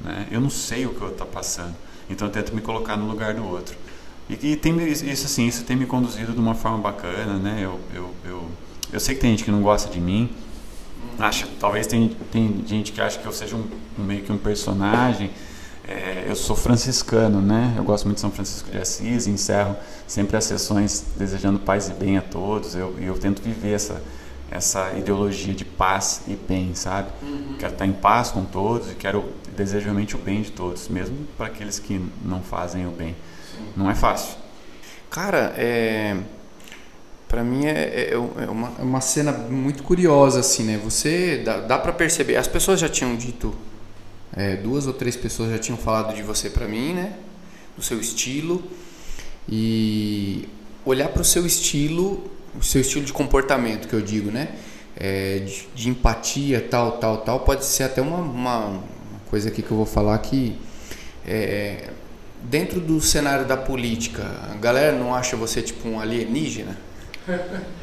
Né? 0.00 0.26
Eu 0.30 0.40
não 0.40 0.50
sei 0.50 0.86
o 0.86 0.94
que 0.94 1.00
eu 1.00 1.08
estou 1.08 1.26
passando, 1.26 1.74
então 2.08 2.28
eu 2.28 2.32
tento 2.32 2.54
me 2.54 2.60
colocar 2.60 2.96
no 2.96 3.06
lugar 3.06 3.34
do 3.34 3.46
outro. 3.46 3.76
E, 4.28 4.52
e 4.52 4.56
tem 4.56 4.76
isso 4.86 5.26
assim, 5.26 5.46
isso 5.46 5.64
tem 5.64 5.76
me 5.76 5.86
conduzido 5.86 6.32
de 6.32 6.38
uma 6.38 6.54
forma 6.54 6.78
bacana, 6.78 7.34
né? 7.34 7.60
Eu, 7.62 7.80
eu, 7.94 8.14
eu, 8.24 8.50
eu 8.92 9.00
sei 9.00 9.14
que 9.14 9.20
tem 9.20 9.30
gente 9.30 9.44
que 9.44 9.50
não 9.50 9.62
gosta 9.62 9.90
de 9.90 10.00
mim, 10.00 10.30
acha, 11.18 11.48
talvez 11.58 11.86
tem, 11.86 12.08
tem 12.30 12.62
gente 12.66 12.92
que 12.92 13.00
acha 13.00 13.18
que 13.18 13.26
eu 13.26 13.32
seja 13.32 13.56
um, 13.56 13.66
meio 13.98 14.22
que 14.22 14.32
um 14.32 14.38
personagem. 14.38 15.30
É, 15.86 16.26
eu 16.28 16.36
sou 16.36 16.54
franciscano, 16.54 17.40
né? 17.40 17.74
Eu 17.76 17.82
gosto 17.82 18.04
muito 18.04 18.16
de 18.16 18.20
São 18.20 18.30
Francisco 18.30 18.70
de 18.70 18.78
Assis 18.78 19.26
e 19.26 19.30
encerro 19.30 19.74
sempre 20.06 20.36
as 20.36 20.44
sessões 20.44 21.04
desejando 21.16 21.58
paz 21.58 21.88
e 21.88 21.92
bem 21.92 22.18
a 22.18 22.22
todos. 22.22 22.74
Eu, 22.74 22.94
eu 23.00 23.18
tento 23.18 23.40
viver 23.40 23.72
essa, 23.72 24.02
essa 24.50 24.92
ideologia 24.92 25.54
de 25.54 25.64
paz 25.64 26.22
e 26.28 26.34
bem, 26.34 26.74
sabe? 26.74 27.08
Uhum. 27.22 27.56
Quero 27.58 27.72
estar 27.72 27.86
em 27.86 27.92
paz 27.92 28.30
com 28.30 28.44
todos 28.44 28.90
e 28.92 28.94
quero 28.94 29.32
desejo 29.56 29.84
realmente 29.84 30.14
o 30.14 30.18
bem 30.18 30.42
de 30.42 30.52
todos, 30.52 30.88
mesmo 30.88 31.16
para 31.36 31.46
aqueles 31.46 31.78
que 31.78 32.04
não 32.22 32.42
fazem 32.42 32.86
o 32.86 32.90
bem. 32.90 33.16
Sim. 33.56 33.64
Não 33.74 33.90
é 33.90 33.94
fácil. 33.94 34.36
Cara, 35.10 35.54
é 35.56 36.18
para 37.28 37.44
mim 37.44 37.66
é, 37.66 37.70
é, 37.70 38.10
é, 38.14 38.16
uma, 38.16 38.72
é 38.78 38.82
uma 38.82 39.00
cena 39.02 39.30
muito 39.30 39.82
curiosa 39.82 40.40
assim, 40.40 40.64
né? 40.64 40.80
Você 40.82 41.42
dá, 41.44 41.58
dá 41.60 41.78
para 41.78 41.92
perceber. 41.92 42.36
As 42.36 42.48
pessoas 42.48 42.80
já 42.80 42.88
tinham 42.88 43.14
dito, 43.14 43.54
é, 44.34 44.56
duas 44.56 44.86
ou 44.86 44.94
três 44.94 45.14
pessoas 45.14 45.50
já 45.50 45.58
tinham 45.58 45.76
falado 45.76 46.14
de 46.16 46.22
você 46.22 46.48
para 46.48 46.66
mim, 46.66 46.94
né? 46.94 47.12
Do 47.76 47.82
seu 47.82 48.00
estilo 48.00 48.62
e 49.46 50.48
olhar 50.84 51.08
para 51.10 51.22
o 51.22 51.24
seu 51.24 51.46
estilo, 51.46 52.24
o 52.58 52.62
seu 52.62 52.80
estilo 52.80 53.04
de 53.04 53.12
comportamento 53.12 53.88
que 53.88 53.94
eu 53.94 54.00
digo, 54.00 54.30
né? 54.30 54.48
É, 54.96 55.40
de, 55.40 55.68
de, 55.74 55.90
empatia, 55.90 56.66
tal, 56.68 56.92
tal, 56.92 57.18
tal, 57.18 57.40
pode 57.40 57.64
ser 57.64 57.84
até 57.84 58.02
uma, 58.02 58.16
uma, 58.16 58.66
uma 58.66 58.82
coisa 59.30 59.48
aqui 59.48 59.62
que 59.62 59.70
eu 59.70 59.76
vou 59.76 59.86
falar 59.86 60.18
que 60.18 60.58
é, 61.24 61.90
dentro 62.42 62.80
do 62.80 63.00
cenário 63.00 63.46
da 63.46 63.56
política, 63.56 64.24
a 64.50 64.54
galera 64.54 64.98
não 64.98 65.14
acha 65.14 65.36
você 65.36 65.62
tipo 65.62 65.88
um 65.88 66.00
alienígena? 66.00 66.87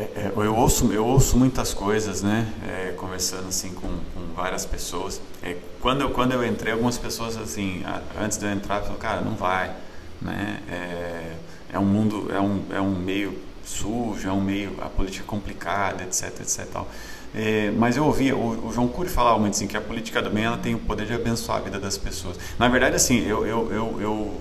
É, 0.00 0.02
é, 0.02 0.32
eu, 0.36 0.54
ouço, 0.54 0.92
eu 0.92 1.04
ouço 1.04 1.36
muitas 1.36 1.74
coisas, 1.74 2.22
né? 2.22 2.46
É, 2.68 2.92
conversando 2.92 3.48
assim 3.48 3.70
com, 3.74 3.88
com 3.88 4.32
várias 4.32 4.64
pessoas. 4.64 5.20
É, 5.42 5.56
quando, 5.80 6.02
eu, 6.02 6.10
quando 6.10 6.30
eu 6.30 6.46
entrei, 6.46 6.72
algumas 6.72 6.96
pessoas 6.96 7.36
assim, 7.36 7.82
antes 8.16 8.38
de 8.38 8.46
eu 8.46 8.52
entrar, 8.52 8.78
falaram, 8.78 8.96
cara, 8.96 9.20
não 9.22 9.34
vai. 9.34 9.74
Né? 10.22 10.60
É, 10.70 11.32
é 11.72 11.78
um 11.80 11.84
mundo, 11.84 12.32
é 12.32 12.40
um, 12.40 12.62
é 12.70 12.80
um 12.80 12.94
meio 12.94 13.36
sujo, 13.64 14.28
é 14.28 14.32
um 14.32 14.40
meio, 14.40 14.76
a 14.80 14.88
política 14.88 15.24
complicada, 15.26 16.04
etc, 16.04 16.40
etc 16.40 16.64
tal. 16.72 16.88
É, 17.34 17.72
mas 17.72 17.96
eu 17.96 18.04
ouvi 18.04 18.32
o, 18.32 18.68
o, 18.68 18.72
João 18.72 18.86
Cury 18.86 19.08
falar 19.08 19.36
muito 19.36 19.54
assim, 19.54 19.66
que 19.66 19.76
a 19.76 19.80
política 19.80 20.22
do 20.22 20.30
bem 20.30 20.44
ela 20.44 20.56
tem 20.56 20.76
o 20.76 20.78
poder 20.78 21.06
de 21.06 21.12
abençoar 21.12 21.58
a 21.58 21.60
vida 21.60 21.80
das 21.80 21.98
pessoas. 21.98 22.38
Na 22.56 22.68
verdade, 22.68 22.94
assim, 22.94 23.18
eu, 23.26 23.44
eu, 23.44 23.72
eu, 23.72 24.00
eu 24.00 24.40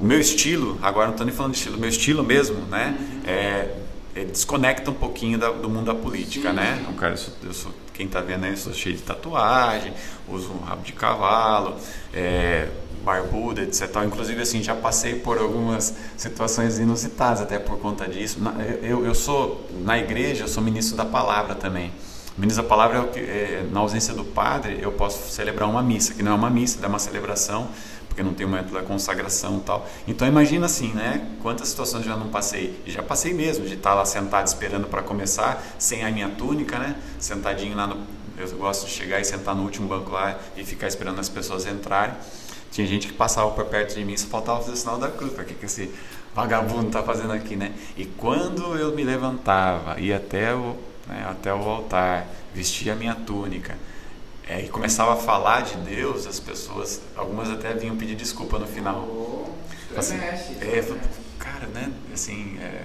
o 0.00 0.04
meu 0.04 0.18
estilo, 0.18 0.78
agora 0.80 1.06
não 1.08 1.12
estou 1.12 1.26
nem 1.26 1.34
falando 1.34 1.52
de 1.52 1.58
estilo, 1.58 1.76
o 1.76 1.80
meu 1.80 1.90
estilo 1.90 2.24
mesmo, 2.24 2.62
né? 2.62 2.96
É, 3.26 3.76
é, 4.14 4.24
desconecta 4.24 4.90
um 4.90 4.94
pouquinho 4.94 5.38
da, 5.38 5.50
do 5.50 5.68
mundo 5.68 5.86
da 5.86 5.94
política, 5.94 6.48
Sim. 6.48 6.56
né? 6.56 6.78
Então, 6.80 6.94
cara, 6.94 7.12
eu 7.12 7.18
sou, 7.18 7.34
eu 7.44 7.52
sou, 7.52 7.72
quem 7.92 8.06
está 8.06 8.20
vendo 8.22 8.44
aí, 8.44 8.52
eu 8.52 8.56
sou 8.56 8.72
cheio 8.72 8.96
de 8.96 9.02
tatuagem, 9.02 9.92
uso 10.26 10.50
um 10.52 10.64
rabo 10.64 10.82
de 10.82 10.94
cavalo, 10.94 11.76
é, 12.14 12.68
barbuda, 13.04 13.60
etc. 13.60 13.94
Inclusive, 14.06 14.40
assim, 14.40 14.62
já 14.62 14.74
passei 14.74 15.16
por 15.16 15.36
algumas 15.36 15.94
situações 16.16 16.78
inusitadas 16.78 17.42
até 17.42 17.58
por 17.58 17.78
conta 17.78 18.08
disso. 18.08 18.38
Eu, 18.82 19.04
eu 19.04 19.14
sou, 19.14 19.66
na 19.82 19.98
igreja, 19.98 20.44
eu 20.44 20.48
sou 20.48 20.62
ministro 20.62 20.96
da 20.96 21.04
palavra 21.04 21.54
também. 21.54 21.92
Ministro 22.38 22.62
da 22.62 22.68
palavra 22.68 22.98
é 22.98 23.00
o 23.02 23.08
que, 23.08 23.20
é, 23.20 23.66
na 23.70 23.80
ausência 23.80 24.14
do 24.14 24.24
padre, 24.24 24.78
eu 24.80 24.92
posso 24.92 25.30
celebrar 25.30 25.68
uma 25.68 25.82
missa, 25.82 26.14
que 26.14 26.22
não 26.22 26.32
é 26.32 26.34
uma 26.34 26.48
missa, 26.48 26.78
é 26.82 26.88
uma 26.88 26.98
celebração 26.98 27.68
porque 28.10 28.24
não 28.24 28.34
tem 28.34 28.44
o 28.44 28.48
método 28.48 28.74
da 28.74 28.82
consagração 28.82 29.58
e 29.58 29.60
tal. 29.60 29.88
Então 30.06 30.26
imagina 30.26 30.66
assim, 30.66 30.92
né? 30.92 31.26
Quantas 31.40 31.68
situações 31.68 32.04
já 32.04 32.16
não 32.16 32.28
passei? 32.28 32.82
E 32.84 32.90
já 32.90 33.02
passei 33.02 33.32
mesmo, 33.32 33.64
de 33.64 33.74
estar 33.74 33.94
lá 33.94 34.04
sentado 34.04 34.48
esperando 34.48 34.88
para 34.88 35.00
começar, 35.00 35.62
sem 35.78 36.04
a 36.04 36.10
minha 36.10 36.28
túnica, 36.28 36.76
né? 36.76 36.96
Sentadinho 37.20 37.76
lá 37.76 37.86
no. 37.86 37.98
Eu 38.36 38.48
gosto 38.56 38.86
de 38.86 38.92
chegar 38.92 39.20
e 39.20 39.24
sentar 39.24 39.54
no 39.54 39.62
último 39.62 39.86
banco 39.86 40.10
lá 40.10 40.38
e 40.56 40.64
ficar 40.64 40.88
esperando 40.88 41.20
as 41.20 41.28
pessoas 41.28 41.66
entrarem. 41.66 42.14
Tinha 42.72 42.86
gente 42.86 43.06
que 43.06 43.12
passava 43.12 43.50
por 43.52 43.64
perto 43.66 43.94
de 43.94 44.04
mim 44.04 44.14
e 44.14 44.18
só 44.18 44.26
faltava 44.26 44.60
fazer 44.60 44.72
o 44.72 44.76
sinal 44.76 44.98
da 44.98 45.08
cruz. 45.08 45.32
Para 45.32 45.44
que, 45.44 45.54
que 45.54 45.66
esse 45.66 45.90
vagabundo 46.34 46.88
está 46.88 47.02
fazendo 47.02 47.32
aqui, 47.32 47.54
né? 47.54 47.72
E 47.96 48.04
quando 48.04 48.76
eu 48.76 48.94
me 48.94 49.04
levantava, 49.04 50.00
ia 50.00 50.16
até 50.16 50.52
o, 50.52 50.74
né, 51.06 51.26
até 51.28 51.54
o 51.54 51.58
altar, 51.58 52.26
vestia 52.52 52.94
a 52.94 52.96
minha 52.96 53.14
túnica 53.14 53.76
é, 54.50 54.62
e 54.62 54.68
começava 54.68 55.12
a 55.12 55.16
falar 55.16 55.60
de 55.60 55.76
Deus, 55.76 56.26
as 56.26 56.40
pessoas, 56.40 57.00
algumas 57.14 57.48
até 57.48 57.72
vinham 57.72 57.96
pedir 57.96 58.16
desculpa 58.16 58.58
no 58.58 58.66
final. 58.66 59.48
Assim, 59.96 60.16
é, 60.16 60.84
cara, 61.38 61.68
né? 61.68 61.92
Assim, 62.12 62.58
é, 62.58 62.82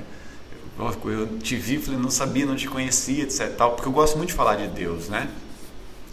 eu 0.77 1.39
te 1.39 1.55
vi, 1.55 1.79
falei, 1.79 1.99
não 1.99 2.11
sabia, 2.11 2.45
não 2.45 2.55
te 2.55 2.67
conhecia, 2.67 3.23
etc. 3.23 3.55
Tal, 3.57 3.71
porque 3.71 3.87
eu 3.87 3.91
gosto 3.91 4.15
muito 4.15 4.29
de 4.29 4.35
falar 4.35 4.57
de 4.57 4.67
Deus, 4.67 5.09
né? 5.09 5.27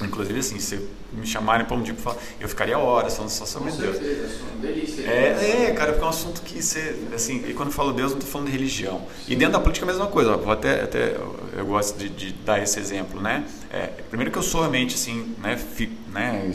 Inclusive, 0.05 0.39
assim, 0.39 0.59
se 0.59 0.89
me 1.13 1.27
chamarem 1.27 1.67
para 1.67 1.77
um 1.77 1.83
dia 1.83 1.95
para 1.95 2.03
falar, 2.03 2.17
eu 2.41 2.49
ficaria 2.49 2.79
horas 2.79 3.15
falando 3.15 3.31
só 3.31 3.45
sobre 3.45 3.71
Com 3.71 3.79
Deus. 3.79 3.97
Certeza, 3.97 4.35
é 4.59 4.67
delícia. 4.67 5.03
É, 5.03 5.67
é, 5.67 5.71
cara, 5.73 5.93
porque 5.93 6.05
é 6.05 6.07
um 6.07 6.11
assunto 6.11 6.43
que 6.43 6.63
você, 6.63 6.97
assim, 7.15 7.45
e 7.49 7.55
quando 7.55 7.69
eu 7.69 7.75
falo 7.75 7.93
Deus, 7.93 8.13
não 8.13 8.19
estou 8.19 8.31
falando 8.31 8.47
de 8.47 8.53
religião. 8.53 9.03
E 9.29 9.37
dentro 9.37 9.53
da 9.53 9.61
política 9.61 9.87
é 9.87 9.89
a 9.89 9.93
mesma 9.93 10.07
coisa. 10.09 10.33
Ó, 10.33 10.37
vou 10.39 10.53
até, 10.53 10.83
até 10.83 11.17
eu 11.57 11.67
gosto 11.67 11.99
de, 11.99 12.09
de 12.09 12.33
dar 12.33 12.63
esse 12.63 12.79
exemplo, 12.79 13.21
né? 13.21 13.45
É, 13.71 13.87
primeiro 14.09 14.31
que 14.31 14.39
eu 14.39 14.43
sou 14.43 14.61
realmente, 14.61 14.95
assim, 14.95 15.35
né, 15.39 15.57
fi, 15.57 15.91
né, 16.13 16.53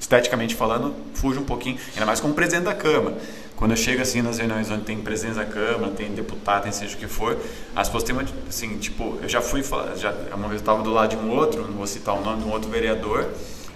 esteticamente 0.00 0.54
falando, 0.54 0.94
fujo 1.14 1.40
um 1.40 1.44
pouquinho, 1.44 1.78
ainda 1.92 2.06
mais 2.06 2.18
como 2.18 2.32
presidente 2.32 2.64
da 2.64 2.74
Câmara. 2.74 3.16
Quando 3.54 3.72
eu 3.72 3.76
chego 3.76 4.00
assim 4.00 4.22
nas 4.22 4.38
reuniões 4.38 4.70
onde 4.70 4.84
tem 4.84 4.96
presidente 4.96 5.36
da 5.36 5.44
Câmara, 5.44 5.92
tem 5.92 6.10
deputado, 6.12 6.62
tem 6.62 6.72
seja 6.72 6.96
o 6.96 6.98
que 6.98 7.06
for, 7.06 7.36
as 7.76 7.88
pessoas 7.88 8.04
têm 8.04 8.16
uma, 8.16 8.24
assim, 8.48 8.78
tipo, 8.78 9.18
eu 9.22 9.28
já 9.28 9.42
fui, 9.42 9.62
já, 9.96 10.14
uma 10.34 10.48
vez 10.48 10.52
eu 10.52 10.58
estava 10.60 10.82
do 10.82 10.90
lado 10.90 11.10
de 11.10 11.16
um 11.16 11.30
outro, 11.30 11.62
não 11.68 11.74
vou 11.74 11.86
citar 11.86 12.14
o 12.14 12.24
nome 12.24 12.42
de 12.42 12.48
um 12.48 12.52
outro 12.52 12.70
vereador, 12.70 13.28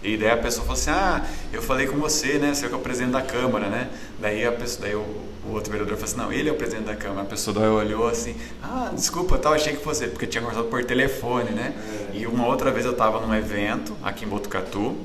e 0.03 0.17
daí 0.17 0.31
a 0.31 0.37
pessoa 0.39 0.67
falou 0.67 0.81
assim, 0.81 0.91
ah, 0.91 1.23
eu 1.53 1.61
falei 1.61 1.87
com 1.87 1.99
você, 1.99 2.39
né, 2.39 2.55
você 2.55 2.65
é 2.65 2.75
o 2.75 2.79
presidente 2.79 3.13
da 3.13 3.21
Câmara, 3.21 3.69
né, 3.69 3.91
daí, 4.19 4.47
a 4.47 4.53
pessoa, 4.53 4.87
daí 4.87 4.95
o, 4.95 5.05
o 5.47 5.53
outro 5.53 5.71
vereador 5.71 5.99
falou 5.99 6.11
assim, 6.11 6.17
não, 6.17 6.33
ele 6.33 6.49
é 6.49 6.53
o 6.53 6.57
presidente 6.57 6.87
da 6.87 6.97
Câmara, 6.97 7.21
a 7.21 7.27
pessoa 7.27 7.61
daí 7.61 7.69
olhou 7.69 8.09
assim, 8.09 8.35
ah, 8.63 8.91
desculpa, 8.95 9.37
tal, 9.37 9.53
achei 9.53 9.77
que 9.77 9.85
fosse, 9.85 10.07
porque 10.07 10.27
tinha 10.27 10.41
conversado 10.41 10.69
por 10.69 10.83
telefone, 10.85 11.51
né, 11.51 11.75
é. 12.11 12.17
e 12.17 12.27
uma 12.27 12.47
outra 12.47 12.71
vez 12.71 12.87
eu 12.87 12.93
estava 12.93 13.21
num 13.21 13.35
evento 13.35 13.95
aqui 14.03 14.25
em 14.25 14.29
Botucatu, 14.29 14.97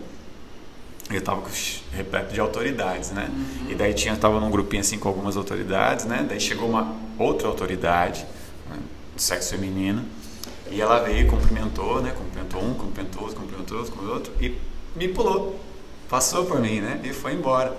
eu 1.09 1.19
estava 1.19 1.41
repleto 1.91 2.33
de 2.33 2.39
autoridades, 2.39 3.11
né? 3.11 3.29
Uhum. 3.31 3.71
E 3.71 3.75
daí 3.75 3.93
tinha 3.93 4.13
estava 4.13 4.39
num 4.39 4.51
grupinho 4.51 4.81
assim 4.81 4.99
com 4.99 5.07
algumas 5.07 5.35
autoridades, 5.35 6.05
né? 6.05 6.25
Daí 6.27 6.39
chegou 6.39 6.69
uma 6.69 6.95
outra 7.17 7.47
autoridade, 7.47 8.25
né? 8.69 8.77
do 9.15 9.21
sexo 9.21 9.51
feminino, 9.51 10.05
e 10.71 10.79
ela 10.79 10.99
veio, 10.99 11.27
cumprimentou, 11.27 12.01
né? 12.01 12.13
Cumprimentou 12.15 12.63
um, 12.63 12.73
cumprimentou 12.75 13.23
outro, 13.23 13.39
cumprimentou 13.39 13.77
outro, 13.77 13.91
cumprimentou 13.91 14.15
outro 14.15 14.33
e 14.39 14.55
me 14.95 15.07
pulou, 15.07 15.59
passou 16.07 16.45
por 16.45 16.59
mim, 16.59 16.79
né? 16.79 17.01
E 17.03 17.11
foi 17.11 17.33
embora. 17.33 17.75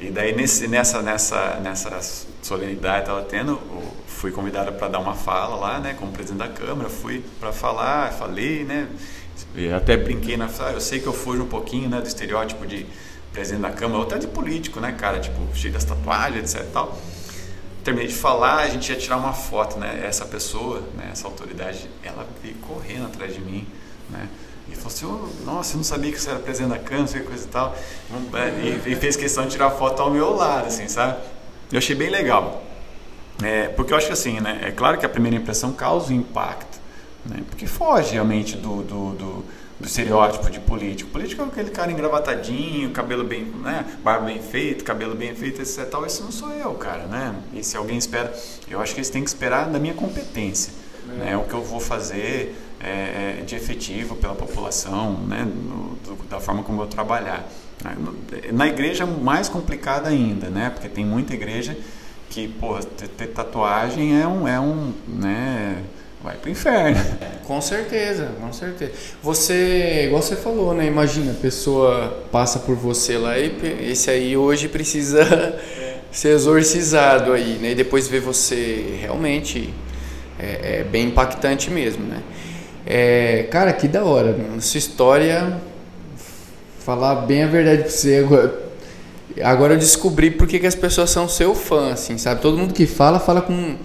E 0.00 0.10
daí 0.10 0.34
nesse, 0.34 0.66
nessa 0.68 1.02
nessa 1.02 1.56
nessa 1.56 2.00
solenidade 2.40 3.00
estava 3.00 3.22
tendo, 3.22 3.60
fui 4.06 4.30
convidada 4.30 4.70
para 4.70 4.88
dar 4.88 5.00
uma 5.00 5.14
fala 5.14 5.56
lá, 5.56 5.80
né? 5.80 5.94
Como 5.98 6.12
presidente 6.12 6.38
da 6.38 6.48
câmara, 6.48 6.88
fui 6.88 7.24
para 7.40 7.52
falar, 7.52 8.12
falei, 8.12 8.64
né? 8.64 8.88
Eu 9.54 9.76
até 9.76 9.96
brinquei 9.96 10.36
na 10.36 10.48
eu 10.72 10.80
sei 10.80 11.00
que 11.00 11.06
eu 11.06 11.12
fujo 11.12 11.42
um 11.42 11.48
pouquinho 11.48 11.88
né, 11.88 12.00
do 12.00 12.06
estereótipo 12.06 12.66
de 12.66 12.86
presidente 13.32 13.62
da 13.62 13.70
Câmara, 13.70 14.00
ou 14.00 14.04
até 14.04 14.18
de 14.18 14.26
político, 14.26 14.80
né, 14.80 14.92
cara? 14.92 15.20
Tipo, 15.20 15.40
cheio 15.54 15.72
das 15.72 15.84
tatuagens, 15.84 16.54
etc. 16.54 16.66
Tal. 16.72 16.98
Terminei 17.84 18.08
de 18.08 18.14
falar, 18.14 18.58
a 18.58 18.68
gente 18.68 18.90
ia 18.90 18.98
tirar 18.98 19.16
uma 19.16 19.32
foto, 19.32 19.78
né? 19.78 20.02
Essa 20.04 20.24
pessoa, 20.24 20.82
né, 20.96 21.10
essa 21.12 21.26
autoridade, 21.26 21.88
ela 22.02 22.26
veio 22.42 22.56
correndo 22.56 23.06
atrás 23.06 23.34
de 23.34 23.40
mim, 23.40 23.66
né? 24.10 24.28
E 24.68 24.74
falou 24.74 24.88
assim: 24.88 25.06
oh, 25.06 25.44
Nossa, 25.44 25.74
eu 25.74 25.76
não 25.78 25.84
sabia 25.84 26.12
que 26.12 26.20
você 26.20 26.30
era 26.30 26.38
presidente 26.38 26.70
da 26.70 26.78
Câmara, 26.78 27.06
sei 27.06 27.22
coisa 27.22 27.44
e 27.44 27.48
tal. 27.48 27.76
E, 28.86 28.92
e, 28.92 28.96
fez 28.96 29.16
questão 29.16 29.44
de 29.44 29.52
tirar 29.52 29.70
foto 29.70 30.02
ao 30.02 30.10
meu 30.10 30.34
lado, 30.34 30.66
assim, 30.66 30.86
sabe? 30.88 31.18
Eu 31.72 31.78
achei 31.78 31.96
bem 31.96 32.10
legal. 32.10 32.62
É, 33.42 33.68
porque 33.68 33.92
eu 33.92 33.96
acho 33.96 34.06
que 34.06 34.12
assim, 34.12 34.38
né? 34.40 34.60
É 34.62 34.70
claro 34.70 34.98
que 34.98 35.06
a 35.06 35.08
primeira 35.08 35.36
impressão 35.36 35.72
causa 35.72 36.12
um 36.12 36.16
impacto 36.16 36.69
né? 37.24 37.42
Porque 37.48 37.66
foge 37.66 38.12
realmente 38.12 38.56
do, 38.56 38.82
do, 38.82 39.10
do, 39.12 39.44
do 39.78 39.86
estereótipo 39.86 40.50
de 40.50 40.60
político. 40.60 41.10
político 41.10 41.42
é 41.42 41.46
aquele 41.46 41.70
cara 41.70 41.90
engravatadinho, 41.90 42.90
cabelo 42.90 43.24
bem, 43.24 43.44
né? 43.62 43.84
barba 44.02 44.26
bem 44.26 44.40
feito, 44.40 44.84
cabelo 44.84 45.14
bem 45.14 45.34
feito, 45.34 45.60
etc. 45.60 45.86
Tal. 45.88 46.04
Esse 46.06 46.22
não 46.22 46.32
sou 46.32 46.50
eu, 46.50 46.74
cara. 46.74 47.04
Né? 47.04 47.34
E 47.54 47.62
se 47.62 47.76
alguém 47.76 47.98
espera, 47.98 48.32
eu 48.68 48.80
acho 48.80 48.94
que 48.94 49.00
eles 49.00 49.10
têm 49.10 49.22
que 49.22 49.28
esperar 49.28 49.68
da 49.68 49.78
minha 49.78 49.94
competência. 49.94 50.72
É. 51.08 51.24
Né? 51.24 51.36
O 51.36 51.42
que 51.42 51.54
eu 51.54 51.62
vou 51.62 51.80
fazer 51.80 52.56
é, 52.80 53.38
é 53.40 53.42
de 53.44 53.54
efetivo 53.54 54.16
pela 54.16 54.34
população, 54.34 55.14
né? 55.26 55.42
No, 55.42 55.96
do, 55.96 56.24
da 56.28 56.40
forma 56.40 56.62
como 56.62 56.82
eu 56.82 56.86
trabalhar. 56.86 57.48
Na 58.52 58.66
igreja 58.66 59.06
mais 59.06 59.48
complicada 59.48 60.08
ainda, 60.08 60.50
né? 60.50 60.70
Porque 60.70 60.88
tem 60.88 61.04
muita 61.04 61.32
igreja 61.32 61.76
que, 62.30 62.46
porra, 62.46 62.82
ter, 62.82 63.08
ter 63.08 63.26
tatuagem 63.28 64.20
é 64.20 64.26
um, 64.26 64.46
é 64.46 64.60
um, 64.60 64.92
né, 65.08 65.82
vai 66.22 66.36
pro 66.36 66.50
inferno. 66.50 67.00
Com 67.50 67.60
certeza, 67.60 68.28
com 68.40 68.52
certeza. 68.52 68.92
Você, 69.20 70.04
igual 70.06 70.22
você 70.22 70.36
falou, 70.36 70.72
né? 70.72 70.86
Imagina, 70.86 71.32
a 71.32 71.34
pessoa 71.34 72.22
passa 72.30 72.60
por 72.60 72.76
você 72.76 73.18
lá 73.18 73.36
e 73.36 73.52
esse 73.90 74.08
aí 74.08 74.36
hoje 74.36 74.68
precisa 74.68 75.58
ser 76.12 76.28
exorcizado 76.28 77.32
aí, 77.32 77.58
né? 77.60 77.72
E 77.72 77.74
depois 77.74 78.06
ver 78.06 78.20
você 78.20 78.98
realmente 79.00 79.74
é, 80.38 80.78
é 80.78 80.84
bem 80.84 81.08
impactante 81.08 81.72
mesmo, 81.72 82.04
né? 82.04 82.22
É, 82.86 83.48
cara, 83.50 83.72
que 83.72 83.88
da 83.88 84.04
hora, 84.04 84.32
meu. 84.32 84.60
sua 84.60 84.78
história, 84.78 85.60
falar 86.80 87.16
bem 87.16 87.42
a 87.42 87.46
verdade 87.46 87.82
pra 87.82 87.90
você 87.90 88.16
agora. 88.16 88.70
Agora 89.42 89.74
eu 89.74 89.78
descobri 89.78 90.30
porque 90.30 90.58
que 90.58 90.66
as 90.66 90.74
pessoas 90.74 91.10
são 91.10 91.28
seu 91.28 91.54
fã, 91.54 91.92
assim, 91.92 92.18
sabe? 92.18 92.40
Todo 92.40 92.56
mundo 92.56 92.74
que 92.74 92.86
fala, 92.86 93.18
fala 93.20 93.40
com, 93.40 93.76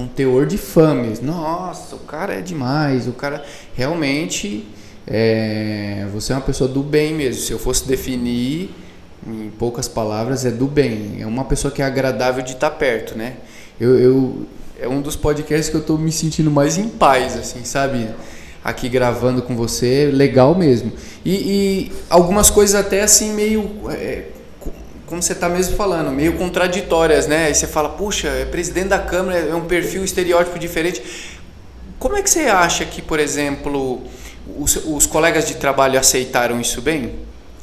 com 0.00 0.06
teor 0.06 0.46
de 0.46 0.56
fã 0.56 0.94
mesmo. 0.94 1.26
Nossa, 1.26 1.94
o 1.94 1.98
cara 1.98 2.34
é 2.34 2.40
demais, 2.40 3.06
o 3.06 3.12
cara 3.12 3.44
realmente. 3.74 4.66
É, 5.06 6.06
você 6.12 6.32
é 6.32 6.36
uma 6.36 6.42
pessoa 6.42 6.68
do 6.68 6.82
bem 6.82 7.12
mesmo. 7.12 7.42
Se 7.42 7.52
eu 7.52 7.58
fosse 7.58 7.86
definir 7.86 8.70
em 9.26 9.50
poucas 9.58 9.88
palavras, 9.88 10.46
é 10.46 10.50
do 10.50 10.66
bem. 10.66 11.18
É 11.20 11.26
uma 11.26 11.44
pessoa 11.44 11.70
que 11.70 11.82
é 11.82 11.84
agradável 11.84 12.42
de 12.42 12.52
estar 12.52 12.70
perto, 12.70 13.16
né? 13.16 13.36
Eu, 13.78 13.98
eu 13.98 14.46
é 14.80 14.88
um 14.88 15.02
dos 15.02 15.16
podcasts 15.16 15.68
que 15.68 15.76
eu 15.76 15.82
estou 15.82 15.98
me 15.98 16.10
sentindo 16.10 16.50
mais 16.50 16.78
em 16.78 16.88
paz, 16.88 17.36
assim, 17.36 17.64
sabe? 17.64 18.08
Aqui 18.64 18.88
gravando 18.88 19.42
com 19.42 19.54
você, 19.54 20.10
legal 20.10 20.54
mesmo. 20.54 20.92
E, 21.24 21.34
e 21.34 21.92
algumas 22.08 22.48
coisas 22.48 22.74
até 22.74 23.02
assim 23.02 23.34
meio, 23.34 23.70
é, 23.90 24.28
como 25.10 25.20
você 25.20 25.32
está 25.32 25.48
mesmo 25.48 25.76
falando, 25.76 26.12
meio 26.12 26.38
contraditórias, 26.38 27.26
né? 27.26 27.46
Aí 27.46 27.54
você 27.54 27.66
fala, 27.66 27.88
puxa, 27.88 28.28
é 28.28 28.44
presidente 28.44 28.88
da 28.90 28.98
Câmara, 29.00 29.38
é 29.38 29.54
um 29.54 29.64
perfil 29.64 30.04
estereótipo 30.04 30.56
diferente. 30.56 31.02
Como 31.98 32.16
é 32.16 32.22
que 32.22 32.30
você 32.30 32.42
acha 32.42 32.84
que, 32.84 33.02
por 33.02 33.18
exemplo, 33.18 34.04
os, 34.56 34.76
os 34.86 35.06
colegas 35.06 35.48
de 35.48 35.56
trabalho 35.56 35.98
aceitaram 35.98 36.60
isso 36.60 36.80
bem? 36.80 37.18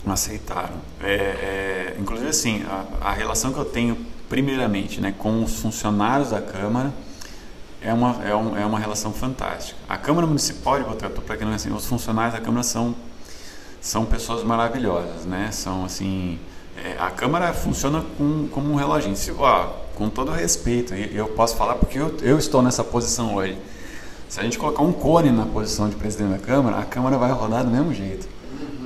Aceitaram. 0.06 0.76
É, 1.02 1.14
é, 1.14 1.95
inclusive, 1.98 2.30
assim, 2.30 2.66
a, 2.70 3.08
a 3.10 3.14
relação 3.14 3.54
que 3.54 3.60
eu 3.60 3.66
tenho 3.66 3.98
primeiramente 4.28 5.00
né, 5.00 5.14
com 5.18 5.41
os 5.41 5.62
funcionários 5.62 6.32
da 6.32 6.41
Câmara 6.41 6.91
é 7.82 7.93
uma, 7.93 8.22
é, 8.26 8.36
um, 8.36 8.58
é 8.58 8.66
uma 8.66 8.78
relação 8.78 9.14
fantástica. 9.14 9.80
A 9.88 9.98
Câmara 9.98 10.28
Municipal 10.28 10.80
de 10.80 10.84
Botucatu, 10.84 11.22
para 11.22 11.38
quem 11.38 11.45
não 11.45 11.54
é 11.54 11.56
assim, 11.56 11.72
os 11.72 11.86
funcionários 11.86 12.34
da 12.34 12.41
Câmara 12.41 12.64
são, 12.64 12.93
são 13.80 14.04
pessoas 14.06 14.43
maravilhosas, 14.43 15.26
né? 15.26 15.50
São 15.54 15.86
assim, 15.86 16.38
é, 16.84 16.95
a 16.99 17.09
Câmara 17.09 17.53
funciona 17.53 18.03
com, 18.17 18.47
como 18.49 18.71
um 18.71 18.75
reloginho. 18.75 19.15
Se, 19.15 19.32
ó, 19.32 19.65
com 19.95 20.09
todo 20.09 20.32
respeito, 20.32 20.93
eu 20.93 21.28
posso 21.30 21.55
falar 21.55 21.75
porque 21.75 21.97
eu, 21.97 22.15
eu 22.21 22.38
estou 22.38 22.61
nessa 22.61 22.84
posição 22.84 23.36
hoje. 23.36 23.57
Se 24.30 24.39
a 24.39 24.43
gente 24.43 24.59
colocar 24.59 24.84
um 24.84 24.91
cone 24.91 25.32
na 25.32 25.45
posição 25.45 25.89
de 25.89 25.95
presidente 25.95 26.32
da 26.32 26.39
Câmara, 26.39 26.78
a 26.78 26.86
Câmara 26.86 27.17
vai 27.17 27.32
rodar 27.32 27.63
do 27.63 27.71
mesmo 27.71 27.93
jeito, 27.93 28.28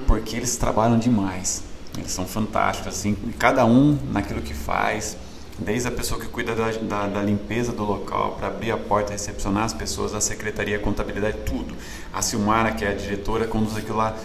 porque 0.07 0.35
eles 0.35 0.55
trabalham 0.55 0.97
demais. 0.99 1.63
Eles 1.97 2.11
são 2.11 2.25
fantásticos, 2.25 2.93
assim, 2.93 3.15
cada 3.37 3.65
um 3.65 3.97
naquilo 4.11 4.41
que 4.41 4.53
faz 4.53 5.17
desde 5.61 5.87
a 5.87 5.91
pessoa 5.91 6.19
que 6.19 6.27
cuida 6.27 6.55
da, 6.55 6.71
da, 6.71 7.07
da 7.07 7.21
limpeza 7.21 7.71
do 7.71 7.83
local, 7.83 8.35
para 8.37 8.47
abrir 8.47 8.71
a 8.71 8.77
porta, 8.77 9.11
recepcionar 9.11 9.63
as 9.63 9.73
pessoas, 9.73 10.13
a 10.13 10.21
secretaria, 10.21 10.79
contabilidade, 10.79 11.37
tudo. 11.45 11.75
A 12.11 12.21
Silmara, 12.21 12.71
que 12.71 12.83
é 12.83 12.89
a 12.89 12.93
diretora, 12.93 13.45
conduz 13.47 13.77
aquilo 13.77 13.97
lá. 13.97 14.15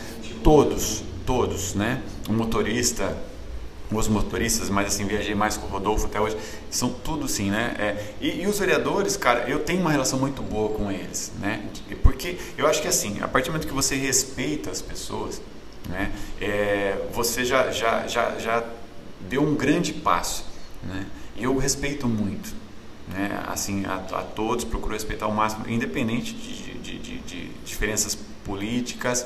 Todos, 0.43 1.03
todos, 1.27 1.75
né? 1.75 2.03
O 2.29 2.33
motorista, 2.33 3.17
os 3.91 4.09
motoristas, 4.09 4.69
mas 4.69 4.89
assim, 4.89 5.07
viajei 5.07 5.35
mais 5.35 5.57
com 5.57 5.67
o 5.67 5.71
Rodolfo 5.71 6.07
até 6.07 6.21
hoje, 6.21 6.37
são 6.71 6.91
tudo 6.91 7.27
assim, 7.27 7.51
né? 7.51 7.75
É, 7.79 8.15
e, 8.21 8.43
e, 8.43 8.47
os 8.47 8.59
vereadores, 8.59 9.17
cara, 9.17 9.49
eu 9.49 9.61
tenho 9.61 9.81
uma 9.81 9.93
relação 9.93 10.19
muito 10.19 10.43
boa 10.43 10.77
com 10.77 10.91
eles, 10.91 11.33
né? 11.41 11.65
Porque 12.03 12.37
eu 12.59 12.67
acho 12.67 12.83
que 12.83 12.89
assim, 12.89 13.19
a 13.21 13.29
partir 13.29 13.47
do 13.47 13.53
momento 13.53 13.69
que 13.69 13.75
você 13.75 13.95
respeita 13.95 14.71
as 14.71 14.83
pessoas, 14.83 15.41
né? 15.89 16.13
É, 16.41 16.97
você 17.13 17.45
já, 17.45 17.71
já, 17.71 18.07
já, 18.09 18.37
já 18.39 18.65
deu 19.21 19.43
um 19.43 19.55
grande 19.55 19.93
passo, 19.93 20.45
né? 20.83 21.07
E 21.37 21.45
eu 21.45 21.57
respeito 21.57 22.09
muito, 22.09 22.55
né? 23.09 23.43
assim, 23.47 23.85
a, 23.85 23.97
a 23.97 24.23
todos, 24.23 24.65
procuro 24.65 24.95
respeitar 24.95 25.27
ao 25.27 25.33
máximo, 25.33 25.69
independente 25.69 26.33
de, 26.33 26.79
de, 26.79 26.99
de, 26.99 27.19
de 27.19 27.49
diferenças 27.65 28.19
políticas. 28.45 29.25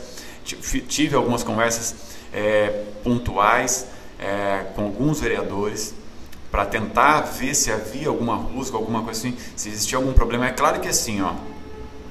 Tive 0.89 1.15
algumas 1.15 1.43
conversas 1.45 1.95
é, 2.33 2.85
pontuais 3.05 3.87
é, 4.21 4.67
com 4.75 4.83
alguns 4.83 5.21
vereadores 5.21 5.95
para 6.51 6.67
tentar 6.67 7.23
ver 7.23 7.55
se 7.55 7.73
havia 7.73 8.09
alguma 8.09 8.35
rusga, 8.35 8.77
alguma 8.77 9.03
coisa 9.03 9.19
assim, 9.21 9.37
se 9.57 9.69
existia 9.69 9.97
algum 9.97 10.13
problema. 10.13 10.47
É 10.47 10.53
claro 10.53 10.81
que 10.81 10.89
assim, 10.89 11.23
ó, 11.23 11.35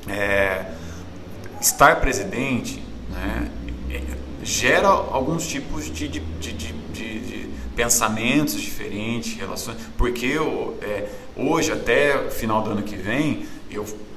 é, 0.07 0.72
estar 1.62 1.99
presidente 1.99 2.82
né, 3.10 3.51
é, 3.91 4.01
gera 4.43 4.88
alguns 4.88 5.47
tipos 5.47 5.86
de, 5.86 6.07
de, 6.07 6.20
de, 6.20 6.53
de 6.53 7.49
pensamentos 7.76 8.60
diferentes, 8.60 9.38
relações. 9.38 9.78
Porque 9.97 10.26
eu, 10.26 10.78
é, 10.82 11.07
hoje, 11.36 11.72
até 11.72 12.30
final 12.30 12.62
do 12.62 12.72
ano 12.72 12.84
que 12.84 12.95
vem, 12.95 13.45
eu, 13.72 13.86
eu 13.86 14.09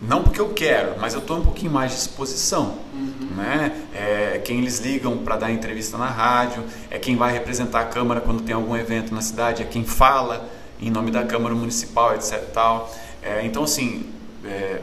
não 0.00 0.22
porque 0.22 0.40
eu 0.40 0.50
quero, 0.50 0.98
mas 1.00 1.14
eu 1.14 1.20
estou 1.20 1.38
um 1.38 1.42
pouquinho 1.42 1.72
mais 1.72 1.92
de 1.92 1.98
exposição. 1.98 2.78
Uhum. 2.92 3.28
Né? 3.36 3.86
É, 3.94 4.40
quem 4.44 4.58
eles 4.58 4.78
ligam 4.80 5.18
para 5.18 5.36
dar 5.36 5.50
entrevista 5.50 5.96
na 5.96 6.08
rádio, 6.08 6.62
é 6.90 6.98
quem 6.98 7.16
vai 7.16 7.32
representar 7.32 7.80
a 7.80 7.84
Câmara 7.84 8.20
quando 8.20 8.42
tem 8.42 8.54
algum 8.54 8.76
evento 8.76 9.14
na 9.14 9.20
cidade, 9.20 9.62
é 9.62 9.66
quem 9.66 9.84
fala 9.84 10.48
em 10.80 10.90
nome 10.90 11.10
da 11.10 11.24
Câmara 11.24 11.54
Municipal, 11.54 12.14
etc. 12.14 12.42
Tal. 12.52 12.92
É, 13.22 13.44
então, 13.44 13.64
assim, 13.64 14.06
é, 14.44 14.80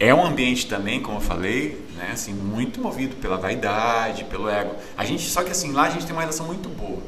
é 0.00 0.14
um 0.14 0.24
ambiente 0.24 0.66
também, 0.66 1.00
como 1.00 1.18
eu 1.18 1.20
falei, 1.20 1.84
né, 1.94 2.10
assim, 2.12 2.32
muito 2.32 2.80
movido 2.80 3.16
pela 3.16 3.36
vaidade, 3.36 4.24
pelo 4.24 4.48
ego. 4.48 4.74
A 4.96 5.04
gente, 5.04 5.28
só 5.28 5.42
que 5.42 5.50
assim, 5.50 5.72
lá 5.72 5.82
a 5.84 5.90
gente 5.90 6.06
tem 6.06 6.12
uma 6.12 6.22
relação 6.22 6.46
muito 6.46 6.68
boa. 6.70 7.02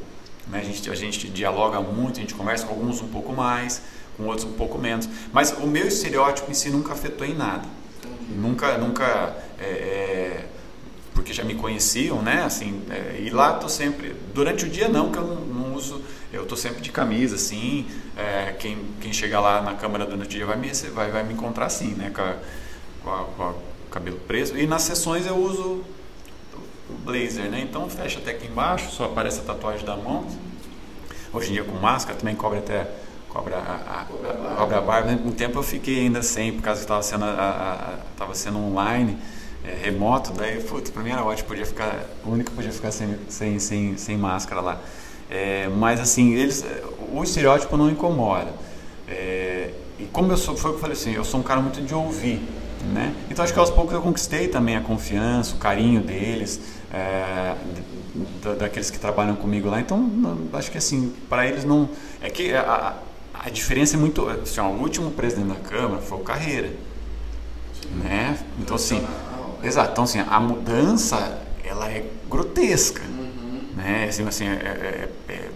Né? 0.47 0.59
A, 0.61 0.63
gente, 0.63 0.91
a 0.91 0.95
gente 0.95 1.29
dialoga 1.29 1.81
muito, 1.81 2.19
a 2.19 2.21
gente 2.21 2.35
conversa 2.35 2.67
com 2.67 2.75
alguns 2.75 3.01
um 3.01 3.09
pouco 3.09 3.33
mais, 3.33 3.81
com 4.17 4.25
outros 4.25 4.47
um 4.47 4.53
pouco 4.53 4.79
menos. 4.79 5.09
Mas 5.33 5.53
o 5.53 5.67
meu 5.67 5.87
estereótipo 5.87 6.51
em 6.51 6.55
si 6.55 6.71
nunca 6.71 6.93
afetou 6.93 7.27
em 7.27 7.35
nada. 7.35 7.67
Nunca, 8.29 8.79
nunca, 8.79 9.37
é, 9.59 9.65
é, 9.65 10.45
porque 11.15 11.33
já 11.33 11.45
me 11.45 11.55
conheciam, 11.55 12.23
né? 12.23 12.43
Assim, 12.45 12.83
é, 12.91 13.21
e 13.21 13.31
lá 13.31 13.55
tô 13.55 13.69
sempre, 13.69 14.15
durante 14.35 14.65
o 14.65 14.69
dia 14.69 14.89
não, 14.89 15.11
que 15.11 15.19
eu 15.19 15.27
não, 15.27 15.41
não 15.41 15.75
uso, 15.75 16.03
eu 16.33 16.47
tô 16.47 16.57
sempre 16.57 16.81
de 16.81 16.91
camisa, 16.91 17.37
assim. 17.37 17.87
É, 18.17 18.55
quem, 18.59 18.79
quem 19.01 19.13
chegar 19.13 19.41
lá 19.41 19.61
na 19.61 19.75
câmara 19.75 20.07
durante 20.07 20.27
o 20.27 20.29
dia 20.29 20.47
vai 20.47 20.57
me, 20.57 20.71
vai, 20.71 21.11
vai 21.11 21.25
me 21.25 21.35
encontrar 21.35 21.67
assim, 21.67 21.95
né? 21.95 22.11
Com 22.15 22.23
a, 22.23 22.35
com, 23.03 23.11
a, 23.11 23.25
com 23.25 23.43
o 23.45 23.91
cabelo 23.91 24.19
preso. 24.21 24.57
E 24.57 24.67
nas 24.67 24.83
sessões 24.83 25.27
eu 25.27 25.37
uso 25.37 25.85
o 26.89 26.95
blazer, 27.05 27.51
né? 27.51 27.61
Então 27.61 27.89
fecha 27.89 28.19
até 28.19 28.33
aqui 28.33 28.47
embaixo, 28.47 28.91
só 28.91 29.05
aparece 29.05 29.41
a 29.41 29.43
tatuagem 29.43 29.85
da 29.85 29.97
mão. 29.97 30.27
Hoje 31.33 31.51
em 31.51 31.53
dia 31.55 31.65
com 31.65 31.77
máscara 31.79 32.19
também 32.19 32.35
cobre 32.35 32.59
até 32.59 32.87
cobra 33.33 33.57
a, 33.57 34.03
a, 34.03 34.55
cobra 34.57 34.79
a 34.79 34.81
barba. 34.81 35.11
Um 35.25 35.33
tempo 35.33 35.59
eu 35.59 35.63
fiquei 35.63 36.01
ainda 36.01 36.23
sem, 36.23 36.53
por 36.53 36.63
causa 36.63 36.81
que 36.81 36.85
estava 36.85 37.03
sendo, 37.03 37.25
a, 37.25 37.99
a, 38.21 38.35
sendo 38.35 38.59
online, 38.59 39.17
é, 39.65 39.75
remoto. 39.83 40.33
Daí, 40.33 40.61
putz, 40.63 40.91
para 40.91 41.03
mim 41.03 41.11
era 41.11 41.25
ótimo, 41.25 41.49
podia 41.49 41.67
ficar, 41.67 42.05
o 42.25 42.31
único 42.31 42.51
que 42.51 42.57
podia 42.57 42.73
ficar 42.73 42.93
sem, 42.93 43.17
sem, 43.29 43.59
sem, 43.59 43.97
sem 43.97 44.19
máscara 44.19 44.61
lá. 44.61 44.81
É, 45.31 45.69
mas 45.69 45.99
assim, 45.99 46.35
eles, 46.35 46.65
o 47.13 47.23
estereótipo 47.23 47.77
não 47.77 47.91
incomoda. 47.91 48.53
É, 49.09 49.71
e 49.99 50.05
como 50.05 50.31
eu 50.31 50.37
sou, 50.37 50.57
foi 50.57 50.71
o 50.71 50.75
que 50.75 50.79
eu 50.79 50.81
falei 50.81 50.97
assim, 50.97 51.15
eu 51.15 51.25
sou 51.25 51.41
um 51.41 51.43
cara 51.43 51.61
muito 51.61 51.81
de 51.81 51.95
ouvir. 51.95 52.41
Né? 52.93 53.15
Então 53.31 53.45
acho 53.45 53.53
que 53.53 53.59
aos 53.61 53.71
poucos 53.71 53.95
eu 53.95 54.03
conquistei 54.03 54.49
também 54.49 54.77
a 54.77 54.81
confiança, 54.81 55.55
o 55.55 55.59
carinho 55.59 56.01
deles, 56.03 56.61
é, 56.93 57.55
daqueles 58.59 58.91
que 58.91 58.99
trabalham 58.99 59.37
comigo 59.37 59.71
lá. 59.71 59.81
Então 59.81 60.11
acho 60.53 60.71
que 60.71 60.79
assim, 60.79 61.15
para 61.29 61.47
eles 61.47 61.65
não. 61.65 61.89
É 62.21 62.29
que 62.29 62.53
a, 62.53 62.95
a 63.43 63.51
diferença 63.51 63.97
é 63.97 63.99
muito. 63.99 64.29
Assim, 64.29 64.61
ó, 64.61 64.69
o 64.69 64.81
último 64.81 65.11
presidente 65.11 65.49
da 65.49 65.69
Câmara 65.69 66.01
foi 66.01 66.19
o 66.19 66.23
Carreira. 66.23 66.71
Né? 68.03 68.39
Então 68.61 68.77
assim. 68.77 69.05
Exato, 69.63 69.93
então 69.93 70.05
assim, 70.05 70.19
a 70.19 70.41
mudança 70.41 71.41
ela 71.65 71.89
é 71.91 72.05
grotesca. 72.29 73.03
Uhum. 73.03 73.61
Né? 73.77 74.07
Assim, 74.09 74.27
assim, 74.27 74.47
é, 74.47 75.09
é, 75.29 75.33
é 75.33 75.49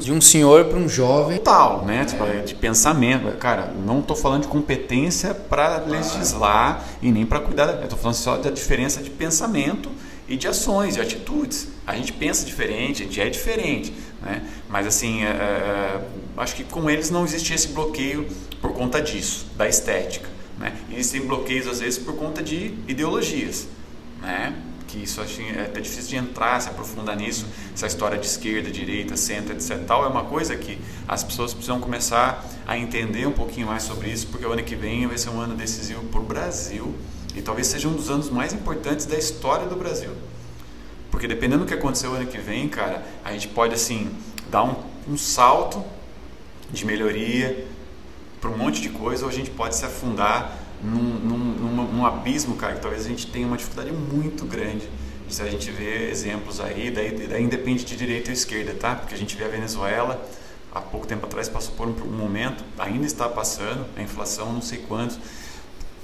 de 0.00 0.12
um 0.12 0.20
senhor 0.20 0.64
para 0.66 0.78
um 0.78 0.88
jovem. 0.88 1.38
Tal, 1.38 1.84
né? 1.84 2.04
Tipo, 2.04 2.24
é. 2.24 2.40
de 2.40 2.54
pensamento. 2.54 3.30
Cara, 3.38 3.72
não 3.84 4.00
estou 4.00 4.16
falando 4.16 4.42
de 4.42 4.48
competência 4.48 5.32
para 5.32 5.78
legislar 5.78 6.84
e 7.00 7.10
nem 7.10 7.24
para 7.24 7.40
cuidar. 7.40 7.68
Eu 7.68 7.84
estou 7.84 7.98
falando 7.98 8.16
só 8.16 8.36
da 8.36 8.50
diferença 8.50 9.02
de 9.02 9.10
pensamento 9.10 9.90
e 10.28 10.36
de 10.36 10.48
ações, 10.48 10.94
de 10.94 11.00
atitudes. 11.00 11.68
A 11.86 11.94
gente 11.94 12.12
pensa 12.12 12.44
diferente, 12.44 13.02
a 13.02 13.06
gente 13.06 13.20
é 13.20 13.28
diferente, 13.28 13.94
né? 14.22 14.42
Mas 14.68 14.86
assim, 14.86 15.24
é, 15.24 15.28
é, 15.28 16.00
acho 16.36 16.54
que 16.54 16.64
com 16.64 16.88
eles 16.88 17.10
não 17.10 17.24
existia 17.24 17.54
esse 17.54 17.68
bloqueio 17.68 18.26
por 18.60 18.72
conta 18.72 19.00
disso, 19.00 19.46
da 19.56 19.68
estética, 19.68 20.28
né? 20.58 20.76
Existem 20.90 21.22
bloqueios 21.26 21.66
às 21.66 21.80
vezes 21.80 21.98
por 21.98 22.16
conta 22.16 22.42
de 22.42 22.74
ideologias, 22.88 23.66
né? 24.20 24.54
que 24.86 25.02
isso 25.02 25.20
acho, 25.20 25.40
é 25.42 25.62
até 25.62 25.80
difícil 25.80 26.08
de 26.08 26.16
entrar, 26.16 26.60
se 26.60 26.68
aprofundar 26.68 27.16
nisso, 27.16 27.46
essa 27.74 27.86
história 27.86 28.16
de 28.16 28.26
esquerda, 28.26 28.70
direita, 28.70 29.16
centro, 29.16 29.52
etc. 29.52 29.84
Tal, 29.86 30.04
é 30.04 30.08
uma 30.08 30.24
coisa 30.24 30.56
que 30.56 30.78
as 31.06 31.22
pessoas 31.22 31.52
precisam 31.52 31.80
começar 31.80 32.44
a 32.66 32.78
entender 32.78 33.26
um 33.26 33.32
pouquinho 33.32 33.66
mais 33.66 33.82
sobre 33.82 34.08
isso, 34.08 34.28
porque 34.28 34.46
o 34.46 34.52
ano 34.52 34.62
que 34.62 34.74
vem 34.74 35.06
vai 35.06 35.18
ser 35.18 35.30
um 35.30 35.40
ano 35.40 35.54
decisivo 35.54 36.02
para 36.04 36.20
o 36.20 36.22
Brasil 36.22 36.94
e 37.34 37.42
talvez 37.42 37.66
seja 37.66 37.88
um 37.88 37.92
dos 37.92 38.08
anos 38.10 38.30
mais 38.30 38.52
importantes 38.52 39.06
da 39.06 39.16
história 39.16 39.66
do 39.66 39.76
Brasil. 39.76 40.10
Porque 41.10 41.26
dependendo 41.26 41.64
do 41.64 41.68
que 41.68 41.74
acontecer 41.74 42.08
o 42.08 42.12
ano 42.12 42.26
que 42.26 42.38
vem, 42.38 42.68
cara, 42.68 43.04
a 43.24 43.32
gente 43.32 43.48
pode 43.48 43.74
assim 43.74 44.10
dar 44.50 44.64
um, 44.64 44.74
um 45.08 45.16
salto 45.16 45.82
de 46.70 46.84
melhoria 46.84 47.66
para 48.40 48.50
um 48.50 48.56
monte 48.56 48.80
de 48.80 48.90
coisa, 48.90 49.24
ou 49.24 49.30
a 49.30 49.32
gente 49.32 49.50
pode 49.50 49.76
se 49.76 49.84
afundar 49.84 50.56
num, 50.82 51.00
num, 51.00 51.38
num, 51.38 51.92
num, 51.92 52.06
abismo, 52.06 52.56
cara, 52.56 52.74
que 52.74 52.80
talvez 52.80 53.06
a 53.06 53.08
gente 53.08 53.26
tenha 53.28 53.46
uma 53.46 53.56
dificuldade 53.56 53.92
muito 53.92 54.44
grande. 54.44 54.88
Se 55.28 55.42
a 55.42 55.46
gente 55.46 55.70
vê 55.70 56.10
exemplos 56.10 56.60
aí, 56.60 56.90
daí, 56.90 57.26
daí 57.26 57.42
independe 57.42 57.84
de 57.84 57.96
direita 57.96 58.28
ou 58.28 58.34
esquerda, 58.34 58.74
tá? 58.74 58.94
Porque 58.94 59.14
a 59.14 59.18
gente 59.18 59.34
vê 59.36 59.44
a 59.44 59.48
Venezuela, 59.48 60.24
há 60.72 60.80
pouco 60.80 61.06
tempo 61.06 61.26
atrás 61.26 61.48
passou 61.48 61.74
por 61.74 61.88
um, 61.88 61.92
momento, 61.92 62.62
ainda 62.78 63.06
está 63.06 63.28
passando, 63.28 63.86
a 63.96 64.02
inflação 64.02 64.52
não 64.52 64.62
sei 64.62 64.78
quantos 64.78 65.18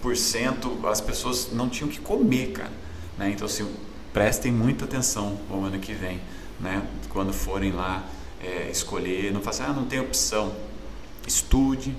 por 0.01 0.17
cento, 0.17 0.77
as 0.89 1.01
pessoas 1.01 1.53
não 1.53 1.69
tinham 1.69 1.89
que 1.89 2.01
comer, 2.01 2.53
cara. 2.53 2.73
Né? 3.17 3.31
Então, 3.31 3.47
assim, 3.47 3.71
prestem 4.13 4.53
muita 4.53 4.85
atenção 4.85 5.39
no 5.49 5.65
ano 5.65 5.79
que 5.79 5.93
vem, 5.93 6.21
né? 6.61 6.83
Quando 7.09 7.33
forem 7.33 7.73
lá 7.73 8.05
é, 8.43 8.69
escolher, 8.71 9.33
não 9.33 9.41
façam, 9.41 9.67
ah, 9.67 9.73
não 9.73 9.85
tem 9.85 10.01
opção. 10.01 10.53
Estude, 11.27 11.97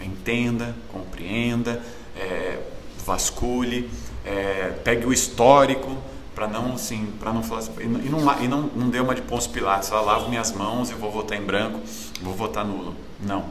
entenda, 0.00 0.74
compreenda, 0.92 1.82
é, 2.16 2.58
vasculhe, 3.04 3.88
é, 4.24 4.78
pegue 4.84 5.06
o 5.06 5.12
histórico 5.12 5.96
para 6.34 6.46
não 6.46 6.74
assim, 6.74 7.12
para 7.18 7.32
não 7.32 7.42
falar 7.42 7.64
e 7.80 7.86
não, 7.86 8.42
e 8.42 8.46
não, 8.46 8.62
não 8.62 8.90
dê 8.90 9.00
uma 9.00 9.14
de 9.14 9.22
Pôncio 9.22 9.50
Pilatos, 9.50 9.90
ah, 9.90 10.00
lavo 10.00 10.28
minhas 10.28 10.52
mãos 10.52 10.90
e 10.90 10.94
vou 10.94 11.10
votar 11.10 11.36
em 11.36 11.42
branco, 11.42 11.80
vou 12.22 12.34
votar 12.34 12.64
nulo. 12.64 12.94
Não. 13.20 13.46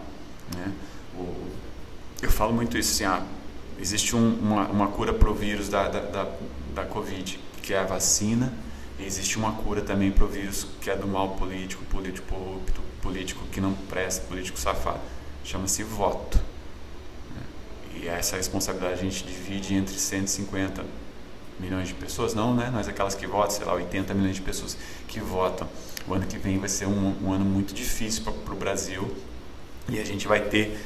Né? 0.56 0.72
O, 1.18 1.36
eu 2.22 2.32
falo 2.32 2.54
muito 2.54 2.78
isso 2.78 2.92
assim, 2.92 3.04
ah, 3.04 3.22
existe 3.80 4.16
um, 4.16 4.38
uma, 4.40 4.68
uma 4.68 4.88
cura 4.88 5.14
para 5.14 5.30
o 5.30 5.34
vírus 5.34 5.68
da, 5.68 5.88
da, 5.88 6.00
da, 6.00 6.28
da 6.76 6.86
Covid, 6.86 7.40
que 7.68 7.74
é 7.74 7.80
a 7.80 7.84
vacina, 7.84 8.54
existe 8.98 9.38
uma 9.38 9.52
cura 9.52 9.82
também 9.82 10.10
para 10.10 10.24
o 10.24 10.28
vírus 10.28 10.66
que 10.80 10.90
é 10.90 10.96
do 10.96 11.06
mal 11.06 11.32
político, 11.32 11.84
político 11.86 12.26
corrupto, 12.26 12.82
político 13.02 13.44
que 13.52 13.60
não 13.60 13.74
presta, 13.74 14.26
político 14.26 14.58
safado 14.58 15.02
chama-se 15.44 15.84
voto. 15.84 16.40
E 17.94 18.08
essa 18.08 18.38
responsabilidade 18.38 18.94
a 18.94 19.04
gente 19.04 19.26
divide 19.26 19.74
entre 19.74 19.96
150 19.96 20.86
milhões 21.60 21.90
de 21.90 21.94
pessoas, 21.94 22.34
não, 22.34 22.56
né? 22.56 22.70
Nós 22.72 22.88
aquelas 22.88 23.16
que 23.16 23.28
votam, 23.28 23.52
sei 23.52 23.66
lá, 23.66 23.74
80 23.74 24.14
milhões 24.14 24.36
de 24.36 24.42
pessoas 24.42 24.78
que 25.06 25.20
votam. 25.20 25.68
O 26.08 26.14
ano 26.14 26.26
que 26.26 26.38
vem 26.38 26.60
vai 26.60 26.70
ser 26.70 26.86
um, 26.86 27.16
um 27.22 27.34
ano 27.34 27.44
muito 27.44 27.74
difícil 27.74 28.24
para 28.24 28.54
o 28.54 28.58
Brasil 28.58 29.14
e 29.90 30.00
a 30.00 30.06
gente 30.06 30.26
vai 30.26 30.40
ter 30.42 30.80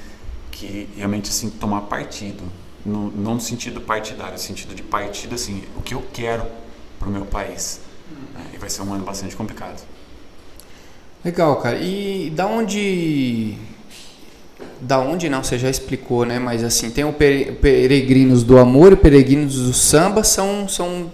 que 0.50 0.90
realmente 0.96 1.30
assim 1.30 1.50
tomar 1.50 1.82
partido, 1.82 2.44
no, 2.84 3.12
não 3.12 3.36
no 3.36 3.42
sentido 3.42 3.82
partidário, 3.82 4.34
no 4.34 4.40
sentido 4.40 4.74
de 4.74 4.82
partido 4.82 5.36
assim, 5.36 5.64
o 5.78 5.82
que 5.82 5.94
eu 5.94 6.04
quero 6.12 6.46
para 7.02 7.10
o 7.10 7.12
meu 7.12 7.26
país. 7.26 7.80
Né? 8.34 8.46
E 8.54 8.58
vai 8.58 8.70
ser 8.70 8.84
um 8.84 8.94
ano 8.94 9.04
bastante 9.04 9.36
complicado. 9.36 9.82
Legal, 11.26 11.56
cara. 11.58 11.78
E 11.80 12.32
da 12.36 12.46
onde 12.46 13.58
da 14.80 15.00
onde 15.00 15.30
não, 15.30 15.44
você 15.44 15.58
já 15.58 15.70
explicou, 15.70 16.26
né? 16.26 16.40
Mas 16.40 16.64
assim, 16.64 16.90
tem 16.90 17.04
o 17.04 17.14
Peregrinos 17.14 18.44
do 18.44 18.58
Amor 18.58 18.94
e 18.94 18.96
Peregrinos 18.96 19.56
do 19.56 19.74
Samba, 19.74 20.24
são, 20.24 20.68
são 20.68 21.12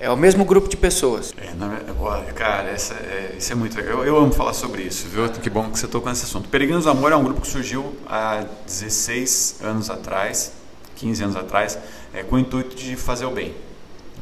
é 0.00 0.10
o 0.10 0.16
mesmo 0.16 0.44
grupo 0.44 0.68
de 0.68 0.76
pessoas. 0.76 1.34
É, 1.38 1.50
olha, 1.98 2.32
cara, 2.32 2.70
essa, 2.70 2.94
é, 2.94 3.34
isso 3.38 3.52
é 3.52 3.54
muito 3.54 3.76
legal. 3.76 3.98
Eu, 3.98 4.06
eu, 4.06 4.16
amo 4.18 4.32
falar 4.32 4.52
sobre 4.52 4.82
isso, 4.82 5.06
viu? 5.08 5.28
Que 5.28 5.50
bom 5.50 5.70
que 5.70 5.78
você 5.78 5.86
tocou 5.86 6.10
nesse 6.10 6.24
assunto. 6.24 6.48
Peregrinos 6.48 6.84
do 6.84 6.90
Amor 6.90 7.12
é 7.12 7.16
um 7.16 7.24
grupo 7.24 7.40
que 7.40 7.48
surgiu 7.48 7.94
há 8.06 8.44
16 8.66 9.56
anos 9.62 9.90
atrás, 9.90 10.52
15 10.96 11.24
anos 11.24 11.36
atrás, 11.36 11.78
é, 12.12 12.22
com 12.22 12.36
o 12.36 12.38
intuito 12.38 12.76
de 12.76 12.96
fazer 12.96 13.24
o 13.24 13.30
bem. 13.30 13.54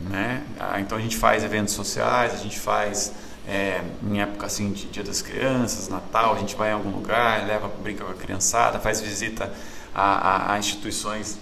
Né? 0.01 0.43
Ah, 0.59 0.81
então 0.81 0.99
a 0.99 1.01
gente 1.01 1.17
faz 1.17 1.43
eventos 1.45 1.75
sociais, 1.75 2.35
a 2.35 2.37
gente 2.37 2.59
faz 2.59 3.13
é, 3.47 3.83
em 4.03 4.21
época 4.21 4.47
assim 4.47 4.73
de 4.73 4.87
Dia 4.87 5.03
das 5.03 5.23
Crianças, 5.23 5.89
Natal, 5.89 6.35
a 6.35 6.39
gente 6.39 6.55
vai 6.55 6.71
em 6.71 6.75
algum 6.75 6.91
lugar, 6.91 7.47
leva, 7.47 7.69
brinca 7.83 8.05
com 8.05 8.11
a 8.11 8.15
criançada, 8.15 8.79
faz 8.79 9.01
visita 9.01 9.53
a, 9.95 10.03
a, 10.03 10.53
a 10.55 10.59
instituições 10.59 11.39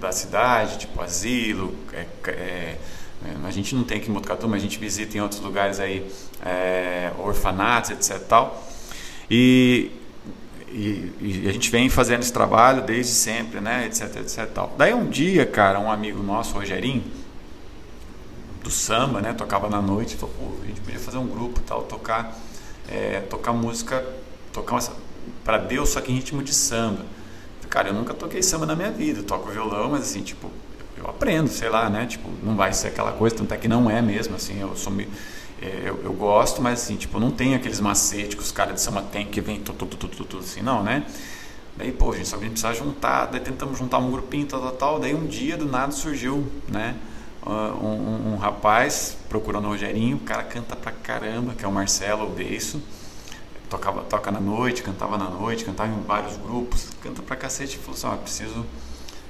da 0.00 0.12
cidade, 0.12 0.78
tipo 0.78 1.00
asilo, 1.02 1.74
é, 1.92 2.06
é, 2.28 2.76
a 3.44 3.50
gente 3.50 3.74
não 3.74 3.84
tem 3.84 3.98
aqui 3.98 4.10
em 4.10 4.12
Botucatu, 4.12 4.48
mas 4.48 4.60
a 4.60 4.62
gente 4.62 4.78
visita 4.78 5.16
em 5.16 5.20
outros 5.20 5.40
lugares 5.40 5.80
aí, 5.80 6.10
é, 6.44 7.10
orfanatos, 7.18 7.90
etc. 7.90 8.18
Tal. 8.28 8.68
E, 9.30 9.90
e, 10.68 11.12
e, 11.20 11.48
a 11.48 11.52
gente 11.52 11.70
vem 11.70 11.88
fazendo 11.88 12.20
esse 12.20 12.32
trabalho 12.32 12.82
desde 12.82 13.12
sempre, 13.12 13.60
né, 13.60 13.86
etc, 13.86 14.16
etc. 14.16 14.46
Tal. 14.52 14.74
Daí 14.76 14.92
um 14.92 15.08
dia, 15.08 15.46
cara, 15.46 15.80
um 15.80 15.90
amigo 15.90 16.22
nosso, 16.22 16.54
Rogerinho, 16.54 17.02
do 18.64 18.70
samba, 18.70 19.20
né? 19.20 19.34
Tocava 19.34 19.68
na 19.68 19.80
noite, 19.80 20.16
falou, 20.16 20.34
pô, 20.36 20.62
a 20.62 20.66
gente 20.66 20.80
podia 20.80 20.98
fazer 20.98 21.18
um 21.18 21.26
grupo 21.26 21.60
tal, 21.60 21.82
tocar, 21.82 22.36
é, 22.88 23.20
tocar 23.20 23.52
música, 23.52 24.04
tocar 24.52 24.82
para 25.44 25.58
Deus, 25.58 25.90
só 25.90 26.00
que 26.00 26.10
em 26.10 26.16
ritmo 26.16 26.42
de 26.42 26.54
samba. 26.54 27.04
Cara, 27.68 27.88
eu 27.88 27.94
nunca 27.94 28.14
toquei 28.14 28.42
samba 28.42 28.66
na 28.66 28.74
minha 28.74 28.90
vida, 28.90 29.20
eu 29.20 29.24
toco 29.24 29.50
violão, 29.50 29.90
mas 29.90 30.02
assim, 30.02 30.22
tipo, 30.22 30.50
eu 30.96 31.06
aprendo, 31.06 31.48
sei 31.48 31.68
lá, 31.68 31.90
né? 31.90 32.06
Tipo, 32.06 32.30
não 32.42 32.56
vai 32.56 32.72
ser 32.72 32.88
aquela 32.88 33.12
coisa, 33.12 33.36
tanto 33.36 33.52
é 33.52 33.56
que 33.56 33.68
não 33.68 33.90
é 33.90 34.00
mesmo, 34.00 34.36
assim, 34.36 34.60
eu 34.60 34.74
sou 34.76 34.92
meio, 34.92 35.08
é, 35.60 35.82
eu, 35.84 36.00
eu, 36.02 36.12
gosto, 36.12 36.62
mas 36.62 36.82
assim, 36.82 36.96
tipo, 36.96 37.20
não 37.20 37.30
tem 37.30 37.54
aqueles 37.54 37.80
macetes 37.80 38.34
que 38.34 38.40
os 38.40 38.52
caras 38.52 38.74
de 38.74 38.80
samba 38.80 39.02
tem 39.02 39.26
que 39.26 39.40
vem 39.40 39.60
tudo, 39.60 39.78
tudo, 39.78 39.96
tudo, 39.96 40.24
tudo, 40.24 40.38
assim, 40.38 40.62
não, 40.62 40.82
né? 40.82 41.04
Daí, 41.76 41.90
pô, 41.90 42.14
gente, 42.14 42.28
só 42.28 42.36
a 42.36 42.38
gente 42.38 42.52
precisa 42.52 42.72
juntar, 42.72 43.26
daí 43.26 43.40
tentamos 43.40 43.76
juntar 43.76 43.98
um 43.98 44.10
grupinho, 44.10 44.46
tal, 44.46 44.60
tal, 44.60 44.72
tal, 44.72 45.00
daí 45.00 45.14
um 45.14 45.26
dia 45.26 45.56
do 45.56 45.66
nada 45.66 45.90
surgiu, 45.90 46.46
né? 46.68 46.94
Um, 47.46 47.50
um, 47.50 48.32
um, 48.32 48.36
rapaz 48.36 49.16
procurando 49.28 49.66
o 49.66 49.68
Rogerinho, 49.68 50.16
o 50.16 50.20
cara 50.20 50.42
canta 50.42 50.74
pra 50.74 50.90
caramba, 50.90 51.54
que 51.54 51.64
é 51.64 51.68
o 51.68 51.72
Marcelo 51.72 52.28
Beiço. 52.30 52.82
Tocava, 53.68 54.02
toca 54.02 54.30
na 54.30 54.40
noite, 54.40 54.82
cantava 54.82 55.18
na 55.18 55.28
noite, 55.28 55.64
cantava 55.64 55.92
em 55.92 56.00
vários 56.02 56.36
grupos, 56.36 56.88
canta 57.02 57.22
pra 57.22 57.36
cacete. 57.36 57.76
Falou 57.78 57.94
assim: 57.94 58.06
ah, 58.06 58.16
preciso, 58.16 58.66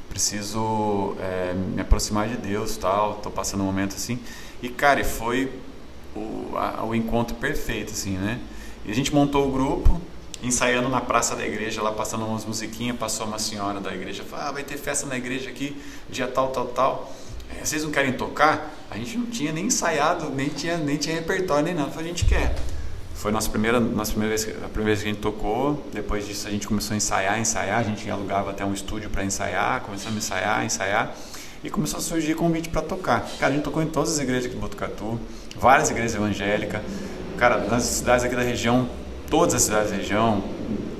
preciso 0.08 1.16
é, 1.18 1.54
me 1.54 1.80
aproximar 1.80 2.28
de 2.28 2.36
Deus, 2.36 2.76
tal. 2.76 3.14
Tô 3.14 3.30
passando 3.30 3.62
um 3.62 3.66
momento 3.66 3.94
assim. 3.96 4.18
E 4.62 4.68
cara, 4.68 5.04
foi 5.04 5.52
o, 6.14 6.56
a, 6.56 6.84
o 6.84 6.94
encontro 6.94 7.34
perfeito, 7.36 7.92
assim, 7.92 8.16
né? 8.16 8.38
E 8.84 8.90
a 8.90 8.94
gente 8.94 9.12
montou 9.14 9.48
o 9.48 9.50
grupo, 9.50 10.00
ensaiando 10.42 10.88
na 10.88 11.00
praça 11.00 11.34
da 11.34 11.44
igreja, 11.44 11.82
lá 11.82 11.90
passando 11.90 12.26
umas 12.26 12.44
musiquinhas. 12.44 12.96
Passou 12.96 13.26
uma 13.26 13.38
senhora 13.38 13.80
da 13.80 13.92
igreja, 13.92 14.22
falou: 14.22 14.46
ah, 14.46 14.52
vai 14.52 14.62
ter 14.62 14.76
festa 14.76 15.06
na 15.06 15.16
igreja 15.16 15.48
aqui, 15.48 15.80
dia 16.10 16.28
tal, 16.28 16.48
tal, 16.48 16.66
tal 16.66 17.12
vocês 17.62 17.84
não 17.84 17.90
querem 17.90 18.12
tocar? 18.12 18.74
A 18.90 18.96
gente 18.96 19.18
não 19.18 19.26
tinha 19.26 19.52
nem 19.52 19.66
ensaiado, 19.66 20.30
nem 20.30 20.48
tinha, 20.48 20.76
nem 20.76 20.96
tinha 20.96 21.14
repertório, 21.16 21.64
nem 21.64 21.74
nada. 21.74 21.90
A 21.98 22.02
gente 22.02 22.24
quer. 22.24 22.54
Foi 23.14 23.32
nossa 23.32 23.48
primeira, 23.48 23.80
nossa 23.80 24.12
primeira 24.12 24.36
vez, 24.36 24.48
a 24.62 24.68
primeira 24.68 24.84
vez 24.84 25.02
que 25.02 25.08
a 25.08 25.12
gente 25.12 25.20
tocou. 25.20 25.82
Depois 25.92 26.26
disso 26.26 26.46
a 26.46 26.50
gente 26.50 26.68
começou 26.68 26.94
a 26.94 26.96
ensaiar, 26.96 27.40
ensaiar. 27.40 27.80
A 27.80 27.82
gente 27.82 28.08
alugava 28.10 28.50
até 28.50 28.64
um 28.64 28.72
estúdio 28.72 29.08
para 29.08 29.24
ensaiar. 29.24 29.80
Começamos 29.80 30.16
a 30.16 30.18
ensaiar, 30.18 30.64
ensaiar. 30.64 31.14
E 31.62 31.70
começou 31.70 31.98
a 31.98 32.02
surgir 32.02 32.34
convite 32.34 32.68
para 32.68 32.82
tocar. 32.82 33.26
Cara, 33.38 33.52
a 33.52 33.54
gente 33.56 33.64
tocou 33.64 33.82
em 33.82 33.86
todas 33.86 34.12
as 34.12 34.18
igrejas 34.18 34.44
aqui 34.44 34.54
de 34.54 34.60
Botucatu, 34.60 35.18
várias 35.58 35.88
igrejas 35.90 36.14
evangélicas. 36.14 36.82
Cara, 37.38 37.64
nas 37.64 37.84
cidades 37.84 38.24
aqui 38.24 38.36
da 38.36 38.42
região, 38.42 38.88
todas 39.30 39.54
as 39.54 39.62
cidades 39.62 39.90
da 39.90 39.96
região, 39.96 40.44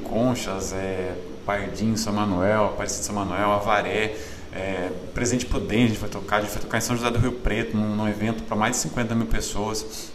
Conchas, 0.04 0.72
é, 0.72 1.12
Pardim, 1.44 1.96
São 1.96 2.12
Manuel, 2.12 2.64
Aparecida 2.64 3.00
de 3.00 3.06
São 3.06 3.14
Manuel, 3.14 3.52
Avaré, 3.52 4.16
é, 4.54 4.90
Presidente 5.12 5.46
Prudente, 5.46 5.84
a 5.84 5.88
gente 5.88 5.98
foi 5.98 6.08
tocar, 6.08 6.36
a 6.36 6.40
gente 6.40 6.52
foi 6.52 6.62
tocar 6.62 6.78
em 6.78 6.80
São 6.80 6.96
José 6.96 7.10
do 7.10 7.18
Rio 7.18 7.32
Preto, 7.32 7.76
num, 7.76 7.96
num 7.96 8.08
evento 8.08 8.44
para 8.44 8.56
mais 8.56 8.76
de 8.76 8.82
50 8.82 9.14
mil 9.14 9.26
pessoas. 9.26 10.12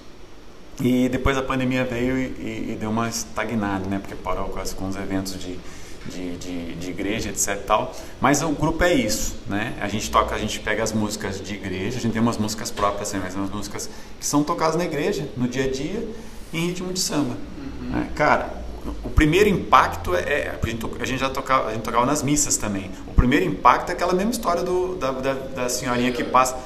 E 0.82 1.10
depois 1.10 1.38
a 1.38 1.42
pandemia 1.42 1.84
veio 1.84 2.18
e, 2.18 2.22
e, 2.22 2.72
e 2.72 2.78
deu 2.80 2.90
uma 2.90 3.10
estagnada, 3.10 3.86
né? 3.90 4.00
Porque 4.00 4.16
parou 4.16 4.46
com, 4.46 4.60
as, 4.60 4.72
com 4.72 4.88
os 4.88 4.96
eventos 4.96 5.34
de, 5.34 5.60
de, 6.06 6.38
de, 6.38 6.76
de, 6.76 6.90
igreja, 6.90 7.30
etc. 7.30 7.62
Tal. 7.66 7.94
Mas 8.22 8.42
o 8.42 8.50
grupo 8.52 8.82
é 8.86 8.94
isso, 8.94 9.36
né? 9.46 9.76
A 9.82 9.90
gente 9.90 10.10
toca, 10.10 10.34
a 10.34 10.40
gente 10.40 10.62
pega 10.62 10.82
as 10.82 10.94
músicas 10.94 11.42
de 11.42 11.56
igreja, 11.56 11.98
a 11.98 12.02
gente 12.02 12.14
tem 12.14 12.22
umas 12.22 12.38
músicas 12.38 12.72
próprias, 12.72 13.10
assim, 13.10 13.20
mas 13.22 13.36
umas 13.36 13.50
músicas 13.50 13.90
que 14.18 14.26
são 14.26 14.42
tocadas 14.42 14.78
na 14.78 14.86
igreja, 14.86 15.28
no 15.36 15.50
dia 15.50 15.66
a 15.66 15.70
dia, 15.70 16.08
em 16.54 16.68
ritmo 16.68 16.94
de 16.94 17.00
samba. 17.02 17.36
Uhum. 17.58 17.90
Né? 17.90 18.10
Cara, 18.16 18.64
o 19.04 19.10
primeiro 19.10 19.50
impacto 19.50 20.16
é, 20.16 20.22
é. 20.22 20.60
A 21.00 21.06
gente 21.06 21.20
já 21.20 21.30
tocava, 21.30 21.70
a 21.70 21.74
gente 21.74 21.84
tocava 21.84 22.06
nas 22.06 22.24
missas 22.24 22.58
também. 22.58 22.92
O 23.08 23.14
primeiro 23.14 23.46
impacto 23.46 23.90
é 23.90 23.94
aquela 23.94 24.14
mesma 24.14 24.32
história 24.32 24.64
do, 24.64 24.96
da, 24.96 25.12
da, 25.12 25.34
da 25.34 25.70
senhorinha 25.70 26.12
que 26.12 26.24
passa. 26.24 26.58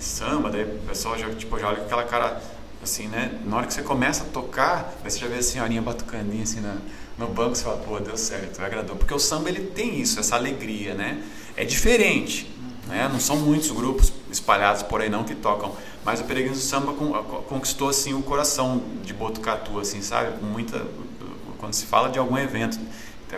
Samba, 0.00 0.48
daí 0.50 0.62
o 0.62 0.78
pessoal 0.86 1.18
já, 1.18 1.28
tipo, 1.30 1.58
já 1.58 1.68
olha 1.68 1.82
aquela 1.82 2.04
cara 2.04 2.40
assim, 2.82 3.08
né? 3.08 3.40
Na 3.44 3.56
hora 3.56 3.66
que 3.66 3.74
você 3.74 3.82
começa 3.82 4.22
a 4.22 4.26
tocar, 4.26 4.94
você 5.02 5.18
já 5.18 5.26
vê 5.26 5.36
a 5.36 5.42
senhorinha 5.42 5.82
batucandinha 5.82 6.44
assim 6.44 6.60
na, 6.60 6.76
no 7.18 7.26
banco, 7.26 7.56
você 7.56 7.64
fala, 7.64 7.78
pô, 7.78 7.98
deu 7.98 8.16
certo, 8.16 8.60
agradou. 8.62 8.94
Porque 8.94 9.12
o 9.12 9.18
samba 9.18 9.48
ele 9.48 9.60
tem 9.60 10.00
isso, 10.00 10.20
essa 10.20 10.36
alegria, 10.36 10.94
né? 10.94 11.22
É 11.56 11.64
diferente, 11.64 12.48
Né? 12.88 13.08
Não 13.12 13.20
são 13.20 13.36
muitos 13.36 13.70
grupos 13.70 14.12
espalhados 14.30 14.82
por 14.82 15.00
aí 15.00 15.10
não 15.10 15.22
que 15.22 15.34
tocam, 15.34 15.72
mas 16.04 16.20
o 16.20 16.24
Peregrinos 16.24 16.58
do 16.58 16.64
Samba 16.64 16.92
conquistou 17.48 17.90
assim 17.90 18.14
o 18.14 18.22
coração 18.22 18.82
de 19.04 19.12
Botucatu, 19.12 19.78
assim, 19.78 20.00
sabe? 20.00 20.42
Muita 20.42 20.84
quando 21.58 21.74
se 21.74 21.86
fala 21.86 22.08
de 22.08 22.18
algum 22.18 22.38
evento, 22.38 22.78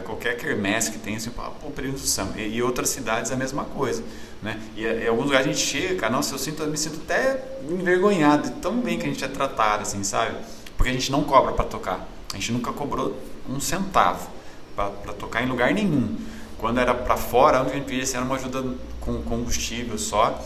qualquer 0.05 0.37
quermesse 0.37 0.93
que 0.93 0.99
tem, 0.99 1.17
assim, 1.17 1.31
pô, 1.31 1.43
o 1.63 1.71
Peregrinos 1.71 2.03
do 2.03 2.07
Samba. 2.07 2.39
E, 2.39 2.57
e, 2.57 2.63
outras 2.63 2.91
cidades 2.91 3.33
a 3.33 3.37
mesma 3.37 3.65
coisa, 3.65 4.05
né? 4.43 4.61
E 4.77 4.87
em 4.87 5.09
alguns 5.09 5.25
lugares 5.25 5.49
a 5.49 5.53
gente 5.53 5.65
chega, 5.65 5.97
cara, 5.97 6.13
nossa, 6.13 6.35
eu 6.35 6.39
sinto, 6.39 6.65
me 6.67 6.77
sinto 6.77 7.01
até 7.05 7.43
envergonhado 7.69 8.51
de 8.51 8.55
tão 8.57 8.81
bem 8.81 8.99
que 8.99 9.05
a 9.05 9.09
gente 9.09 9.25
é 9.25 9.29
tratado, 9.29 9.83
assim, 9.83 10.05
sabe? 10.05 10.37
Porque 10.77 10.91
a 10.91 10.93
gente 10.93 11.11
não 11.11 11.25
cobra 11.25 11.53
para 11.53 11.65
tocar. 11.65 12.07
A 12.33 12.37
gente 12.37 12.53
nunca 12.53 12.73
cobrou 12.73 13.17
um 13.49 13.59
centavo 13.59 14.29
para 14.77 15.13
tocar 15.19 15.43
em 15.43 15.47
lugar 15.47 15.75
nenhum. 15.75 16.17
Quando 16.61 16.79
era 16.79 16.95
para 16.95 17.17
fora, 17.17 17.63
onde 17.63 17.71
a 17.71 17.75
gente 17.75 17.87
pedia 17.87 18.03
assim, 18.03 18.17
era 18.17 18.25
uma 18.25 18.37
ajuda 18.37 18.63
com 19.01 19.23
combustível 19.23 19.99
só, 19.99 20.39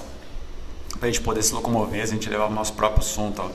para 0.99 1.09
a 1.09 1.11
gente 1.11 1.21
poder 1.21 1.43
se 1.43 1.53
locomover, 1.53 2.03
a 2.03 2.07
gente 2.07 2.29
levava 2.29 2.53
o 2.53 2.55
nosso 2.55 2.73
próprio 2.75 3.05
som 3.05 3.33
tal. 3.33 3.51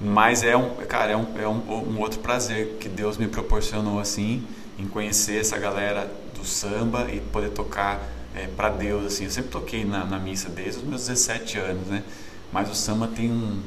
Mas 0.00 0.42
é 0.42 0.56
um, 0.56 0.76
cara, 0.86 1.12
é 1.12 1.16
um, 1.16 1.26
é 1.36 1.48
um, 1.48 1.94
um 1.94 2.00
outro 2.00 2.20
prazer 2.20 2.76
que 2.78 2.88
Deus 2.88 3.16
me 3.16 3.26
proporcionou 3.26 3.98
assim, 3.98 4.46
em 4.78 4.86
conhecer 4.86 5.40
essa 5.40 5.58
galera 5.58 6.10
do 6.34 6.44
samba 6.44 7.08
e 7.10 7.20
poder 7.20 7.50
tocar 7.50 8.00
é, 8.34 8.46
para 8.46 8.68
Deus 8.68 9.06
assim. 9.06 9.24
Eu 9.24 9.30
sempre 9.30 9.50
toquei 9.50 9.84
na, 9.84 10.04
na, 10.04 10.18
missa 10.18 10.48
desde 10.48 10.80
os 10.80 10.86
meus 10.86 11.06
17 11.06 11.58
anos, 11.58 11.86
né? 11.88 12.04
Mas 12.52 12.70
o 12.70 12.74
samba 12.74 13.08
tem 13.08 13.32
um 13.32 13.60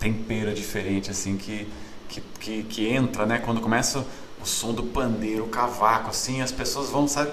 tempero 0.00 0.52
diferente 0.52 1.10
assim 1.10 1.36
que 1.36 1.68
que, 2.08 2.20
que, 2.40 2.62
que 2.64 2.88
entra, 2.88 3.26
né? 3.26 3.38
Quando 3.38 3.60
começa 3.60 4.04
o 4.40 4.46
som 4.46 4.72
do 4.72 4.82
pandeiro, 4.84 5.44
o 5.44 5.48
cavaco, 5.48 6.10
assim, 6.10 6.40
as 6.42 6.52
pessoas 6.52 6.90
vão, 6.90 7.08
sabe? 7.08 7.32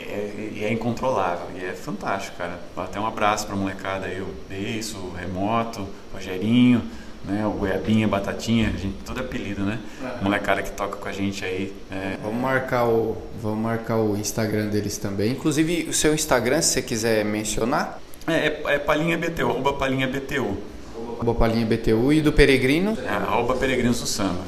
É, 0.00 0.60
é, 0.60 0.64
é 0.64 0.72
incontrolável 0.72 1.46
e 1.54 1.64
é 1.64 1.72
fantástico, 1.72 2.36
cara. 2.36 2.58
Até 2.76 2.98
um 2.98 3.06
abraço 3.06 3.46
pra 3.46 3.56
molecada 3.56 4.06
aí, 4.06 4.20
o 4.20 4.28
Beiço, 4.48 4.96
o 4.98 5.14
Remoto, 5.16 5.82
o 5.82 6.14
Rogerinho, 6.14 6.82
né? 7.24 7.46
O 7.46 7.50
Goiabinha, 7.50 8.06
Batatinha, 8.06 8.68
a 8.68 8.78
gente, 8.78 8.96
todo 9.04 9.20
apelido, 9.20 9.62
né? 9.62 9.78
Uhum. 10.00 10.24
Molecada 10.24 10.62
que 10.62 10.70
toca 10.70 10.96
com 10.96 11.08
a 11.08 11.12
gente 11.12 11.44
aí. 11.44 11.74
É... 11.90 12.18
Vamos 12.22 12.40
marcar 12.40 12.86
o, 12.86 13.16
vamos 13.40 13.60
marcar 13.60 13.96
o 13.96 14.16
Instagram 14.16 14.66
deles 14.68 14.98
também. 14.98 15.32
Inclusive, 15.32 15.86
o 15.88 15.92
seu 15.92 16.14
Instagram, 16.14 16.60
se 16.60 16.74
você 16.74 16.82
quiser 16.82 17.24
mencionar. 17.24 18.00
É, 18.26 18.46
é, 18.46 18.62
é 18.74 18.78
Palinha 18.78 19.16
BTU, 19.16 19.50
arroba 19.50 19.72
Palinha 19.74 20.06
BTU. 20.06 20.56
Arroba 21.16 21.34
Palinha 21.34 21.66
BTU 21.66 22.12
e 22.12 22.20
do 22.20 22.32
Peregrino? 22.32 22.96
É, 23.04 23.08
arroba 23.08 23.54
Peregrinos 23.54 24.00
do 24.00 24.06
Samba. 24.06 24.42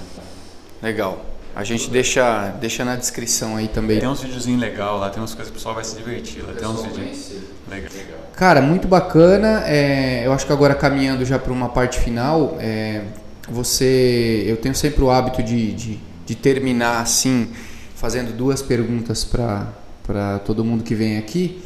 Legal. 0.82 1.24
A 1.56 1.64
gente 1.64 1.88
deixa, 1.88 2.50
deixa 2.60 2.84
na 2.84 2.96
descrição 2.96 3.56
aí 3.56 3.66
também. 3.66 3.98
Tem 3.98 4.06
uns 4.06 4.20
videozinhos 4.20 4.60
legal 4.60 4.98
lá, 4.98 5.08
tem 5.08 5.22
umas 5.22 5.32
coisas 5.32 5.50
que 5.50 5.52
o 5.52 5.58
pessoal 5.58 5.74
vai 5.74 5.84
se 5.84 5.96
divertir. 5.96 6.44
Lá, 6.46 6.52
tem 6.52 6.68
uns 6.68 6.82
vídeos 6.84 7.32
legal. 7.70 8.18
Cara, 8.34 8.60
muito 8.60 8.86
bacana. 8.86 9.62
É, 9.66 10.26
eu 10.26 10.34
acho 10.34 10.44
que 10.44 10.52
agora 10.52 10.74
caminhando 10.74 11.24
já 11.24 11.38
para 11.38 11.50
uma 11.50 11.70
parte 11.70 11.98
final, 11.98 12.58
é, 12.60 13.04
você, 13.48 14.44
eu 14.46 14.58
tenho 14.58 14.74
sempre 14.74 15.02
o 15.02 15.10
hábito 15.10 15.42
de, 15.42 15.72
de, 15.72 15.98
de 16.26 16.34
terminar 16.34 17.00
assim, 17.00 17.48
fazendo 17.94 18.36
duas 18.36 18.60
perguntas 18.60 19.24
para 19.24 20.38
todo 20.44 20.62
mundo 20.62 20.84
que 20.84 20.94
vem 20.94 21.16
aqui, 21.16 21.62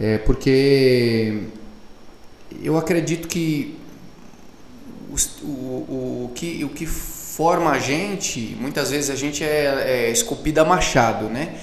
é, 0.00 0.16
porque 0.16 1.42
eu 2.62 2.78
acredito 2.78 3.28
que 3.28 3.76
o, 5.10 5.46
o, 5.46 6.24
o, 6.24 6.32
que, 6.34 6.64
o 6.64 6.70
que 6.70 6.86
forma 7.36 7.70
a 7.70 7.78
gente, 7.78 8.56
muitas 8.58 8.90
vezes 8.90 9.10
a 9.10 9.14
gente 9.14 9.44
é, 9.44 10.06
é 10.06 10.10
esculpida 10.10 10.62
a 10.62 10.64
machado, 10.64 11.26
né? 11.26 11.56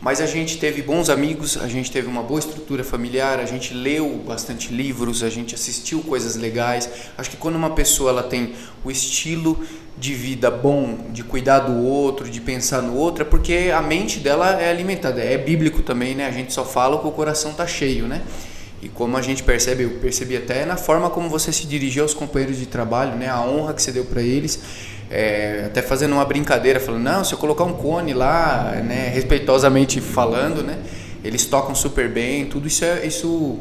Mas 0.00 0.20
a 0.20 0.26
gente 0.26 0.58
teve 0.58 0.82
bons 0.82 1.08
amigos, 1.08 1.56
a 1.56 1.68
gente 1.68 1.88
teve 1.88 2.08
uma 2.08 2.20
boa 2.20 2.40
estrutura 2.40 2.82
familiar, 2.82 3.38
a 3.38 3.44
gente 3.44 3.72
leu 3.72 4.24
bastante 4.26 4.74
livros, 4.74 5.22
a 5.22 5.30
gente 5.30 5.54
assistiu 5.54 6.00
coisas 6.00 6.34
legais. 6.34 6.90
Acho 7.16 7.30
que 7.30 7.36
quando 7.36 7.54
uma 7.54 7.70
pessoa 7.70 8.10
ela 8.10 8.24
tem 8.24 8.54
o 8.84 8.90
estilo 8.90 9.56
de 9.96 10.14
vida 10.14 10.50
bom, 10.50 10.98
de 11.12 11.22
cuidar 11.22 11.60
do 11.60 11.80
outro, 11.80 12.28
de 12.28 12.40
pensar 12.40 12.82
no 12.82 12.96
outro, 12.96 13.22
é 13.22 13.24
porque 13.24 13.70
a 13.72 13.80
mente 13.80 14.18
dela 14.18 14.60
é 14.60 14.68
alimentada. 14.68 15.22
É 15.22 15.38
bíblico 15.38 15.80
também, 15.80 16.16
né? 16.16 16.26
A 16.26 16.32
gente 16.32 16.52
só 16.52 16.64
fala 16.64 16.98
que 16.98 17.06
o 17.06 17.12
coração 17.12 17.52
tá 17.52 17.68
cheio, 17.68 18.08
né? 18.08 18.22
E 18.82 18.88
como 18.88 19.16
a 19.16 19.22
gente 19.22 19.44
percebe, 19.44 19.84
eu 19.84 19.90
percebi 20.00 20.36
até 20.36 20.64
na 20.64 20.76
forma 20.76 21.08
como 21.08 21.28
você 21.28 21.52
se 21.52 21.66
dirigiu 21.66 22.02
aos 22.02 22.14
companheiros 22.14 22.58
de 22.58 22.66
trabalho, 22.66 23.14
né? 23.14 23.28
A 23.28 23.40
honra 23.42 23.74
que 23.74 23.82
você 23.82 23.92
deu 23.92 24.06
para 24.06 24.22
eles 24.22 24.58
é, 25.10 25.64
até 25.66 25.82
fazendo 25.82 26.12
uma 26.12 26.24
brincadeira, 26.24 26.78
falando, 26.78 27.02
não, 27.02 27.24
se 27.24 27.32
eu 27.32 27.38
colocar 27.38 27.64
um 27.64 27.72
cone 27.72 28.14
lá, 28.14 28.80
né, 28.84 29.10
respeitosamente 29.12 30.00
falando, 30.00 30.62
né, 30.62 30.78
eles 31.24 31.44
tocam 31.44 31.74
super 31.74 32.08
bem, 32.08 32.46
tudo 32.46 32.68
isso 32.68 32.84
é, 32.84 33.04
isso 33.04 33.58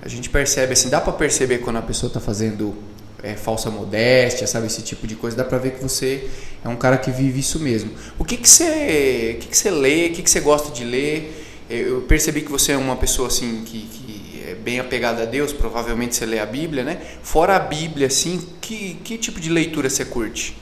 a 0.00 0.08
gente 0.08 0.30
percebe 0.30 0.72
assim, 0.72 0.88
dá 0.88 1.00
para 1.00 1.12
perceber 1.12 1.58
quando 1.58 1.76
a 1.76 1.82
pessoa 1.82 2.08
está 2.08 2.20
fazendo 2.20 2.74
é, 3.22 3.34
falsa 3.34 3.70
modéstia, 3.70 4.46
sabe 4.46 4.66
esse 4.66 4.82
tipo 4.82 5.06
de 5.06 5.16
coisa, 5.16 5.36
dá 5.36 5.44
para 5.44 5.58
ver 5.58 5.72
que 5.72 5.82
você 5.82 6.28
é 6.64 6.68
um 6.68 6.76
cara 6.76 6.96
que 6.96 7.10
vive 7.10 7.40
isso 7.40 7.58
mesmo. 7.58 7.90
O 8.18 8.24
que 8.24 8.36
que 8.36 8.48
você, 8.48 9.36
que 9.40 9.48
que 9.48 9.56
você 9.56 9.70
lê, 9.70 10.06
o 10.06 10.12
que 10.12 10.22
que 10.22 10.30
você 10.30 10.40
gosta 10.40 10.72
de 10.72 10.84
ler? 10.84 11.38
Eu 11.68 12.02
percebi 12.02 12.42
que 12.42 12.50
você 12.50 12.72
é 12.72 12.76
uma 12.76 12.96
pessoa 12.96 13.28
assim 13.28 13.62
que, 13.64 13.82
que 13.86 14.44
é 14.48 14.54
bem 14.54 14.80
apegada 14.80 15.22
a 15.22 15.26
Deus, 15.26 15.52
provavelmente 15.52 16.16
você 16.16 16.26
lê 16.26 16.38
a 16.38 16.46
Bíblia, 16.46 16.82
né? 16.82 17.00
Fora 17.22 17.56
a 17.56 17.60
Bíblia, 17.60 18.08
assim, 18.08 18.42
que, 18.60 18.94
que 19.04 19.16
tipo 19.16 19.40
de 19.40 19.48
leitura 19.48 19.88
você 19.88 20.04
curte? 20.04 20.56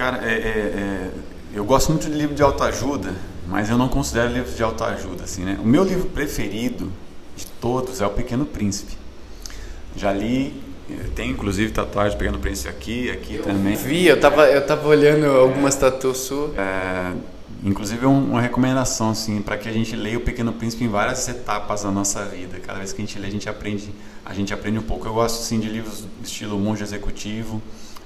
Cara, 0.00 0.18
é, 0.24 0.32
é, 0.32 0.32
é, 0.32 1.10
eu 1.52 1.62
gosto 1.62 1.90
muito 1.90 2.06
de 2.06 2.16
livro 2.16 2.34
de 2.34 2.42
autoajuda, 2.42 3.14
mas 3.46 3.68
eu 3.68 3.76
não 3.76 3.86
considero 3.86 4.32
livro 4.32 4.50
de 4.50 4.62
autoajuda, 4.62 5.24
assim, 5.24 5.44
né? 5.44 5.58
O 5.62 5.66
meu 5.66 5.84
livro 5.84 6.08
preferido 6.08 6.90
de 7.36 7.44
todos 7.44 8.00
é 8.00 8.06
O 8.06 8.08
Pequeno 8.08 8.46
Príncipe. 8.46 8.96
Já 9.94 10.10
li, 10.10 10.58
tem 11.14 11.28
inclusive 11.28 11.70
tatuagem 11.70 12.16
do 12.16 12.18
Pequeno 12.18 12.38
Príncipe 12.38 12.70
aqui, 12.70 13.10
aqui 13.10 13.34
eu 13.34 13.42
também. 13.42 13.76
Vi, 13.76 14.06
eu 14.06 14.18
tava, 14.18 14.46
eu 14.46 14.66
tava 14.66 14.88
olhando 14.88 15.26
algumas 15.26 15.74
tatuas 15.74 16.16
suas. 16.16 16.56
É, 16.56 17.12
inclusive 17.62 18.06
uma 18.06 18.40
recomendação 18.40 19.10
assim 19.10 19.42
para 19.42 19.58
que 19.58 19.68
a 19.68 19.72
gente 19.72 19.94
leia 19.94 20.16
o 20.16 20.22
Pequeno 20.22 20.54
Príncipe 20.54 20.82
em 20.82 20.88
várias 20.88 21.28
etapas 21.28 21.82
da 21.82 21.90
nossa 21.90 22.24
vida. 22.24 22.58
Cada 22.58 22.78
vez 22.78 22.94
que 22.94 23.02
a 23.02 23.04
gente 23.04 23.18
lê, 23.18 23.28
a 23.28 23.30
gente 23.30 23.50
aprende, 23.50 23.90
a 24.24 24.32
gente 24.32 24.54
aprende 24.54 24.78
um 24.78 24.82
pouco. 24.82 25.06
Eu 25.06 25.12
gosto 25.12 25.42
assim 25.42 25.60
de 25.60 25.68
livros 25.68 26.06
estilo 26.24 26.58
Monge 26.58 26.82
Executivo 26.82 27.60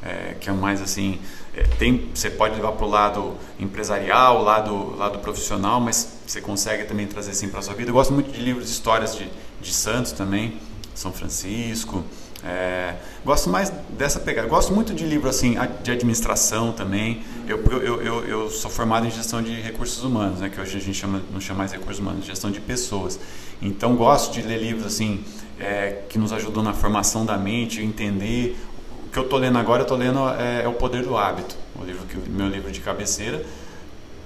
é, 0.05 0.35
que 0.39 0.51
é 0.51 0.53
mais 0.53 0.83
assim, 0.83 1.19
é, 1.19 1.44
tem, 1.79 2.11
você 2.13 2.31
pode 2.31 2.57
levar 2.57 2.73
para 2.73 2.85
o 2.85 2.89
lado 2.89 3.35
empresarial, 3.61 4.43
lado, 4.43 4.97
lado 4.97 5.19
profissional, 5.21 5.81
mas 5.81 6.19
você 6.27 6.41
consegue 6.41 6.85
também 6.85 7.07
trazer 7.07 7.31
assim 7.31 7.49
para 7.49 7.61
a 7.61 7.63
sua 7.63 7.75
vida. 7.75 7.91
Eu 7.91 7.95
gosto 7.95 8.13
muito 8.13 8.33
de 8.33 8.41
livros 8.41 8.67
de 8.67 8.73
histórias 8.73 9.17
de, 9.17 9.31
de 9.61 9.73
santos 9.73 10.13
também, 10.13 10.61
São 10.95 11.13
Francisco. 11.13 12.05
É, 12.47 12.97
gosto 13.25 13.49
mais 13.49 13.71
dessa 13.91 14.21
pegada. 14.21 14.47
Gosto 14.49 14.73
muito 14.75 14.93
de 14.93 15.07
livro 15.07 15.31
assim 15.31 15.57
de 15.83 15.91
administração 15.91 16.73
também. 16.73 17.23
Eu, 17.49 17.59
eu, 17.65 18.03
eu, 18.03 18.25
eu, 18.25 18.51
sou 18.51 18.71
formado 18.71 19.07
em 19.07 19.11
gestão 19.11 19.43
de 19.43 19.55
recursos 19.61 20.05
humanos, 20.05 20.41
né, 20.41 20.51
que 20.51 20.61
hoje 20.61 20.77
a 20.77 20.81
gente 20.81 20.99
chama, 20.99 21.23
não 21.33 21.41
chama 21.41 21.59
mais 21.61 21.73
recursos 21.73 22.01
humanos, 22.01 22.27
gestão 22.27 22.51
de 22.51 22.61
pessoas. 22.61 23.19
Então 23.63 23.97
gosto 23.97 24.35
de 24.35 24.43
ler 24.43 24.61
livros 24.61 24.85
assim 24.85 25.25
é, 25.59 26.03
que 26.09 26.19
nos 26.19 26.33
ajudam 26.33 26.63
na 26.63 26.75
formação 26.75 27.25
da 27.25 27.39
mente, 27.39 27.81
entender 27.81 28.57
que 29.15 29.19
eu 29.21 29.23
estou 29.23 29.39
lendo 29.39 29.57
agora, 29.57 29.83
eu 29.83 29.85
estou 29.85 29.97
lendo 29.97 30.29
é, 30.29 30.65
é, 30.65 30.69
O 30.69 30.73
Poder 30.73 31.05
do 31.05 31.17
Hábito, 31.17 31.57
o 31.81 31.85
livro 31.85 32.05
que, 32.05 32.19
meu 32.29 32.49
livro 32.49 32.73
de 32.73 32.81
cabeceira, 32.81 33.47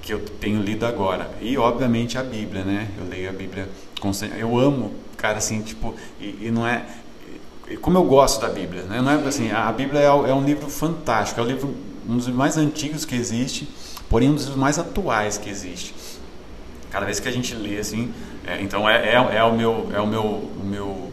que 0.01 0.15
eu 0.15 0.19
tenho 0.19 0.63
lido 0.63 0.87
agora. 0.87 1.31
E, 1.43 1.59
obviamente, 1.59 2.17
a 2.17 2.23
Bíblia, 2.23 2.65
né? 2.65 2.89
Eu 2.97 3.07
leio 3.07 3.29
a 3.29 3.33
Bíblia 3.33 3.69
constante. 4.01 4.39
Eu 4.39 4.59
amo, 4.59 4.95
cara, 5.19 5.37
assim, 5.37 5.61
tipo, 5.61 5.95
e, 6.19 6.47
e 6.47 6.51
não 6.51 6.67
é... 6.67 6.87
E 7.69 7.77
como 7.77 7.99
eu 7.99 8.05
gosto 8.05 8.41
da 8.41 8.49
Bíblia, 8.49 8.85
né? 8.85 9.03
Não 9.03 9.11
é 9.13 9.15
assim, 9.29 9.53
a 9.53 9.71
Bíblia 9.71 10.01
é, 10.01 10.07
é 10.07 10.35
um 10.35 10.43
livro 10.43 10.71
fantástico, 10.71 11.39
é 11.39 11.45
um 11.45 11.47
livro 11.47 11.75
um 12.09 12.17
dos 12.17 12.29
mais 12.29 12.57
antigos 12.57 13.05
que 13.05 13.15
existe, 13.15 13.69
porém 14.09 14.31
um 14.31 14.35
dos 14.35 14.57
mais 14.57 14.79
atuais 14.79 15.37
que 15.37 15.51
existe. 15.51 15.95
Cada 16.91 17.05
vez 17.05 17.21
que 17.21 17.29
a 17.29 17.33
gente 17.33 17.55
lê 17.55 17.79
assim, 17.79 18.11
é, 18.47 18.63
então 18.63 18.89
é, 18.89 19.11
é, 19.11 19.37
é, 19.37 19.45
o 19.45 19.53
meu 19.55 19.91
é 19.93 20.01
o 20.01 20.07
meu 20.07 20.23
o 20.25 20.65
meu 20.65 21.13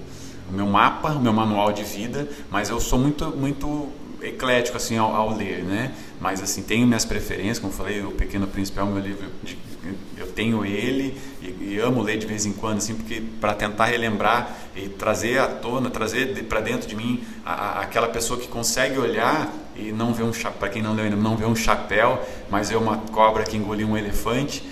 meu 0.55 0.67
mapa, 0.67 1.09
o 1.09 1.21
meu 1.21 1.33
manual 1.33 1.71
de 1.71 1.83
vida, 1.83 2.27
mas 2.49 2.69
eu 2.69 2.79
sou 2.79 2.97
muito 2.97 3.25
muito 3.35 3.89
eclético 4.21 4.77
assim 4.77 4.97
ao, 4.97 5.13
ao, 5.15 5.35
ler, 5.35 5.63
né? 5.63 5.91
Mas 6.19 6.41
assim 6.41 6.63
tenho 6.63 6.87
minhas 6.87 7.05
preferências, 7.05 7.59
como 7.59 7.71
falei, 7.71 8.01
o 8.01 8.11
Pequeno 8.11 8.47
Príncipe 8.47 8.79
é 8.79 8.83
o 8.83 8.87
meu 8.87 9.01
livro, 9.01 9.27
de, 9.43 9.57
eu 10.17 10.27
tenho 10.27 10.65
ele 10.65 11.15
e, 11.41 11.73
e, 11.73 11.79
amo 11.79 12.01
ler 12.01 12.17
de 12.17 12.25
vez 12.25 12.45
em 12.45 12.53
quando, 12.53 12.77
assim, 12.77 12.95
porque 12.95 13.21
para 13.39 13.53
tentar 13.53 13.85
relembrar 13.85 14.55
e 14.75 14.89
trazer 14.89 15.37
à 15.37 15.47
tona, 15.47 15.89
trazer 15.89 16.33
de, 16.33 16.41
para 16.41 16.59
dentro 16.59 16.87
de 16.87 16.95
mim 16.95 17.23
a, 17.45 17.53
a, 17.53 17.81
aquela 17.81 18.07
pessoa 18.07 18.39
que 18.39 18.47
consegue 18.47 18.97
olhar 18.97 19.53
e 19.75 19.91
não 19.91 20.13
ver 20.13 20.23
um 20.23 20.31
para 20.57 20.69
quem 20.69 20.81
não 20.81 20.93
leu 20.93 21.05
ainda, 21.05 21.15
não 21.15 21.37
vê 21.37 21.45
um 21.45 21.55
chapéu, 21.55 22.19
mas 22.49 22.69
vê 22.69 22.75
uma 22.75 22.97
cobra 22.97 23.43
que 23.43 23.57
engoliu 23.57 23.87
um 23.87 23.97
elefante 23.97 24.63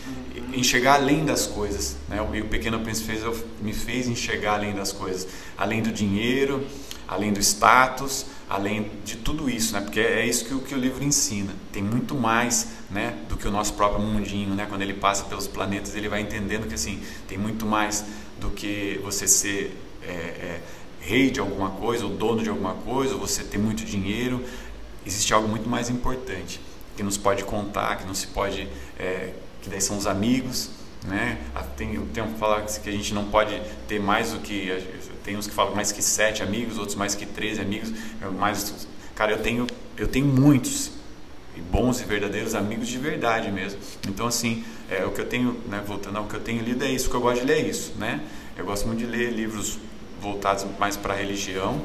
enxergar 0.53 0.95
além 0.95 1.25
das 1.25 1.45
coisas. 1.45 1.95
Né? 2.07 2.21
O 2.21 2.45
Pequeno 2.45 2.80
Príncipe 2.80 3.15
fez, 3.17 3.43
me 3.61 3.73
fez 3.73 4.07
enxergar 4.07 4.55
além 4.55 4.73
das 4.73 4.91
coisas, 4.91 5.27
além 5.57 5.81
do 5.81 5.91
dinheiro, 5.91 6.65
além 7.07 7.34
do 7.34 7.39
status, 7.39 8.25
além 8.49 8.91
de 9.03 9.17
tudo 9.17 9.49
isso, 9.49 9.73
né? 9.73 9.81
porque 9.81 9.99
é 9.99 10.25
isso 10.25 10.45
que, 10.45 10.67
que 10.67 10.75
o 10.75 10.77
livro 10.77 11.03
ensina. 11.03 11.53
Tem 11.71 11.81
muito 11.81 12.15
mais 12.15 12.69
né, 12.89 13.17
do 13.27 13.35
que 13.35 13.47
o 13.47 13.51
nosso 13.51 13.73
próprio 13.73 14.01
mundinho. 14.01 14.53
Né? 14.55 14.65
Quando 14.69 14.81
ele 14.81 14.93
passa 14.93 15.23
pelos 15.25 15.47
planetas, 15.47 15.95
ele 15.95 16.07
vai 16.07 16.21
entendendo 16.21 16.67
que 16.67 16.75
assim 16.75 17.01
tem 17.27 17.38
muito 17.38 17.65
mais 17.65 18.05
do 18.39 18.49
que 18.49 18.99
você 19.03 19.27
ser 19.27 19.77
é, 20.01 20.11
é, 20.11 20.61
rei 20.99 21.30
de 21.30 21.39
alguma 21.39 21.71
coisa, 21.71 22.05
ou 22.05 22.11
dono 22.11 22.43
de 22.43 22.49
alguma 22.49 22.73
coisa, 22.75 23.13
ou 23.13 23.19
você 23.19 23.43
ter 23.43 23.57
muito 23.57 23.84
dinheiro. 23.84 24.43
Existe 25.05 25.34
algo 25.34 25.47
muito 25.47 25.69
mais 25.69 25.89
importante 25.89 26.59
que 26.95 27.03
nos 27.03 27.17
pode 27.17 27.43
contar, 27.43 27.97
que 27.97 28.05
não 28.05 28.13
se 28.13 28.27
pode, 28.27 28.67
é, 28.99 29.34
que 29.64 29.69
daí 29.69 29.81
são 29.81 29.98
os 29.98 30.06
amigos, 30.06 30.69
né? 31.06 31.40
Ah, 31.56 31.64
tem, 31.64 31.99
tem 32.07 32.23
um 32.23 32.34
que 32.34 32.40
falar 32.40 32.61
que 32.61 32.90
a 32.90 32.94
gente 32.94 33.14
não 33.14 33.26
pode 33.26 33.60
ter 33.88 33.99
mais 33.99 34.31
do 34.31 34.40
que 34.40 34.69
tem 35.23 35.38
uns 35.38 35.48
que 35.48 35.53
falam 35.53 35.73
mais 35.73 35.91
que 35.91 36.02
sete 36.02 36.44
amigos, 36.44 36.77
outros 36.77 36.95
mais 36.95 37.15
que 37.15 37.26
13 37.26 37.61
amigos, 37.61 37.91
mais 38.38 38.88
cara, 39.15 39.31
eu 39.31 39.41
tenho 39.41 39.65
eu 39.98 40.07
tenho 40.07 40.26
muitos 40.26 40.91
e 41.56 41.61
bons 41.61 42.02
e 42.02 42.03
verdadeiros 42.03 42.56
amigos 42.56 42.88
de 42.88 42.98
verdade 42.98 43.52
mesmo. 43.52 43.80
Então 44.07 44.27
assim, 44.27 44.64
é, 44.90 45.06
o 45.06 45.11
que 45.11 45.22
eu 45.22 45.26
tenho, 45.26 45.53
né, 45.68 45.81
voltando 45.85 46.18
ao 46.18 46.26
que 46.26 46.35
eu 46.35 46.41
tenho 46.41 46.61
lido 46.61 46.84
é 46.84 46.91
isso, 46.91 47.07
o 47.07 47.10
que 47.10 47.15
eu 47.15 47.22
gosto 47.22 47.41
de 47.41 47.48
ler 47.48 47.65
é 47.65 47.69
isso, 47.69 47.94
né? 47.98 48.22
Eu 48.57 48.65
gosto 48.65 48.85
muito 48.85 48.99
de 48.99 49.06
ler 49.06 49.31
livros 49.31 49.80
voltados 50.22 50.65
mais 50.80 50.95
para 50.98 51.14
a 51.14 51.18
religião, 51.18 51.81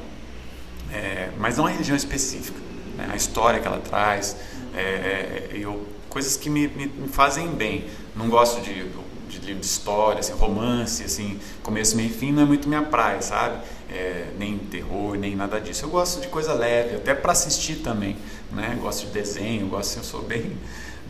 é, 0.92 1.30
mas 1.38 1.56
não 1.56 1.66
a 1.66 1.70
religião 1.70 1.96
específica, 1.96 2.58
né? 2.96 3.08
a 3.12 3.16
história 3.16 3.60
que 3.60 3.66
ela 3.66 3.80
traz, 3.80 4.36
é, 4.74 4.80
é 4.80 5.50
eu, 5.52 5.86
coisas 6.08 6.36
que 6.36 6.48
me, 6.48 6.68
me, 6.68 6.86
me, 6.86 7.08
fazem 7.08 7.48
bem. 7.48 7.86
Não 8.16 8.28
gosto 8.28 8.60
de, 8.60 8.88
de 9.28 9.38
livro 9.38 9.60
de 9.60 9.66
história, 9.66 10.20
assim, 10.20 10.32
romance, 10.32 11.04
assim, 11.04 11.38
começo, 11.62 11.96
meio 11.96 12.08
e 12.08 12.12
fim 12.12 12.32
não 12.32 12.42
é 12.42 12.46
muito 12.46 12.68
minha 12.68 12.82
praia, 12.82 13.20
sabe? 13.22 13.58
É, 13.90 14.32
nem 14.38 14.58
terror, 14.58 15.16
nem 15.16 15.34
nada 15.36 15.60
disso. 15.60 15.84
Eu 15.84 15.90
gosto 15.90 16.20
de 16.20 16.28
coisa 16.28 16.52
leve, 16.52 16.96
até 16.96 17.14
para 17.14 17.32
assistir 17.32 17.76
também, 17.76 18.16
né? 18.52 18.78
Gosto 18.80 19.06
de 19.06 19.12
desenho, 19.12 19.68
gosto, 19.68 19.98
eu 19.98 20.04
sou 20.04 20.22
bem, 20.22 20.56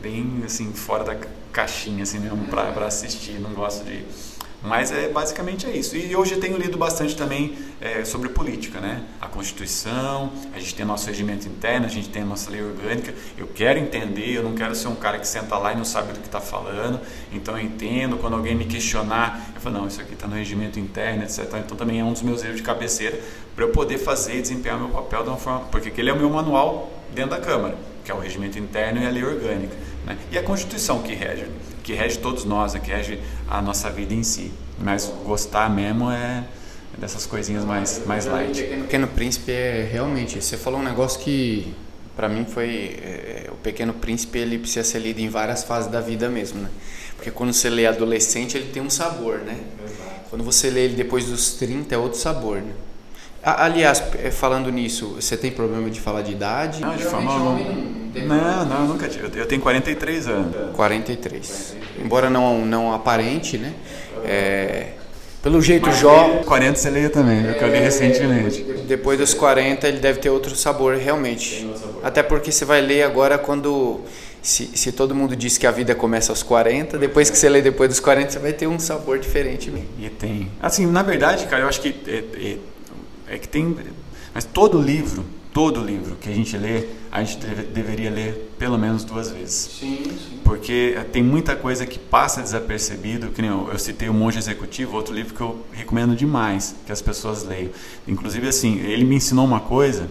bem 0.00 0.42
assim 0.44 0.72
fora 0.72 1.04
da 1.04 1.16
caixinha, 1.52 2.02
assim 2.02 2.18
mesmo 2.18 2.46
para 2.46 2.86
assistir. 2.86 3.40
Não 3.40 3.52
gosto 3.52 3.84
de 3.84 4.04
mas 4.62 4.90
é 4.90 5.08
basicamente 5.08 5.66
é 5.66 5.70
isso. 5.70 5.96
E 5.96 6.14
hoje 6.16 6.34
eu 6.34 6.40
tenho 6.40 6.56
lido 6.58 6.76
bastante 6.76 7.16
também 7.16 7.56
é, 7.80 8.04
sobre 8.04 8.28
política, 8.28 8.80
né? 8.80 9.04
A 9.20 9.28
Constituição, 9.28 10.32
a 10.52 10.58
gente 10.58 10.74
tem 10.74 10.84
nosso 10.84 11.06
regimento 11.06 11.46
interno, 11.46 11.86
a 11.86 11.88
gente 11.88 12.08
tem 12.08 12.22
a 12.22 12.24
nossa 12.24 12.50
lei 12.50 12.62
orgânica. 12.62 13.14
Eu 13.36 13.46
quero 13.46 13.78
entender, 13.78 14.36
eu 14.36 14.42
não 14.42 14.54
quero 14.54 14.74
ser 14.74 14.88
um 14.88 14.96
cara 14.96 15.18
que 15.18 15.28
senta 15.28 15.56
lá 15.56 15.72
e 15.72 15.76
não 15.76 15.84
sabe 15.84 16.12
do 16.12 16.18
que 16.18 16.26
está 16.26 16.40
falando. 16.40 17.00
Então 17.32 17.56
eu 17.56 17.64
entendo, 17.64 18.16
quando 18.16 18.34
alguém 18.34 18.56
me 18.56 18.64
questionar, 18.64 19.52
eu 19.54 19.60
falo, 19.60 19.78
não, 19.78 19.86
isso 19.86 20.00
aqui 20.00 20.14
está 20.14 20.26
no 20.26 20.34
regimento 20.34 20.80
interno, 20.80 21.22
etc. 21.22 21.44
Então 21.64 21.76
também 21.76 22.00
é 22.00 22.04
um 22.04 22.12
dos 22.12 22.22
meus 22.22 22.42
erros 22.42 22.56
de 22.56 22.62
cabeceira 22.62 23.18
para 23.54 23.64
eu 23.64 23.70
poder 23.70 23.98
fazer 23.98 24.38
e 24.38 24.42
desempenhar 24.42 24.78
meu 24.78 24.88
papel 24.88 25.22
de 25.22 25.28
uma 25.28 25.38
forma. 25.38 25.60
Porque 25.66 25.88
aquele 25.88 26.10
é 26.10 26.12
o 26.12 26.16
meu 26.16 26.30
manual 26.30 26.92
dentro 27.14 27.30
da 27.30 27.40
Câmara, 27.40 27.76
que 28.04 28.10
é 28.10 28.14
o 28.14 28.18
regimento 28.18 28.58
interno 28.58 29.00
e 29.00 29.06
a 29.06 29.10
lei 29.10 29.24
orgânica. 29.24 29.76
Né? 30.04 30.18
E 30.32 30.38
a 30.38 30.42
Constituição 30.42 31.00
que 31.00 31.14
rege 31.14 31.46
que 31.88 31.94
rege 31.94 32.18
todos 32.18 32.44
nós, 32.44 32.74
né, 32.74 32.80
que 32.80 32.90
rege 32.90 33.18
a 33.48 33.62
nossa 33.62 33.88
vida 33.88 34.12
em 34.12 34.22
si. 34.22 34.52
Mas 34.78 35.10
gostar 35.24 35.70
mesmo 35.70 36.10
é 36.10 36.44
dessas 36.98 37.24
coisinhas 37.24 37.64
mais, 37.64 38.04
mais 38.04 38.26
light. 38.26 38.62
O 38.62 38.82
Pequeno 38.82 39.06
Príncipe 39.06 39.52
é 39.52 39.88
realmente, 39.90 40.42
você 40.42 40.58
falou 40.58 40.80
um 40.80 40.82
negócio 40.82 41.18
que 41.20 41.74
para 42.14 42.28
mim 42.28 42.44
foi 42.44 42.98
é, 43.02 43.46
o 43.50 43.54
Pequeno 43.54 43.94
Príncipe 43.94 44.38
ele 44.38 44.58
precisa 44.58 44.84
ser 44.84 44.98
lido 44.98 45.20
em 45.20 45.30
várias 45.30 45.64
fases 45.64 45.90
da 45.90 46.00
vida 46.02 46.28
mesmo, 46.28 46.60
né? 46.60 46.68
Porque 47.16 47.30
quando 47.30 47.54
você 47.54 47.70
lê 47.70 47.86
adolescente 47.86 48.58
ele 48.58 48.70
tem 48.70 48.82
um 48.82 48.90
sabor, 48.90 49.38
né? 49.38 49.58
Exato. 49.82 50.20
Quando 50.28 50.44
você 50.44 50.68
lê 50.68 50.84
ele 50.84 50.94
depois 50.94 51.24
dos 51.24 51.52
30 51.52 51.94
é 51.94 51.96
outro 51.96 52.18
sabor, 52.18 52.58
né? 52.58 52.72
Aliás, 53.42 54.02
é, 54.22 54.30
falando 54.30 54.70
nisso, 54.70 55.14
você 55.14 55.38
tem 55.38 55.50
problema 55.50 55.88
de 55.88 56.00
falar 56.00 56.20
de 56.20 56.32
idade? 56.32 56.82
Não, 56.82 56.94
de 56.94 57.04
forma 57.04 57.58
Não, 58.26 58.64
não, 58.64 58.86
nunca 58.88 59.08
tive. 59.08 59.28
Eu 59.38 59.46
tenho 59.46 59.60
43 59.60 60.28
anos. 60.28 60.54
43. 60.74 61.76
Embora 62.02 62.30
não, 62.30 62.64
não 62.64 62.92
aparente, 62.92 63.58
né? 63.58 63.74
É, 64.24 64.92
pelo 65.42 65.62
jeito 65.62 65.90
jovem. 65.92 66.42
40 66.42 66.78
você 66.78 66.90
leia 66.90 67.10
também, 67.10 67.48
é, 67.48 67.54
que 67.54 67.62
eu 67.62 67.68
li 67.68 67.78
recentemente. 67.78 68.62
Depois 68.86 69.18
dos 69.18 69.34
40 69.34 69.86
ele 69.86 69.98
deve 69.98 70.18
ter 70.18 70.30
outro 70.30 70.54
sabor, 70.56 70.96
realmente. 70.96 71.68
Até 72.02 72.22
porque 72.22 72.50
você 72.50 72.64
vai 72.64 72.80
ler 72.80 73.02
agora 73.02 73.38
quando. 73.38 74.00
Se, 74.40 74.70
se 74.74 74.92
todo 74.92 75.14
mundo 75.14 75.34
diz 75.34 75.58
que 75.58 75.66
a 75.66 75.70
vida 75.70 75.94
começa 75.94 76.30
aos 76.30 76.42
40, 76.42 76.96
depois 76.96 77.28
que 77.28 77.36
você 77.36 77.48
lê 77.48 77.60
depois 77.60 77.88
dos 77.88 78.00
40, 78.00 78.30
você 78.30 78.38
vai 78.38 78.52
ter 78.52 78.66
um 78.66 78.78
sabor 78.78 79.18
diferente. 79.18 79.70
Mesmo. 79.70 79.88
E 80.00 80.08
tem. 80.08 80.50
Assim, 80.60 80.86
na 80.86 81.02
verdade, 81.02 81.46
cara, 81.46 81.62
eu 81.62 81.68
acho 81.68 81.80
que. 81.80 81.94
É, 82.06 82.24
é, 83.30 83.34
é 83.34 83.38
que 83.38 83.48
tem. 83.48 83.76
Mas 84.34 84.44
todo 84.44 84.80
livro, 84.80 85.24
todo 85.52 85.82
livro 85.82 86.16
que 86.16 86.28
a 86.28 86.34
gente 86.34 86.56
lê, 86.56 86.86
a 87.10 87.22
gente 87.22 87.38
deve, 87.38 87.62
deveria 87.64 88.10
ler 88.10 88.52
pelo 88.58 88.78
menos 88.78 89.04
duas 89.04 89.30
vezes. 89.30 89.78
Sim, 89.80 90.04
sim. 90.04 90.38
Porque 90.44 90.94
eh, 90.96 91.04
tem 91.04 91.22
muita 91.22 91.56
coisa 91.56 91.86
que 91.86 91.98
passa 91.98 92.42
desapercebido, 92.42 93.28
que 93.28 93.42
nem 93.42 93.50
eu, 93.50 93.68
eu 93.72 93.78
citei 93.78 94.08
o 94.08 94.14
Monge 94.14 94.38
Executivo, 94.38 94.96
outro 94.96 95.14
livro 95.14 95.34
que 95.34 95.40
eu 95.40 95.64
recomendo 95.72 96.14
demais 96.14 96.74
que 96.86 96.92
as 96.92 97.02
pessoas 97.02 97.44
leiam. 97.44 97.70
Inclusive, 98.06 98.48
assim, 98.48 98.78
ele 98.80 99.04
me 99.04 99.16
ensinou 99.16 99.44
uma 99.44 99.60
coisa 99.60 100.08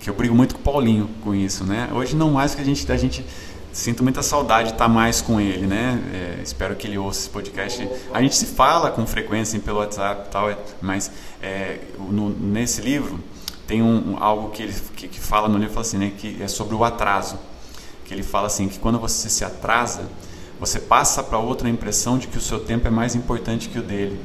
que 0.00 0.10
eu 0.10 0.14
brigo 0.14 0.34
muito 0.34 0.54
com 0.54 0.60
o 0.60 0.64
Paulinho 0.64 1.08
com 1.22 1.34
isso, 1.34 1.64
né? 1.64 1.88
Hoje 1.92 2.14
não 2.14 2.30
mais 2.30 2.54
que 2.54 2.60
a 2.60 2.64
gente, 2.64 2.90
a 2.90 2.96
gente 2.96 3.24
sinto 3.72 4.02
muita 4.02 4.22
saudade 4.22 4.68
de 4.68 4.74
estar 4.74 4.88
mais 4.88 5.20
com 5.20 5.40
ele, 5.40 5.66
né? 5.66 6.00
É, 6.12 6.42
espero 6.42 6.74
que 6.76 6.86
ele 6.86 6.96
ouça 6.96 7.20
esse 7.20 7.30
podcast. 7.30 7.88
A 8.12 8.22
gente 8.22 8.34
se 8.34 8.46
fala 8.46 8.90
com 8.90 9.06
frequência 9.06 9.58
pelo 9.60 9.78
WhatsApp 9.78 10.28
e 10.28 10.30
tal, 10.30 10.50
é, 10.50 10.56
mas 10.80 11.10
é, 11.42 11.78
no, 11.98 12.30
nesse 12.30 12.80
livro 12.80 13.20
tem 13.66 13.82
um, 13.82 14.16
algo 14.20 14.50
que 14.50 14.62
ele 14.62 14.74
que, 14.94 15.08
que 15.08 15.20
fala 15.20 15.48
no 15.48 15.58
livro 15.58 15.78
assim, 15.80 15.98
né? 15.98 16.12
Que 16.16 16.42
é 16.42 16.48
sobre 16.48 16.74
o 16.74 16.84
atraso. 16.84 17.38
Que 18.04 18.14
ele 18.14 18.22
fala 18.22 18.46
assim 18.46 18.68
que 18.68 18.78
quando 18.78 18.98
você 18.98 19.28
se 19.28 19.44
atrasa, 19.44 20.08
você 20.60 20.78
passa 20.78 21.22
para 21.22 21.38
outra 21.38 21.68
a 21.68 21.70
impressão 21.70 22.18
de 22.18 22.28
que 22.28 22.38
o 22.38 22.40
seu 22.40 22.60
tempo 22.60 22.86
é 22.86 22.90
mais 22.90 23.14
importante 23.14 23.68
que 23.68 23.78
o 23.78 23.82
dele. 23.82 24.20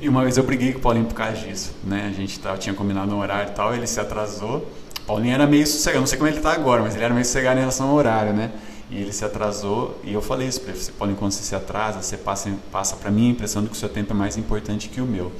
E 0.00 0.08
uma 0.08 0.22
vez 0.22 0.36
eu 0.36 0.44
briguei 0.44 0.72
com 0.72 0.78
o 0.78 0.82
Paulinho 0.82 1.06
por 1.06 1.14
causa 1.14 1.36
disso, 1.36 1.72
né? 1.84 2.06
A 2.08 2.12
gente 2.12 2.38
tava, 2.38 2.56
tinha 2.56 2.74
combinado 2.74 3.12
um 3.14 3.18
horário 3.18 3.50
e 3.50 3.54
tal, 3.54 3.74
ele 3.74 3.86
se 3.86 3.98
atrasou 3.98 4.64
Paulinho 5.08 5.32
era 5.32 5.46
meio 5.46 5.66
sossegado, 5.66 6.00
não 6.00 6.06
sei 6.06 6.18
como 6.18 6.28
ele 6.28 6.36
está 6.36 6.52
agora, 6.52 6.82
mas 6.82 6.94
ele 6.94 7.02
era 7.02 7.14
meio 7.14 7.24
sossegado 7.24 7.56
em 7.56 7.60
relação 7.60 7.88
ao 7.88 7.94
horário, 7.94 8.34
né? 8.34 8.52
E 8.90 9.00
ele 9.00 9.10
se 9.10 9.24
atrasou 9.24 9.98
e 10.04 10.12
eu 10.12 10.20
falei 10.20 10.46
isso 10.46 10.60
para 10.60 10.74
ele: 10.74 10.84
Paulinho, 10.98 11.18
quando 11.18 11.32
você 11.32 11.42
se 11.42 11.54
atrasa, 11.54 12.02
você 12.02 12.18
passa, 12.18 12.52
passa 12.70 12.94
para 12.94 13.10
mim 13.10 13.28
a 13.28 13.30
impressão 13.30 13.62
de 13.62 13.70
que 13.70 13.74
o 13.74 13.78
seu 13.78 13.88
tempo 13.88 14.12
é 14.12 14.16
mais 14.16 14.36
importante 14.36 14.90
que 14.90 15.00
o 15.00 15.06
meu. 15.06 15.32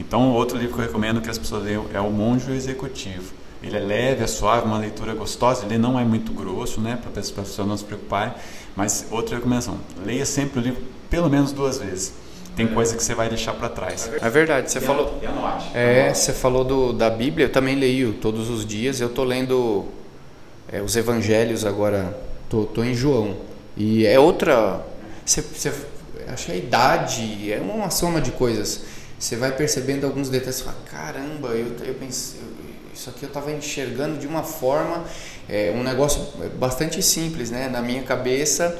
Então, 0.00 0.32
outro 0.32 0.58
livro 0.58 0.74
que 0.74 0.80
eu 0.80 0.86
recomendo 0.86 1.20
que 1.20 1.30
as 1.30 1.38
pessoas 1.38 1.62
leiam 1.62 1.86
é 1.94 2.00
O 2.00 2.10
Monge 2.10 2.50
Executivo. 2.50 3.34
Ele 3.62 3.76
é 3.76 3.80
leve, 3.80 4.24
é 4.24 4.26
suave, 4.26 4.66
uma 4.66 4.78
leitura 4.78 5.14
gostosa, 5.14 5.66
ele 5.66 5.76
não 5.76 6.00
é 6.00 6.04
muito 6.04 6.32
grosso, 6.32 6.80
né, 6.80 6.98
para 7.00 7.20
as 7.20 7.30
pessoas 7.30 7.68
não 7.68 7.76
se 7.76 7.84
preocuparem. 7.84 8.32
Mas 8.74 9.06
outra 9.10 9.36
recomendação: 9.36 9.78
leia 10.04 10.24
sempre 10.24 10.58
o 10.58 10.62
livro 10.62 10.82
pelo 11.10 11.28
menos 11.28 11.52
duas 11.52 11.78
vezes 11.78 12.14
tem 12.56 12.66
coisa 12.66 12.96
que 12.96 13.02
você 13.02 13.14
vai 13.14 13.28
deixar 13.28 13.54
para 13.54 13.68
trás. 13.68 14.10
É 14.20 14.28
verdade. 14.28 14.70
Você 14.70 14.78
e 14.78 14.82
falou. 14.82 15.18
Anote. 15.26 15.70
É, 15.74 16.12
você 16.12 16.32
falou 16.32 16.64
do, 16.64 16.92
da 16.92 17.08
Bíblia. 17.08 17.46
Eu 17.46 17.52
também 17.52 17.74
leio 17.74 18.14
todos 18.14 18.50
os 18.50 18.66
dias. 18.66 19.00
Eu 19.00 19.08
tô 19.08 19.24
lendo 19.24 19.86
é, 20.70 20.82
os 20.82 20.96
Evangelhos 20.96 21.64
agora. 21.64 22.18
Tô, 22.48 22.64
tô 22.64 22.82
em 22.82 22.94
João 22.94 23.36
e 23.76 24.04
é 24.04 24.18
outra. 24.18 24.84
Você, 25.24 25.40
você 25.40 25.72
acho 26.28 26.46
que 26.46 26.52
a 26.52 26.56
idade 26.56 27.52
é 27.52 27.60
uma 27.60 27.90
soma 27.90 28.20
de 28.20 28.32
coisas. 28.32 28.82
Você 29.20 29.36
vai 29.36 29.52
percebendo 29.52 30.04
alguns 30.04 30.28
detalhes. 30.28 30.56
Você 30.56 30.64
fala, 30.64 30.78
caramba, 30.90 31.48
eu, 31.50 31.76
eu 31.84 31.94
pensei, 31.94 32.40
isso 32.92 33.08
aqui 33.10 33.22
eu 33.22 33.28
estava 33.28 33.52
enxergando 33.52 34.18
de 34.18 34.26
uma 34.26 34.42
forma, 34.42 35.04
é, 35.48 35.72
um 35.76 35.84
negócio 35.84 36.20
bastante 36.58 37.00
simples, 37.00 37.50
né? 37.50 37.68
Na 37.68 37.80
minha 37.80 38.02
cabeça 38.02 38.76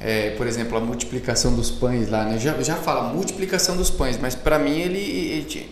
é, 0.00 0.30
por 0.30 0.46
exemplo, 0.46 0.78
a 0.78 0.80
multiplicação 0.80 1.54
dos 1.54 1.70
pães 1.70 2.08
lá, 2.08 2.24
né? 2.24 2.38
já, 2.38 2.60
já 2.62 2.76
fala 2.76 3.12
multiplicação 3.12 3.76
dos 3.76 3.90
pães, 3.90 4.16
mas 4.16 4.34
para 4.34 4.58
mim 4.58 4.78
ele, 4.80 4.98
ele, 4.98 5.70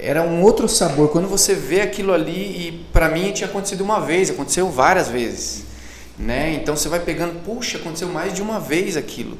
era 0.00 0.22
um 0.22 0.42
outro 0.42 0.68
sabor. 0.68 1.10
Quando 1.10 1.26
você 1.26 1.54
vê 1.54 1.80
aquilo 1.80 2.12
ali, 2.12 2.32
e 2.68 2.86
para 2.92 3.08
mim 3.08 3.32
tinha 3.32 3.48
acontecido 3.48 3.82
uma 3.82 4.00
vez, 4.00 4.30
aconteceu 4.30 4.70
várias 4.70 5.08
vezes. 5.08 5.64
Né? 6.16 6.54
Então 6.54 6.76
você 6.76 6.88
vai 6.88 7.00
pegando, 7.00 7.42
puxa, 7.42 7.78
aconteceu 7.78 8.08
mais 8.08 8.32
de 8.32 8.40
uma 8.40 8.60
vez 8.60 8.96
aquilo. 8.96 9.36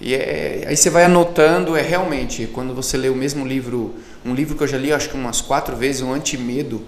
E 0.00 0.14
é, 0.14 0.64
aí 0.66 0.76
você 0.76 0.90
vai 0.90 1.04
anotando, 1.04 1.76
é 1.76 1.82
realmente, 1.82 2.48
quando 2.52 2.74
você 2.74 2.96
lê 2.96 3.08
o 3.08 3.14
mesmo 3.14 3.46
livro, 3.46 3.94
um 4.24 4.34
livro 4.34 4.56
que 4.56 4.62
eu 4.62 4.68
já 4.68 4.76
li 4.76 4.92
acho 4.92 5.08
que 5.08 5.14
umas 5.16 5.40
quatro 5.40 5.74
vezes, 5.74 6.02
o 6.02 6.12
Antimedo, 6.12 6.82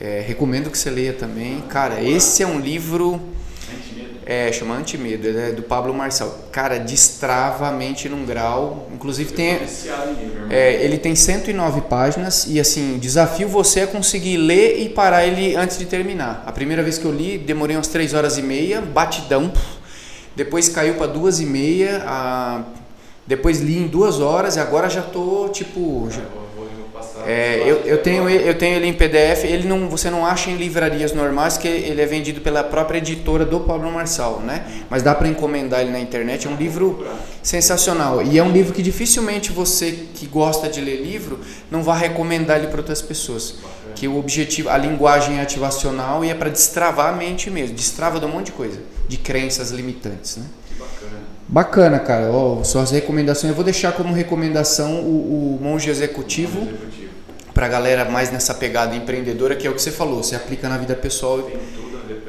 é, 0.00 0.22
recomendo 0.26 0.70
que 0.70 0.78
você 0.78 0.90
leia 0.90 1.12
também. 1.12 1.62
Cara, 1.68 2.02
esse 2.02 2.42
é 2.42 2.46
um 2.46 2.58
livro 2.58 3.20
é, 4.26 4.50
chama 4.50 4.74
Antimedo, 4.74 5.28
é 5.28 5.52
do 5.52 5.62
Pablo 5.62 5.92
Marçal. 5.92 6.48
Cara, 6.50 6.78
destrava 6.78 7.68
a 7.68 7.72
mente 7.72 8.08
num 8.08 8.24
grau. 8.24 8.88
Inclusive 8.92 9.32
tem. 9.32 9.60
É, 10.48 10.82
ele 10.82 10.96
tem 10.96 11.14
109 11.14 11.82
páginas 11.82 12.46
e 12.48 12.58
assim, 12.58 12.98
desafio 12.98 13.48
você 13.48 13.82
a 13.82 13.86
conseguir 13.86 14.38
ler 14.38 14.80
e 14.80 14.88
parar 14.88 15.26
ele 15.26 15.54
antes 15.54 15.78
de 15.78 15.84
terminar. 15.84 16.42
A 16.46 16.52
primeira 16.52 16.82
vez 16.82 16.96
que 16.96 17.04
eu 17.04 17.12
li, 17.12 17.36
demorei 17.36 17.76
umas 17.76 17.88
3 17.88 18.14
horas 18.14 18.38
e 18.38 18.42
meia, 18.42 18.80
batidão. 18.80 19.52
Depois 20.36 20.68
caiu 20.68 20.94
para 20.94 21.06
duas 21.06 21.40
e 21.40 21.46
meia. 21.46 22.02
A... 22.06 22.62
Depois 23.26 23.60
li 23.60 23.78
em 23.78 23.86
duas 23.86 24.20
horas 24.20 24.56
e 24.56 24.60
agora 24.60 24.88
já 24.88 25.02
tô 25.02 25.48
tipo. 25.48 26.08
Já... 26.10 26.22
É, 27.26 27.62
eu, 27.64 27.76
eu, 27.84 27.98
tenho, 28.02 28.28
eu 28.28 28.54
tenho 28.56 28.76
ele 28.76 28.86
em 28.86 28.92
PDF, 28.92 29.44
ele 29.44 29.66
não, 29.66 29.88
você 29.88 30.10
não 30.10 30.26
acha 30.26 30.50
em 30.50 30.56
livrarias 30.56 31.12
normais, 31.12 31.56
que 31.56 31.66
ele 31.66 32.00
é 32.00 32.06
vendido 32.06 32.40
pela 32.40 32.62
própria 32.62 32.98
editora 32.98 33.44
do 33.44 33.60
Pablo 33.60 33.90
Marçal, 33.90 34.40
né? 34.40 34.64
Mas 34.90 35.02
dá 35.02 35.14
para 35.14 35.26
encomendar 35.26 35.80
ele 35.80 35.90
na 35.90 36.00
internet, 36.00 36.46
é 36.46 36.50
um 36.50 36.56
livro 36.56 37.06
sensacional. 37.42 38.22
E 38.22 38.38
é 38.38 38.42
um 38.42 38.50
livro 38.50 38.74
que 38.74 38.82
dificilmente 38.82 39.52
você 39.52 40.06
que 40.14 40.26
gosta 40.26 40.68
de 40.68 40.80
ler 40.80 41.02
livro 41.02 41.40
não 41.70 41.82
vai 41.82 41.98
recomendar 41.98 42.58
ele 42.58 42.66
para 42.66 42.78
outras 42.78 43.00
pessoas. 43.00 43.56
Que 43.94 44.08
o 44.08 44.16
objetivo, 44.16 44.68
a 44.68 44.76
linguagem 44.76 45.38
é 45.38 45.42
ativacional 45.42 46.24
e 46.24 46.30
é 46.30 46.34
para 46.34 46.50
destravar 46.50 47.12
a 47.12 47.16
mente 47.16 47.50
mesmo, 47.50 47.74
destrava 47.76 48.18
de 48.18 48.26
um 48.26 48.28
monte 48.28 48.46
de 48.46 48.52
coisa, 48.52 48.78
de 49.08 49.16
crenças 49.16 49.70
limitantes, 49.70 50.36
né? 50.36 50.46
Bacana, 51.46 51.98
cara. 51.98 52.32
Oh, 52.32 52.64
suas 52.64 52.90
recomendações. 52.90 53.50
Eu 53.50 53.54
vou 53.54 53.64
deixar 53.64 53.92
como 53.92 54.12
recomendação 54.14 55.00
o, 55.00 55.58
o 55.60 55.62
Monge 55.62 55.90
Executivo, 55.90 56.62
Executivo. 56.62 57.10
para 57.52 57.66
a 57.66 57.68
galera 57.68 58.04
mais 58.06 58.32
nessa 58.32 58.54
pegada 58.54 58.96
empreendedora, 58.96 59.54
que 59.54 59.66
é 59.66 59.70
o 59.70 59.74
que 59.74 59.82
você 59.82 59.90
falou. 59.90 60.22
Você 60.22 60.34
aplica 60.34 60.68
na 60.68 60.78
vida 60.78 60.94
pessoal 60.94 61.48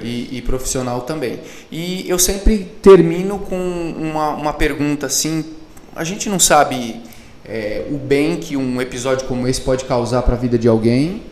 e, 0.01 0.37
e, 0.37 0.41
profissional 0.41 1.01
também. 1.01 1.39
E 1.71 2.07
eu 2.07 2.19
sempre 2.19 2.71
termino 2.81 3.39
com 3.39 3.57
uma, 3.97 4.29
uma 4.31 4.53
pergunta 4.53 5.05
assim. 5.05 5.45
A 5.95 6.03
gente 6.03 6.29
não 6.29 6.39
sabe 6.39 7.01
é, 7.45 7.85
o 7.89 7.97
bem 7.97 8.37
que 8.37 8.57
um 8.57 8.81
episódio 8.81 9.27
como 9.27 9.47
esse 9.47 9.61
pode 9.61 9.85
causar 9.85 10.21
para 10.23 10.35
a 10.35 10.37
vida 10.37 10.57
de 10.57 10.67
alguém. 10.67 11.23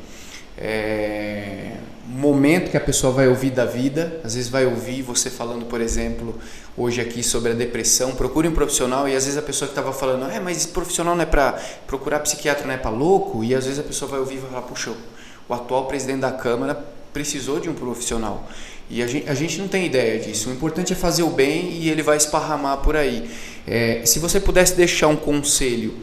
É, 0.58 1.74
momento 2.06 2.70
que 2.70 2.78
a 2.78 2.82
pessoa 2.82 3.12
vai 3.12 3.28
ouvir 3.28 3.50
da 3.50 3.66
vida, 3.66 4.20
às 4.24 4.36
vezes 4.36 4.50
vai 4.50 4.66
ouvir 4.66 5.02
você 5.02 5.30
falando, 5.30 5.66
por 5.66 5.82
exemplo, 5.82 6.36
hoje 6.78 7.02
aqui 7.02 7.24
sobre 7.24 7.52
a 7.52 7.56
depressão, 7.56 8.14
procure 8.16 8.48
um 8.48 8.54
profissional 8.54 9.08
e 9.08 9.16
às 9.16 9.26
vezes 9.26 9.38
a 9.38 9.42
pessoa 9.42 9.68
que 9.68 9.72
estava 9.72 9.92
falando, 9.92 10.30
é, 10.32 10.40
mas 10.40 10.66
profissional 10.66 11.16
não 11.16 11.24
é 11.24 11.26
para 11.26 11.54
procurar 11.88 12.20
psiquiatra, 12.20 12.66
não 12.66 12.74
é 12.74 12.78
para 12.78 12.92
louco, 12.92 13.44
e 13.44 13.56
às 13.56 13.66
vezes 13.66 13.80
a 13.80 13.84
pessoa 13.84 14.10
vai 14.10 14.20
ouvir 14.20 14.36
e 14.36 14.38
vai 14.38 14.52
falar, 14.52 14.62
puxa, 14.64 14.94
o 15.50 15.54
atual 15.54 15.86
presidente 15.88 16.20
da 16.20 16.32
Câmara 16.32 16.86
precisou 17.12 17.60
de 17.60 17.70
um 17.70 17.74
profissional. 17.74 18.48
E 18.90 19.02
a 19.02 19.08
gente, 19.08 19.30
a 19.30 19.34
gente 19.34 19.60
não 19.60 19.68
tem 19.68 19.86
ideia 19.86 20.20
disso. 20.20 20.50
O 20.50 20.54
importante 20.54 20.94
é 20.94 20.96
fazer 20.96 21.24
o 21.24 21.30
bem 21.30 21.72
e 21.72 21.90
ele 21.90 22.04
vai 22.04 22.18
esparramar 22.18 22.78
por 22.78 22.96
aí. 22.96 23.30
É, 23.66 24.06
se 24.06 24.20
você 24.20 24.40
pudesse 24.40 24.76
deixar 24.76 25.08
um 25.08 25.16
conselho 25.16 25.96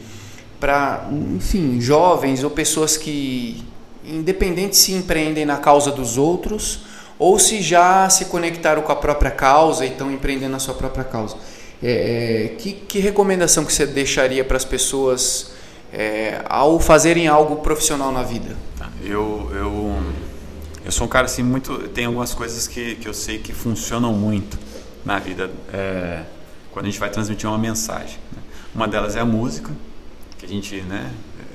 para, 0.59 1.09
enfim, 1.35 1.81
jovens 1.81 2.43
ou 2.43 2.51
pessoas 2.51 2.97
que 2.97 3.65
independente 4.05 4.77
se 4.77 4.93
empreendem 4.93 5.45
na 5.45 5.57
causa 5.57 5.91
dos 5.91 6.17
outros 6.17 6.81
ou 7.19 7.39
se 7.39 7.61
já 7.61 8.09
se 8.09 8.27
conectaram 8.27 8.83
com 8.83 8.91
a 8.91 8.97
própria 8.97 9.31
causa 9.31 9.85
e 9.85 9.91
estão 9.91 10.11
empreendendo 10.11 10.53
na 10.53 10.59
sua 10.59 10.75
própria 10.75 11.05
causa. 11.05 11.37
É, 11.83 12.45
é, 12.45 12.49
que, 12.57 12.73
que, 12.73 12.99
recomendação 12.99 13.65
que 13.65 13.73
você 13.73 13.87
deixaria 13.87 14.45
para 14.45 14.57
as 14.57 14.65
pessoas 14.65 15.53
é, 15.93 16.43
ao 16.47 16.79
fazerem 16.79 17.27
algo 17.27 17.57
profissional 17.57 18.13
na 18.13 18.23
vida? 18.23 18.57
Tá, 18.79 18.91
eu, 19.03 19.51
eu, 19.55 20.03
eu 20.85 20.93
sou 20.93 21.07
um 21.07 21.11
cara 21.11 21.27
assim 21.27 21.43
muito. 21.43 21.89
Tem 21.89 22.05
algumas 22.05 22.35
coisas 22.35 22.67
que, 22.67 22.97
que 22.97 23.09
eu 23.09 23.15
sei 23.15 23.39
que 23.39 23.53
funcionam 23.53 24.13
muito 24.13 24.59
na 25.05 25.19
vida 25.19 25.51
é, 25.73 26.23
quando 26.71 26.87
a 26.87 26.89
gente 26.89 27.01
vai 27.01 27.11
transmitir 27.11 27.49
uma 27.49 27.59
mensagem. 27.59 28.19
Né? 28.33 28.43
Uma 28.75 28.87
delas 28.87 29.17
é 29.17 29.21
a 29.21 29.25
música, 29.25 29.71
que 30.39 30.47
a 30.47 30.49
gente 30.49 30.83
né, 30.83 31.11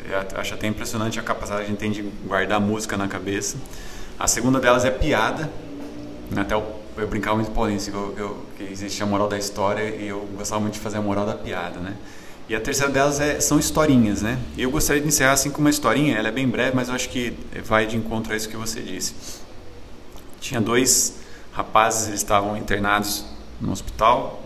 eu 0.10 0.40
acho 0.40 0.53
até 0.53 0.68
impressionante 0.68 1.19
a 1.19 1.23
capacidade 1.23 1.64
que 1.64 1.68
a 1.68 1.69
gente 1.72 1.80
tem 1.80 1.91
de 1.91 2.02
guardar 2.26 2.60
música 2.60 2.95
na 2.95 3.07
cabeça. 3.07 3.57
A 4.19 4.27
segunda 4.27 4.60
delas 4.60 4.86
é 4.86 4.91
piada. 4.91 5.49
Né? 6.30 6.41
Até 6.41 6.56
eu, 6.56 6.64
eu 6.98 7.07
brincava 7.07 7.36
muito 7.36 7.52
com 7.52 7.69
isso, 7.69 7.90
eu, 7.90 8.15
eu, 8.18 8.45
que 8.57 8.64
existe 8.64 9.02
a 9.02 9.06
moral 9.06 9.27
da 9.27 9.38
história 9.38 9.84
e 9.84 10.07
eu 10.07 10.27
gostava 10.38 10.61
muito 10.61 10.76
de 10.76 10.80
fazer 10.80 10.98
a 10.98 11.02
moral 11.02 11.26
da 11.26 11.34
piada, 11.34 11.80
né? 11.80 11.95
E 12.48 12.56
a 12.56 12.61
terceira 12.61 12.91
delas 12.91 13.19
é, 13.19 13.40
são 13.40 13.57
historinhas, 13.57 14.22
né? 14.22 14.38
Eu 14.56 14.69
gostaria 14.69 15.02
de 15.02 15.07
encerrar 15.07 15.32
assim 15.32 15.49
com 15.49 15.60
uma 15.60 15.69
historinha, 15.69 16.15
ela 16.15 16.27
é 16.27 16.32
bem 16.32 16.48
breve, 16.48 16.76
mas 16.76 16.90
eu 16.90 16.95
acho 16.95 17.10
que 17.10 17.36
vai 17.64 17.88
de 17.88 17.98
encontro 17.98 18.34
a 18.34 18.36
isso 18.36 18.48
que 18.48 18.56
você 18.56 18.82
disse. 18.82 19.15
Tinha 20.40 20.61
dois 20.61 21.18
rapazes, 21.52 22.07
eles 22.10 22.19
estavam 22.19 22.56
internados 22.56 23.26
no 23.60 23.72
hospital, 23.72 24.44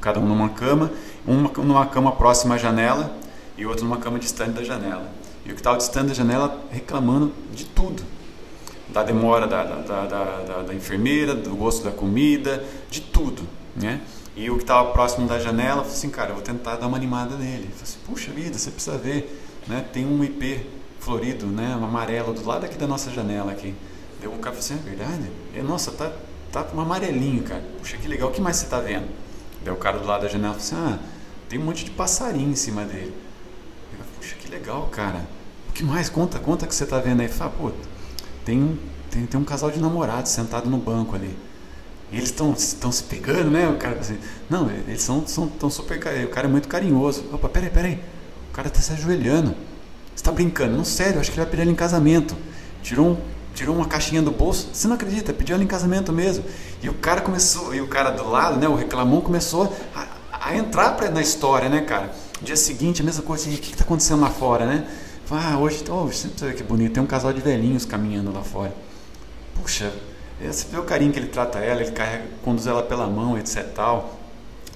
cada 0.00 0.20
um 0.20 0.26
numa 0.26 0.50
cama, 0.50 0.92
uma 1.26 1.50
numa 1.58 1.86
cama 1.86 2.12
próxima 2.12 2.56
à 2.56 2.58
janela 2.58 3.21
e 3.56 3.66
outro 3.66 3.84
numa 3.84 3.98
cama 3.98 4.18
distante 4.18 4.52
da 4.52 4.64
janela. 4.64 5.10
E 5.44 5.50
o 5.50 5.54
que 5.54 5.60
estava 5.60 5.76
distante 5.76 6.08
da 6.08 6.14
janela 6.14 6.64
reclamando 6.70 7.32
de 7.52 7.64
tudo. 7.64 8.02
Da 8.88 9.02
demora 9.02 9.46
da, 9.46 9.64
da, 9.64 10.06
da, 10.06 10.62
da, 10.62 10.74
enfermeira, 10.74 11.34
do 11.34 11.56
gosto 11.56 11.82
da 11.82 11.90
comida, 11.90 12.64
de 12.90 13.00
tudo. 13.00 13.42
Né? 13.74 14.00
E 14.36 14.50
o 14.50 14.56
que 14.56 14.62
estava 14.62 14.90
próximo 14.92 15.26
da 15.26 15.38
janela 15.38 15.82
falou 15.82 15.92
assim, 15.92 16.10
cara, 16.10 16.30
eu 16.30 16.34
vou 16.34 16.44
tentar 16.44 16.76
dar 16.76 16.86
uma 16.86 16.96
animada 16.96 17.36
nele. 17.36 17.68
Falei 17.70 17.82
assim, 17.82 17.98
puxa 18.06 18.30
vida, 18.30 18.58
você 18.58 18.70
precisa 18.70 18.98
ver, 18.98 19.42
né? 19.66 19.84
tem 19.92 20.06
um 20.06 20.22
IP 20.22 20.66
florido, 21.00 21.46
né? 21.46 21.76
um 21.80 21.84
amarelo, 21.84 22.32
do 22.32 22.46
lado 22.46 22.64
aqui 22.64 22.76
da 22.76 22.86
nossa 22.86 23.10
janela 23.10 23.52
aqui. 23.52 23.74
Deu 24.20 24.30
um 24.30 24.38
cara 24.38 24.54
falou 24.54 24.58
assim, 24.58 24.74
é 24.74 24.96
verdade? 24.96 25.30
E, 25.54 25.62
Nossa, 25.62 25.90
tá, 25.90 26.12
tá 26.52 26.66
um 26.74 26.80
amarelinho, 26.80 27.42
cara. 27.42 27.62
Puxa, 27.78 27.96
que 27.96 28.06
legal, 28.06 28.28
o 28.28 28.32
que 28.32 28.40
mais 28.40 28.56
você 28.56 28.66
está 28.66 28.78
vendo? 28.78 29.08
Daí 29.64 29.74
o 29.74 29.76
cara 29.76 29.98
do 29.98 30.06
lado 30.06 30.22
da 30.22 30.28
janela 30.28 30.54
falou 30.54 30.86
assim, 30.86 30.94
ah, 30.94 30.98
tem 31.48 31.58
um 31.58 31.64
monte 31.64 31.84
de 31.84 31.90
passarinho 31.90 32.50
em 32.50 32.56
cima 32.56 32.84
dele 32.84 33.12
legal, 34.52 34.88
cara. 34.92 35.26
O 35.68 35.72
que 35.72 35.82
mais? 35.82 36.08
Conta, 36.08 36.38
conta 36.38 36.66
que 36.66 36.74
você 36.74 36.84
tá 36.84 36.98
vendo 36.98 37.20
aí. 37.20 37.28
Fala, 37.28 37.50
pô, 37.50 37.72
tem, 38.44 38.78
tem, 39.10 39.26
tem 39.26 39.40
um 39.40 39.44
casal 39.44 39.70
de 39.70 39.80
namorados 39.80 40.30
sentado 40.30 40.68
no 40.68 40.78
banco 40.78 41.16
ali. 41.16 41.36
Eles 42.12 42.28
estão 42.28 42.92
se 42.92 43.04
pegando, 43.04 43.50
né? 43.50 43.68
O 43.68 43.78
cara 43.78 43.98
assim, 43.98 44.18
não, 44.50 44.70
eles 44.70 45.00
são, 45.00 45.26
são 45.26 45.48
tão 45.48 45.70
super. 45.70 45.96
O 45.96 46.28
cara 46.28 46.46
é 46.46 46.50
muito 46.50 46.68
carinhoso. 46.68 47.24
Opa, 47.32 47.48
peraí, 47.48 47.70
peraí. 47.70 48.00
O 48.50 48.52
cara 48.52 48.68
tá 48.68 48.80
se 48.80 48.92
ajoelhando. 48.92 49.54
Você 50.14 50.22
tá 50.22 50.30
brincando? 50.30 50.76
Não, 50.76 50.84
sério, 50.84 51.18
acho 51.18 51.30
que 51.30 51.38
ele 51.38 51.44
vai 51.44 51.50
pedir 51.50 51.62
ela 51.62 51.70
em 51.70 51.74
casamento. 51.74 52.36
Tirou, 52.82 53.12
um, 53.12 53.16
tirou 53.54 53.74
uma 53.74 53.86
caixinha 53.86 54.20
do 54.20 54.30
bolso. 54.30 54.68
Você 54.74 54.86
não 54.86 54.94
acredita, 54.96 55.32
pediu 55.32 55.54
ela 55.54 55.64
em 55.64 55.66
casamento 55.66 56.12
mesmo. 56.12 56.44
E 56.82 56.88
o 56.90 56.94
cara 56.94 57.22
começou, 57.22 57.74
e 57.74 57.80
o 57.80 57.88
cara 57.88 58.10
do 58.10 58.28
lado, 58.28 58.58
né? 58.58 58.68
O 58.68 58.74
reclamão 58.74 59.22
começou 59.22 59.74
a, 59.94 60.06
a 60.32 60.54
entrar 60.54 60.90
pra, 60.96 61.10
na 61.10 61.22
história, 61.22 61.70
né, 61.70 61.80
cara? 61.80 62.12
Dia 62.42 62.56
seguinte, 62.56 63.02
a 63.02 63.04
mesma 63.04 63.22
coisa, 63.22 63.48
assim, 63.48 63.56
o 63.56 63.60
que 63.60 63.70
está 63.70 63.84
acontecendo 63.84 64.20
lá 64.20 64.30
fora, 64.30 64.66
né? 64.66 64.88
Ah, 65.30 65.56
hoje, 65.58 65.82
oh, 65.88 66.08
que 66.54 66.62
bonito, 66.62 66.92
tem 66.92 67.02
um 67.02 67.06
casal 67.06 67.32
de 67.32 67.40
velhinhos 67.40 67.86
caminhando 67.86 68.30
lá 68.30 68.42
fora. 68.42 68.74
Puxa, 69.54 69.90
você 70.38 70.66
vê 70.70 70.76
o 70.76 70.82
carinho 70.82 71.10
que 71.10 71.18
ele 71.18 71.28
trata 71.28 71.58
ela, 71.58 71.80
ele 71.80 71.92
carrega, 71.92 72.24
conduz 72.44 72.66
ela 72.66 72.82
pela 72.82 73.06
mão, 73.06 73.38
etc 73.38 73.64
tal. 73.74 74.18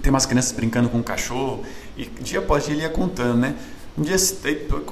Tem 0.01 0.09
umas 0.11 0.25
crianças 0.25 0.53
brincando 0.53 0.89
com 0.89 0.99
um 0.99 1.03
cachorro, 1.03 1.63
e 1.95 2.07
dia 2.07 2.39
após 2.39 2.65
dia 2.65 2.75
ele 2.75 2.83
ia 2.83 2.89
contando, 2.89 3.37
né? 3.37 3.55
Um 3.99 4.03
dia, 4.03 4.17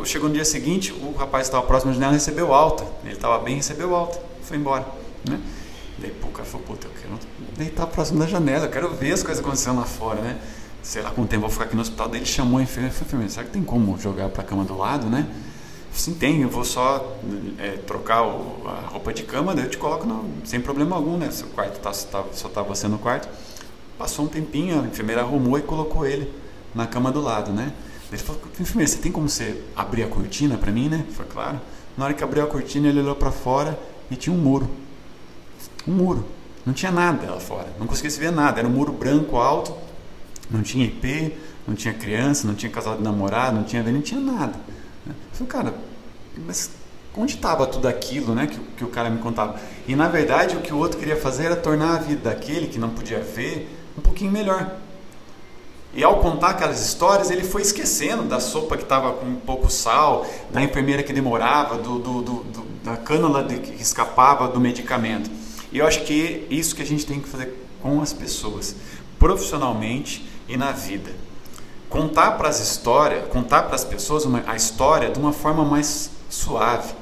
chegou 0.04 0.28
no 0.28 0.34
dia 0.34 0.44
seguinte, 0.44 0.92
o 0.92 1.12
rapaz 1.12 1.46
estava 1.46 1.64
próximo 1.64 1.92
da 1.92 1.94
janela 1.94 2.12
recebeu 2.12 2.52
alta. 2.52 2.84
Ele 3.02 3.14
estava 3.14 3.38
bem, 3.38 3.56
recebeu 3.56 3.94
alta, 3.94 4.20
foi 4.42 4.56
embora, 4.56 4.86
né? 5.28 5.40
Daí 5.98 6.10
pô, 6.10 6.28
o 6.28 6.30
cara 6.30 6.44
falou, 6.44 6.66
puta, 6.66 6.88
eu 6.88 6.90
quero 7.00 7.18
deitar 7.56 7.86
próximo 7.86 8.18
da 8.18 8.26
janela, 8.26 8.66
eu 8.66 8.70
quero 8.70 8.90
ver 8.94 9.12
as 9.12 9.22
coisas 9.22 9.42
acontecendo 9.42 9.78
lá 9.78 9.84
fora, 9.84 10.20
né? 10.20 10.38
Sei 10.84 11.00
lá 11.00 11.10
quanto 11.10 11.30
tempo 11.30 11.40
vou 11.40 11.50
ficar 11.50 11.64
aqui 11.64 11.74
no 11.74 11.80
hospital. 11.80 12.08
Daí 12.08 12.18
ele 12.18 12.26
chamou 12.26 12.58
a 12.58 12.62
enfermeira 12.62 12.94
e 12.94 12.96
falou, 12.96 13.06
enfermeira, 13.06 13.32
será 13.32 13.46
que 13.46 13.52
tem 13.52 13.64
como 13.64 13.98
jogar 13.98 14.28
para 14.28 14.42
a 14.42 14.44
cama 14.44 14.64
do 14.64 14.76
lado, 14.76 15.06
né? 15.08 15.26
Sim, 15.90 16.12
tem, 16.14 16.42
eu 16.42 16.48
vou 16.48 16.64
só 16.64 17.16
é, 17.58 17.78
trocar 17.86 18.22
o, 18.22 18.68
a 18.68 18.88
roupa 18.88 19.12
de 19.12 19.22
cama, 19.22 19.54
daí 19.54 19.64
eu 19.64 19.70
te 19.70 19.78
coloco 19.78 20.06
no, 20.06 20.28
sem 20.44 20.60
problema 20.60 20.94
algum, 20.94 21.16
né? 21.16 21.30
Seu 21.30 21.48
quarto 21.48 21.80
tá, 21.80 21.90
tá, 21.90 22.24
só 22.32 22.48
tá 22.48 22.62
você 22.62 22.86
no 22.86 22.98
quarto. 22.98 23.28
Passou 23.96 24.26
um 24.26 24.28
tempinho, 24.28 24.82
a 24.82 24.86
enfermeira 24.86 25.22
arrumou 25.22 25.58
e 25.58 25.62
colocou 25.62 26.04
ele 26.04 26.30
na 26.74 26.86
cama 26.86 27.10
do 27.10 27.20
lado, 27.20 27.50
né? 27.50 27.72
Ele 28.12 28.20
falou, 28.20 28.42
enfermeira, 28.60 28.90
você 28.90 28.98
tem 28.98 29.10
como 29.10 29.28
você 29.28 29.62
abrir 29.74 30.02
a 30.02 30.08
cortina 30.08 30.58
para 30.58 30.70
mim, 30.70 30.88
né? 30.88 31.06
Foi 31.12 31.24
claro. 31.24 31.60
Na 31.96 32.04
hora 32.04 32.14
que 32.14 32.22
abriu 32.22 32.44
a 32.44 32.46
cortina, 32.46 32.88
ele 32.88 33.00
olhou 33.00 33.16
para 33.16 33.30
fora 33.30 33.78
e 34.10 34.16
tinha 34.16 34.34
um 34.34 34.38
muro. 34.38 34.68
Um 35.88 35.92
muro. 35.92 36.26
Não 36.66 36.74
tinha 36.74 36.92
nada 36.92 37.30
lá 37.30 37.40
fora. 37.40 37.68
Não 37.78 37.86
conseguia 37.86 38.10
se 38.10 38.20
ver 38.20 38.32
nada. 38.32 38.58
Era 38.58 38.68
um 38.68 38.70
muro 38.70 38.92
branco 38.92 39.36
alto 39.36 39.74
não 40.50 40.62
tinha 40.62 40.84
IP, 40.84 41.34
não 41.66 41.74
tinha 41.74 41.94
criança, 41.94 42.46
não 42.46 42.54
tinha 42.54 42.70
casal 42.70 42.96
de 42.96 43.02
namorado, 43.02 43.56
não 43.56 43.64
tinha 43.64 43.82
não 43.82 44.02
tinha 44.02 44.20
nada. 44.20 44.54
Eu 45.06 45.14
falei, 45.32 45.48
cara, 45.48 45.74
mas 46.46 46.70
onde 47.16 47.34
estava 47.34 47.66
tudo 47.66 47.86
aquilo 47.86 48.34
né, 48.34 48.46
que, 48.46 48.58
que 48.76 48.84
o 48.84 48.88
cara 48.88 49.08
me 49.10 49.18
contava? 49.18 49.58
E 49.86 49.94
na 49.94 50.08
verdade 50.08 50.56
o 50.56 50.60
que 50.60 50.72
o 50.72 50.78
outro 50.78 50.98
queria 50.98 51.16
fazer 51.16 51.46
era 51.46 51.56
tornar 51.56 51.96
a 51.96 51.98
vida 51.98 52.30
daquele 52.30 52.66
que 52.66 52.78
não 52.78 52.90
podia 52.90 53.20
ver 53.20 53.68
um 53.96 54.00
pouquinho 54.00 54.32
melhor. 54.32 54.78
E 55.96 56.02
ao 56.02 56.18
contar 56.18 56.50
aquelas 56.50 56.84
histórias, 56.84 57.30
ele 57.30 57.44
foi 57.44 57.62
esquecendo 57.62 58.24
da 58.24 58.40
sopa 58.40 58.76
que 58.76 58.82
estava 58.82 59.12
com 59.12 59.36
pouco 59.36 59.70
sal, 59.70 60.26
da 60.50 60.60
enfermeira 60.60 61.04
que 61.04 61.12
demorava, 61.12 61.78
do, 61.78 62.00
do, 62.00 62.22
do, 62.22 62.66
da 62.82 62.96
cânula 62.96 63.44
de, 63.44 63.58
que 63.58 63.80
escapava 63.80 64.48
do 64.48 64.58
medicamento. 64.58 65.30
E 65.70 65.78
eu 65.78 65.86
acho 65.86 66.02
que 66.02 66.46
isso 66.50 66.74
que 66.74 66.82
a 66.82 66.86
gente 66.86 67.06
tem 67.06 67.20
que 67.20 67.28
fazer 67.28 67.64
com 67.80 68.00
as 68.00 68.12
pessoas, 68.12 68.74
profissionalmente 69.20 70.26
e 70.48 70.56
na 70.56 70.72
vida. 70.72 71.10
Contar 71.88 72.32
para 72.32 72.48
as 72.48 72.60
histórias, 72.60 73.26
contar 73.28 73.62
para 73.62 73.74
as 73.74 73.84
pessoas 73.84 74.24
uma, 74.24 74.42
a 74.46 74.56
história 74.56 75.10
de 75.10 75.18
uma 75.18 75.32
forma 75.32 75.64
mais 75.64 76.10
suave. 76.28 76.94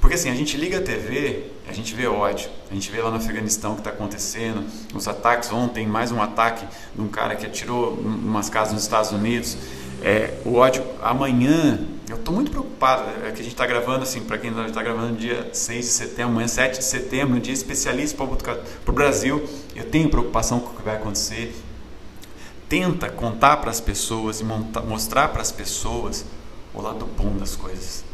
Porque 0.00 0.16
assim, 0.16 0.30
a 0.30 0.34
gente 0.34 0.56
liga 0.56 0.78
a 0.78 0.82
TV, 0.82 1.46
a 1.68 1.72
gente 1.72 1.94
vê 1.94 2.06
ódio, 2.06 2.50
a 2.70 2.74
gente 2.74 2.90
vê 2.90 3.00
lá 3.00 3.10
no 3.10 3.16
Afeganistão 3.16 3.72
o 3.72 3.74
que 3.74 3.80
está 3.80 3.90
acontecendo, 3.90 4.64
os 4.94 5.08
ataques 5.08 5.50
ontem, 5.50 5.86
mais 5.86 6.12
um 6.12 6.20
ataque 6.20 6.66
de 6.94 7.00
um 7.00 7.08
cara 7.08 7.36
que 7.36 7.46
atirou 7.46 7.94
umas 7.94 8.50
casas 8.50 8.74
nos 8.74 8.82
Estados 8.82 9.12
Unidos, 9.12 9.56
é, 10.02 10.34
o 10.44 10.56
ódio 10.56 10.84
amanhã 11.02 11.78
eu 12.08 12.16
estou 12.16 12.34
muito 12.34 12.50
preocupado, 12.50 13.08
é 13.26 13.30
que 13.32 13.40
a 13.40 13.42
gente 13.42 13.48
está 13.48 13.66
gravando, 13.66 14.02
assim, 14.02 14.20
para 14.20 14.36
quem 14.36 14.50
está 14.66 14.82
gravando 14.82 15.16
dia 15.16 15.48
6 15.52 15.84
de 15.84 15.90
setembro, 15.90 16.32
amanhã 16.32 16.48
7 16.48 16.78
de 16.78 16.84
setembro, 16.84 17.36
um 17.36 17.40
dia 17.40 17.54
especialista 17.54 18.22
para 18.22 18.60
o 18.86 18.92
Brasil, 18.92 19.42
eu 19.74 19.84
tenho 19.84 20.10
preocupação 20.10 20.60
com 20.60 20.70
o 20.70 20.74
que 20.74 20.82
vai 20.82 20.96
acontecer. 20.96 21.54
Tenta 22.74 23.08
contar 23.08 23.58
para 23.58 23.70
as 23.70 23.80
pessoas 23.80 24.40
e 24.40 24.44
mostrar 24.44 25.28
para 25.28 25.40
as 25.40 25.52
pessoas 25.52 26.24
o 26.74 26.82
lado 26.82 27.06
bom 27.06 27.36
das 27.36 27.54
coisas, 27.54 28.04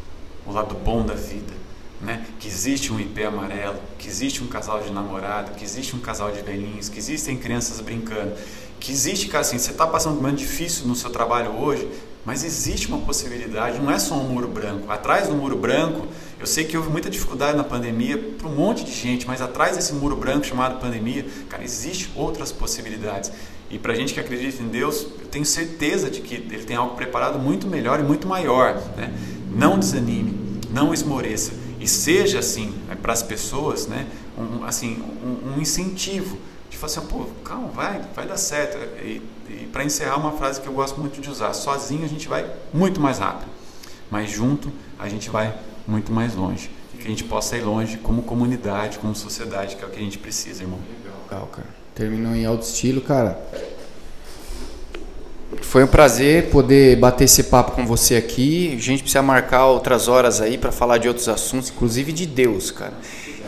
o 0.46 0.52
lado 0.52 0.74
bom 0.74 1.02
da 1.02 1.14
vida. 1.14 1.54
Né? 1.98 2.26
que 2.38 2.46
existe 2.48 2.92
um 2.92 3.00
IP 3.00 3.24
amarelo, 3.24 3.78
que 3.98 4.06
existe 4.06 4.42
um 4.42 4.46
casal 4.46 4.82
de 4.82 4.90
namorado, 4.90 5.52
que 5.52 5.64
existe 5.64 5.96
um 5.96 5.98
casal 5.98 6.30
de 6.30 6.42
velhinhos, 6.42 6.90
que 6.90 6.98
existem 6.98 7.38
crianças 7.38 7.80
brincando, 7.80 8.34
que 8.78 8.90
existe, 8.90 9.28
cara, 9.28 9.42
assim, 9.42 9.58
você 9.58 9.70
está 9.70 9.86
passando 9.86 10.14
um 10.14 10.22
momento 10.22 10.38
difícil 10.38 10.86
no 10.86 10.94
seu 10.94 11.10
trabalho 11.10 11.52
hoje, 11.58 11.86
mas 12.24 12.44
existe 12.44 12.88
uma 12.88 12.98
possibilidade, 12.98 13.78
não 13.78 13.90
é 13.90 13.98
só 13.98 14.14
um 14.14 14.24
muro 14.24 14.48
branco. 14.48 14.90
Atrás 14.90 15.28
do 15.28 15.34
muro 15.34 15.56
branco, 15.56 16.06
eu 16.38 16.46
sei 16.46 16.64
que 16.64 16.76
houve 16.76 16.90
muita 16.90 17.08
dificuldade 17.08 17.56
na 17.56 17.64
pandemia 17.64 18.16
para 18.38 18.46
um 18.48 18.54
monte 18.54 18.84
de 18.84 18.92
gente, 18.92 19.26
mas 19.26 19.40
atrás 19.40 19.76
desse 19.76 19.92
muro 19.94 20.16
branco 20.16 20.46
chamado 20.46 20.80
pandemia, 20.80 21.26
cara, 21.48 21.64
existe 21.64 22.10
outras 22.14 22.50
possibilidades. 22.50 23.30
E 23.70 23.78
para 23.78 23.92
a 23.92 23.96
gente 23.96 24.12
que 24.12 24.20
acredita 24.20 24.62
em 24.62 24.68
Deus, 24.68 25.06
eu 25.20 25.26
tenho 25.28 25.46
certeza 25.46 26.10
de 26.10 26.20
que 26.20 26.34
Ele 26.34 26.64
tem 26.64 26.76
algo 26.76 26.96
preparado 26.96 27.38
muito 27.38 27.66
melhor 27.66 28.00
e 28.00 28.02
muito 28.02 28.26
maior. 28.26 28.74
Né? 28.96 29.12
Não 29.54 29.78
desanime, 29.78 30.60
não 30.70 30.92
esmoreça 30.92 31.52
e 31.78 31.88
seja 31.88 32.40
assim 32.40 32.74
é, 32.90 32.94
para 32.94 33.12
as 33.12 33.22
pessoas, 33.22 33.86
né? 33.86 34.06
Um, 34.36 34.64
assim, 34.64 35.02
um, 35.22 35.54
um 35.54 35.60
incentivo 35.60 36.36
fala 36.80 36.92
assim, 36.92 37.00
pô, 37.06 37.26
calma, 37.44 37.68
vai, 37.68 38.02
vai 38.14 38.26
dar 38.26 38.38
certo. 38.38 38.78
E, 39.04 39.22
e 39.48 39.68
para 39.70 39.84
encerrar, 39.84 40.16
uma 40.16 40.32
frase 40.32 40.60
que 40.60 40.66
eu 40.66 40.72
gosto 40.72 40.98
muito 40.98 41.20
de 41.20 41.30
usar: 41.30 41.52
sozinho 41.52 42.04
a 42.04 42.08
gente 42.08 42.26
vai 42.26 42.50
muito 42.72 43.00
mais 43.00 43.18
rápido, 43.18 43.50
mas 44.10 44.30
junto 44.30 44.72
a 44.98 45.08
gente 45.08 45.28
vai 45.28 45.56
muito 45.86 46.10
mais 46.10 46.34
longe. 46.34 46.70
E 46.94 46.98
que 46.98 47.06
a 47.06 47.10
gente 47.10 47.24
possa 47.24 47.56
ir 47.56 47.62
longe 47.62 47.98
como 47.98 48.22
comunidade, 48.22 48.98
como 48.98 49.14
sociedade, 49.14 49.76
que 49.76 49.84
é 49.84 49.86
o 49.86 49.90
que 49.90 49.98
a 49.98 50.02
gente 50.02 50.18
precisa, 50.18 50.62
irmão. 50.62 50.78
Legal, 51.28 51.46
cara. 51.48 51.79
Terminou 52.00 52.34
em 52.34 52.46
alto 52.46 52.62
estilo, 52.62 53.02
cara. 53.02 53.38
Foi 55.60 55.84
um 55.84 55.86
prazer 55.86 56.48
poder 56.48 56.96
bater 56.96 57.24
esse 57.24 57.42
papo 57.42 57.72
com 57.72 57.86
você 57.86 58.16
aqui. 58.16 58.72
A 58.74 58.80
gente 58.80 59.02
precisa 59.02 59.20
marcar 59.20 59.66
outras 59.66 60.08
horas 60.08 60.40
aí 60.40 60.56
para 60.56 60.72
falar 60.72 60.96
de 60.96 61.08
outros 61.08 61.28
assuntos, 61.28 61.68
inclusive 61.68 62.10
de 62.10 62.24
Deus, 62.24 62.70
cara. 62.70 62.94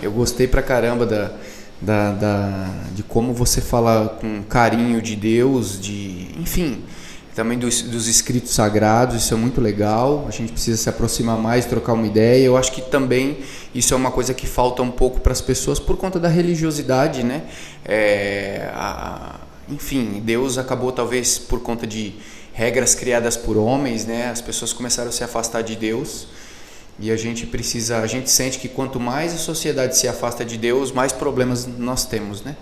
Eu 0.03 0.13
gostei 0.13 0.47
pra 0.47 0.61
caramba 0.61 1.07
da, 1.07 1.31
da, 1.81 2.13
da, 2.13 2.69
de 2.95 3.03
como 3.03 3.33
você 3.33 3.63
fala 3.63 4.19
com 4.21 4.43
carinho 4.43 5.01
de 5.01 5.17
Deus, 5.17 5.81
de, 5.81 6.29
enfim, 6.39 6.83
também 7.35 7.59
dos, 7.59 7.83
dos 7.83 8.09
escritos 8.09 8.53
sagrados, 8.53 9.17
isso 9.17 9.33
é 9.33 9.37
muito 9.37 9.61
legal. 9.61 10.27
A 10.29 10.31
gente 10.31 10.53
precisa 10.53 10.77
se 10.77 10.89
aproximar 10.89 11.39
mais, 11.39 11.65
trocar 11.65 11.95
uma 11.95 12.07
ideia. 12.07 12.45
Eu 12.45 12.57
acho 12.57 12.73
que 12.73 12.83
também 12.83 13.39
isso 13.75 13.95
é 13.95 13.97
uma 13.97 14.11
coisa 14.11 14.35
que 14.35 14.47
falta 14.47 14.83
um 14.83 14.91
pouco 14.91 15.21
para 15.21 15.33
as 15.33 15.41
pessoas 15.41 15.79
por 15.79 15.97
conta 15.97 16.21
da 16.21 16.29
religiosidade, 16.29 17.23
né? 17.23 17.43
É, 17.85 18.71
a, 18.75 19.41
enfim, 19.69 20.21
Deus 20.23 20.59
acabou 20.59 20.93
talvez 20.93 21.39
por 21.39 21.61
conta 21.61 21.87
de 21.87 22.15
regras 22.53 22.95
criadas 22.95 23.35
por 23.35 23.57
homens, 23.57 24.05
né? 24.05 24.29
As 24.31 24.43
pessoas 24.43 24.75
começaram 24.75 25.09
a 25.09 25.13
se 25.13 25.25
afastar 25.25 25.63
de 25.63 25.75
Deus. 25.75 26.29
E 27.01 27.11
a 27.11 27.17
gente 27.17 27.47
precisa, 27.47 27.99
a 27.99 28.07
gente 28.07 28.31
sente 28.31 28.59
que 28.59 28.69
quanto 28.69 29.01
mais 29.01 29.33
a 29.33 29.39
sociedade 29.39 29.97
se 29.97 30.07
afasta 30.07 30.45
de 30.45 30.59
Deus, 30.59 30.93
mais 30.93 31.11
problemas 31.13 31.67
nós 31.79 32.05
temos, 32.05 32.43
né? 32.43 32.55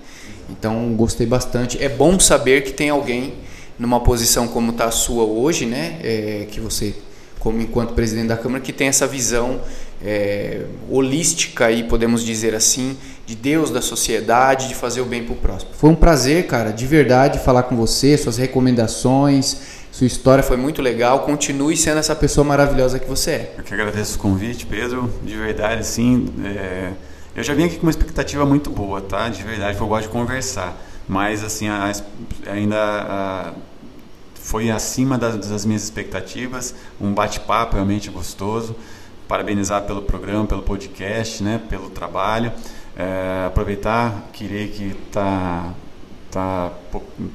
Então, 0.49 0.95
gostei 0.95 1.27
bastante. 1.27 1.83
É 1.83 1.89
bom 1.89 2.19
saber 2.21 2.63
que 2.63 2.73
tem 2.73 2.89
alguém 2.89 3.35
numa 3.81 3.99
posição 4.01 4.47
como 4.47 4.71
está 4.71 4.85
a 4.85 4.91
sua 4.93 5.25
hoje, 5.25 5.67
né? 5.67 5.99
É, 6.03 6.47
que 6.51 6.61
você, 6.61 6.95
como 7.41 7.61
enquanto 7.61 7.95
presidente 7.95 8.29
da 8.29 8.37
Câmara, 8.37 8.63
que 8.63 8.73
tem 8.73 8.87
essa 8.87 9.07
visão 9.07 9.61
é, 10.05 10.67
holística, 10.89 11.67
aí, 11.67 11.83
podemos 11.83 12.25
dizer 12.25 12.55
assim, 12.55 12.97
de 13.27 13.35
Deus, 13.35 13.71
da 13.71 13.81
sociedade, 13.81 14.69
de 14.69 14.75
fazer 14.75 15.01
o 15.01 15.05
bem 15.05 15.25
para 15.25 15.33
o 15.33 15.37
próximo. 15.37 15.73
Foi 15.73 15.91
um 15.91 15.97
prazer, 15.97 16.47
cara, 16.47 16.71
de 16.71 16.87
verdade, 16.87 17.39
falar 17.41 17.65
com 17.65 17.75
você, 17.75 18.17
suas 18.17 18.37
recomendações 18.37 19.81
sua 19.91 20.07
história 20.07 20.43
foi 20.43 20.57
muito 20.57 20.81
legal. 20.81 21.21
Continue 21.21 21.77
sendo 21.77 21.99
essa 21.99 22.15
pessoa 22.15 22.45
maravilhosa 22.45 22.99
que 22.99 23.09
você 23.09 23.31
é. 23.33 23.55
Eu 23.59 23.65
que 23.65 23.75
agradeço 23.75 24.17
o 24.17 24.19
convite, 24.19 24.65
Pedro. 24.65 25.13
De 25.23 25.37
verdade, 25.37 25.85
sim. 25.87 26.27
É... 26.45 26.93
Eu 27.35 27.43
já 27.43 27.55
vim 27.55 27.65
aqui 27.65 27.77
com 27.77 27.83
uma 27.83 27.91
expectativa 27.91 28.45
muito 28.47 28.71
boa, 28.71 29.01
tá? 29.01 29.29
De 29.29 29.43
verdade, 29.43 29.79
eu 29.79 29.87
gosto 29.87 30.05
de 30.05 30.09
conversar. 30.09 30.77
Mas, 31.09 31.43
assim, 31.43 31.69
a... 31.69 31.93
ainda. 32.47 33.53
Foi 34.51 34.69
acima 34.69 35.17
das, 35.17 35.37
das 35.37 35.65
minhas 35.65 35.85
expectativas. 35.85 36.75
Um 37.01 37.15
bate-papo 37.15 37.75
realmente 37.75 38.11
gostoso. 38.11 38.75
Parabenizar 39.29 39.83
pelo 39.83 40.03
programa, 40.03 40.45
pelo 40.45 40.63
podcast, 40.63 41.41
né? 41.41 41.61
Pelo 41.69 41.89
trabalho. 41.89 42.53
É... 42.97 43.45
aproveitar, 43.47 44.29
querer 44.33 44.69
que 44.71 44.93
tá 45.13 45.73
tá, 46.33 46.73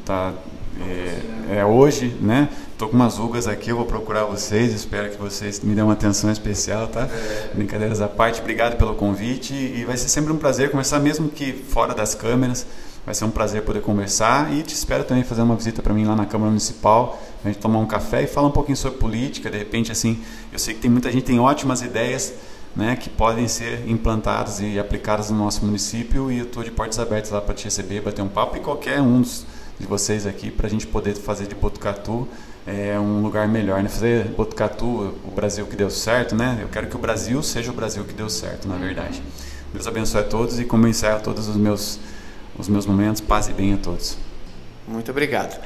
tá 0.06 0.34
é, 0.82 1.60
é, 1.60 1.66
hoje, 1.66 2.18
né? 2.20 2.50
Tô 2.78 2.90
com 2.90 2.96
umas 2.96 3.18
rugas 3.18 3.48
aqui, 3.48 3.70
eu 3.70 3.78
vou 3.78 3.86
procurar 3.86 4.26
vocês, 4.26 4.74
espero 4.74 5.10
que 5.10 5.18
vocês 5.18 5.62
me 5.62 5.74
dêem 5.74 5.86
uma 5.86 5.94
atenção 5.94 6.30
especial, 6.30 6.88
tá? 6.88 7.08
Brincadeiras 7.54 8.02
à 8.02 8.10
parte, 8.10 8.42
obrigado 8.42 8.78
pelo 8.78 8.94
convite 8.96 9.54
e 9.54 9.86
vai 9.86 9.96
ser 9.96 10.10
sempre 10.10 10.34
um 10.34 10.38
prazer 10.38 10.70
conversar, 10.72 11.00
mesmo 11.00 11.30
que 11.30 11.54
fora 11.54 11.94
das 11.94 12.14
câmeras. 12.14 12.66
Vai 13.06 13.14
ser 13.14 13.26
um 13.26 13.30
prazer 13.30 13.62
poder 13.62 13.82
conversar 13.82 14.52
e 14.52 14.64
te 14.64 14.74
espero 14.74 15.04
também 15.04 15.24
fazer 15.24 15.44
uma 15.44 15.56
visita 15.56 15.82
para 15.82 15.94
mim 15.94 16.06
lá 16.06 16.16
na 16.16 16.26
Câmara 16.26 16.50
Municipal, 16.50 17.22
a 17.44 17.48
gente 17.48 17.60
tomar 17.60 17.78
um 17.80 17.86
café 17.86 18.24
e 18.24 18.28
falar 18.28 18.48
um 18.48 18.52
pouquinho 18.52 18.76
sobre 18.76 18.98
política. 18.98 19.50
De 19.50 19.58
repente, 19.58 19.92
assim, 19.92 20.20
eu 20.52 20.58
sei 20.58 20.74
que 20.74 20.80
tem 20.80 20.90
muita 20.90 21.12
gente 21.12 21.24
tem 21.24 21.40
ótimas 21.40 21.84
ideias, 21.84 22.34
né, 22.76 22.96
que 22.96 23.10
podem 23.10 23.48
ser 23.48 23.88
implantadas 23.88 24.60
e 24.60 24.80
aplicadas 24.80 25.30
no 25.30 25.38
nosso 25.38 25.64
município 25.64 26.32
e 26.32 26.40
eu 26.40 26.46
estou 26.46 26.64
de 26.64 26.72
portas 26.72 27.00
abertas 27.00 27.32
lá 27.32 27.40
para 27.40 27.54
te 27.54 27.66
receber, 27.66 28.02
bater 28.02 28.22
um 28.22 28.28
papo 28.28 28.58
e 28.58 28.60
qualquer 28.60 29.00
um 29.02 29.22
dos 29.22 29.46
de 29.80 29.86
vocês 29.86 30.26
aqui 30.26 30.50
para 30.50 30.68
a 30.68 30.70
gente 30.70 30.88
poder 30.88 31.16
fazer 31.16 31.48
de 31.48 31.56
Botucatu 31.56 32.28
é, 32.66 32.98
um 33.00 33.22
lugar 33.22 33.48
melhor, 33.48 33.84
né? 33.84 33.90
Fazer 33.90 34.26
Botucatu 34.30 35.14
o 35.24 35.32
Brasil 35.32 35.66
que 35.68 35.76
deu 35.76 35.90
certo, 35.90 36.36
né? 36.36 36.60
Eu 36.62 36.70
quero 36.70 36.88
que 36.88 36.96
o 36.96 37.00
Brasil 37.00 37.44
seja 37.44 37.72
o 37.72 37.74
Brasil 37.74 38.04
que 38.04 38.14
deu 38.14 38.30
certo, 38.30 38.68
na 38.68 38.76
verdade. 38.76 39.22
Deus 39.74 39.86
abençoe 39.86 40.22
a 40.22 40.24
todos 40.24 40.60
e 40.60 40.66
como 40.66 40.86
eu 40.86 40.90
encerro 40.90 41.20
todos 41.22 41.48
os 41.48 41.56
meus 41.56 42.00
os 42.58 42.68
meus 42.68 42.86
momentos, 42.86 43.22
paz 43.22 43.48
e 43.48 43.54
bem 43.54 43.74
a 43.74 43.78
todos. 43.78 44.18
Muito 44.88 45.12
obrigado. 45.12 45.60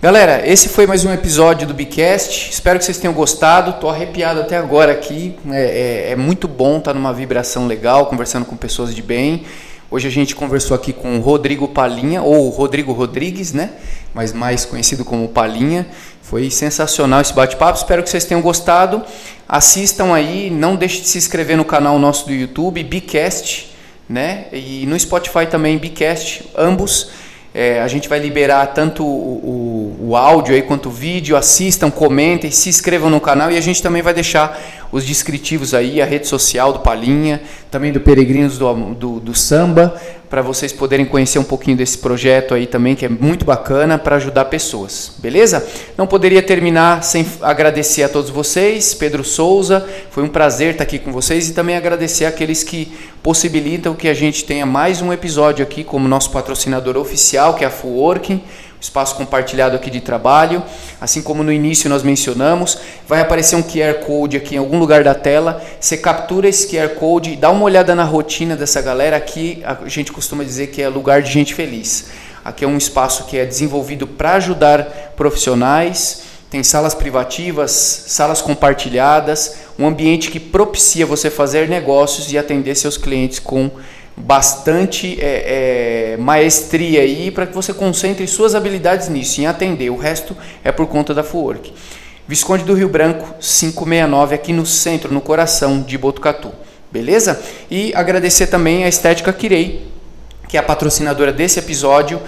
Galera, 0.00 0.46
esse 0.46 0.68
foi 0.68 0.86
mais 0.86 1.04
um 1.04 1.12
episódio 1.12 1.66
do 1.66 1.72
Bicast. 1.72 2.50
Espero 2.50 2.78
que 2.78 2.84
vocês 2.84 2.98
tenham 2.98 3.14
gostado. 3.14 3.80
Tô 3.80 3.88
arrepiado 3.88 4.40
até 4.40 4.56
agora 4.56 4.92
aqui. 4.92 5.34
É, 5.50 6.08
é, 6.08 6.12
é 6.12 6.16
muito 6.16 6.46
bom 6.46 6.78
estar 6.78 6.92
numa 6.92 7.12
vibração 7.12 7.66
legal, 7.66 8.06
conversando 8.06 8.44
com 8.44 8.56
pessoas 8.56 8.94
de 8.94 9.02
bem. 9.02 9.44
Hoje 9.90 10.06
a 10.06 10.10
gente 10.10 10.34
conversou 10.34 10.74
aqui 10.74 10.92
com 10.92 11.16
o 11.16 11.20
Rodrigo 11.20 11.68
Palinha, 11.68 12.22
ou 12.22 12.48
Rodrigo 12.50 12.92
Rodrigues, 12.92 13.52
né? 13.52 13.70
Mas 14.12 14.32
mais 14.32 14.64
conhecido 14.64 15.04
como 15.04 15.28
Palinha. 15.28 15.86
Foi 16.20 16.50
sensacional 16.50 17.22
esse 17.22 17.32
bate-papo. 17.32 17.78
Espero 17.78 18.02
que 18.02 18.10
vocês 18.10 18.24
tenham 18.24 18.42
gostado. 18.42 19.02
Assistam 19.48 20.12
aí, 20.12 20.50
não 20.50 20.76
deixe 20.76 21.00
de 21.00 21.08
se 21.08 21.16
inscrever 21.16 21.56
no 21.56 21.64
canal 21.64 21.98
nosso 21.98 22.26
do 22.26 22.32
YouTube, 22.32 22.82
Bicast, 22.82 23.75
né? 24.08 24.46
E 24.52 24.86
no 24.86 24.98
Spotify 24.98 25.46
também, 25.46 25.78
Bicast, 25.78 26.44
ambos. 26.56 27.10
É, 27.54 27.80
a 27.80 27.88
gente 27.88 28.06
vai 28.06 28.18
liberar 28.18 28.66
tanto 28.66 29.02
o, 29.02 29.96
o, 30.02 30.08
o, 30.08 30.16
áudio 30.16 30.54
aí 30.54 30.60
quanto 30.60 30.90
o 30.90 30.92
vídeo. 30.92 31.36
Assistam, 31.36 31.90
comentem, 31.90 32.50
se 32.50 32.68
inscrevam 32.68 33.08
no 33.08 33.18
canal 33.18 33.50
e 33.50 33.56
a 33.56 33.60
gente 33.62 33.82
também 33.82 34.02
vai 34.02 34.12
deixar 34.12 34.60
os 34.96 35.04
descritivos 35.04 35.74
aí, 35.74 36.00
a 36.00 36.06
rede 36.06 36.26
social 36.26 36.72
do 36.72 36.78
Palinha, 36.80 37.40
também 37.70 37.92
do 37.92 38.00
Peregrinos 38.00 38.56
do, 38.56 38.74
do, 38.94 39.20
do 39.20 39.34
Samba, 39.34 39.94
para 40.30 40.42
vocês 40.42 40.72
poderem 40.72 41.04
conhecer 41.04 41.38
um 41.38 41.44
pouquinho 41.44 41.76
desse 41.76 41.98
projeto 41.98 42.54
aí 42.54 42.66
também, 42.66 42.96
que 42.96 43.04
é 43.04 43.08
muito 43.08 43.44
bacana 43.44 43.98
para 43.98 44.16
ajudar 44.16 44.46
pessoas, 44.46 45.12
beleza? 45.18 45.64
Não 45.96 46.06
poderia 46.06 46.42
terminar 46.42 47.04
sem 47.04 47.26
agradecer 47.42 48.02
a 48.02 48.08
todos 48.08 48.30
vocês, 48.30 48.94
Pedro 48.94 49.22
Souza, 49.22 49.86
foi 50.10 50.24
um 50.24 50.28
prazer 50.28 50.72
estar 50.72 50.84
aqui 50.84 50.98
com 50.98 51.12
vocês 51.12 51.48
e 51.48 51.52
também 51.52 51.76
agradecer 51.76 52.24
aqueles 52.24 52.62
que 52.64 52.92
possibilitam 53.22 53.94
que 53.94 54.08
a 54.08 54.14
gente 54.14 54.44
tenha 54.44 54.64
mais 54.64 55.02
um 55.02 55.12
episódio 55.12 55.62
aqui 55.62 55.84
como 55.84 56.08
nosso 56.08 56.30
patrocinador 56.30 56.96
oficial, 56.96 57.54
que 57.54 57.64
é 57.64 57.66
a 57.66 57.70
Full 57.70 57.92
Working 57.92 58.42
espaço 58.86 59.14
compartilhado 59.14 59.76
aqui 59.76 59.90
de 59.90 60.00
trabalho. 60.00 60.62
Assim 61.00 61.20
como 61.20 61.42
no 61.42 61.52
início 61.52 61.90
nós 61.90 62.02
mencionamos, 62.02 62.78
vai 63.06 63.20
aparecer 63.20 63.56
um 63.56 63.62
QR 63.62 63.94
Code 64.06 64.36
aqui 64.36 64.54
em 64.54 64.58
algum 64.58 64.78
lugar 64.78 65.04
da 65.04 65.14
tela. 65.14 65.62
Você 65.78 65.96
captura 65.96 66.48
esse 66.48 66.68
QR 66.68 66.94
Code 66.94 67.36
dá 67.36 67.50
uma 67.50 67.64
olhada 67.64 67.94
na 67.94 68.04
rotina 68.04 68.56
dessa 68.56 68.80
galera. 68.80 69.16
Aqui 69.16 69.62
a 69.64 69.88
gente 69.88 70.12
costuma 70.12 70.44
dizer 70.44 70.68
que 70.68 70.80
é 70.80 70.88
lugar 70.88 71.22
de 71.22 71.30
gente 71.30 71.54
feliz. 71.54 72.06
Aqui 72.44 72.64
é 72.64 72.68
um 72.68 72.78
espaço 72.78 73.24
que 73.24 73.36
é 73.36 73.44
desenvolvido 73.44 74.06
para 74.06 74.34
ajudar 74.34 75.12
profissionais. 75.16 76.22
Tem 76.48 76.62
salas 76.62 76.94
privativas, 76.94 77.72
salas 77.72 78.40
compartilhadas, 78.40 79.56
um 79.76 79.86
ambiente 79.86 80.30
que 80.30 80.38
propicia 80.38 81.04
você 81.04 81.28
fazer 81.28 81.68
negócios 81.68 82.32
e 82.32 82.38
atender 82.38 82.76
seus 82.76 82.96
clientes 82.96 83.40
com 83.40 83.68
bastante 84.16 85.18
é, 85.20 86.14
é, 86.14 86.16
maestria 86.16 87.02
aí 87.02 87.30
para 87.30 87.46
que 87.46 87.54
você 87.54 87.74
concentre 87.74 88.26
suas 88.26 88.54
habilidades 88.54 89.08
nisso, 89.08 89.40
em 89.40 89.46
atender. 89.46 89.90
O 89.90 89.96
resto 89.96 90.36
é 90.64 90.72
por 90.72 90.86
conta 90.86 91.12
da 91.12 91.22
Fullwork. 91.22 91.72
Visconde 92.26 92.64
do 92.64 92.74
Rio 92.74 92.88
Branco 92.88 93.34
569 93.38 94.34
aqui 94.34 94.52
no 94.52 94.64
centro, 94.64 95.12
no 95.12 95.20
coração 95.20 95.82
de 95.82 95.96
Botucatu. 95.98 96.50
Beleza? 96.90 97.40
E 97.70 97.92
agradecer 97.94 98.46
também 98.46 98.84
a 98.84 98.88
Estética 98.88 99.32
Kirei, 99.32 99.86
que 100.48 100.56
é 100.56 100.60
a 100.60 100.62
patrocinadora 100.62 101.32
desse 101.32 101.58
episódio, 101.58 102.20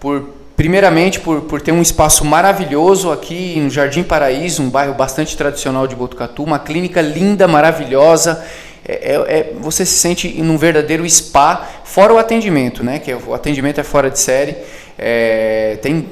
por 0.00 0.30
primeiramente 0.56 1.20
por, 1.20 1.42
por 1.42 1.60
ter 1.60 1.70
um 1.70 1.82
espaço 1.82 2.24
maravilhoso 2.24 3.12
aqui 3.12 3.60
no 3.60 3.68
Jardim 3.68 4.02
Paraíso, 4.02 4.62
um 4.62 4.70
bairro 4.70 4.94
bastante 4.94 5.36
tradicional 5.36 5.86
de 5.86 5.94
Botucatu, 5.94 6.42
uma 6.42 6.58
clínica 6.58 7.02
linda, 7.02 7.46
maravilhosa. 7.46 8.42
É, 8.86 9.14
é, 9.14 9.38
é 9.38 9.52
você 9.58 9.84
se 9.84 9.98
sente 9.98 10.28
em 10.28 10.48
um 10.48 10.56
verdadeiro 10.56 11.08
spa, 11.08 11.68
fora 11.84 12.12
o 12.14 12.18
atendimento, 12.18 12.84
né? 12.84 12.98
Que 12.98 13.12
o 13.14 13.34
atendimento 13.34 13.80
é 13.80 13.84
fora 13.84 14.10
de 14.10 14.18
série. 14.18 14.56
É, 14.98 15.78
tem 15.82 16.08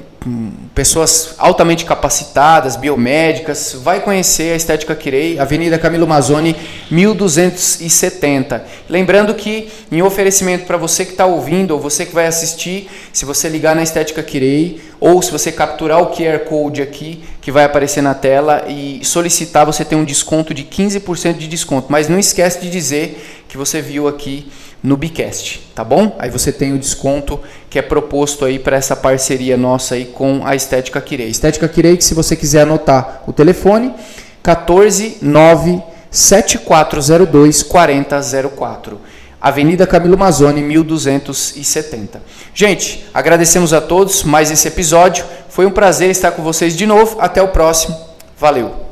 pessoas 0.75 1.35
altamente 1.39 1.85
capacitadas, 1.85 2.77
biomédicas, 2.77 3.77
vai 3.83 4.01
conhecer 4.01 4.53
a 4.53 4.57
Estética 4.57 4.95
Quirei, 4.95 5.39
Avenida 5.39 5.79
Camilo 5.79 6.07
Mazzoni, 6.07 6.57
1270. 6.91 8.65
Lembrando 8.89 9.35
que, 9.35 9.69
em 9.93 10.03
oferecimento 10.03 10.67
para 10.67 10.77
você 10.77 11.05
que 11.05 11.13
está 11.13 11.27
ouvindo 11.27 11.73
ou 11.73 11.81
você 11.81 12.07
que 12.07 12.15
vai 12.15 12.27
assistir, 12.27 12.89
se 13.13 13.25
você 13.25 13.49
ligar 13.49 13.77
na 13.77 13.83
Estética 13.83 14.23
Quirei 14.23 14.81
ou 14.99 15.21
se 15.21 15.31
você 15.31 15.53
capturar 15.53 16.01
o 16.01 16.07
QR 16.07 16.39
Code 16.49 16.81
aqui, 16.81 17.23
que 17.41 17.53
vai 17.53 17.65
aparecer 17.65 18.03
na 18.03 18.15
tela, 18.15 18.65
e 18.67 19.01
solicitar, 19.05 19.67
você 19.67 19.85
tem 19.85 19.99
um 19.99 20.05
desconto 20.05 20.55
de 20.55 20.65
15% 20.65 21.37
de 21.37 21.47
desconto. 21.47 21.89
Mas 21.91 22.09
não 22.09 22.19
esquece 22.19 22.61
de 22.61 22.71
dizer 22.71 23.45
que 23.47 23.59
você 23.59 23.83
viu 23.83 24.09
aqui 24.09 24.51
no 24.85 24.99
Bicast, 24.99 25.63
tá 25.75 25.83
bom? 25.83 26.15
Aí 26.19 26.29
você 26.29 26.53
tem 26.53 26.75
o 26.75 26.79
desconto 26.79 27.41
que 27.71 27.79
é 27.79 27.83
proposto 27.83 28.45
aí 28.45 28.59
para 28.59 28.77
essa 28.77 28.95
parceria 28.95 29.57
nossa 29.57 29.95
aí 29.95 30.05
com 30.05 30.43
a 30.45 30.55
Estética 30.55 31.01
Kirei. 31.01 31.29
Estética 31.29 31.67
Kirei 31.67 31.97
que 31.97 32.05
se 32.05 32.13
você 32.13 32.37
quiser 32.37 32.61
anotar 32.61 33.23
o 33.27 33.33
telefone 33.33 33.95
149 34.43 35.83
7402 36.11 37.63
4004. 37.63 39.01
Avenida 39.41 39.87
Camilo 39.87 40.19
Mazzoni, 40.19 40.61
1270. 40.63 42.23
Gente, 42.55 43.07
agradecemos 43.15 43.73
a 43.73 43.81
todos 43.81 44.23
mais 44.23 44.51
esse 44.51 44.69
episódio. 44.69 45.25
Foi 45.49 45.65
um 45.65 45.71
prazer 45.71 46.11
estar 46.11 46.33
com 46.33 46.43
vocês 46.43 46.77
de 46.77 46.85
novo. 46.85 47.17
Até 47.21 47.43
o 47.43 47.49
próximo. 47.49 47.99
Valeu. 48.39 48.84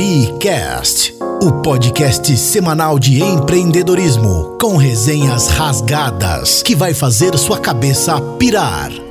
Bcast, 0.00 1.14
o 1.42 1.60
podcast 1.60 2.34
semanal 2.34 2.98
de 2.98 3.22
empreendedorismo 3.22 4.56
com 4.58 4.78
resenhas 4.78 5.48
rasgadas 5.48 6.62
que 6.62 6.74
vai 6.74 6.94
fazer 6.94 7.36
sua 7.36 7.60
cabeça 7.60 8.18
pirar. 8.38 9.09